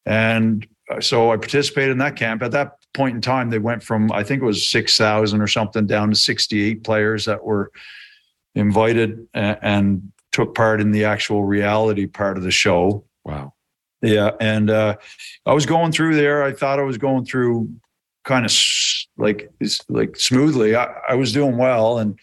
And 0.05 0.67
uh, 0.91 1.01
so 1.01 1.33
I 1.33 1.37
participated 1.37 1.93
in 1.93 1.99
that 1.99 2.17
camp. 2.17 2.43
At 2.43 2.51
that 2.53 2.82
point 2.95 3.15
in 3.15 3.21
time, 3.21 3.51
they 3.51 3.59
went 3.59 3.83
from, 3.83 4.13
I 4.13 4.23
think 4.23 4.43
it 4.43 4.47
was 4.47 4.69
6,000 4.69 5.41
or 5.41 5.47
something 5.47 5.87
down 5.87 6.11
to 6.11 6.17
68 6.17 6.85
players 6.85 7.25
that 7.25 7.43
were 7.45 7.71
invited 8.55 9.27
and, 9.35 9.59
and 9.63 10.13
took 10.33 10.55
part 10.55 10.81
in 10.81 10.93
the 10.93 11.05
actual 11.05 11.45
reality 11.45 12.07
part 12.07 12.37
of 12.37 12.43
the 12.43 12.51
show. 12.51 13.05
Wow. 13.25 13.55
Yeah, 14.03 14.33
and 14.41 14.69
uh, 14.69 14.97
I 15.47 15.55
was 15.55 15.65
going 15.65 15.93
through 15.93 16.17
there. 16.17 16.43
I 16.43 16.53
thought 16.53 16.81
I 16.81 16.83
was 16.83 16.99
going 16.99 17.25
through 17.25 17.73
kind 18.25 18.45
of 18.45 18.53
like 19.17 19.49
like 19.89 20.17
smoothly. 20.17 20.75
I, 20.75 20.93
I 21.11 21.15
was 21.15 21.33
doing 21.33 21.57
well 21.57 21.99
and 21.99 22.19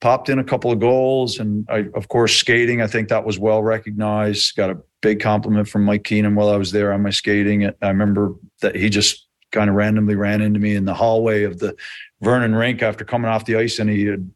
popped 0.00 0.30
in 0.30 0.38
a 0.38 0.44
couple 0.44 0.72
of 0.72 0.80
goals, 0.80 1.38
and 1.38 1.66
I 1.68 1.88
of 1.94 2.08
course 2.08 2.34
skating. 2.34 2.80
I 2.80 2.86
think 2.86 3.10
that 3.10 3.26
was 3.26 3.38
well 3.38 3.62
recognized. 3.62 4.56
Got 4.56 4.70
a 4.70 4.78
big 5.02 5.20
compliment 5.20 5.68
from 5.68 5.84
Mike 5.84 6.04
Keenan 6.04 6.34
while 6.34 6.48
I 6.48 6.56
was 6.56 6.72
there 6.72 6.94
on 6.94 7.02
my 7.02 7.10
skating. 7.10 7.66
I 7.66 7.88
remember 7.88 8.34
that 8.62 8.74
he 8.74 8.88
just 8.88 9.27
kind 9.50 9.70
of 9.70 9.76
randomly 9.76 10.14
ran 10.14 10.40
into 10.40 10.60
me 10.60 10.76
in 10.76 10.84
the 10.84 10.94
hallway 10.94 11.44
of 11.44 11.58
the 11.58 11.76
Vernon 12.20 12.54
rink 12.54 12.82
after 12.82 13.04
coming 13.04 13.30
off 13.30 13.44
the 13.44 13.56
ice, 13.56 13.78
and 13.78 13.88
he 13.88 14.04
had 14.04 14.30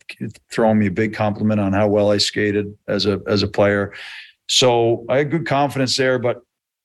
thrown 0.51 0.79
me 0.79 0.87
a 0.87 0.91
big 0.91 1.15
compliment 1.15 1.61
on 1.61 1.73
how 1.73 1.89
well 1.89 2.13
I 2.13 2.19
skated 2.19 2.77
as 2.87 3.07
a 3.07 3.21
as 3.27 3.43
a 3.43 3.49
player. 3.49 3.93
So 4.49 5.05
I 5.09 5.19
had 5.19 5.31
good 5.31 5.47
confidence 5.47 5.97
there, 5.97 6.19
but 6.19 6.43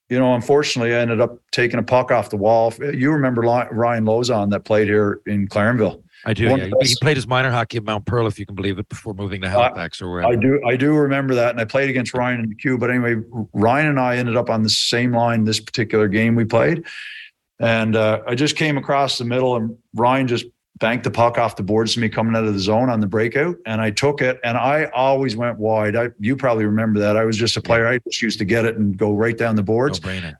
you 0.09 0.17
know, 0.17 0.34
unfortunately, 0.36 0.95
I 0.95 0.99
ended 0.99 1.21
up 1.21 1.38
taking 1.51 1.80
a 1.80 1.84
puck 1.84 2.11
off 2.11 2.30
the 2.30 2.38
wall. 2.38 2.73
You 2.80 3.11
remember 3.11 3.41
Ryan 3.41 4.05
Lauzon 4.05 4.49
that 4.51 4.61
played 4.61 4.88
here 4.88 5.21
in 5.25 5.47
Clarenville? 5.47 6.01
I 6.25 6.34
do. 6.34 6.45
Yeah. 6.45 6.69
He 6.82 6.95
played 7.01 7.15
his 7.15 7.28
minor 7.28 7.51
hockey 7.51 7.78
at 7.78 7.84
Mount 7.84 8.05
Pearl, 8.05 8.25
if 8.25 8.39
you 8.39 8.45
can 8.45 8.55
believe 8.55 8.80
it, 8.80 8.89
before 8.89 9.13
moving 9.13 9.41
to 9.41 9.49
Halifax 9.49 10.01
or 10.01 10.09
wherever. 10.09 10.32
I 10.32 10.36
do. 10.36 10.61
I 10.65 10.75
do 10.75 10.95
remember 10.95 11.36
that, 11.36 11.51
and 11.51 11.61
I 11.61 11.65
played 11.65 11.89
against 11.89 12.13
Ryan 12.13 12.39
in 12.39 12.49
the 12.49 12.55
Q. 12.55 12.78
But 12.78 12.89
anyway, 12.89 13.21
Ryan 13.53 13.88
and 13.88 13.99
I 13.99 14.17
ended 14.17 14.36
up 14.36 14.49
on 14.49 14.63
the 14.63 14.69
same 14.69 15.13
line 15.13 15.43
this 15.43 15.59
particular 15.59 16.07
game 16.07 16.36
we 16.36 16.45
played, 16.45 16.86
and 17.60 17.95
uh, 17.95 18.22
I 18.28 18.36
just 18.36 18.55
came 18.55 18.78
across 18.78 19.18
the 19.18 19.26
middle, 19.26 19.55
and 19.55 19.78
Ryan 19.93 20.28
just 20.28 20.45
banked 20.80 21.03
the 21.03 21.12
puck 21.12 21.38
off 21.38 21.55
the 21.55 21.64
boards 21.64 21.95
to 21.95 21.99
me 21.99 22.08
coming 22.08 22.36
out 22.36 22.45
of 22.45 22.53
the 22.53 22.60
zone 22.60 22.89
on 22.89 22.99
the 22.99 23.08
breakout, 23.08 23.58
and 23.66 23.82
I 23.82 23.91
took 23.91 24.22
it, 24.22 24.39
and 24.43 24.58
I 24.58 24.86
always 24.86 25.36
went 25.36 25.58
wide. 25.58 25.95
I 25.95 26.10
you 26.20 26.36
probably 26.36 26.66
remember 26.66 26.99
that. 26.99 27.18
I 27.18 27.26
was 27.26 27.38
just 27.38 27.58
a 27.58 27.62
player. 27.62 27.88
I 27.88 27.99
just 27.99 28.22
used 28.22 28.39
to 28.39 28.45
get 28.45 28.66
it 28.66 28.78
and 28.78 28.97
go 28.97 29.14
right 29.14 29.38
down 29.38 29.55
the 29.55 29.64
boards. 29.64 30.03
No. 30.03 30.34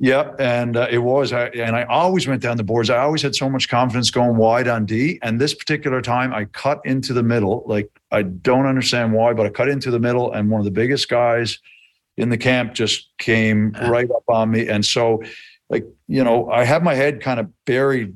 Yep, 0.00 0.36
and 0.40 0.76
uh, 0.76 0.88
it 0.90 0.98
was, 0.98 1.32
I, 1.32 1.46
and 1.46 1.76
I 1.76 1.84
always 1.84 2.26
went 2.26 2.42
down 2.42 2.56
the 2.56 2.64
boards. 2.64 2.90
I 2.90 2.98
always 2.98 3.22
had 3.22 3.36
so 3.36 3.48
much 3.48 3.68
confidence 3.68 4.10
going 4.10 4.36
wide 4.36 4.66
on 4.66 4.86
D, 4.86 5.20
and 5.22 5.40
this 5.40 5.54
particular 5.54 6.02
time 6.02 6.34
I 6.34 6.46
cut 6.46 6.80
into 6.84 7.12
the 7.12 7.22
middle. 7.22 7.62
Like 7.66 7.88
I 8.10 8.22
don't 8.22 8.66
understand 8.66 9.12
why, 9.12 9.32
but 9.34 9.46
I 9.46 9.50
cut 9.50 9.68
into 9.68 9.92
the 9.92 10.00
middle, 10.00 10.32
and 10.32 10.50
one 10.50 10.60
of 10.60 10.64
the 10.64 10.72
biggest 10.72 11.08
guys 11.08 11.60
in 12.16 12.28
the 12.28 12.36
camp 12.36 12.74
just 12.74 13.08
came 13.18 13.72
right 13.82 14.10
up 14.10 14.24
on 14.28 14.50
me, 14.50 14.68
and 14.68 14.84
so, 14.84 15.22
like 15.70 15.86
you 16.06 16.22
know, 16.22 16.50
I 16.50 16.64
had 16.64 16.82
my 16.82 16.94
head 16.94 17.20
kind 17.20 17.40
of 17.40 17.48
buried 17.64 18.14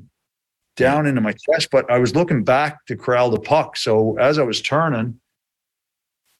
down 0.75 1.05
into 1.05 1.21
my 1.21 1.33
chest, 1.33 1.69
but 1.71 1.89
I 1.91 1.99
was 1.99 2.15
looking 2.15 2.43
back 2.43 2.85
to 2.85 2.95
corral 2.95 3.29
the 3.29 3.39
puck. 3.39 3.75
So 3.77 4.17
as 4.17 4.39
I 4.39 4.43
was 4.43 4.61
turning, 4.61 5.19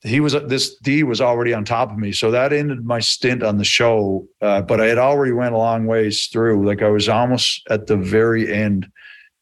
he 0.01 0.21
was 0.21 0.33
this 0.47 0.77
D 0.77 1.03
was 1.03 1.19
already 1.19 1.53
on 1.53 1.65
top 1.65 1.91
of 1.91 1.97
me. 1.97 2.13
So 2.13 2.31
that 2.31 2.53
ended 2.53 2.85
my 2.85 2.99
stint 2.99 3.43
on 3.43 3.57
the 3.57 3.65
show. 3.65 4.27
Uh, 4.41 4.61
but 4.61 4.79
I 4.79 4.85
had 4.85 4.97
already 4.97 5.33
went 5.33 5.53
a 5.53 5.57
long 5.57 5.87
ways 5.87 6.27
through. 6.27 6.65
Like 6.65 6.81
I 6.81 6.89
was 6.89 7.09
almost 7.09 7.67
at 7.69 7.87
the 7.87 7.97
very 7.97 8.51
end 8.51 8.87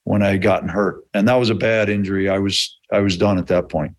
when 0.06 0.24
I 0.24 0.30
had 0.30 0.42
gotten 0.42 0.70
hurt, 0.70 1.04
and 1.14 1.28
that 1.28 1.36
was 1.36 1.50
a 1.50 1.56
bad 1.56 1.90
injury. 1.90 2.30
I 2.30 2.40
was 2.40 2.76
I 2.92 3.00
was 3.00 3.18
done 3.18 3.38
at 3.38 3.48
that 3.48 3.70
point. 3.70 3.94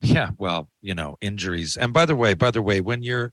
Yeah, 0.00 0.30
well, 0.38 0.68
you 0.80 0.94
know, 0.94 1.16
injuries. 1.20 1.76
And 1.76 1.92
by 1.92 2.06
the 2.06 2.16
way, 2.16 2.34
by 2.34 2.50
the 2.50 2.62
way, 2.62 2.80
when 2.80 3.02
you're 3.02 3.32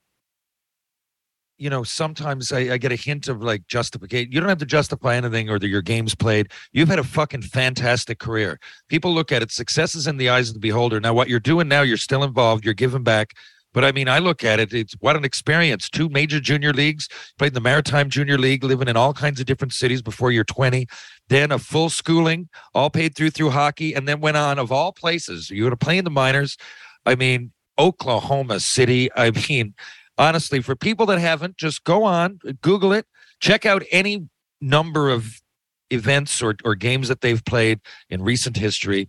you 1.62 1.70
know, 1.70 1.84
sometimes 1.84 2.52
I, 2.52 2.74
I, 2.74 2.78
get 2.78 2.92
a 2.92 2.96
hint 2.96 3.28
of 3.28 3.44
like 3.44 3.68
justification. 3.68 4.32
You 4.32 4.40
don't 4.40 4.50
have 4.50 4.58
to 4.58 4.66
justify 4.66 5.16
anything 5.16 5.48
or 5.48 5.60
that 5.60 5.68
your 5.68 5.84
game's 5.84 6.16
played. 6.16 6.52
You've 6.74 6.90
had 6.90 6.98
a 6.98 7.04
fucking 7.04 7.44
fantastic 7.44 8.18
career. 8.18 8.60
People 8.88 9.14
look 9.14 9.32
at 9.32 9.44
it. 9.44 9.52
Success 9.52 9.94
is 9.94 10.08
in 10.08 10.18
the 10.18 10.28
eyes 10.28 10.48
of 10.48 10.56
the 10.56 10.60
beholder. 10.60 11.00
Now, 11.00 11.14
what 11.14 11.30
you're 11.30 11.40
doing 11.40 11.68
now, 11.68 11.84
you're 11.84 11.98
still 11.98 12.24
involved. 12.24 12.66
You're 12.66 12.74
giving 12.74 13.04
back. 13.04 13.34
But 13.76 13.86
I 13.86 13.92
mean, 13.92 14.10
I 14.10 14.18
look 14.18 14.44
at 14.44 14.60
it. 14.60 14.74
It's 14.74 14.96
what 15.02 15.16
an 15.16 15.24
experience. 15.24 15.88
Two 15.88 16.10
major 16.10 16.40
junior 16.40 16.74
leagues. 16.74 17.08
Played 17.38 17.50
in 17.50 17.54
the 17.54 17.62
Maritime 17.62 18.10
Junior 18.10 18.40
League, 18.40 18.64
living 18.64 18.88
in 18.88 18.98
all 18.98 19.14
kinds 19.14 19.40
of 19.40 19.46
different 19.46 19.74
cities 19.74 20.02
before 20.02 20.32
you're 20.32 20.44
20. 20.44 20.88
Then 21.30 21.52
a 21.52 21.60
full 21.60 21.92
schooling, 21.92 22.50
all 22.74 22.90
paid 22.90 23.16
through 23.16 23.30
through 23.30 23.52
hockey, 23.52 23.94
and 23.94 24.08
then 24.08 24.20
went 24.20 24.36
on 24.36 24.58
of 24.58 24.72
all 24.72 24.94
places. 24.94 25.52
You're 25.52 25.70
going 25.70 25.78
to 25.78 25.86
play 25.86 26.00
in 26.00 26.06
the 26.06 26.10
minors. 26.10 26.58
I 27.06 27.14
mean, 27.14 27.52
Oklahoma 27.78 28.60
City. 28.60 29.10
I 29.16 29.30
mean, 29.48 29.76
honestly, 30.18 30.62
for 30.62 30.76
people 30.76 31.06
that 31.08 31.20
haven't, 31.20 31.58
just 31.58 31.84
go 31.84 32.04
on, 32.04 32.40
Google 32.62 32.94
it, 32.94 33.06
check 33.40 33.66
out 33.66 33.84
any 33.92 34.28
number 34.62 35.10
of 35.10 35.42
events 35.90 36.42
or, 36.42 36.56
or 36.64 36.76
games 36.76 37.08
that 37.08 37.22
they've 37.22 37.44
played 37.44 37.80
in 38.10 38.22
recent 38.22 38.58
history. 38.58 39.08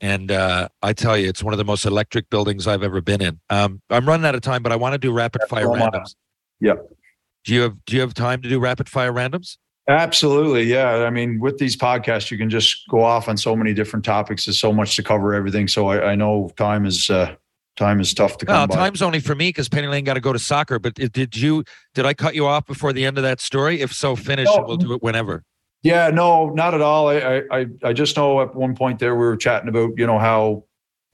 And 0.00 0.32
uh, 0.32 0.68
I 0.82 0.92
tell 0.92 1.16
you, 1.16 1.28
it's 1.28 1.42
one 1.42 1.54
of 1.54 1.58
the 1.58 1.64
most 1.64 1.84
electric 1.84 2.28
buildings 2.28 2.66
I've 2.66 2.82
ever 2.82 3.00
been 3.00 3.22
in. 3.22 3.40
Um, 3.50 3.80
I'm 3.88 4.06
running 4.06 4.26
out 4.26 4.34
of 4.34 4.40
time, 4.40 4.62
but 4.62 4.72
I 4.72 4.76
want 4.76 4.94
to 4.94 4.98
do 4.98 5.12
rapid 5.12 5.42
fire 5.48 5.66
randoms. 5.66 6.16
Yeah. 6.60 6.74
Do 7.44 7.54
you 7.54 7.62
have 7.62 7.84
Do 7.86 7.96
you 7.96 8.00
have 8.02 8.14
time 8.14 8.42
to 8.42 8.48
do 8.48 8.58
rapid 8.58 8.88
fire 8.88 9.12
randoms? 9.12 9.58
Absolutely, 9.88 10.62
yeah. 10.62 11.04
I 11.04 11.10
mean, 11.10 11.40
with 11.40 11.58
these 11.58 11.76
podcasts, 11.76 12.30
you 12.30 12.38
can 12.38 12.48
just 12.48 12.88
go 12.88 13.02
off 13.02 13.28
on 13.28 13.36
so 13.36 13.56
many 13.56 13.74
different 13.74 14.04
topics. 14.04 14.44
There's 14.44 14.60
so 14.60 14.72
much 14.72 14.94
to 14.96 15.02
cover 15.02 15.34
everything. 15.34 15.66
So 15.66 15.88
I, 15.88 16.12
I 16.12 16.14
know 16.14 16.50
time 16.56 16.86
is 16.86 17.10
uh, 17.10 17.34
time 17.76 18.00
is 18.00 18.12
tough 18.14 18.38
to 18.38 18.46
come 18.46 18.68
by. 18.68 18.74
time's 18.74 19.02
only 19.02 19.20
for 19.20 19.34
me 19.34 19.48
because 19.48 19.68
Penny 19.68 19.86
Lane 19.86 20.04
got 20.04 20.14
to 20.14 20.20
go 20.20 20.32
to 20.32 20.38
soccer. 20.38 20.78
But 20.78 20.94
did 20.94 21.36
you? 21.36 21.64
Did 21.94 22.06
I 22.06 22.14
cut 22.14 22.34
you 22.34 22.46
off 22.46 22.66
before 22.66 22.92
the 22.92 23.04
end 23.04 23.18
of 23.18 23.24
that 23.24 23.40
story? 23.40 23.80
If 23.80 23.92
so, 23.92 24.16
finish 24.16 24.46
no. 24.46 24.56
and 24.56 24.66
we'll 24.66 24.76
do 24.76 24.92
it 24.92 25.02
whenever. 25.02 25.44
Yeah, 25.82 26.10
no, 26.10 26.50
not 26.50 26.74
at 26.74 26.80
all. 26.80 27.08
I, 27.08 27.42
I 27.50 27.66
I 27.82 27.92
just 27.92 28.16
know 28.16 28.40
at 28.40 28.54
one 28.54 28.76
point 28.76 28.98
there 28.98 29.14
we 29.14 29.24
were 29.24 29.36
chatting 29.36 29.68
about 29.68 29.92
you 29.96 30.06
know 30.06 30.18
how 30.18 30.64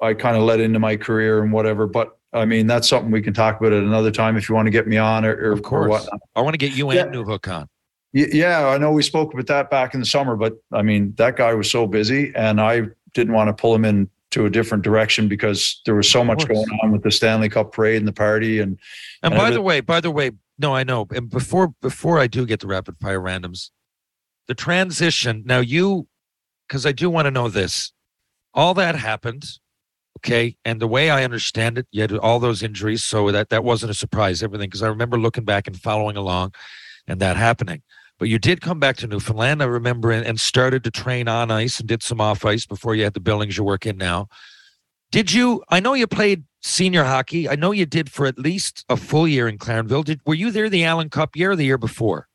I 0.00 0.14
kind 0.14 0.36
of 0.36 0.42
led 0.42 0.60
into 0.60 0.78
my 0.78 0.96
career 0.96 1.42
and 1.42 1.52
whatever. 1.52 1.86
But 1.86 2.18
I 2.32 2.44
mean 2.44 2.66
that's 2.66 2.88
something 2.88 3.10
we 3.10 3.22
can 3.22 3.34
talk 3.34 3.60
about 3.60 3.72
at 3.72 3.82
another 3.82 4.10
time 4.10 4.36
if 4.36 4.48
you 4.48 4.54
want 4.54 4.66
to 4.66 4.70
get 4.70 4.86
me 4.86 4.98
on 4.98 5.24
or, 5.24 5.34
or 5.34 5.52
of 5.52 5.62
course. 5.62 5.86
Or 5.86 5.88
whatnot. 5.88 6.20
I 6.36 6.42
want 6.42 6.54
to 6.54 6.58
get 6.58 6.72
you 6.72 6.90
and 6.90 6.96
yeah. 6.96 7.06
Newhook 7.06 7.50
on. 7.52 7.68
Yeah, 8.12 8.68
I 8.68 8.78
know 8.78 8.90
we 8.90 9.02
spoke 9.02 9.34
about 9.34 9.46
that 9.48 9.70
back 9.70 9.92
in 9.92 10.00
the 10.00 10.06
summer, 10.06 10.34
but 10.34 10.54
I 10.72 10.82
mean 10.82 11.14
that 11.16 11.36
guy 11.36 11.54
was 11.54 11.70
so 11.70 11.86
busy, 11.86 12.32
and 12.34 12.60
I 12.60 12.82
didn't 13.14 13.34
want 13.34 13.48
to 13.48 13.54
pull 13.54 13.74
him 13.74 13.84
in 13.84 14.10
to 14.30 14.46
a 14.46 14.50
different 14.50 14.84
direction 14.84 15.28
because 15.28 15.80
there 15.86 15.94
was 15.94 16.10
so 16.10 16.22
much 16.22 16.46
going 16.46 16.68
on 16.82 16.92
with 16.92 17.02
the 17.02 17.10
Stanley 17.10 17.48
Cup 17.48 17.72
parade 17.72 17.96
and 17.96 18.08
the 18.08 18.12
party 18.12 18.60
and 18.60 18.78
and, 19.22 19.32
and 19.32 19.40
by 19.40 19.50
the 19.50 19.62
way, 19.62 19.80
by 19.80 20.00
the 20.00 20.10
way, 20.10 20.32
no, 20.58 20.74
I 20.74 20.84
know. 20.84 21.06
And 21.14 21.28
before 21.28 21.74
before 21.80 22.18
I 22.18 22.26
do 22.26 22.46
get 22.46 22.60
the 22.60 22.66
rapid 22.66 22.96
fire 23.00 23.20
randoms, 23.20 23.70
the 24.46 24.54
transition. 24.54 25.42
Now 25.46 25.60
you, 25.60 26.08
because 26.66 26.84
I 26.84 26.92
do 26.92 27.08
want 27.08 27.26
to 27.26 27.30
know 27.30 27.48
this. 27.48 27.92
All 28.54 28.74
that 28.74 28.96
happened, 28.96 29.44
okay, 30.18 30.56
and 30.64 30.80
the 30.80 30.88
way 30.88 31.10
I 31.10 31.22
understand 31.22 31.78
it, 31.78 31.86
you 31.92 32.00
had 32.00 32.12
all 32.12 32.40
those 32.40 32.62
injuries, 32.62 33.04
so 33.04 33.30
that 33.30 33.50
that 33.50 33.62
wasn't 33.62 33.90
a 33.90 33.94
surprise. 33.94 34.42
Everything, 34.42 34.68
because 34.68 34.82
I 34.82 34.88
remember 34.88 35.18
looking 35.18 35.44
back 35.44 35.66
and 35.66 35.78
following 35.78 36.16
along, 36.16 36.54
and 37.06 37.20
that 37.20 37.36
happening. 37.36 37.82
But 38.18 38.28
you 38.28 38.38
did 38.38 38.60
come 38.60 38.80
back 38.80 38.96
to 38.98 39.06
Newfoundland, 39.06 39.62
I 39.62 39.66
remember, 39.66 40.10
and, 40.10 40.26
and 40.26 40.40
started 40.40 40.82
to 40.84 40.90
train 40.90 41.28
on 41.28 41.50
ice 41.50 41.78
and 41.78 41.88
did 41.88 42.02
some 42.02 42.20
off 42.20 42.44
ice 42.44 42.66
before 42.66 42.94
you 42.94 43.04
had 43.04 43.14
the 43.14 43.20
buildings 43.20 43.56
you 43.56 43.64
work 43.64 43.86
in 43.86 43.96
now. 43.96 44.28
Did 45.10 45.32
you? 45.32 45.62
I 45.68 45.80
know 45.80 45.94
you 45.94 46.06
played 46.06 46.44
senior 46.60 47.04
hockey. 47.04 47.48
I 47.48 47.54
know 47.54 47.70
you 47.70 47.86
did 47.86 48.10
for 48.10 48.26
at 48.26 48.38
least 48.38 48.84
a 48.88 48.96
full 48.96 49.26
year 49.26 49.48
in 49.48 49.56
Clarenville. 49.56 50.04
Did 50.04 50.20
were 50.26 50.34
you 50.34 50.50
there 50.50 50.68
the 50.68 50.84
Allen 50.84 51.08
Cup 51.08 51.36
year 51.36 51.52
or 51.52 51.56
the 51.56 51.64
year 51.64 51.78
before? 51.78 52.28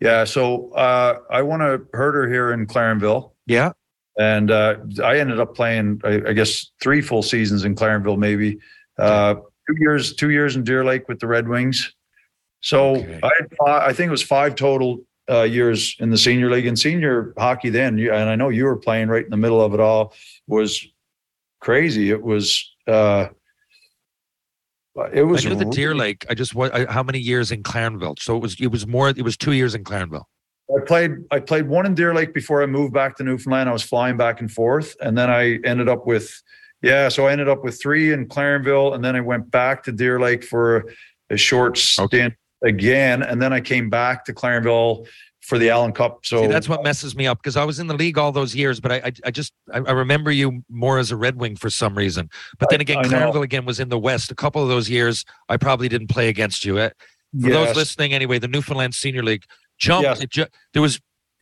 Yeah, 0.00 0.24
so 0.24 0.70
uh, 0.72 1.18
I 1.30 1.42
won 1.42 1.60
a 1.60 1.78
Herder 1.92 2.28
here 2.28 2.52
in 2.52 2.66
Clarenville. 2.66 3.32
Yeah, 3.46 3.72
and 4.18 4.50
uh, 4.50 4.76
I 5.02 5.18
ended 5.18 5.40
up 5.40 5.54
playing, 5.54 6.00
I, 6.04 6.22
I, 6.28 6.32
guess, 6.32 6.70
three 6.80 7.00
full 7.00 7.22
seasons 7.22 7.64
in 7.64 7.74
Clarenville, 7.74 8.18
maybe 8.18 8.58
uh, 8.98 9.34
two 9.34 9.76
years, 9.78 10.14
two 10.14 10.30
years 10.30 10.56
in 10.56 10.62
Deer 10.62 10.84
Lake 10.84 11.08
with 11.08 11.18
the 11.18 11.26
Red 11.26 11.48
Wings. 11.48 11.92
So 12.60 12.96
okay. 12.96 13.20
I, 13.22 13.30
had 13.38 13.48
five, 13.58 13.82
I 13.82 13.92
think 13.92 14.08
it 14.08 14.12
was 14.12 14.22
five 14.22 14.54
total 14.54 15.00
uh, 15.30 15.42
years 15.42 15.96
in 16.00 16.10
the 16.10 16.18
senior 16.18 16.50
league 16.50 16.66
and 16.66 16.78
senior 16.78 17.32
hockey 17.38 17.70
then, 17.70 17.98
and 17.98 18.28
I 18.28 18.36
know 18.36 18.48
you 18.48 18.64
were 18.64 18.76
playing 18.76 19.08
right 19.08 19.24
in 19.24 19.30
the 19.30 19.36
middle 19.36 19.60
of 19.60 19.74
it 19.74 19.80
all, 19.80 20.14
was 20.46 20.86
crazy. 21.60 22.10
It 22.10 22.22
was, 22.22 22.74
uh, 22.86 23.28
it 25.12 25.22
was 25.22 25.44
I 25.44 25.50
knew 25.50 25.56
the 25.56 25.64
Deer 25.64 25.94
Lake. 25.94 26.24
I 26.28 26.34
just 26.34 26.54
what? 26.54 26.88
How 26.88 27.02
many 27.02 27.18
years 27.18 27.50
in 27.50 27.62
Clarenville? 27.62 28.18
So 28.20 28.36
it 28.36 28.40
was. 28.40 28.60
It 28.60 28.68
was 28.68 28.86
more. 28.86 29.08
It 29.08 29.22
was 29.22 29.36
two 29.36 29.52
years 29.52 29.74
in 29.74 29.82
Clarenville. 29.82 30.22
I 30.70 30.84
played. 30.86 31.16
I 31.32 31.40
played 31.40 31.66
one 31.66 31.84
in 31.84 31.94
Deer 31.94 32.14
Lake 32.14 32.32
before 32.32 32.62
I 32.62 32.66
moved 32.66 32.94
back 32.94 33.16
to 33.16 33.24
Newfoundland. 33.24 33.68
I 33.68 33.72
was 33.72 33.82
flying 33.82 34.16
back 34.16 34.40
and 34.40 34.48
forth, 34.48 34.94
and 35.00 35.18
then 35.18 35.30
I 35.30 35.58
ended 35.64 35.88
up 35.88 36.06
with, 36.06 36.40
yeah. 36.80 37.08
So 37.08 37.26
I 37.26 37.32
ended 37.32 37.48
up 37.48 37.64
with 37.64 37.80
three 37.82 38.12
in 38.12 38.28
Clarenville, 38.28 38.94
and 38.94 39.04
then 39.04 39.16
I 39.16 39.20
went 39.20 39.50
back 39.50 39.82
to 39.84 39.92
Deer 39.92 40.20
Lake 40.20 40.44
for 40.44 40.92
a 41.28 41.36
short 41.36 41.76
stint 41.76 42.12
okay 42.12 42.36
again, 42.64 43.22
and 43.22 43.40
then 43.40 43.52
I 43.52 43.60
came 43.60 43.90
back 43.90 44.24
to 44.26 44.32
Clarenville 44.32 45.06
for 45.40 45.58
the 45.58 45.68
Allen 45.68 45.92
Cup. 45.92 46.24
So 46.24 46.42
See, 46.42 46.46
that's 46.46 46.68
what 46.68 46.82
messes 46.82 47.14
me 47.14 47.26
up 47.26 47.38
because 47.38 47.56
I 47.56 47.64
was 47.64 47.78
in 47.78 47.86
the 47.86 47.94
league 47.94 48.16
all 48.16 48.32
those 48.32 48.54
years, 48.54 48.80
but 48.80 48.92
I 48.92 48.96
I, 48.96 49.12
I 49.26 49.30
just 49.30 49.52
I, 49.72 49.78
I, 49.78 49.92
remember 49.92 50.30
you 50.32 50.62
more 50.70 50.98
as 50.98 51.10
a 51.10 51.16
Red 51.16 51.36
Wing 51.36 51.54
for 51.56 51.70
some 51.70 51.96
reason. 51.96 52.30
But 52.58 52.70
then 52.70 52.80
again, 52.80 52.98
I, 52.98 53.02
Clarenville 53.02 53.44
again 53.44 53.66
was 53.66 53.78
in 53.78 53.90
the 53.90 53.98
West. 53.98 54.30
A 54.30 54.34
couple 54.34 54.62
of 54.62 54.68
those 54.68 54.88
years, 54.88 55.24
I 55.48 55.56
probably 55.56 55.88
didn't 55.88 56.08
play 56.08 56.28
against 56.28 56.64
you. 56.64 56.78
Eh, 56.78 56.88
for 56.88 57.48
yes. 57.48 57.52
those 57.52 57.76
listening, 57.76 58.12
anyway, 58.12 58.38
the 58.38 58.48
Newfoundland 58.48 58.94
Senior 58.94 59.22
League 59.22 59.44
jumped. 59.78 60.04
Yes. 60.04 60.24
Ju- 60.30 60.46
there 60.72 60.82
was 60.82 61.00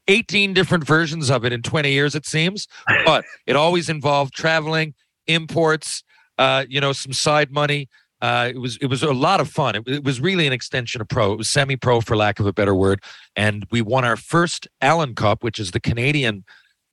18 0.08 0.54
different 0.54 0.84
versions 0.84 1.30
of 1.30 1.44
it 1.44 1.52
in 1.52 1.62
20 1.62 1.92
years, 1.92 2.14
it 2.14 2.26
seems, 2.26 2.66
but 3.04 3.24
it 3.46 3.56
always 3.56 3.88
involved 3.88 4.34
traveling, 4.34 4.94
imports, 5.26 6.02
uh, 6.38 6.64
you 6.68 6.80
know, 6.80 6.92
some 6.92 7.12
side 7.12 7.52
money. 7.52 7.88
Uh, 8.22 8.52
it 8.54 8.58
was 8.58 8.78
it 8.80 8.86
was 8.86 9.02
a 9.02 9.12
lot 9.12 9.40
of 9.40 9.48
fun. 9.48 9.74
It, 9.74 9.82
it 9.86 10.04
was 10.04 10.20
really 10.20 10.46
an 10.46 10.52
extension 10.52 11.00
of 11.00 11.08
pro. 11.08 11.32
It 11.32 11.38
was 11.38 11.48
semi-pro, 11.48 12.00
for 12.00 12.16
lack 12.16 12.38
of 12.38 12.46
a 12.46 12.52
better 12.52 12.74
word, 12.74 13.02
and 13.34 13.66
we 13.72 13.82
won 13.82 14.04
our 14.04 14.16
first 14.16 14.68
Allen 14.80 15.16
Cup, 15.16 15.42
which 15.42 15.58
is 15.58 15.72
the 15.72 15.80
Canadian 15.80 16.44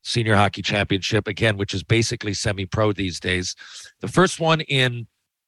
Senior 0.04 0.36
Hockey 0.36 0.64
Championship 0.64 1.28
again, 1.28 1.56
which 1.56 1.74
is 1.74 1.84
basically 1.84 2.34
semi-pro 2.34 2.94
these 2.94 3.20
days. 3.20 3.56
The 4.02 4.08
first 4.08 4.40
one 4.40 4.62
in, 4.62 5.06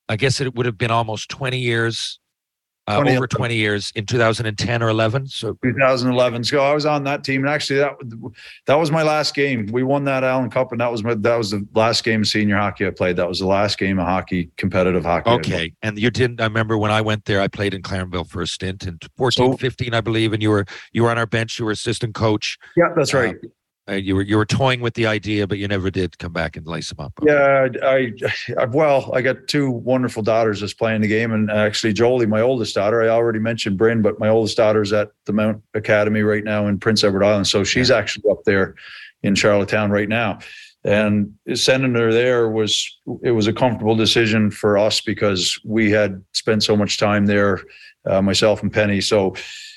I 0.08 0.18
guess 0.18 0.40
it 0.40 0.54
would 0.54 0.68
have 0.68 0.78
been 0.78 0.92
almost 0.92 1.30
twenty 1.30 1.58
years, 1.58 2.20
uh, 2.88 2.96
20 3.02 3.16
over 3.18 3.28
twenty 3.28 3.56
years 3.56 3.92
in 3.96 4.06
2010 4.06 4.84
or 4.84 4.90
11. 4.90 5.28
So 5.28 5.58
2011. 5.64 6.44
So 6.44 6.60
I 6.60 6.74
was 6.74 6.86
on 6.86 7.04
that 7.04 7.24
team, 7.24 7.42
and 7.42 7.50
actually 7.50 7.80
that 7.80 7.94
that 8.66 8.76
was 8.76 8.92
my 8.92 9.04
last 9.04 9.36
game. 9.36 9.68
We 9.72 9.84
won 9.84 10.04
that 10.06 10.24
Allen 10.24 10.50
Cup, 10.50 10.72
and 10.72 10.82
that 10.82 10.92
was 10.92 11.04
my 11.04 11.14
that 11.14 11.36
was 11.36 11.52
the 11.52 11.66
last 11.74 12.04
game 12.04 12.22
of 12.22 12.28
senior 12.28 12.58
hockey 12.58 12.88
I 12.88 12.90
played. 12.90 13.16
That 13.18 13.28
was 13.28 13.40
the 13.40 13.48
last 13.48 13.78
game 13.78 14.00
of 14.00 14.06
hockey, 14.06 14.50
competitive 14.58 15.06
hockey. 15.06 15.30
Okay. 15.30 15.74
And 15.82 15.98
you 16.00 16.10
didn't 16.10 16.42
I 16.42 16.46
remember 16.46 16.78
when 16.78 16.92
I 16.92 17.02
went 17.02 17.26
there, 17.26 17.42
I 17.42 17.48
played 17.48 17.74
in 17.74 17.82
Clarenville 17.82 18.28
for 18.28 18.42
a 18.42 18.48
stint 18.48 18.86
in 18.88 18.98
14, 19.18 19.54
So- 19.54 19.58
15, 19.58 19.94
I 19.94 20.02
believe, 20.02 20.34
and 20.34 20.42
you 20.42 20.50
were 20.50 20.66
you 20.92 21.04
were 21.04 21.12
on 21.12 21.18
our 21.18 21.28
bench, 21.28 21.60
you 21.60 21.66
were 21.66 21.72
assistant 21.72 22.16
coach. 22.16 22.58
Yeah, 22.76 22.90
that's 22.96 23.14
right. 23.14 23.36
Uh, 23.36 23.48
you 23.96 24.16
were 24.16 24.22
you 24.22 24.38
were 24.38 24.46
toying 24.46 24.82
with 24.82 24.94
the 24.94 25.06
idea, 25.08 25.48
but 25.48 25.58
you 25.58 25.68
never 25.68 25.90
did 25.90 26.18
come 26.18 26.34
back 26.34 26.56
and 26.56 26.66
lace 26.68 26.90
them 26.90 27.06
up. 27.06 27.14
Yeah, 27.24 27.68
I, 27.84 28.14
I 28.58 28.66
well, 28.66 29.12
I 29.14 29.22
got 29.22 29.48
two 29.48 29.72
wonderful 29.72 30.24
daughters 30.24 30.62
that's 30.62 30.74
playing 30.74 31.02
the 31.02 31.08
game, 31.08 31.32
and 31.32 31.50
actually 31.50 31.94
Jolie, 31.94 32.26
my 32.26 32.42
oldest 32.42 32.76
daughter. 32.76 33.02
I 33.02 33.10
already 33.10 33.40
mentioned 33.40 33.78
Bryn, 33.78 34.02
but 34.02 34.20
my 34.20 34.30
oldest 34.30 34.58
daughter's 34.58 34.94
at 34.94 35.12
the 35.26 35.34
Mount 35.34 35.62
Academy 35.74 36.22
right 36.22 36.44
now 36.44 36.68
in 36.68 36.80
Prince 36.80 37.04
Edward 37.04 37.24
Island, 37.24 37.48
so 37.48 37.64
she's 37.64 37.92
actually 37.92 38.30
up 38.30 38.44
there 38.46 38.76
in 39.24 39.36
Charlottetown 39.36 39.92
right 39.92 40.10
now. 40.10 40.40
And 40.84 41.34
sending 41.54 41.94
her 41.94 42.12
there 42.12 42.50
was 42.50 42.98
it 43.24 43.32
was 43.32 43.48
a 43.48 43.54
comfortable 43.54 43.96
decision 43.96 44.50
for 44.50 44.78
us 44.78 45.02
because 45.02 45.60
we 45.64 45.92
had 45.92 46.24
spent 46.34 46.64
so 46.64 46.76
much 46.76 46.98
time 46.98 47.28
there, 47.28 47.62
uh, 48.06 48.22
myself 48.22 48.64
and 48.64 48.74
Penny. 48.74 49.00
So 49.02 49.36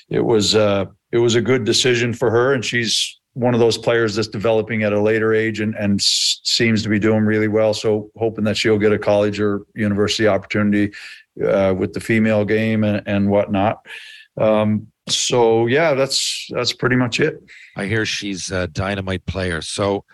it 0.09 0.21
was 0.21 0.55
uh, 0.55 0.85
it 1.11 1.19
was 1.19 1.35
a 1.35 1.41
good 1.41 1.63
decision 1.63 2.13
for 2.13 2.31
her, 2.31 2.53
and 2.53 2.65
she's 2.65 3.19
one 3.35 3.53
of 3.53 3.59
those 3.59 3.77
players 3.77 4.15
that's 4.15 4.29
developing 4.29 4.83
at 4.83 4.93
a 4.93 4.99
later 4.99 5.33
age 5.33 5.59
and, 5.59 5.75
and 5.75 6.01
seems 6.01 6.81
to 6.81 6.89
be 6.89 6.97
doing 6.97 7.25
really 7.25 7.49
well. 7.49 7.73
So 7.73 8.09
hoping 8.17 8.45
that 8.45 8.55
she'll 8.55 8.79
get 8.79 8.93
a 8.93 8.97
college 8.97 9.41
or 9.41 9.65
university 9.75 10.25
opportunity 10.27 10.93
uh, 11.45 11.75
with 11.77 11.93
the 11.93 11.99
female 11.99 12.45
game 12.45 12.85
and, 12.85 13.03
and 13.05 13.29
whatnot. 13.29 13.85
Um, 14.37 14.87
so 15.07 15.67
yeah, 15.67 15.93
that's 15.93 16.47
that's 16.49 16.73
pretty 16.73 16.95
much 16.95 17.19
it. 17.19 17.43
I 17.75 17.85
hear 17.85 18.05
she's 18.05 18.51
a 18.51 18.67
dynamite 18.67 19.25
player. 19.25 19.61
So 19.61 20.05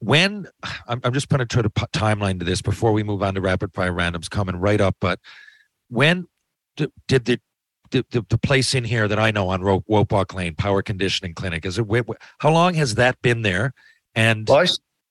when 0.00 0.46
I'm, 0.86 1.00
I'm 1.02 1.14
just 1.14 1.30
putting 1.30 1.48
to 1.48 1.62
the 1.62 1.70
p- 1.70 1.86
timeline 1.92 2.38
to 2.40 2.44
this 2.44 2.62
before 2.62 2.92
we 2.92 3.02
move 3.02 3.22
on 3.22 3.34
to 3.34 3.40
rapid 3.40 3.74
fire 3.74 3.92
randoms 3.92 4.30
coming 4.30 4.56
right 4.56 4.80
up, 4.80 4.96
but 5.00 5.18
when 5.88 6.26
did 6.76 7.24
the 7.24 7.40
the, 7.90 8.04
the, 8.10 8.24
the 8.28 8.38
place 8.38 8.74
in 8.74 8.84
here 8.84 9.08
that 9.08 9.18
I 9.18 9.30
know 9.30 9.48
on 9.48 9.62
Ro- 9.62 9.84
Ropewalk 9.90 10.34
Lane 10.34 10.54
Power 10.54 10.82
Conditioning 10.82 11.34
Clinic 11.34 11.64
is 11.66 11.78
it 11.78 11.86
wh- 11.90 12.06
wh- 12.08 12.16
how 12.38 12.50
long 12.50 12.74
has 12.74 12.94
that 12.96 13.20
been 13.22 13.42
there? 13.42 13.72
And 14.14 14.48
Well, 14.48 14.58
I 14.58 14.66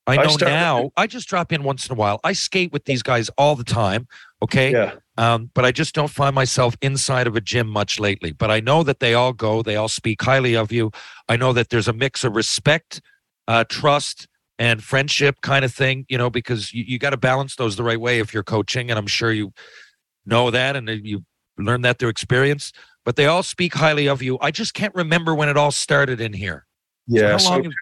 I 0.07 0.13
I 0.13 0.23
know 0.23 0.29
started- 0.29 0.55
now. 0.55 0.91
I 0.97 1.05
just 1.07 1.27
drop 1.27 1.51
in 1.53 1.63
once 1.63 1.87
in 1.87 1.93
a 1.93 1.95
while. 1.95 2.19
I 2.23 2.33
skate 2.33 2.71
with 2.71 2.85
these 2.85 3.03
guys 3.03 3.29
all 3.37 3.55
the 3.55 3.63
time. 3.63 4.07
Okay. 4.41 4.71
yeah, 4.71 4.93
Um, 5.17 5.51
but 5.53 5.65
I 5.65 5.71
just 5.71 5.93
don't 5.93 6.09
find 6.09 6.33
myself 6.33 6.75
inside 6.81 7.27
of 7.27 7.35
a 7.35 7.41
gym 7.41 7.67
much 7.67 7.99
lately. 7.99 8.31
But 8.31 8.49
I 8.49 8.59
know 8.59 8.81
that 8.83 8.99
they 9.01 9.13
all 9.13 9.33
go, 9.33 9.61
they 9.61 9.75
all 9.75 9.89
speak 9.89 10.21
highly 10.21 10.55
of 10.55 10.71
you. 10.71 10.91
I 11.27 11.35
know 11.35 11.53
that 11.53 11.69
there's 11.69 11.87
a 11.89 11.93
mix 11.93 12.23
of 12.23 12.35
respect, 12.35 13.01
uh, 13.47 13.65
trust, 13.69 14.27
and 14.57 14.83
friendship 14.83 15.41
kind 15.41 15.63
of 15.63 15.73
thing, 15.73 16.05
you 16.09 16.17
know, 16.17 16.29
because 16.29 16.73
you, 16.73 16.83
you 16.87 16.97
got 16.99 17.11
to 17.11 17.17
balance 17.17 17.55
those 17.55 17.75
the 17.75 17.83
right 17.83 17.99
way 18.01 18.19
if 18.19 18.33
you're 18.33 18.43
coaching. 18.43 18.89
And 18.89 18.97
I'm 18.97 19.07
sure 19.07 19.31
you 19.31 19.53
know 20.25 20.49
that 20.51 20.75
and 20.75 20.89
you 21.05 21.23
learn 21.63 21.81
that 21.81 21.99
through 21.99 22.09
experience. 22.09 22.71
But 23.05 23.15
they 23.15 23.25
all 23.25 23.43
speak 23.43 23.73
highly 23.73 24.07
of 24.07 24.21
you. 24.21 24.37
I 24.41 24.51
just 24.51 24.73
can't 24.73 24.93
remember 24.93 25.33
when 25.33 25.49
it 25.49 25.57
all 25.57 25.71
started 25.71 26.19
in 26.21 26.33
here. 26.33 26.65
yeah. 27.07 27.31
How 27.31 27.37
So 27.37 27.49
long? 27.51 27.73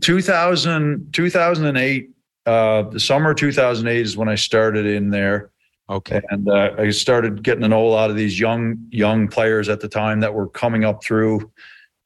2000, 0.00 1.12
2008, 1.12 2.10
uh, 2.46 2.82
the 2.82 3.00
summer 3.00 3.34
2008 3.34 4.00
is 4.00 4.16
when 4.16 4.28
I 4.28 4.34
started 4.36 4.86
in 4.86 5.10
there. 5.10 5.50
okay. 5.90 6.20
and 6.30 6.48
uh, 6.48 6.70
I 6.78 6.90
started 6.90 7.42
getting 7.42 7.62
to 7.62 7.68
know 7.68 7.86
a 7.86 7.88
lot 7.90 8.10
of 8.10 8.16
these 8.16 8.38
young 8.38 8.76
young 8.90 9.28
players 9.28 9.68
at 9.68 9.80
the 9.80 9.88
time 9.88 10.20
that 10.20 10.32
were 10.34 10.48
coming 10.48 10.84
up 10.84 11.02
through. 11.02 11.50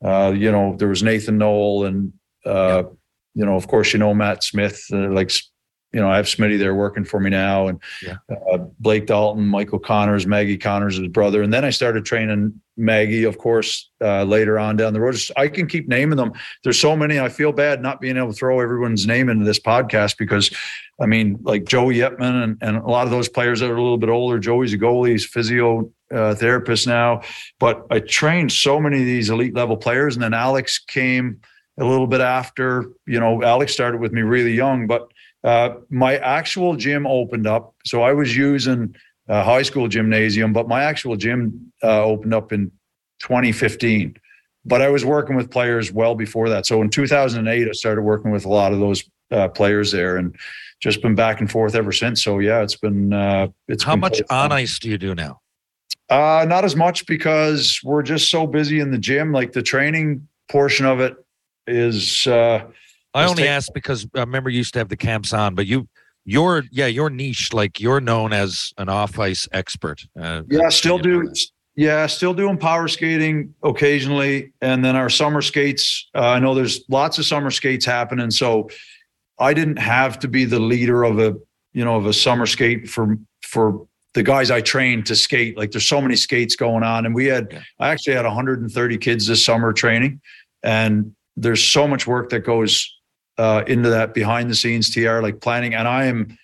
Uh, 0.03 0.33
you 0.35 0.51
know, 0.51 0.77
there 0.79 0.89
was 0.89 1.03
Nathan 1.03 1.37
Knoll, 1.39 1.85
and 1.85 2.13
uh, 2.47 2.85
you 3.35 3.45
know, 3.45 3.57
of 3.57 3.69
course, 3.69 3.93
you 3.93 3.99
know 3.99 4.15
Matt 4.15 4.43
Smith. 4.43 4.83
Uh, 4.93 5.11
like, 5.11 5.31
you 5.93 6.01
know, 6.01 6.09
I 6.09 6.17
have 6.17 6.27
Smitty 6.27 6.59
there 6.59 6.75
working 6.75 7.05
for 7.05 7.19
me 7.21 7.31
now, 7.31 7.69
and 7.69 7.81
Yeah. 8.03 8.17
uh, 8.53 8.59
Blake 8.79 9.07
Dalton, 9.07 9.47
Michael 9.47 9.79
Connors, 9.79 10.27
Maggie 10.27 10.59
Connors, 10.59 10.97
his 10.99 11.09
brother, 11.09 11.43
and 11.43 11.53
then 11.53 11.65
I 11.65 11.71
started 11.71 12.05
training 12.05 12.61
Maggie, 12.77 13.25
of 13.25 13.37
course, 13.39 13.91
uh, 14.03 14.25
later 14.25 14.59
on 14.59 14.77
down 14.77 14.93
the 14.95 15.01
road. 15.01 15.17
I 15.37 15.49
can 15.49 15.67
keep 15.67 15.89
naming 15.89 16.17
them. 16.17 16.33
There's 16.65 16.79
so 16.81 16.97
many. 16.97 17.21
I 17.21 17.29
feel 17.29 17.53
bad 17.53 17.83
not 17.83 18.01
being 18.01 18.17
able 18.17 18.29
to 18.29 18.33
throw 18.33 18.61
everyone's 18.61 19.07
name 19.07 19.29
into 19.29 19.45
this 19.45 19.61
podcast 19.61 20.17
because 20.17 20.51
I 21.01 21.07
mean, 21.07 21.39
like 21.43 21.65
Joey 21.65 21.97
Yetman 21.97 22.45
and, 22.45 22.59
and 22.61 22.77
a 22.77 22.87
lot 22.87 23.07
of 23.07 23.11
those 23.11 23.29
players 23.29 23.61
that 23.61 23.71
are 23.71 23.77
a 23.77 23.83
little 23.83 23.97
bit 23.99 24.11
older. 24.11 24.39
Joey's 24.39 24.75
a 24.75 24.79
goalie, 24.79 25.13
he's 25.13 25.25
physio 25.25 25.91
uh, 26.15 26.35
therapist 26.35 26.87
now. 26.87 27.23
But 27.59 27.87
I 27.91 28.01
trained 28.01 28.53
so 28.53 28.79
many 28.79 28.99
of 29.01 29.07
these 29.07 29.31
elite 29.31 29.55
level 29.55 29.79
players. 29.79 30.15
And 30.15 30.23
then 30.23 30.35
Alex 30.35 30.79
came 30.79 31.41
a 31.79 31.85
little 31.85 32.07
bit 32.07 32.21
after, 32.21 32.91
you 33.07 33.19
know, 33.19 33.43
Alex 33.43 33.73
started 33.73 33.99
with 34.01 34.13
me 34.13 34.21
really 34.21 34.53
young, 34.53 34.87
but 34.87 35.10
uh, 35.45 35.71
my 35.89 36.17
actual 36.19 36.77
gym 36.77 37.07
opened 37.07 37.47
up. 37.47 37.75
So 37.85 38.03
I 38.03 38.13
was 38.13 38.37
using 38.37 38.95
a 39.29 39.43
high 39.43 39.63
school 39.63 39.89
gymnasium, 39.89 40.53
but 40.53 40.69
my 40.69 40.83
actual 40.83 41.17
gym 41.17 41.73
uh, 41.83 42.05
opened 42.05 42.35
up 42.35 42.53
in 42.53 42.71
2015. 43.21 44.17
But 44.65 44.83
I 44.83 44.89
was 44.89 45.05
working 45.05 45.37
with 45.37 45.51
players 45.51 45.91
well 45.91 46.15
before 46.15 46.51
that. 46.51 46.67
So 46.67 46.83
in 46.83 46.91
2008, 46.91 47.69
I 47.69 47.73
started 47.73 48.03
working 48.03 48.31
with 48.31 48.45
a 48.45 48.49
lot 48.49 48.73
of 48.73 48.79
those 48.79 49.05
uh, 49.31 49.49
players 49.49 49.91
there. 49.91 50.17
And 50.17 50.37
just 50.81 51.03
been 51.03 51.15
back 51.15 51.41
and 51.41 51.51
forth 51.51 51.75
ever 51.75 51.93
since. 51.93 52.25
So 52.25 52.39
yeah, 52.39 52.63
it's 52.63 52.77
been 52.77 53.13
uh 53.13 53.49
it's 53.69 53.85
How 53.85 53.93
been 53.93 54.01
much 54.01 54.21
on 54.31 54.51
ice 54.51 54.79
do 54.79 54.89
you 54.89 54.99
do 54.99 55.15
now? 55.15 55.41
Uh 56.09 56.45
not 56.49 56.65
as 56.65 56.75
much 56.75 57.07
because 57.07 57.81
we're 57.85 58.03
just 58.03 58.31
so 58.31 58.47
busy 58.47 58.81
in 58.81 58.91
the 58.91 58.99
gym. 58.99 59.33
Like 59.33 59.53
the 59.53 59.63
training 59.63 60.27
portion 60.49 60.87
of 60.87 61.01
it 61.01 61.15
is 61.67 62.27
uh 62.27 62.65
I 63.15 63.25
only 63.25 63.43
take- 63.43 63.51
asked 63.51 63.73
because 63.75 64.07
I 64.15 64.21
remember 64.21 64.51
you 64.51 64.59
used 64.59 64.73
to 64.75 64.79
have 64.81 64.89
the 64.89 64.97
camps 64.97 65.33
on, 65.33 65.55
but 65.55 65.67
you, 65.67 65.89
you're, 66.25 66.65
yeah, 66.71 66.87
you're 66.87 67.11
niche. 67.11 67.53
Like 67.53 67.81
you're 67.81 68.01
known 68.01 68.33
as 68.33 68.73
an 68.79 68.89
off 68.89 69.19
ice 69.19 69.49
expert. 69.53 70.03
Uh, 70.21 70.43
yeah, 70.49 70.69
still 70.69 70.99
know 70.99 71.23
do 71.23 71.33
yeah, 71.77 72.07
still 72.07 72.35
doing 72.35 72.59
power 72.59 72.89
skating 72.89 73.55
occasionally. 73.63 74.53
And 74.61 74.85
then 74.85 74.97
our 74.97 75.09
summer 75.09 75.41
skates, 75.41 76.09
uh, 76.15 76.29
I 76.29 76.39
know 76.39 76.55
there's 76.55 76.85
lots 76.91 77.19
of 77.19 77.25
summer 77.25 77.51
skates 77.51 77.87
happening. 77.87 78.31
So 78.31 78.69
I 79.39 79.55
didn't 79.55 79.79
have 79.79 80.19
to 80.19 80.29
be 80.29 80.45
the 80.45 80.61
leader 80.61 81.05
of 81.05 81.19
a, 81.19 81.35
you 81.73 81.85
know, 81.85 81.97
of 81.97 82.07
a 82.07 82.13
summer 82.13 82.47
skate 82.47 82.89
for 82.89 83.17
for 83.43 83.87
the 84.13 84.23
guys 84.23 84.51
I 84.51 84.61
trained 84.61 85.07
to 85.07 85.17
skate. 85.17 85.57
Like 85.57 85.71
there's 85.71 85.87
so 85.87 86.01
many 86.01 86.17
skates 86.17 86.57
going 86.57 86.83
on. 86.83 87.07
And 87.07 87.15
we 87.15 87.27
had 87.27 87.49
Yeah. 87.51 87.63
I 87.79 87.89
actually 87.89 88.17
had 88.17 88.25
130 88.27 88.99
kids 88.99 89.27
this 89.27 89.43
summer 89.45 89.73
training. 89.73 90.21
And 90.63 91.15
there's 91.37 91.65
so 91.65 91.89
much 91.89 92.07
work 92.07 92.29
that 92.31 92.41
goes 92.41 92.95
uh, 93.41 93.65
into 93.67 93.89
that 93.89 94.13
behind 94.13 94.51
the 94.51 94.55
scenes 94.55 94.91
TR, 94.91 95.21
like 95.21 95.41
planning. 95.41 95.73
And 95.75 95.89
I 95.89 96.05
am 96.05 96.37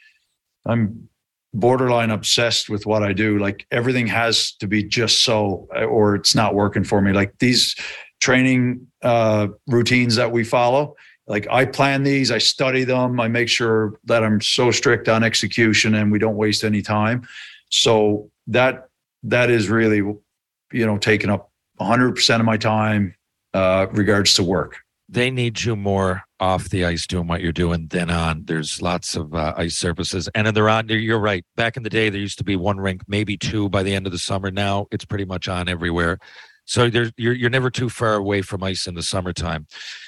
I'm 0.65 1.09
borderline 1.53 2.11
obsessed 2.11 2.71
with 2.71 2.87
what 2.87 3.03
I 3.03 3.13
do. 3.13 3.39
Like 3.39 3.67
everything 3.71 4.07
has 4.07 4.53
to 4.61 4.67
be 4.67 4.83
just 4.83 5.23
so, 5.23 5.69
or 5.75 6.15
it's 6.15 6.35
not 6.35 6.55
working 6.55 6.85
for 6.85 7.03
me. 7.03 7.13
Like 7.13 7.39
these 7.39 7.77
training 8.21 8.87
uh, 9.03 9.49
routines 9.67 10.17
that 10.17 10.33
we 10.33 10.43
follow, 10.43 10.97
like 11.27 11.47
I 11.51 11.67
plan 11.67 12.03
these, 12.03 12.31
I 12.31 12.39
study 12.39 12.85
them, 12.85 13.21
I 13.21 13.29
make 13.29 13.51
sure 13.51 14.01
that 14.05 14.25
I'm 14.25 14.41
so 14.41 14.71
strict 14.71 15.07
on 15.09 15.23
execution 15.23 15.95
and 15.97 16.11
we 16.11 16.19
don't 16.19 16.37
waste 16.37 16.65
any 16.65 16.81
time. 16.81 17.29
So 17.71 18.31
that 18.47 18.89
that 19.25 19.51
is 19.51 19.69
really, 19.69 19.99
you 19.99 20.87
know, 20.87 20.97
taking 20.97 21.29
up 21.29 21.51
100% 21.79 22.41
of 22.41 22.47
my 22.47 22.57
time 22.57 23.15
uh, 23.53 23.87
regards 23.93 24.35
to 24.35 24.43
work. 24.43 24.79
They 25.09 25.31
need 25.31 25.63
you 25.63 25.77
more 25.77 26.23
off 26.41 26.69
the 26.69 26.85
ice 26.85 27.07
doing 27.07 27.27
what 27.27 27.41
you're 27.41 27.53
doing 27.53 27.87
than 27.89 28.11
on. 28.11 28.43
There's 28.45 28.83
lots 28.83 29.17
of 29.17 29.35
uh, 29.35 29.55
ice 29.57 29.77
surfaces, 29.77 30.29
and 30.35 30.47
then 30.47 30.55
they're 30.55 30.69
on. 30.69 30.89
You're 30.89 31.21
right. 31.21 31.45
Back 31.55 31.77
in 31.77 31.83
the 31.83 31.91
day, 31.91 32.11
there 32.11 32.21
used 32.21 32.39
to 32.39 32.45
be 32.45 32.57
one 32.57 32.79
rink, 32.79 33.03
maybe 33.07 33.37
two 33.37 33.69
by 33.69 33.83
the 33.83 33.95
end 33.95 34.07
of 34.07 34.13
the 34.13 34.19
summer. 34.19 34.51
Now 34.51 34.87
it's 34.91 35.05
pretty 35.05 35.25
much 35.25 35.49
on 35.49 35.69
everywhere. 35.69 36.19
So 36.65 36.91
there's 36.91 37.13
you're 37.17 37.33
you're 37.33 37.51
never 37.51 37.71
too 37.71 37.89
far 37.89 38.15
away 38.15 38.43
from 38.43 38.63
ice 38.65 38.87
in 38.89 38.95
the 38.95 39.03
summertime. 39.03 39.67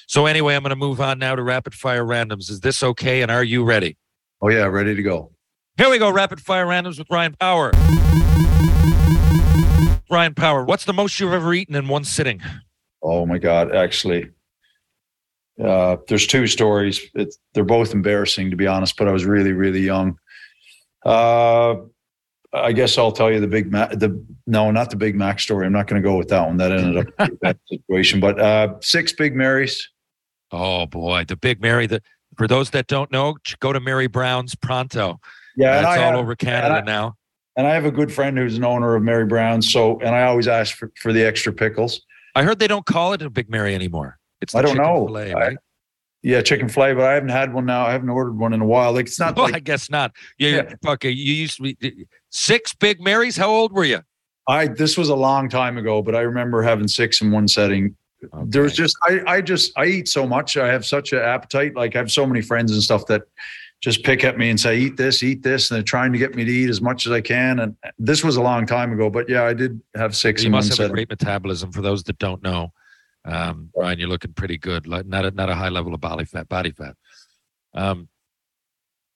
So 0.08 0.26
anyway, 0.26 0.56
I'm 0.56 0.62
going 0.62 0.70
to 0.70 0.76
move 0.76 1.00
on 1.00 1.18
now 1.18 1.36
to 1.36 1.42
rapid 1.42 1.74
fire 1.74 2.04
randoms. 2.04 2.50
Is 2.50 2.60
this 2.60 2.82
okay? 2.82 3.22
And 3.22 3.30
are 3.30 3.44
you 3.44 3.64
ready? 3.64 3.96
Oh 4.42 4.48
yeah, 4.48 4.64
ready 4.64 4.96
to 4.96 5.02
go. 5.02 5.32
Here 5.76 5.88
we 5.88 5.98
go. 5.98 6.10
Rapid 6.10 6.40
fire 6.40 6.66
randoms 6.66 6.98
with 6.98 7.06
Ryan 7.08 7.36
Power. 7.38 7.70
Ryan 10.10 10.34
Power, 10.34 10.64
what's 10.64 10.86
the 10.86 10.92
most 10.92 11.20
you've 11.20 11.32
ever 11.32 11.54
eaten 11.54 11.76
in 11.76 11.86
one 11.86 12.02
sitting? 12.02 12.40
Oh 13.02 13.26
my 13.26 13.38
God, 13.38 13.74
actually. 13.74 14.30
Uh, 15.62 15.97
there's 16.09 16.26
two 16.26 16.47
stories. 16.47 17.01
It's, 17.14 17.39
they're 17.55 17.64
both 17.64 17.93
embarrassing 17.93 18.51
to 18.51 18.56
be 18.56 18.66
honest, 18.66 18.97
but 18.97 19.09
I 19.09 19.12
was 19.12 19.24
really, 19.24 19.52
really 19.52 19.80
young. 19.80 20.18
Uh, 21.05 21.76
I 22.52 22.72
guess 22.72 22.97
I'll 22.97 23.12
tell 23.12 23.30
you 23.30 23.40
the 23.40 23.47
big 23.47 23.70
Mac. 23.70 23.90
The 23.90 24.24
no, 24.47 24.70
not 24.70 24.90
the 24.90 24.97
Big 24.97 25.14
Mac 25.14 25.39
story. 25.39 25.66
I'm 25.66 25.72
not 25.72 25.86
going 25.86 26.01
to 26.02 26.06
go 26.06 26.16
with 26.16 26.28
that 26.28 26.47
one. 26.47 26.56
That 26.56 26.72
ended 26.72 27.12
up 27.18 27.30
bad 27.40 27.59
situation. 27.68 28.20
But 28.20 28.40
uh, 28.40 28.74
six 28.80 29.12
Big 29.12 29.36
Marys. 29.36 29.86
Oh 30.51 30.86
boy, 30.86 31.24
the 31.28 31.36
Big 31.36 31.60
Mary. 31.60 31.86
The 31.86 32.01
for 32.39 32.48
those 32.48 32.70
that 32.70 32.86
don't 32.86 33.12
know, 33.12 33.36
go 33.60 33.72
to 33.72 33.80
Mary 33.80 34.06
Brown's 34.06 34.55
pronto. 34.55 35.20
Yeah, 35.56 35.78
it's 35.78 35.86
all 35.86 35.94
have- 35.94 36.14
over 36.14 36.35
Canada 36.36 36.78
and 36.78 36.89
I- 36.89 36.93
now. 36.93 37.14
And 37.56 37.66
I 37.66 37.74
have 37.74 37.86
a 37.86 37.90
good 37.90 38.12
friend 38.12 38.39
who's 38.39 38.56
an 38.56 38.64
owner 38.64 38.94
of 38.94 39.02
Mary 39.02 39.26
Brown's. 39.26 39.72
So, 39.72 39.98
and 39.98 40.14
I 40.14 40.22
always 40.22 40.47
ask 40.47 40.76
for, 40.76 40.93
for 40.94 41.12
the 41.12 41.24
extra 41.26 41.52
pickles. 41.52 42.01
I 42.36 42.44
heard 42.44 42.60
they 42.60 42.68
don't 42.68 42.86
call 42.86 43.14
it 43.14 43.20
a 43.22 43.28
Big 43.28 43.51
Mary 43.51 43.74
anymore. 43.74 44.17
It's 44.40 44.55
I 44.55 44.62
don't 44.62 44.73
chicken 44.73 44.85
know. 44.85 45.06
Filet, 45.06 45.35
I- 45.35 45.56
Yeah, 46.23 46.43
chicken 46.43 46.69
fillet, 46.69 46.94
but 46.94 47.05
I 47.05 47.15
haven't 47.15 47.28
had 47.31 47.52
one 47.52 47.66
now. 47.66 47.86
I 47.86 47.93
haven't 47.93 48.09
ordered 48.10 48.39
one 48.39 48.52
in 48.52 48.60
a 48.60 48.66
while. 48.66 48.93
Like 48.93 49.06
it's 49.06 49.19
not 49.20 49.36
Well, 49.36 49.47
like 49.47 49.55
I 49.56 49.60
guess 49.60 49.89
not. 49.90 50.12
Yeah, 50.39 50.51
Yeah. 50.85 50.90
okay. 50.93 51.10
You 51.10 51.32
used 51.35 51.56
to 51.56 51.62
be 51.62 52.06
six 52.31 52.74
Big 52.74 53.01
Marys. 53.01 53.36
How 53.36 53.48
old 53.51 53.73
were 53.73 53.85
you? 53.85 54.01
I 54.48 54.66
this 54.66 54.97
was 54.97 55.09
a 55.10 55.15
long 55.16 55.48
time 55.48 55.77
ago, 55.78 56.02
but 56.02 56.15
I 56.15 56.20
remember 56.20 56.62
having 56.62 56.89
six 56.89 57.20
in 57.20 57.31
one 57.31 57.48
setting. 57.48 57.94
There 58.47 58.62
was 58.62 58.73
just 58.74 58.97
I 59.02 59.20
I 59.27 59.40
just 59.40 59.73
I 59.78 59.85
eat 59.86 60.09
so 60.09 60.27
much. 60.27 60.56
I 60.56 60.66
have 60.69 60.85
such 60.85 61.12
an 61.12 61.20
appetite. 61.20 61.77
Like 61.77 61.94
I 61.94 61.98
have 61.98 62.10
so 62.10 62.27
many 62.27 62.40
friends 62.43 62.73
and 62.73 62.82
stuff 62.82 63.06
that 63.06 63.23
just 63.81 64.02
pick 64.02 64.24
at 64.24 64.36
me 64.36 64.51
and 64.51 64.59
say, 64.59 64.77
eat 64.77 64.97
this, 64.97 65.23
eat 65.23 65.44
this, 65.44 65.70
and 65.70 65.77
they're 65.77 65.85
trying 65.85 66.12
to 66.12 66.19
get 66.19 66.35
me 66.35 66.44
to 66.44 66.51
eat 66.51 66.69
as 66.69 66.81
much 66.81 67.06
as 67.06 67.12
I 67.12 67.20
can. 67.20 67.60
And 67.60 67.77
this 67.97 68.24
was 68.24 68.35
a 68.36 68.43
long 68.43 68.66
time 68.66 68.93
ago, 68.93 69.09
but 69.09 69.28
yeah, 69.28 69.44
I 69.44 69.52
did 69.55 69.81
have 69.94 70.16
six 70.16 70.43
You 70.43 70.51
must 70.51 70.77
have 70.77 70.90
a 70.90 70.93
great 70.93 71.09
metabolism. 71.09 71.70
For 71.70 71.81
those 71.81 72.02
that 72.05 72.19
don't 72.19 72.43
know, 72.43 72.73
um, 73.28 73.70
Ryan, 73.76 73.98
you're 73.98 74.09
looking 74.09 74.32
pretty 74.32 74.56
good. 74.56 74.86
Like 74.86 75.06
not 75.06 75.26
a, 75.26 75.30
not 75.30 75.50
a 75.50 75.55
high 75.55 75.68
level 75.68 75.94
of 75.94 76.00
body 76.00 76.24
fat. 76.24 76.48
Body 76.48 76.70
fat. 76.70 76.96
Um, 77.74 78.09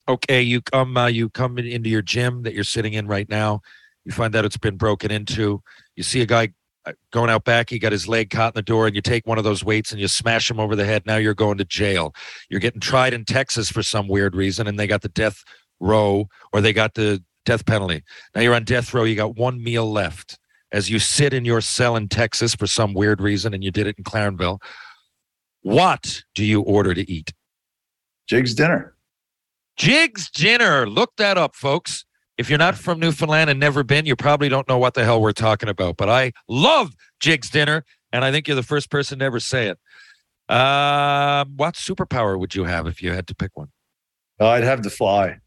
okay, 0.06 0.42
you 0.42 0.60
come 0.60 0.96
uh, 0.96 1.06
you 1.06 1.30
come 1.30 1.58
in- 1.58 1.66
into 1.66 1.88
your 1.88 2.02
gym 2.02 2.42
that 2.42 2.54
you're 2.54 2.64
sitting 2.64 2.92
in 2.92 3.06
right 3.06 3.28
now. 3.28 3.62
You 4.04 4.12
find 4.12 4.36
out 4.36 4.44
it's 4.44 4.58
been 4.58 4.76
broken 4.76 5.10
into. 5.10 5.62
You 5.96 6.02
see 6.02 6.20
a 6.20 6.26
guy 6.26 6.52
uh, 6.84 6.92
going 7.10 7.30
out 7.30 7.44
back. 7.44 7.70
He 7.70 7.78
got 7.78 7.92
his 7.92 8.06
leg 8.06 8.28
caught 8.28 8.54
in 8.54 8.58
the 8.58 8.62
door, 8.62 8.86
and 8.86 8.94
you 8.94 9.00
take 9.00 9.26
one 9.26 9.38
of 9.38 9.44
those 9.44 9.64
weights 9.64 9.92
and 9.92 10.00
you 10.00 10.08
smash 10.08 10.50
him 10.50 10.60
over 10.60 10.76
the 10.76 10.84
head. 10.84 11.06
Now 11.06 11.16
you're 11.16 11.34
going 11.34 11.58
to 11.58 11.64
jail. 11.64 12.14
You're 12.50 12.60
getting 12.60 12.80
tried 12.80 13.14
in 13.14 13.24
Texas 13.24 13.70
for 13.70 13.82
some 13.82 14.08
weird 14.08 14.36
reason, 14.36 14.66
and 14.66 14.78
they 14.78 14.86
got 14.86 15.02
the 15.02 15.08
death 15.08 15.42
row 15.80 16.28
or 16.52 16.60
they 16.60 16.74
got 16.74 16.94
the 16.94 17.22
death 17.46 17.64
penalty. 17.64 18.02
Now 18.34 18.42
you're 18.42 18.54
on 18.54 18.64
death 18.64 18.92
row. 18.92 19.04
You 19.04 19.16
got 19.16 19.36
one 19.36 19.62
meal 19.62 19.90
left 19.90 20.38
as 20.72 20.90
you 20.90 20.98
sit 20.98 21.32
in 21.32 21.44
your 21.44 21.60
cell 21.60 21.96
in 21.96 22.08
Texas 22.08 22.54
for 22.54 22.66
some 22.66 22.94
weird 22.94 23.20
reason, 23.20 23.54
and 23.54 23.62
you 23.62 23.70
did 23.70 23.86
it 23.86 23.96
in 23.98 24.04
Clarenville. 24.04 24.60
What 25.60 26.24
do 26.34 26.44
you 26.44 26.62
order 26.62 26.94
to 26.94 27.10
eat? 27.10 27.32
Jig's 28.26 28.54
dinner. 28.54 28.94
Jig's 29.76 30.30
dinner. 30.30 30.88
Look 30.88 31.12
that 31.18 31.38
up, 31.38 31.54
folks. 31.54 32.04
If 32.38 32.48
you're 32.48 32.58
not 32.58 32.76
from 32.76 32.98
Newfoundland 32.98 33.50
and 33.50 33.60
never 33.60 33.84
been, 33.84 34.06
you 34.06 34.16
probably 34.16 34.48
don't 34.48 34.68
know 34.68 34.78
what 34.78 34.94
the 34.94 35.04
hell 35.04 35.20
we're 35.20 35.32
talking 35.32 35.68
about. 35.68 35.96
But 35.96 36.08
I 36.08 36.32
love 36.48 36.94
Jig's 37.20 37.50
dinner, 37.50 37.84
and 38.12 38.24
I 38.24 38.32
think 38.32 38.48
you're 38.48 38.56
the 38.56 38.62
first 38.62 38.90
person 38.90 39.18
to 39.18 39.24
ever 39.24 39.38
say 39.38 39.68
it. 39.68 39.78
Um, 40.52 41.54
what 41.56 41.74
superpower 41.74 42.38
would 42.38 42.54
you 42.54 42.64
have 42.64 42.86
if 42.86 43.02
you 43.02 43.12
had 43.12 43.26
to 43.28 43.34
pick 43.34 43.50
one? 43.54 43.68
I'd 44.40 44.64
have 44.64 44.82
to 44.82 44.90
fly. 44.90 45.38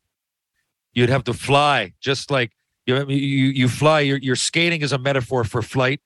You'd 0.94 1.10
have 1.10 1.26
to 1.26 1.34
fly, 1.34 1.94
just 2.00 2.32
like 2.32 2.52
you 2.86 3.06
you 3.08 3.48
you 3.48 3.68
fly. 3.68 4.02
Your 4.02 4.18
your 4.18 4.36
skating 4.36 4.82
is 4.82 4.92
a 4.92 4.98
metaphor 4.98 5.44
for 5.44 5.62
flight, 5.62 6.02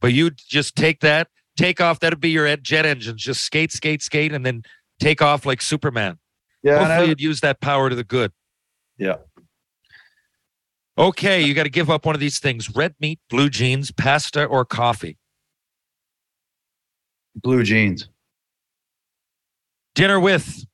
but 0.00 0.12
you 0.12 0.30
just 0.30 0.76
take 0.76 1.00
that, 1.00 1.28
take 1.56 1.80
off. 1.80 2.00
That'd 2.00 2.20
be 2.20 2.30
your 2.30 2.56
jet 2.56 2.86
engines. 2.86 3.22
Just 3.22 3.42
skate, 3.44 3.72
skate, 3.72 4.02
skate, 4.02 4.32
and 4.32 4.44
then 4.44 4.62
take 4.98 5.20
off 5.20 5.44
like 5.44 5.60
Superman. 5.60 6.18
Yeah, 6.62 6.78
Hopefully, 6.78 6.94
I, 6.94 7.02
you'd 7.04 7.20
use 7.20 7.40
that 7.40 7.60
power 7.60 7.90
to 7.90 7.96
the 7.96 8.04
good. 8.04 8.32
Yeah. 8.98 9.16
Okay, 10.96 11.40
you 11.40 11.54
got 11.54 11.62
to 11.64 11.70
give 11.70 11.90
up 11.90 12.06
one 12.06 12.14
of 12.14 12.20
these 12.20 12.38
things: 12.38 12.74
red 12.74 12.94
meat, 13.00 13.18
blue 13.28 13.48
jeans, 13.48 13.90
pasta, 13.90 14.44
or 14.44 14.64
coffee. 14.64 15.18
blue 17.34 17.62
jeans. 17.62 18.08
Dinner 19.94 20.18
with. 20.20 20.64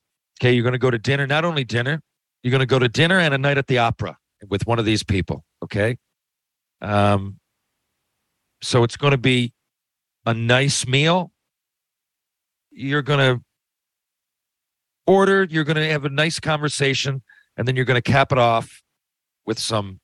Okay, 0.41 0.53
you're 0.53 0.63
going 0.63 0.73
to 0.73 0.79
go 0.79 0.91
to 0.91 0.99
dinner. 0.99 1.27
Not 1.27 1.45
only 1.45 1.65
dinner, 1.65 2.01
you're 2.43 2.53
going 2.53 2.61
to 2.61 2.67
go 2.67 2.79
to 2.79 2.89
dinner 2.89 3.19
and 3.19 3.35
a 3.35 3.39
night 3.39 3.59
at 3.59 3.67
the 3.67 3.79
opera 3.79 4.17
with 4.49 4.67
one 4.67 4.79
of 4.79 4.85
these 4.85 5.03
people. 5.03 5.45
Okay. 5.63 5.99
Um. 6.81 7.39
So 8.61 8.83
it's 8.83 8.97
going 8.97 9.13
to 9.13 9.19
be 9.19 9.53
a 10.27 10.35
nice 10.35 10.87
meal. 10.87 11.33
You're 12.71 13.03
going 13.03 13.19
to 13.37 13.43
order. 15.07 15.45
You're 15.45 15.65
going 15.65 15.77
to 15.77 15.89
have 15.91 16.05
a 16.05 16.11
nice 16.11 16.41
conversation, 16.41 17.23
and 17.57 17.67
then 17.67 17.77
you're 17.77 17.85
going 17.85 18.01
to 18.01 18.13
cap 18.13 18.33
it 18.33 18.39
off 18.39 18.83
with 19.47 19.59
some 19.59 20.01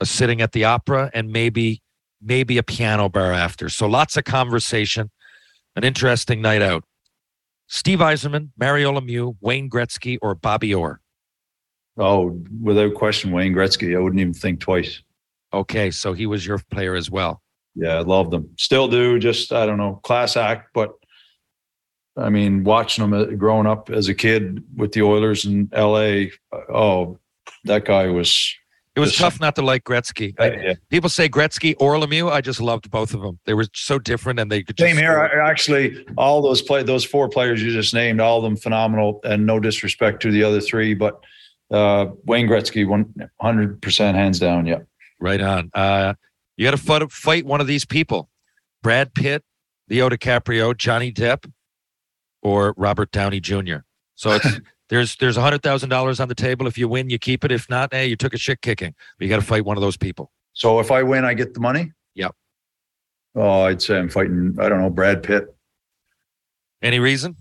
a 0.00 0.06
sitting 0.06 0.40
at 0.40 0.52
the 0.52 0.64
opera 0.64 1.10
and 1.14 1.30
maybe 1.30 1.82
maybe 2.20 2.58
a 2.58 2.62
piano 2.62 3.08
bar 3.08 3.32
after. 3.32 3.68
So 3.68 3.86
lots 3.86 4.16
of 4.16 4.24
conversation, 4.24 5.10
an 5.74 5.84
interesting 5.84 6.40
night 6.40 6.62
out. 6.62 6.84
Steve 7.68 7.98
Yzerman, 7.98 8.50
Mario 8.56 8.92
Lemieux, 8.92 9.36
Wayne 9.40 9.68
Gretzky, 9.68 10.18
or 10.22 10.34
Bobby 10.34 10.72
Orr. 10.72 11.00
Oh, 11.98 12.38
without 12.62 12.94
question, 12.94 13.32
Wayne 13.32 13.54
Gretzky. 13.54 13.96
I 13.96 14.00
wouldn't 14.00 14.20
even 14.20 14.34
think 14.34 14.60
twice. 14.60 15.02
Okay, 15.52 15.90
so 15.90 16.12
he 16.12 16.26
was 16.26 16.46
your 16.46 16.58
player 16.70 16.94
as 16.94 17.10
well. 17.10 17.40
Yeah, 17.74 17.96
I 17.96 18.00
love 18.00 18.30
them. 18.30 18.50
Still 18.58 18.88
do. 18.88 19.18
Just 19.18 19.52
I 19.52 19.64
don't 19.66 19.78
know, 19.78 20.00
class 20.02 20.36
act. 20.36 20.70
But 20.74 20.92
I 22.16 22.30
mean, 22.30 22.64
watching 22.64 23.08
them 23.08 23.12
uh, 23.12 23.24
growing 23.36 23.66
up 23.66 23.90
as 23.90 24.08
a 24.08 24.14
kid 24.14 24.62
with 24.76 24.92
the 24.92 25.02
Oilers 25.02 25.44
in 25.44 25.68
L.A. 25.72 26.32
Oh, 26.52 27.18
that 27.64 27.84
guy 27.84 28.08
was. 28.08 28.54
It 28.94 29.00
was 29.00 29.10
Just- 29.10 29.20
tough 29.20 29.40
not 29.40 29.54
to 29.56 29.62
like 29.62 29.84
Gretzky. 29.84 30.32
I- 30.38 30.50
yeah. 30.52 30.74
people 30.88 31.10
say 31.10 31.28
Gretzky 31.28 31.74
or 31.78 31.96
Lemieux. 31.96 32.32
I 32.32 32.40
just 32.40 32.62
loved 32.62 32.90
both 32.90 33.12
of 33.12 33.20
them. 33.20 33.38
They 33.44 33.52
were 33.52 33.66
so 33.74 33.98
different, 33.98 34.40
and 34.40 34.50
they 34.50 34.62
could 34.62 34.78
just 34.78 34.88
Same 34.88 34.96
here. 34.96 35.18
I, 35.18 35.50
actually, 35.50 36.06
all 36.16 36.40
those 36.40 36.62
play 36.62 36.82
those 36.82 37.04
four 37.04 37.28
players 37.28 37.62
you 37.62 37.72
just 37.72 37.92
named, 37.92 38.22
all 38.22 38.38
of 38.38 38.44
them 38.44 38.56
phenomenal, 38.56 39.20
and 39.24 39.44
no 39.44 39.60
disrespect 39.60 40.22
to 40.22 40.30
the 40.30 40.42
other 40.42 40.62
three, 40.62 40.94
but 40.94 41.22
uh, 41.70 42.06
Wayne 42.24 42.46
Gretzky, 42.46 42.86
one 42.86 43.12
hundred 43.40 43.80
percent, 43.82 44.16
hands 44.16 44.38
down. 44.38 44.66
Yeah. 44.66 44.80
Right 45.20 45.40
on. 45.40 45.70
Uh, 45.74 46.14
you 46.56 46.64
got 46.64 46.78
to 46.78 47.08
fight, 47.08 47.44
one 47.46 47.60
of 47.60 47.66
these 47.66 47.84
people: 47.84 48.28
Brad 48.82 49.14
Pitt, 49.14 49.42
Leo 49.88 50.08
DiCaprio, 50.08 50.76
Johnny 50.76 51.12
Depp, 51.12 51.50
or 52.42 52.74
Robert 52.76 53.10
Downey 53.10 53.40
Jr. 53.40 53.78
So 54.14 54.32
it's 54.32 54.60
there's 54.88 55.16
there's 55.16 55.36
a 55.36 55.42
hundred 55.42 55.62
thousand 55.62 55.88
dollars 55.88 56.20
on 56.20 56.28
the 56.28 56.34
table. 56.34 56.66
If 56.66 56.78
you 56.78 56.88
win, 56.88 57.10
you 57.10 57.18
keep 57.18 57.44
it. 57.44 57.52
If 57.52 57.68
not, 57.68 57.92
hey, 57.92 58.06
you 58.06 58.16
took 58.16 58.34
a 58.34 58.38
shit 58.38 58.62
kicking. 58.62 58.94
But 59.18 59.24
you 59.24 59.28
got 59.28 59.40
to 59.40 59.46
fight 59.46 59.64
one 59.64 59.76
of 59.76 59.80
those 59.80 59.96
people. 59.96 60.30
So 60.52 60.80
if 60.80 60.90
I 60.90 61.02
win, 61.02 61.24
I 61.24 61.34
get 61.34 61.54
the 61.54 61.60
money. 61.60 61.92
Yep. 62.14 62.34
Oh, 63.34 63.62
I'd 63.62 63.82
say 63.82 63.98
I'm 63.98 64.08
fighting. 64.08 64.56
I 64.58 64.68
don't 64.68 64.80
know, 64.80 64.90
Brad 64.90 65.22
Pitt. 65.22 65.54
Any 66.82 66.98
reason 66.98 67.36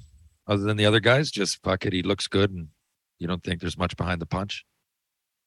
other 0.47 0.63
than 0.63 0.77
the 0.77 0.85
other 0.85 0.99
guys? 0.99 1.31
Just 1.31 1.61
fuck 1.63 1.85
it. 1.85 1.93
He 1.93 2.01
looks 2.01 2.27
good, 2.27 2.51
and 2.51 2.67
you 3.19 3.27
don't 3.27 3.43
think 3.43 3.61
there's 3.61 3.77
much 3.77 3.95
behind 3.97 4.21
the 4.21 4.25
punch. 4.25 4.65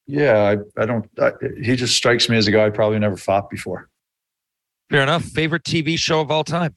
Yeah, 0.06 0.56
I, 0.78 0.82
I 0.82 0.86
don't. 0.86 1.08
I, 1.20 1.32
he 1.62 1.76
just 1.76 1.94
strikes 1.94 2.28
me 2.28 2.36
as 2.36 2.46
a 2.46 2.50
guy 2.50 2.66
I 2.66 2.70
probably 2.70 2.98
never 2.98 3.16
fought 3.16 3.50
before. 3.50 3.90
Fair 4.90 5.02
enough. 5.02 5.22
Favorite 5.22 5.64
TV 5.64 5.98
show 5.98 6.20
of 6.20 6.30
all 6.30 6.44
time? 6.44 6.74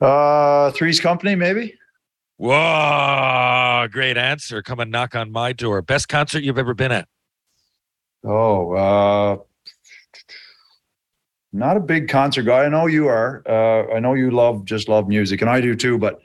Uh, 0.00 0.70
Three's 0.72 1.00
Company, 1.00 1.34
maybe. 1.34 1.74
Whoa, 2.38 3.86
great 3.92 4.16
answer. 4.16 4.62
Come 4.62 4.80
and 4.80 4.90
knock 4.90 5.14
on 5.14 5.30
my 5.30 5.52
door. 5.52 5.80
Best 5.82 6.08
concert 6.08 6.42
you've 6.42 6.58
ever 6.58 6.74
been 6.74 6.90
at? 6.90 7.06
Oh, 8.24 8.72
uh, 8.72 9.36
not 11.52 11.76
a 11.76 11.80
big 11.80 12.08
concert 12.08 12.44
guy. 12.44 12.64
I 12.64 12.68
know 12.68 12.86
you 12.86 13.06
are. 13.08 13.42
Uh, 13.46 13.94
I 13.94 14.00
know 14.00 14.14
you 14.14 14.30
love 14.30 14.64
just 14.64 14.88
love 14.88 15.08
music, 15.08 15.42
and 15.42 15.50
I 15.50 15.60
do 15.60 15.76
too. 15.76 15.98
But 15.98 16.20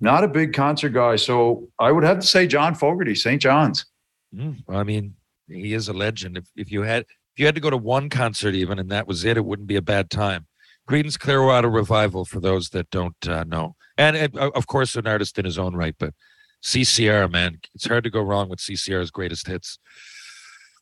not 0.00 0.24
a 0.24 0.28
big 0.28 0.52
concert 0.52 0.90
guy. 0.90 1.16
So 1.16 1.68
I 1.78 1.92
would 1.92 2.04
have 2.04 2.18
to 2.18 2.26
say 2.26 2.46
John 2.46 2.74
Fogerty, 2.74 3.14
St. 3.14 3.40
John's. 3.40 3.86
Mm, 4.34 4.62
I 4.68 4.82
mean, 4.82 5.14
he 5.48 5.72
is 5.72 5.88
a 5.88 5.92
legend. 5.92 6.36
If 6.36 6.48
if 6.56 6.70
you 6.70 6.82
had 6.82 7.02
if 7.02 7.38
you 7.38 7.46
had 7.46 7.54
to 7.54 7.60
go 7.60 7.70
to 7.70 7.76
one 7.76 8.08
concert 8.10 8.54
even 8.54 8.78
and 8.78 8.90
that 8.90 9.06
was 9.06 9.24
it, 9.24 9.36
it 9.36 9.44
wouldn't 9.44 9.68
be 9.68 9.76
a 9.76 9.82
bad 9.82 10.10
time. 10.10 10.46
Creedence 10.88 11.18
Clearwater 11.18 11.68
Revival 11.68 12.24
for 12.24 12.40
those 12.40 12.68
that 12.70 12.90
don't 12.90 13.28
uh, 13.28 13.44
know, 13.44 13.74
and, 13.98 14.16
and 14.16 14.38
uh, 14.38 14.50
of 14.54 14.66
course 14.66 14.94
an 14.96 15.06
artist 15.06 15.38
in 15.38 15.44
his 15.44 15.58
own 15.58 15.74
right. 15.74 15.94
But 15.98 16.14
CCR, 16.62 17.30
man, 17.30 17.60
it's 17.74 17.86
hard 17.86 18.04
to 18.04 18.10
go 18.10 18.20
wrong 18.20 18.48
with 18.48 18.60
CCR's 18.60 19.10
greatest 19.10 19.46
hits. 19.46 19.78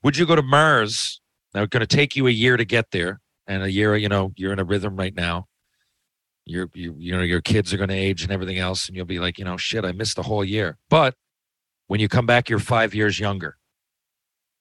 Would 0.02 0.16
you 0.16 0.26
go 0.26 0.36
to 0.36 0.42
Mars? 0.42 1.20
Now, 1.54 1.62
it's 1.62 1.70
going 1.70 1.86
to 1.86 1.86
take 1.86 2.16
you 2.16 2.26
a 2.26 2.30
year 2.30 2.56
to 2.56 2.64
get 2.64 2.90
there, 2.90 3.20
and 3.46 3.62
a 3.62 3.70
year, 3.70 3.96
you 3.96 4.08
know, 4.08 4.32
you're 4.36 4.52
in 4.52 4.58
a 4.58 4.64
rhythm 4.64 4.96
right 4.96 5.14
now. 5.14 5.46
Your, 6.46 6.68
you, 6.74 6.94
you 6.98 7.16
know, 7.16 7.22
your 7.22 7.40
kids 7.40 7.72
are 7.72 7.76
going 7.78 7.88
to 7.88 7.94
age 7.94 8.22
and 8.22 8.30
everything 8.30 8.58
else, 8.58 8.86
and 8.88 8.96
you'll 8.96 9.06
be 9.06 9.18
like, 9.18 9.38
you 9.38 9.44
know, 9.44 9.56
shit, 9.56 9.84
I 9.84 9.92
missed 9.92 10.16
the 10.16 10.22
whole 10.22 10.44
year. 10.44 10.76
But 10.90 11.14
when 11.86 12.00
you 12.00 12.08
come 12.08 12.26
back, 12.26 12.50
you're 12.50 12.58
five 12.58 12.94
years 12.94 13.18
younger. 13.18 13.56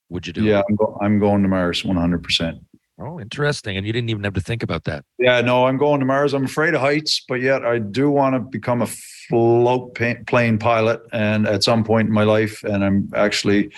Would 0.10 0.28
you 0.28 0.34
do 0.34 0.44
Yeah, 0.44 0.60
it? 0.60 0.66
I'm, 0.70 0.76
go- 0.76 0.98
I'm 1.02 1.20
going 1.20 1.42
to 1.44 1.50
Mars 1.50 1.84
100. 1.84 2.24
percent 2.24 2.60
Oh, 3.00 3.20
interesting. 3.20 3.76
And 3.76 3.88
you 3.88 3.92
didn't 3.92 4.12
even 4.12 4.24
have 4.24 4.36
to 4.36 4.42
think 4.42 4.62
about 4.62 4.84
that. 4.84 5.04
Yeah, 5.18 5.42
no, 5.42 5.66
I'm 5.66 5.78
going 5.78 6.00
to 6.00 6.06
Mars. 6.06 6.34
I'm 6.34 6.46
afraid 6.46 6.76
of 6.76 6.82
heights, 6.82 7.26
but 7.28 7.42
yet 7.42 7.66
I 7.66 7.80
do 7.80 8.12
want 8.12 8.36
to 8.36 8.40
become 8.40 8.84
a 8.84 8.88
float 8.88 9.96
pa- 9.96 10.14
plane 10.28 10.60
pilot, 10.60 11.02
and 11.12 11.48
at 11.48 11.64
some 11.64 11.84
point 11.84 12.08
in 12.08 12.14
my 12.14 12.24
life, 12.24 12.64
and 12.64 12.84
I'm 12.86 13.10
actually 13.16 13.64
And 13.64 13.72
you 13.72 13.78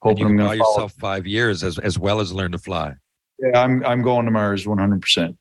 hoping 0.00 0.26
I'm 0.26 0.36
going 0.36 0.48
buy 0.48 0.54
to 0.54 0.58
yourself 0.58 0.92
five 0.92 1.26
years 1.26 1.64
as 1.64 1.78
as 1.80 1.98
well 1.98 2.20
as 2.20 2.32
learn 2.32 2.52
to 2.52 2.58
fly. 2.58 2.94
Yeah, 3.40 3.60
I'm 3.60 3.84
I'm 3.84 4.00
going 4.00 4.26
to 4.26 4.30
Mars 4.30 4.64
100. 4.66 5.36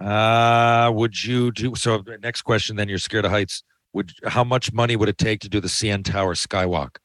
Uh, 0.00 0.90
would 0.94 1.22
you 1.24 1.52
do 1.52 1.74
so? 1.76 2.02
Next 2.22 2.42
question. 2.42 2.76
Then 2.76 2.88
you're 2.88 2.98
scared 2.98 3.24
of 3.24 3.30
heights. 3.30 3.62
Would 3.92 4.12
how 4.26 4.44
much 4.44 4.72
money 4.72 4.96
would 4.96 5.08
it 5.08 5.18
take 5.18 5.40
to 5.40 5.48
do 5.48 5.60
the 5.60 5.68
CN 5.68 6.04
Tower 6.04 6.34
skywalk? 6.34 6.96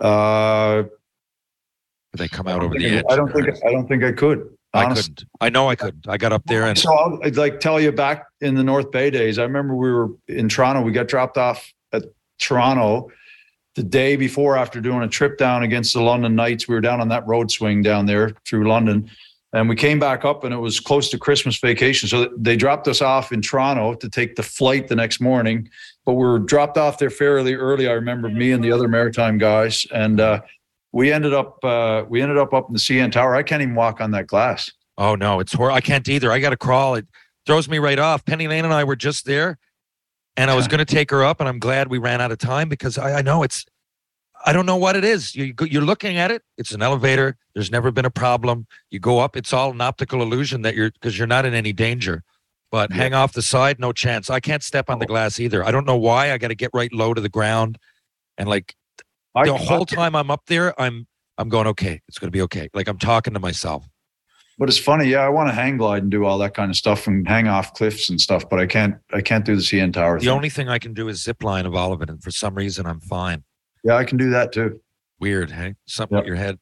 Uh, 0.00 0.84
If 2.12 2.18
they 2.20 2.28
come 2.28 2.48
out 2.48 2.62
over 2.62 2.74
the 2.74 2.86
edge. 2.86 3.04
I 3.10 3.16
don't 3.16 3.32
think 3.32 3.48
I 3.64 3.72
don't 3.72 3.86
think 3.88 4.04
I 4.04 4.12
could. 4.12 4.48
I 4.74 4.84
honestly. 4.84 5.14
couldn't. 5.14 5.28
I 5.40 5.50
know 5.50 5.68
I 5.68 5.74
couldn't. 5.76 6.08
I 6.08 6.16
got 6.16 6.32
up 6.32 6.44
there 6.46 6.64
and 6.64 6.78
So 6.78 6.92
I'll 6.92 7.20
I'd 7.22 7.36
like 7.36 7.60
tell 7.60 7.78
you 7.80 7.92
back 7.92 8.24
in 8.40 8.54
the 8.54 8.64
North 8.64 8.90
Bay 8.90 9.10
days. 9.10 9.38
I 9.38 9.42
remember 9.42 9.74
we 9.76 9.92
were 9.92 10.08
in 10.28 10.48
Toronto. 10.48 10.80
We 10.80 10.92
got 10.92 11.08
dropped 11.08 11.36
off 11.36 11.70
at 11.92 12.04
Toronto 12.40 13.10
the 13.74 13.82
day 13.82 14.16
before 14.16 14.56
after 14.56 14.80
doing 14.80 15.02
a 15.02 15.08
trip 15.08 15.36
down 15.36 15.62
against 15.62 15.92
the 15.94 16.00
London 16.00 16.34
Knights. 16.34 16.68
We 16.68 16.74
were 16.74 16.80
down 16.80 17.00
on 17.00 17.08
that 17.08 17.26
road 17.26 17.50
swing 17.50 17.82
down 17.82 18.06
there 18.06 18.30
through 18.46 18.68
London. 18.68 19.10
And 19.54 19.68
we 19.68 19.76
came 19.76 19.98
back 19.98 20.24
up 20.24 20.44
and 20.44 20.54
it 20.54 20.58
was 20.58 20.80
close 20.80 21.10
to 21.10 21.18
Christmas 21.18 21.58
vacation. 21.58 22.08
So 22.08 22.30
they 22.36 22.56
dropped 22.56 22.88
us 22.88 23.02
off 23.02 23.32
in 23.32 23.42
Toronto 23.42 23.94
to 23.94 24.08
take 24.08 24.36
the 24.36 24.42
flight 24.42 24.88
the 24.88 24.96
next 24.96 25.20
morning. 25.20 25.68
But 26.06 26.14
we 26.14 26.24
were 26.24 26.38
dropped 26.38 26.78
off 26.78 26.98
there 26.98 27.10
fairly 27.10 27.54
early. 27.54 27.86
I 27.86 27.92
remember 27.92 28.30
me 28.30 28.52
and 28.52 28.64
the 28.64 28.72
other 28.72 28.88
maritime 28.88 29.36
guys. 29.36 29.86
And 29.92 30.20
uh, 30.20 30.40
we 30.92 31.12
ended 31.12 31.34
up 31.34 31.62
uh, 31.64 32.04
we 32.08 32.22
ended 32.22 32.38
up 32.38 32.52
up 32.52 32.68
in 32.68 32.74
the 32.74 32.78
CN 32.78 33.10
Tower. 33.10 33.34
I 33.34 33.42
can't 33.42 33.62
even 33.62 33.74
walk 33.74 34.00
on 34.00 34.10
that 34.12 34.26
glass. 34.26 34.70
oh 34.98 35.14
no, 35.14 35.40
it's 35.40 35.52
horrible. 35.52 35.76
I 35.76 35.80
can't 35.80 36.06
either. 36.08 36.30
I 36.30 36.38
got 36.38 36.50
to 36.50 36.56
crawl. 36.56 36.94
It 36.94 37.06
throws 37.46 37.68
me 37.68 37.78
right 37.78 37.98
off. 37.98 38.24
Penny 38.24 38.46
Lane 38.46 38.64
and 38.64 38.74
I 38.74 38.84
were 38.84 38.96
just 38.96 39.24
there, 39.24 39.58
and 40.36 40.50
I 40.50 40.54
was 40.54 40.68
going 40.68 40.78
to 40.78 40.84
take 40.84 41.10
her 41.10 41.24
up, 41.24 41.40
and 41.40 41.48
I'm 41.48 41.58
glad 41.58 41.88
we 41.88 41.98
ran 41.98 42.20
out 42.20 42.30
of 42.30 42.38
time 42.38 42.68
because 42.68 42.98
I, 42.98 43.18
I 43.18 43.22
know 43.22 43.42
it's. 43.42 43.64
I 44.44 44.52
don't 44.52 44.66
know 44.66 44.76
what 44.76 44.96
it 44.96 45.04
is. 45.04 45.34
You, 45.34 45.54
you're 45.62 45.82
looking 45.82 46.16
at 46.16 46.30
it. 46.30 46.42
It's 46.58 46.72
an 46.72 46.82
elevator. 46.82 47.36
There's 47.54 47.70
never 47.70 47.90
been 47.90 48.04
a 48.04 48.10
problem. 48.10 48.66
You 48.90 48.98
go 48.98 49.18
up. 49.20 49.36
It's 49.36 49.52
all 49.52 49.70
an 49.70 49.80
optical 49.80 50.22
illusion 50.22 50.62
that 50.62 50.74
you're 50.74 50.90
because 50.90 51.16
you're 51.16 51.26
not 51.26 51.44
in 51.44 51.54
any 51.54 51.72
danger. 51.72 52.22
But 52.70 52.90
Yeah. 52.90 52.96
hang 52.96 53.14
off 53.14 53.34
the 53.34 53.42
side, 53.42 53.78
no 53.78 53.92
chance. 53.92 54.30
I 54.30 54.40
can't 54.40 54.62
step 54.62 54.88
on 54.88 54.98
the 54.98 55.04
oh. 55.04 55.08
glass 55.08 55.38
either. 55.38 55.64
I 55.64 55.70
don't 55.70 55.86
know 55.86 55.96
why. 55.96 56.32
I 56.32 56.38
got 56.38 56.48
to 56.48 56.54
get 56.54 56.70
right 56.72 56.92
low 56.92 57.12
to 57.14 57.20
the 57.20 57.28
ground, 57.28 57.78
and 58.38 58.48
like 58.48 58.74
I, 59.34 59.44
the 59.44 59.56
whole 59.56 59.84
time 59.84 60.16
I'm 60.16 60.30
up 60.30 60.46
there, 60.46 60.78
I'm 60.80 61.06
I'm 61.38 61.48
going 61.48 61.66
okay. 61.68 62.00
It's 62.08 62.18
going 62.18 62.28
to 62.28 62.32
be 62.36 62.42
okay. 62.42 62.68
Like 62.72 62.88
I'm 62.88 62.98
talking 62.98 63.34
to 63.34 63.40
myself. 63.40 63.86
But 64.58 64.68
it's 64.68 64.78
funny, 64.78 65.06
yeah. 65.06 65.20
I 65.20 65.28
want 65.28 65.48
to 65.48 65.54
hang 65.54 65.76
glide 65.78 66.02
and 66.02 66.10
do 66.10 66.24
all 66.24 66.38
that 66.38 66.54
kind 66.54 66.70
of 66.70 66.76
stuff 66.76 67.06
and 67.06 67.26
hang 67.26 67.48
off 67.48 67.74
cliffs 67.74 68.10
and 68.10 68.20
stuff, 68.20 68.48
but 68.48 68.60
I 68.60 68.66
can't. 68.66 68.96
I 69.12 69.20
can't 69.20 69.44
do 69.44 69.54
the 69.54 69.62
CN 69.62 69.92
Tower. 69.92 70.18
The 70.18 70.26
thing. 70.26 70.28
only 70.30 70.50
thing 70.50 70.68
I 70.68 70.78
can 70.78 70.94
do 70.94 71.08
is 71.08 71.22
zip 71.22 71.42
line 71.42 71.66
of 71.66 71.74
all 71.74 71.92
of 71.92 72.00
it, 72.02 72.08
and 72.08 72.22
for 72.22 72.30
some 72.30 72.54
reason 72.54 72.86
I'm 72.86 73.00
fine. 73.00 73.44
Yeah, 73.84 73.96
I 73.96 74.04
can 74.04 74.18
do 74.18 74.30
that 74.30 74.52
too. 74.52 74.80
Weird, 75.20 75.50
hey? 75.50 75.74
Something 75.86 76.16
Yep. 76.16 76.22
with 76.24 76.28
your 76.28 76.36
head. 76.36 76.58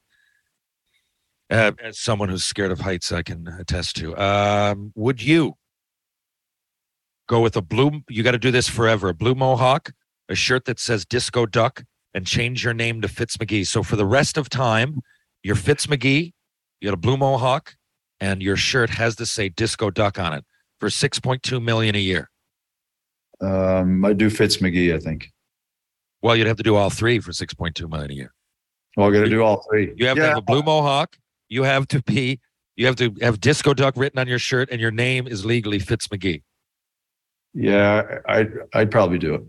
Uh, 1.49 1.71
as 1.83 1.99
someone 1.99 2.29
who's 2.29 2.43
scared 2.45 2.71
of 2.71 2.79
heights, 2.79 3.11
I 3.11 3.23
can 3.23 3.47
attest 3.47 3.95
to. 3.97 4.15
Um, 4.17 4.93
would 4.95 5.21
you 5.21 5.55
go 7.27 7.41
with 7.41 7.55
a 7.57 7.61
blue? 7.61 8.01
You 8.09 8.23
got 8.23 8.31
to 8.31 8.37
do 8.37 8.51
this 8.51 8.69
forever. 8.69 9.09
A 9.09 9.13
blue 9.13 9.35
mohawk, 9.35 9.91
a 10.29 10.35
shirt 10.35 10.65
that 10.65 10.79
says 10.79 11.05
Disco 11.05 11.45
Duck, 11.45 11.83
and 12.13 12.25
change 12.25 12.63
your 12.63 12.73
name 12.73 13.01
to 13.01 13.07
Fitz 13.09 13.35
McGee. 13.37 13.67
So 13.67 13.83
for 13.83 13.95
the 13.97 14.05
rest 14.05 14.37
of 14.37 14.47
time, 14.49 15.01
you're 15.43 15.55
Fitz 15.55 15.87
McGee. 15.87 16.31
You 16.79 16.87
got 16.87 16.93
a 16.93 16.97
blue 16.97 17.17
mohawk, 17.17 17.75
and 18.21 18.41
your 18.41 18.55
shirt 18.55 18.89
has 18.91 19.15
to 19.17 19.25
say 19.25 19.49
Disco 19.49 19.89
Duck 19.91 20.19
on 20.19 20.33
it 20.33 20.45
for 20.79 20.89
six 20.89 21.19
point 21.19 21.43
two 21.43 21.59
million 21.59 21.95
a 21.95 21.99
year. 21.99 22.29
Um, 23.41 24.05
I 24.05 24.13
do 24.13 24.29
Fitz 24.29 24.57
McGee. 24.57 24.95
I 24.95 24.99
think. 24.99 25.31
Well, 26.21 26.35
you'd 26.35 26.47
have 26.47 26.57
to 26.57 26.63
do 26.63 26.75
all 26.75 26.89
three 26.89 27.19
for 27.19 27.33
six 27.33 27.53
point 27.53 27.75
two 27.75 27.87
million 27.87 28.11
a 28.11 28.13
year. 28.13 28.33
Well, 28.97 29.09
I 29.09 29.11
got 29.11 29.21
to 29.21 29.29
do 29.29 29.41
all 29.41 29.65
three. 29.69 29.93
You 29.95 30.07
have 30.07 30.17
to 30.17 30.23
have 30.23 30.37
a 30.37 30.41
blue 30.41 30.61
mohawk. 30.61 31.17
You 31.49 31.63
have 31.63 31.87
to 31.89 32.01
be. 32.03 32.39
You 32.75 32.85
have 32.87 32.95
to 32.97 33.13
have 33.21 33.39
disco 33.39 33.73
duck 33.73 33.95
written 33.97 34.19
on 34.19 34.27
your 34.27 34.39
shirt, 34.39 34.69
and 34.71 34.79
your 34.79 34.91
name 34.91 35.27
is 35.27 35.45
legally 35.45 35.79
Fitz 35.79 36.07
McGee. 36.07 36.41
yeah. 37.53 38.19
I'd 38.27 38.51
I'd 38.73 38.91
probably 38.91 39.17
do 39.19 39.35
it. 39.35 39.41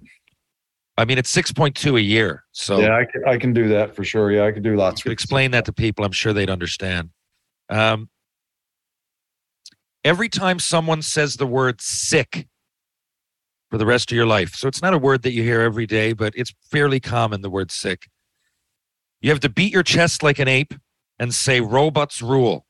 I 0.99 1.05
mean, 1.07 1.19
it's 1.19 1.31
six 1.31 1.53
point 1.53 1.75
two 1.75 1.97
a 1.97 2.01
year. 2.01 2.45
So 2.53 2.79
yeah, 2.81 2.97
I 2.97 3.05
can, 3.05 3.25
I 3.27 3.39
can 3.39 3.53
do 3.53 3.69
that 3.69 3.95
for 3.97 4.05
sure. 4.05 4.31
Yeah, 4.31 4.45
I 4.45 4.53
could 4.53 4.63
do 4.63 4.71
you 4.71 4.77
lots. 4.77 5.03
could 5.03 5.13
explain 5.13 5.51
that 5.53 5.65
to 5.67 5.73
people. 5.73 6.05
I'm 6.05 6.13
sure 6.13 6.33
they'd 6.33 6.51
understand. 6.51 7.11
Um, 7.71 8.11
every 10.05 10.29
time 10.29 10.59
someone 10.59 11.01
says 11.01 11.37
the 11.37 11.47
word 11.47 11.81
"sick" 11.81 12.47
for 13.73 13.79
the 13.79 13.87
rest 13.87 14.13
of 14.13 14.17
your 14.17 14.27
life, 14.27 14.55
so 14.55 14.69
it's 14.69 14.83
not 14.83 14.93
a 14.93 14.99
word 14.99 15.23
that 15.23 15.33
you 15.33 15.43
hear 15.43 15.63
every 15.63 15.87
day, 15.87 16.13
but 16.13 16.35
it's 16.37 16.53
fairly 16.71 17.01
common. 17.01 17.41
The 17.41 17.49
word 17.49 17.71
"sick." 17.71 18.07
You 19.23 19.31
have 19.31 19.41
to 19.41 19.49
beat 19.49 19.73
your 19.73 19.83
chest 19.83 20.23
like 20.23 20.39
an 20.39 20.47
ape 20.47 20.75
and 21.19 21.33
say 21.33 21.63
"robots 21.63 22.21
rule." 22.21 22.67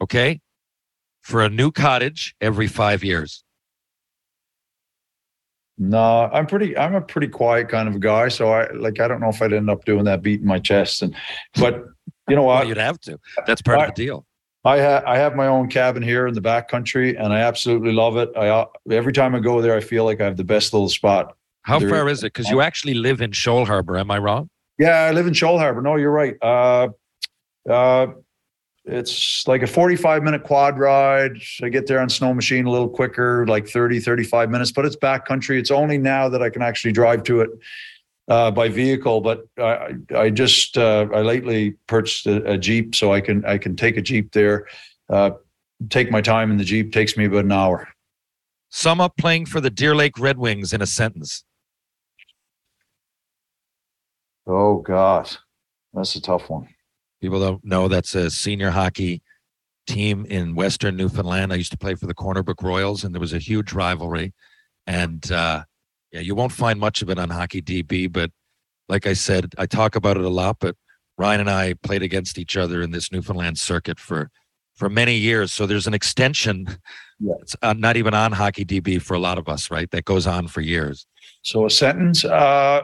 Okay, 0.00 0.40
for 1.20 1.42
a 1.42 1.50
new 1.50 1.70
cottage 1.70 2.34
every 2.40 2.66
five 2.66 3.04
years. 3.04 3.44
No, 5.76 6.30
I'm 6.32 6.46
pretty. 6.46 6.78
I'm 6.78 6.94
a 6.94 7.02
pretty 7.02 7.28
quiet 7.28 7.68
kind 7.68 7.86
of 7.86 8.00
guy. 8.00 8.28
So 8.28 8.50
I 8.52 8.70
like. 8.72 9.00
I 9.00 9.08
don't 9.08 9.20
know 9.20 9.28
if 9.28 9.42
I'd 9.42 9.52
end 9.52 9.68
up 9.68 9.84
doing 9.84 10.04
that, 10.04 10.22
beating 10.22 10.46
my 10.46 10.58
chest. 10.58 11.02
And 11.02 11.14
but 11.58 11.84
you 12.26 12.36
know 12.36 12.42
Well, 12.44 12.56
what? 12.60 12.68
you'd 12.68 12.78
have 12.78 12.98
to. 13.00 13.18
That's 13.46 13.60
part 13.60 13.80
I- 13.80 13.84
of 13.88 13.94
the 13.94 14.02
deal. 14.02 14.24
I 14.64 14.76
have 14.78 15.04
I 15.04 15.16
have 15.18 15.34
my 15.34 15.48
own 15.48 15.68
cabin 15.68 16.02
here 16.02 16.26
in 16.26 16.34
the 16.34 16.40
back 16.40 16.68
country, 16.68 17.16
and 17.16 17.32
I 17.32 17.40
absolutely 17.40 17.92
love 17.92 18.16
it. 18.16 18.30
I 18.36 18.48
uh, 18.48 18.66
every 18.90 19.12
time 19.12 19.34
I 19.34 19.40
go 19.40 19.60
there, 19.60 19.76
I 19.76 19.80
feel 19.80 20.04
like 20.04 20.20
I 20.20 20.24
have 20.24 20.36
the 20.36 20.44
best 20.44 20.72
little 20.72 20.88
spot. 20.88 21.36
How 21.62 21.78
There- 21.78 21.88
far 21.88 22.08
is 22.08 22.22
it? 22.22 22.32
Because 22.32 22.48
you 22.48 22.60
actually 22.60 22.94
live 22.94 23.20
in 23.20 23.32
Shoal 23.32 23.64
Harbor. 23.66 23.96
Am 23.96 24.10
I 24.10 24.18
wrong? 24.18 24.48
Yeah, 24.78 25.00
I 25.00 25.12
live 25.12 25.26
in 25.26 25.32
Shoal 25.34 25.58
Harbor. 25.58 25.80
No, 25.82 25.96
you're 25.96 26.10
right. 26.12 26.34
Uh, 26.42 26.88
uh, 27.68 28.06
it's 28.84 29.46
like 29.46 29.62
a 29.62 29.66
45 29.66 30.22
minute 30.24 30.42
quad 30.42 30.78
ride. 30.78 31.40
I 31.62 31.68
get 31.68 31.86
there 31.86 32.00
on 32.00 32.08
snow 32.08 32.34
machine 32.34 32.66
a 32.66 32.70
little 32.70 32.88
quicker, 32.88 33.46
like 33.46 33.68
30, 33.68 34.00
35 34.00 34.50
minutes, 34.50 34.72
but 34.72 34.84
it's 34.84 34.96
back 34.96 35.24
country. 35.24 35.58
It's 35.60 35.70
only 35.70 35.98
now 35.98 36.28
that 36.28 36.42
I 36.42 36.50
can 36.50 36.62
actually 36.62 36.92
drive 36.92 37.22
to 37.24 37.42
it 37.42 37.50
uh, 38.28 38.50
by 38.50 38.68
vehicle. 38.68 39.20
But 39.20 39.46
I, 39.58 39.94
I 40.16 40.30
just, 40.30 40.78
uh, 40.78 41.08
I 41.14 41.22
lately 41.22 41.72
purchased 41.86 42.26
a, 42.26 42.52
a 42.52 42.58
Jeep 42.58 42.94
so 42.94 43.12
I 43.12 43.20
can, 43.20 43.44
I 43.44 43.58
can 43.58 43.76
take 43.76 43.96
a 43.96 44.02
Jeep 44.02 44.32
there, 44.32 44.66
uh, 45.08 45.30
take 45.90 46.10
my 46.10 46.20
time 46.20 46.50
in 46.50 46.56
the 46.56 46.64
Jeep 46.64 46.92
takes 46.92 47.16
me 47.16 47.24
about 47.24 47.44
an 47.44 47.52
hour. 47.52 47.88
Sum 48.70 49.00
up 49.00 49.16
playing 49.16 49.46
for 49.46 49.60
the 49.60 49.70
Deer 49.70 49.94
Lake 49.94 50.18
Red 50.18 50.38
Wings 50.38 50.72
in 50.72 50.80
a 50.80 50.86
sentence. 50.86 51.44
Oh 54.46 54.78
God, 54.78 55.30
that's 55.92 56.16
a 56.16 56.20
tough 56.20 56.48
one. 56.48 56.68
People 57.20 57.38
don't 57.38 57.64
know 57.64 57.86
that's 57.86 58.14
a 58.14 58.30
senior 58.30 58.70
hockey 58.70 59.22
team 59.86 60.26
in 60.28 60.54
Western 60.54 60.96
Newfoundland. 60.96 61.52
I 61.52 61.56
used 61.56 61.70
to 61.72 61.78
play 61.78 61.94
for 61.94 62.06
the 62.06 62.14
Corner 62.14 62.42
Brook 62.42 62.62
Royals, 62.62 63.04
and 63.04 63.14
there 63.14 63.20
was 63.20 63.32
a 63.32 63.38
huge 63.38 63.72
rivalry. 63.72 64.32
And 64.86 65.30
uh, 65.30 65.64
yeah, 66.12 66.20
you 66.20 66.34
won't 66.34 66.52
find 66.52 66.78
much 66.78 67.02
of 67.02 67.10
it 67.10 67.18
on 67.18 67.30
Hockey 67.30 67.62
DB, 67.62 68.10
but 68.10 68.30
like 68.88 69.06
I 69.06 69.14
said, 69.14 69.54
I 69.58 69.66
talk 69.66 69.96
about 69.96 70.16
it 70.16 70.24
a 70.24 70.28
lot. 70.28 70.58
But 70.60 70.76
Ryan 71.16 71.40
and 71.40 71.50
I 71.50 71.74
played 71.82 72.02
against 72.02 72.38
each 72.38 72.56
other 72.56 72.82
in 72.82 72.90
this 72.90 73.10
Newfoundland 73.10 73.58
circuit 73.58 73.98
for 73.98 74.30
for 74.74 74.88
many 74.88 75.14
years. 75.14 75.52
So 75.52 75.66
there's 75.66 75.86
an 75.86 75.94
extension. 75.94 76.66
Yeah. 77.18 77.34
It's 77.40 77.56
uh, 77.62 77.74
not 77.74 77.96
even 77.96 78.14
on 78.14 78.32
Hockey 78.32 78.64
DB 78.64 79.00
for 79.00 79.14
a 79.14 79.18
lot 79.18 79.38
of 79.38 79.48
us, 79.48 79.70
right? 79.70 79.90
That 79.90 80.04
goes 80.04 80.26
on 80.26 80.48
for 80.48 80.60
years. 80.60 81.06
So 81.42 81.66
a 81.66 81.70
sentence, 81.70 82.24
uh, 82.24 82.82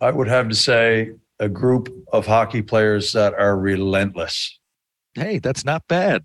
I 0.00 0.10
would 0.10 0.28
have 0.28 0.48
to 0.48 0.54
say 0.54 1.12
a 1.38 1.48
group 1.48 1.88
of 2.12 2.26
hockey 2.26 2.62
players 2.62 3.12
that 3.12 3.34
are 3.34 3.56
relentless. 3.56 4.58
Hey, 5.14 5.38
that's 5.38 5.64
not 5.64 5.86
bad. 5.88 6.24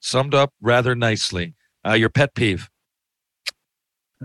Summed 0.00 0.34
up 0.34 0.52
rather 0.60 0.94
nicely. 0.94 1.54
Uh, 1.86 1.92
your 1.92 2.08
pet 2.08 2.34
peeve. 2.34 2.68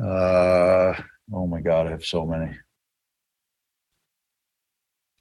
Uh, 0.02 0.94
oh 1.32 1.48
my 1.48 1.62
God, 1.62 1.88
I 1.88 1.92
have 1.92 2.06
so 2.06 2.26
many. 2.26 2.58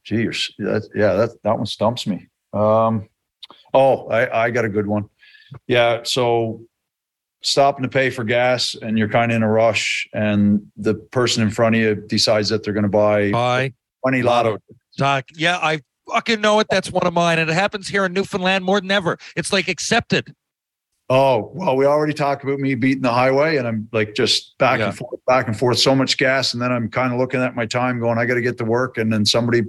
Gee, 0.05 0.27
that, 0.59 0.89
yeah, 0.95 1.15
that 1.15 1.31
that 1.45 1.57
one 1.57 1.66
stumps 1.66 2.07
me. 2.07 2.29
Um, 2.53 3.09
oh, 3.73 4.09
I 4.09 4.45
I 4.45 4.51
got 4.51 4.65
a 4.65 4.69
good 4.69 4.87
one. 4.87 5.09
Yeah, 5.66 6.01
so 6.03 6.62
stopping 7.43 7.83
to 7.83 7.89
pay 7.89 8.11
for 8.11 8.24
gas 8.24 8.74
and 8.81 8.99
you're 8.99 9.09
kind 9.09 9.31
of 9.31 9.37
in 9.37 9.43
a 9.43 9.49
rush, 9.51 10.09
and 10.12 10.66
the 10.77 10.95
person 10.95 11.43
in 11.43 11.51
front 11.51 11.77
of 11.77 11.81
you 11.81 11.95
decides 11.95 12.49
that 12.49 12.65
they're 12.65 12.73
going 12.73 12.83
to 12.83 12.89
buy 12.89 13.31
Bye. 13.31 13.74
twenty 14.03 14.23
lotto. 14.23 14.59
Doc. 14.97 15.27
Yeah, 15.35 15.59
I 15.59 15.81
fucking 16.11 16.41
know 16.41 16.61
it. 16.61 16.66
That's 16.70 16.91
one 16.91 17.07
of 17.07 17.15
mine. 17.15 17.39
And 17.39 17.49
it 17.49 17.55
happens 17.55 17.89
here 17.89 18.05
in 18.05 18.12
Newfoundland 18.12 18.65
more 18.65 18.81
than 18.81 18.91
ever. 18.91 19.19
It's 19.37 19.53
like 19.53 19.69
accepted. 19.69 20.35
Oh, 21.14 21.51
well, 21.52 21.76
we 21.76 21.84
already 21.84 22.14
talked 22.14 22.43
about 22.43 22.59
me 22.59 22.74
beating 22.74 23.02
the 23.02 23.12
highway 23.12 23.59
and 23.59 23.68
I'm 23.68 23.86
like 23.93 24.14
just 24.14 24.56
back 24.56 24.78
Yeah. 24.78 24.86
and 24.86 24.97
forth, 24.97 25.20
back 25.26 25.47
and 25.47 25.55
forth, 25.55 25.78
so 25.78 25.94
much 25.94 26.16
gas. 26.16 26.55
And 26.55 26.62
then 26.62 26.72
I'm 26.72 26.89
kind 26.89 27.12
of 27.12 27.18
looking 27.18 27.43
at 27.43 27.55
my 27.55 27.66
time 27.66 28.01
going, 28.01 28.16
I 28.16 28.24
got 28.24 28.34
to 28.34 28.40
get 28.40 28.56
to 28.59 28.64
work. 28.64 28.97
And 28.97 29.12
then 29.12 29.26
somebody 29.26 29.60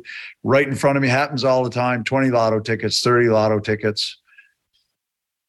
right 0.43 0.65
in 0.65 0.73
front 0.73 0.95
of 0.95 1.01
me 1.01 1.09
happens 1.09 1.43
all 1.43 1.61
the 1.65 1.69
time 1.69 2.05
20 2.05 2.29
lotto 2.29 2.61
tickets, 2.61 3.01
30 3.01 3.27
lotto 3.27 3.59
tickets. 3.59 4.21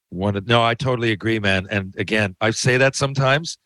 One, 0.08 0.42
no, 0.46 0.64
I 0.64 0.74
totally 0.74 1.12
agree, 1.12 1.38
man. 1.38 1.68
And 1.70 1.94
again, 1.96 2.34
I 2.40 2.50
say 2.50 2.76
that 2.76 2.96
sometimes, 2.96 3.56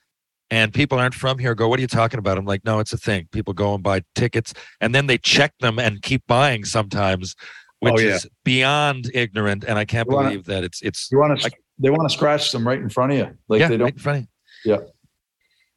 and 0.51 0.71
people 0.71 0.99
aren't 0.99 1.15
from 1.15 1.39
here 1.39 1.55
go, 1.55 1.67
What 1.67 1.79
are 1.79 1.83
you 1.83 1.87
talking 1.89 2.19
about? 2.19 2.37
I'm 2.37 2.45
like, 2.45 2.63
No, 2.63 2.79
it's 2.79 2.93
a 2.93 2.99
thing. 2.99 3.27
People 3.33 3.55
go 3.55 3.73
and 3.73 3.83
buy 3.83 4.03
tickets 4.15 4.53
and 4.83 4.95
then 4.95 5.07
they 5.07 5.17
check 5.17 5.55
them 5.61 5.79
and 5.79 6.03
keep 6.03 6.27
buying 6.27 6.67
sometimes, 6.67 7.35
oh, 7.41 7.45
which 7.81 7.95
Oh, 7.95 7.99
yeah. 8.01 8.15
is 8.17 8.27
beyond 8.45 9.11
ignorant. 9.15 9.65
And 9.65 9.79
I 9.79 9.87
can't 9.87 10.07
You 10.11 10.15
wanna- 10.17 10.29
believe 10.29 10.45
that 10.45 10.63
it's 10.63 10.83
it's 10.83 11.09
You 11.11 11.19
want 11.21 11.41
to? 11.41 11.51
They 11.79 11.91
want 11.91 12.09
to 12.09 12.13
scratch 12.13 12.51
them 12.53 12.67
right 12.67 12.79
in 12.79 12.89
front 12.89 13.13
of 13.13 13.19
you. 13.19 13.39
Like 13.49 13.61
yeah, 13.61 13.69
they 13.69 13.77
don't. 13.77 13.85
right 13.85 13.95
in 13.95 14.01
front 14.01 14.19
of 14.19 14.29
you. 14.65 14.73
Yeah. 14.73 14.79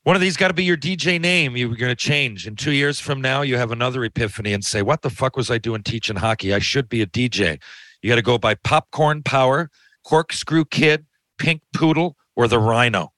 One 0.04 0.16
of 0.16 0.22
these 0.22 0.36
got 0.36 0.48
to 0.48 0.54
be 0.56 0.64
your 0.64 0.78
DJ 0.78 1.22
name. 1.22 1.56
You're 1.56 1.76
going 1.76 1.92
to 1.92 1.96
change. 1.96 2.48
In 2.48 2.56
two 2.56 2.72
years 2.72 3.00
from 3.00 3.22
now, 3.22 3.44
you 3.44 3.58
have 3.58 3.72
another 3.72 4.04
epiphany 4.04 4.52
and 4.52 4.66
say, 4.66 4.82
What 4.82 5.04
the 5.04 5.12
fuck 5.12 5.38
was 5.38 5.52
I 5.52 5.60
doing 5.60 5.84
teaching 5.84 6.16
hockey? 6.16 6.54
I 6.54 6.60
should 6.60 6.90
be 6.90 7.02
a 7.02 7.06
DJ. 7.06 7.62
You 8.02 8.10
got 8.10 8.16
to 8.16 8.24
go 8.24 8.40
by 8.40 8.56
Popcorn 8.56 9.22
Power, 9.22 9.70
Corkscrew 10.04 10.66
Kid, 10.66 11.06
Pink 11.38 11.62
Poodle, 11.76 12.18
or 12.36 12.48
the 12.48 12.58
Rhino. 12.58 13.14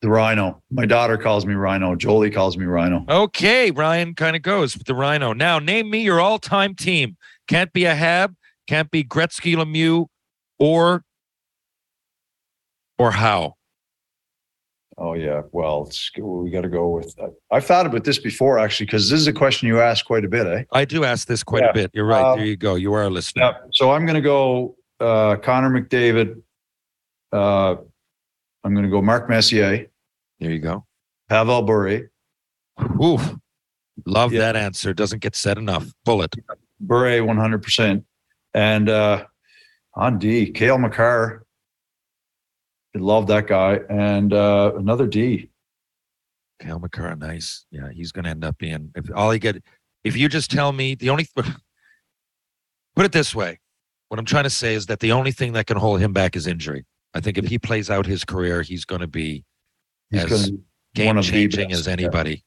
The 0.00 0.08
Rhino. 0.08 0.62
My 0.70 0.86
daughter 0.86 1.18
calls 1.18 1.44
me 1.44 1.54
Rhino. 1.54 1.94
Jolie 1.94 2.30
calls 2.30 2.56
me 2.56 2.64
Rhino. 2.64 3.04
Okay, 3.08 3.70
Ryan 3.70 4.14
kind 4.14 4.34
of 4.34 4.42
goes 4.42 4.76
with 4.76 4.86
the 4.86 4.94
Rhino. 4.94 5.32
Now, 5.32 5.58
name 5.58 5.90
me 5.90 6.02
your 6.02 6.20
all 6.20 6.38
time 6.38 6.74
team. 6.74 7.16
Can't 7.46 7.72
be 7.72 7.84
a 7.84 7.94
Hab, 7.94 8.34
can't 8.66 8.90
be 8.90 9.04
Gretzky 9.04 9.54
Lemieux, 9.54 10.06
or 10.62 11.04
or 12.98 13.10
how. 13.10 13.56
Oh 14.96 15.14
yeah. 15.14 15.42
Well, 15.50 15.84
it's, 15.88 16.10
we 16.16 16.50
got 16.50 16.60
to 16.60 16.68
go 16.68 16.90
with. 16.90 17.14
I've 17.50 17.64
thought 17.64 17.86
about 17.86 18.04
this 18.04 18.18
before 18.18 18.58
actually, 18.58 18.86
because 18.86 19.10
this 19.10 19.18
is 19.18 19.26
a 19.26 19.32
question 19.32 19.66
you 19.66 19.80
ask 19.80 20.04
quite 20.04 20.24
a 20.24 20.28
bit, 20.28 20.46
eh? 20.46 20.62
I 20.72 20.84
do 20.84 21.02
ask 21.04 21.26
this 21.26 21.42
quite 21.42 21.62
Yeah. 21.64 21.70
a 21.70 21.74
bit. 21.74 21.90
You're 21.94 22.06
right. 22.06 22.22
Um, 22.24 22.38
there 22.38 22.46
you 22.46 22.56
go. 22.56 22.76
You 22.76 22.92
are 22.92 23.02
a 23.04 23.10
listener. 23.10 23.42
Yeah. 23.42 23.52
So 23.72 23.90
I'm 23.90 24.06
going 24.06 24.14
to 24.14 24.20
go 24.20 24.76
uh, 25.00 25.36
Connor 25.36 25.70
McDavid. 25.70 26.40
Uh, 27.32 27.76
I'm 28.62 28.74
going 28.74 28.84
to 28.84 28.90
go 28.90 29.02
Mark 29.02 29.28
Messier, 29.28 29.86
There 30.38 30.50
you 30.50 30.60
go. 30.60 30.84
Pavel 31.28 31.62
Bure, 31.62 32.10
Oof. 33.02 33.34
Love 34.06 34.32
Yeah. 34.32 34.40
that 34.40 34.56
answer. 34.56 34.92
Doesn't 34.94 35.20
get 35.20 35.34
said 35.34 35.58
enough. 35.58 35.86
Bullet. 36.04 36.32
Bure 36.80 37.24
100, 37.24 37.62
percent 37.62 38.04
and 38.54 38.88
uh, 38.90 39.24
on 39.94 40.18
D, 40.18 40.50
Cale 40.50 40.78
Makar. 40.78 41.44
I 42.94 42.98
love 42.98 43.26
that 43.28 43.46
guy, 43.46 43.80
and 43.88 44.32
uh, 44.32 44.72
another 44.76 45.06
D. 45.06 45.50
Cale 46.60 46.78
Makar, 46.78 47.16
nice. 47.16 47.64
Yeah, 47.70 47.90
he's 47.92 48.12
going 48.12 48.24
to 48.24 48.30
end 48.30 48.44
up 48.44 48.58
being. 48.58 48.90
If 48.94 49.10
all 49.14 49.30
he 49.30 49.38
get, 49.38 49.62
if 50.04 50.16
you 50.16 50.28
just 50.28 50.50
tell 50.50 50.72
me 50.72 50.94
the 50.94 51.10
only, 51.10 51.26
put 51.36 53.06
it 53.06 53.12
this 53.12 53.34
way, 53.34 53.60
what 54.08 54.18
I'm 54.18 54.26
trying 54.26 54.44
to 54.44 54.50
say 54.50 54.74
is 54.74 54.86
that 54.86 55.00
the 55.00 55.12
only 55.12 55.32
thing 55.32 55.54
that 55.54 55.66
can 55.66 55.76
hold 55.78 56.00
him 56.00 56.12
back 56.12 56.36
is 56.36 56.46
injury. 56.46 56.84
I 57.14 57.20
think 57.20 57.38
if 57.38 57.46
he 57.46 57.58
plays 57.58 57.90
out 57.90 58.06
his 58.06 58.24
career, 58.24 58.62
he's 58.62 58.84
going 58.84 59.00
to 59.00 59.06
be 59.06 59.44
He's 60.12 60.24
As 60.24 60.30
gonna 60.30 60.58
be 60.94 61.06
one 61.06 61.16
game 61.16 61.22
changing 61.22 61.72
as 61.72 61.88
anybody. 61.88 62.44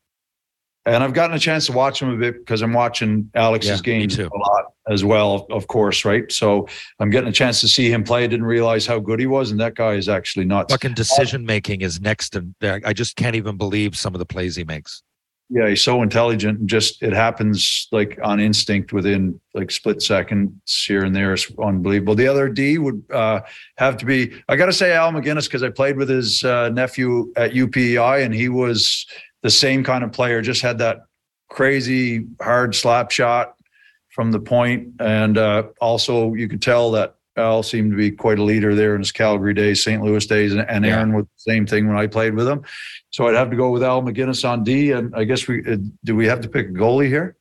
And 0.86 1.03
I've 1.03 1.14
gotten 1.14 1.36
a 1.36 1.40
chance 1.40 1.66
to 1.66 1.72
watch 1.72 2.02
him 2.02 2.10
a 2.10 2.18
bit 2.18 2.38
because 2.40 2.62
I'm 2.62 2.74
watching 2.74 3.32
Alex's 3.34 3.70
Yeah, 3.70 3.76
me 3.78 3.82
games 3.99 4.16
too. 4.16 4.30
a 4.32 4.38
lot 4.38 4.66
as 4.88 5.03
well, 5.03 5.48
of 5.49 5.66
course, 5.68 6.06
right? 6.06 6.32
So 6.32 6.68
I'm 6.99 7.10
getting 7.10 7.28
a 7.30 7.34
chance 7.34 7.60
to 7.62 7.68
see 7.68 7.90
him 7.91 8.03
play. 8.03 8.24
I 8.24 8.28
didn't 8.28 8.45
realize 8.45 8.86
how 8.86 8.99
good 8.99 9.20
he 9.20 9.26
was, 9.26 9.49
and 9.49 9.60
that 9.60 9.74
guy 9.74 9.94
is 9.94 10.07
actually 10.07 10.45
nuts. 10.45 10.72
Fucking 10.72 10.94
decision 10.94 11.44
making 11.44 11.82
is 11.82 11.99
next 11.99 12.32
to. 12.32 12.45
I 12.86 12.94
just 12.94 13.16
can't 13.16 13.36
even 13.36 13.57
believe 13.57 13.98
some 13.98 14.14
of 14.14 14.20
the 14.20 14.26
plays 14.28 14.56
he 14.56 14.64
makes. 14.64 15.02
Yeah, 15.49 15.70
he's 15.70 15.84
so 15.84 16.02
intelligent, 16.02 16.60
and 16.60 16.70
just 16.70 17.03
it 17.03 17.14
happens 17.14 17.88
like 17.91 18.20
on 18.24 18.40
instinct 18.40 18.94
within 18.94 19.40
like 19.53 19.70
split 19.70 20.02
seconds 20.02 20.84
here 20.88 21.03
and 21.03 21.16
there. 21.16 21.34
It's 21.34 21.52
unbelievable. 21.64 22.16
The 22.16 22.28
other 22.28 22.49
D 22.49 22.80
would 22.80 23.03
uh, 23.12 23.41
have 23.78 23.98
to 23.98 24.06
be. 24.06 24.34
I 24.49 24.56
got 24.56 24.66
to 24.68 24.74
say 24.74 24.94
Al 24.94 25.12
MacInnis 25.12 25.45
because 25.45 25.62
I 25.62 25.70
played 25.70 25.98
with 25.98 26.10
his 26.10 26.44
uh, 26.44 26.70
nephew 26.70 27.32
at 27.38 27.53
UPEI, 27.53 28.24
and 28.26 28.34
he 28.34 28.49
was 28.49 29.06
the 29.45 29.51
same 29.51 29.84
kind 29.84 30.03
of 30.03 30.11
player. 30.11 30.41
Just 30.41 30.63
had 30.63 30.80
that 30.80 31.05
crazy 31.51 32.26
hard 32.41 32.73
slap 32.73 33.11
shot 33.11 33.53
from 34.09 34.31
the 34.31 34.39
point, 34.39 34.93
and 34.99 35.38
uh, 35.38 35.67
also 35.80 36.34
you 36.34 36.49
could 36.49 36.63
tell 36.63 36.89
that 36.91 37.15
Al 37.38 37.61
seemed 37.61 37.91
to 37.91 37.97
be 37.97 38.09
quite 38.09 38.39
a 38.39 38.43
leader 38.43 38.73
there 38.73 38.95
in 38.95 39.01
his 39.01 39.11
Calgary 39.11 39.53
days, 39.53 39.84
St. 39.84 40.01
Louis 40.01 40.26
days, 40.26 40.51
and, 40.53 40.67
and 40.67 40.84
Yeah. 40.84 40.95
Aaron 40.95 41.13
was 41.13 41.26
the 41.26 41.51
same 41.51 41.67
thing 41.67 41.88
when 41.88 41.95
I 41.95 42.07
played 42.07 42.34
with 42.34 42.47
him. 42.47 42.63
So 43.11 43.27
I'd 43.27 43.35
have 43.35 43.51
to 43.51 43.55
go 43.55 43.69
with 43.69 43.84
Al 43.84 44.01
MacInnis 44.01 44.49
on 44.49 44.63
D, 44.63 44.91
and 44.93 45.13
I 45.15 45.26
guess 45.26 45.47
we 45.47 45.63
uh, 45.63 45.77
do. 46.03 46.15
We 46.15 46.26
have 46.26 46.41
to 46.41 46.49
pick 46.49 46.69
a 46.69 46.72
goalie 46.72 47.07
here. 47.07 47.38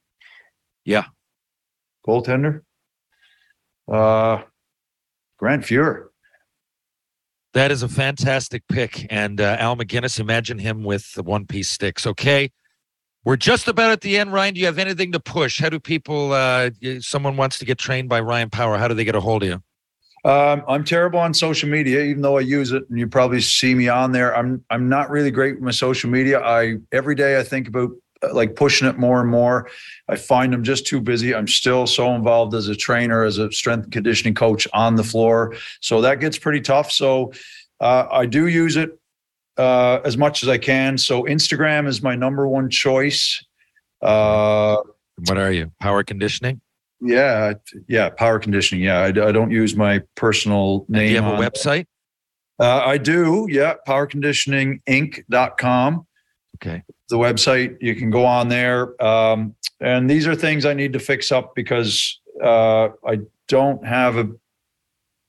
Yeah. 0.84 1.04
goaltender. 2.06 2.60
Uh, 3.90 4.42
Grant 5.38 5.62
Fuhr. 5.64 6.08
That 7.54 7.70
is 7.70 7.82
a 7.82 7.88
fantastic 7.88 8.62
pick. 8.68 9.06
And 9.10 9.40
uh, 9.40 9.56
Al 9.58 9.76
MacInnis, 9.76 10.20
imagine 10.20 10.58
him 10.58 10.82
with 10.82 11.12
the 11.14 11.22
one 11.22 11.46
piece 11.46 11.70
sticks. 11.70 12.06
Okay. 12.06 12.50
We're 13.24 13.36
just 13.36 13.68
about 13.68 13.90
at 13.90 14.02
the 14.02 14.18
end, 14.18 14.32
Ryan. 14.32 14.54
Do 14.54 14.60
you 14.60 14.66
have 14.66 14.78
anything 14.78 15.12
to 15.12 15.20
push? 15.20 15.58
How 15.58 15.70
do 15.70 15.80
people, 15.80 16.32
uh, 16.32 16.70
someone 17.00 17.38
wants 17.38 17.58
to 17.60 17.64
get 17.64 17.78
trained 17.78 18.08
by 18.08 18.20
Ryan 18.20 18.50
Power, 18.50 18.76
how 18.76 18.86
do 18.86 18.94
they 18.94 19.04
get 19.04 19.14
a 19.14 19.20
hold 19.20 19.44
of 19.44 19.48
you? 19.48 19.62
Um, 20.30 20.62
I'm 20.66 20.84
terrible 20.84 21.18
on 21.18 21.32
social 21.32 21.68
media, 21.68 22.02
even 22.02 22.22
though 22.22 22.38
I 22.38 22.40
use 22.40 22.72
it, 22.72 22.82
and 22.88 22.98
you 22.98 23.06
probably 23.06 23.40
see 23.40 23.74
me 23.74 23.88
on 23.88 24.12
there. 24.12 24.34
I'm 24.34 24.64
I'm 24.70 24.88
not 24.88 25.10
really 25.10 25.30
great 25.30 25.56
with 25.56 25.62
my 25.62 25.70
social 25.70 26.08
media. 26.08 26.40
I 26.40 26.76
every 26.92 27.14
day 27.14 27.38
I 27.38 27.42
think 27.42 27.68
about 27.68 27.90
like 28.32 28.56
pushing 28.56 28.88
it 28.88 28.98
more 28.98 29.20
and 29.20 29.30
more. 29.30 29.68
I 30.08 30.16
find 30.16 30.54
I'm 30.54 30.64
just 30.64 30.86
too 30.86 31.00
busy. 31.00 31.34
I'm 31.34 31.48
still 31.48 31.86
so 31.86 32.14
involved 32.14 32.54
as 32.54 32.68
a 32.68 32.74
trainer, 32.76 33.24
as 33.24 33.38
a 33.38 33.50
strength 33.52 33.84
and 33.84 33.92
conditioning 33.92 34.34
coach 34.34 34.66
on 34.72 34.96
the 34.96 35.04
floor, 35.04 35.54
so 35.80 36.00
that 36.02 36.20
gets 36.20 36.38
pretty 36.38 36.60
tough. 36.60 36.90
So 36.92 37.32
uh, 37.80 38.06
I 38.10 38.26
do 38.26 38.46
use 38.46 38.76
it 38.76 38.90
uh, 39.56 40.00
as 40.04 40.16
much 40.16 40.42
as 40.42 40.48
I 40.48 40.58
can. 40.58 40.96
So 40.98 41.24
Instagram 41.24 41.86
is 41.88 42.02
my 42.02 42.14
number 42.14 42.46
one 42.48 42.70
choice. 42.70 43.44
Uh, 44.02 44.76
What 45.26 45.38
are 45.38 45.52
you? 45.52 45.72
Power 45.80 46.02
conditioning? 46.04 46.60
yeah, 47.00 47.52
yeah, 47.88 48.08
power 48.08 48.38
conditioning. 48.38 48.82
Yeah, 48.84 49.00
I, 49.00 49.06
I 49.08 49.32
don't 49.32 49.50
use 49.50 49.74
my 49.76 50.00
personal 50.14 50.84
And 50.88 50.96
name. 50.96 51.08
do 51.08 51.12
you 51.14 51.20
have 51.22 51.38
a 51.38 51.42
website? 51.50 51.86
uh, 52.60 52.82
I 52.86 52.98
do. 52.98 53.46
Yeah. 53.50 53.74
Powerconditioninginc.com. 53.86 56.06
Okay. 56.56 56.82
The 57.10 57.16
website, 57.16 57.76
you 57.80 57.94
can 57.94 58.10
go 58.10 58.24
on 58.24 58.48
there. 58.48 59.00
Um, 59.04 59.54
and 59.80 60.08
these 60.08 60.26
are 60.26 60.34
things 60.34 60.64
I 60.64 60.74
need 60.74 60.92
to 60.94 60.98
fix 60.98 61.30
up 61.30 61.54
because 61.54 62.20
uh, 62.42 62.88
I 63.06 63.20
don't 63.48 63.84
have 63.86 64.16
a 64.16 64.30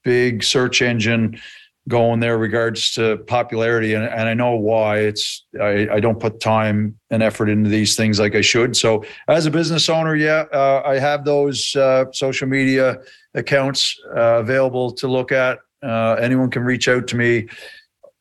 big 0.04 0.44
search 0.44 0.82
engine 0.82 1.40
going 1.88 2.20
there 2.20 2.38
regards 2.38 2.94
to 2.94 3.18
popularity. 3.28 3.94
And, 3.94 4.06
and 4.06 4.28
I 4.28 4.34
know 4.34 4.56
why 4.56 5.00
it's, 5.00 5.46
I, 5.62 5.88
I 5.92 6.00
don't 6.00 6.20
put 6.20 6.40
time 6.40 6.98
and 7.12 7.22
effort 7.22 7.50
into 7.50 7.70
these 7.70 7.96
things 7.96 8.20
like 8.20 8.36
I 8.36 8.42
should. 8.42 8.76
So 8.76 9.04
as 9.28 9.46
a 9.46 9.52
business 9.52 9.88
owner, 9.90 10.16
yeah, 10.16 10.46
uh, 10.52 10.82
I 10.84 10.98
have 10.98 11.26
those 11.26 11.76
uh, 11.76 12.06
social 12.12 12.48
media 12.48 12.98
accounts 13.36 14.00
uh, 14.16 14.40
available 14.40 14.92
to 14.94 15.08
look 15.08 15.32
at. 15.32 15.60
Uh, 15.84 16.14
anyone 16.14 16.50
can 16.50 16.64
reach 16.64 16.88
out 16.88 17.06
to 17.08 17.16
me 17.16 17.48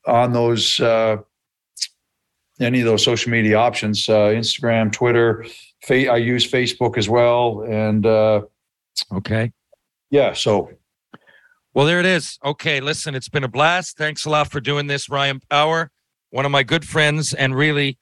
on 0.07 0.33
those 0.33 0.79
uh, 0.81 1.17
any 2.61 2.81
of 2.81 2.87
those 2.87 3.03
social 3.05 3.31
media 3.31 3.57
options: 3.57 4.09
uh, 4.09 4.29
Instagram, 4.29 4.93
Twitter. 4.93 5.45
Fa- 5.85 6.11
I 6.11 6.17
use 6.17 6.51
Facebook 6.51 6.97
as 6.97 7.09
well, 7.09 7.63
and 7.69 8.07
uh, 8.07 8.43
Okay. 9.13 9.53
yeah. 10.11 10.33
So 10.33 10.71
Well, 11.75 11.87
there 11.87 12.01
it 12.01 12.07
is. 12.07 12.39
Okay. 12.45 12.81
Listen, 12.81 13.15
it's 13.15 13.29
been 13.29 13.45
a 13.45 13.49
blast. 13.49 13.97
Thanks 13.97 14.25
a 14.25 14.31
lot 14.31 14.51
for 14.51 14.61
doing 14.61 14.87
this, 14.87 15.09
Ryan 15.11 15.41
Power, 15.51 15.91
one 16.31 16.47
of 16.47 16.53
my 16.53 16.63
good 16.63 16.87
friends, 16.87 17.35
and 17.35 17.55
really 17.55 17.99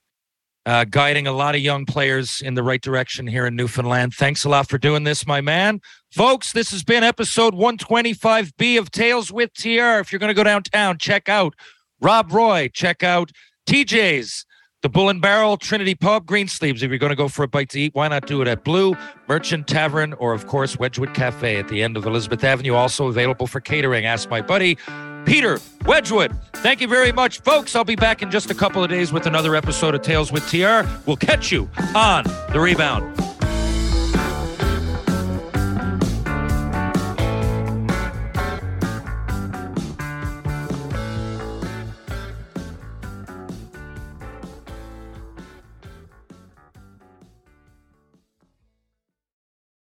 uh, 0.65 0.85
guiding 0.85 1.27
a 1.27 1.33
lot 1.33 1.55
of 1.55 1.61
young 1.61 1.85
players 1.85 2.39
in 2.41 2.53
the 2.53 2.63
right 2.63 2.81
direction 2.81 3.27
here 3.27 3.45
in 3.45 3.53
Newfoundland. 3.55 4.13
Thanks 4.13 4.45
a 4.45 4.49
lot 4.49 4.69
for 4.69 4.77
doing 4.77 5.03
this, 5.03 5.27
my 5.27 5.41
man. 5.41 5.81
Folks, 6.11 6.53
this 6.53 6.71
has 6.71 6.83
been 6.85 7.03
episode 7.03 7.53
125B 7.53 8.79
of 8.79 8.89
Tales 8.91 9.29
with 9.29 9.53
TR. 9.55 9.99
If 9.99 10.11
you're 10.13 10.19
going 10.19 10.29
to 10.29 10.33
go 10.33 10.43
downtown, 10.45 10.97
check 10.99 11.27
out 11.27 11.53
Rob 11.99 12.31
Roy, 12.31 12.69
check 12.73 13.03
out 13.03 13.31
TJ's. 13.65 14.45
The 14.81 14.89
Bull 14.89 15.07
and 15.07 15.21
Barrel, 15.21 15.55
Trinity 15.55 15.95
Pub, 15.95 16.25
Greensleeves. 16.25 16.83
If 16.83 16.89
you're 16.89 16.99
going 16.99 17.11
to 17.11 17.15
go 17.15 17.29
for 17.29 17.43
a 17.43 17.47
bite 17.47 17.69
to 17.69 17.79
eat, 17.79 17.95
why 17.95 18.09
not 18.09 18.27
do 18.27 18.41
it 18.41 18.49
at 18.49 18.65
Blue, 18.65 18.97
Merchant 19.29 19.65
Tavern, 19.65 20.11
or 20.15 20.33
of 20.33 20.45
course, 20.45 20.77
Wedgwood 20.77 21.13
Cafe 21.13 21.57
at 21.57 21.69
the 21.69 21.81
end 21.81 21.95
of 21.95 22.05
Elizabeth 22.05 22.43
Avenue. 22.43 22.73
Also 22.73 23.07
available 23.07 23.47
for 23.47 23.61
catering. 23.61 24.05
Ask 24.05 24.29
my 24.29 24.41
buddy, 24.41 24.77
Peter 25.25 25.61
Wedgwood. 25.85 26.35
Thank 26.55 26.81
you 26.81 26.89
very 26.89 27.13
much, 27.13 27.39
folks. 27.39 27.77
I'll 27.77 27.85
be 27.85 27.95
back 27.95 28.21
in 28.21 28.29
just 28.29 28.51
a 28.51 28.55
couple 28.55 28.83
of 28.83 28.89
days 28.89 29.13
with 29.13 29.25
another 29.25 29.55
episode 29.55 29.95
of 29.95 30.01
Tales 30.01 30.33
with 30.33 30.45
TR. 30.49 30.81
We'll 31.05 31.15
catch 31.15 31.49
you 31.49 31.69
on 31.95 32.25
the 32.51 32.59
rebound. 32.59 33.32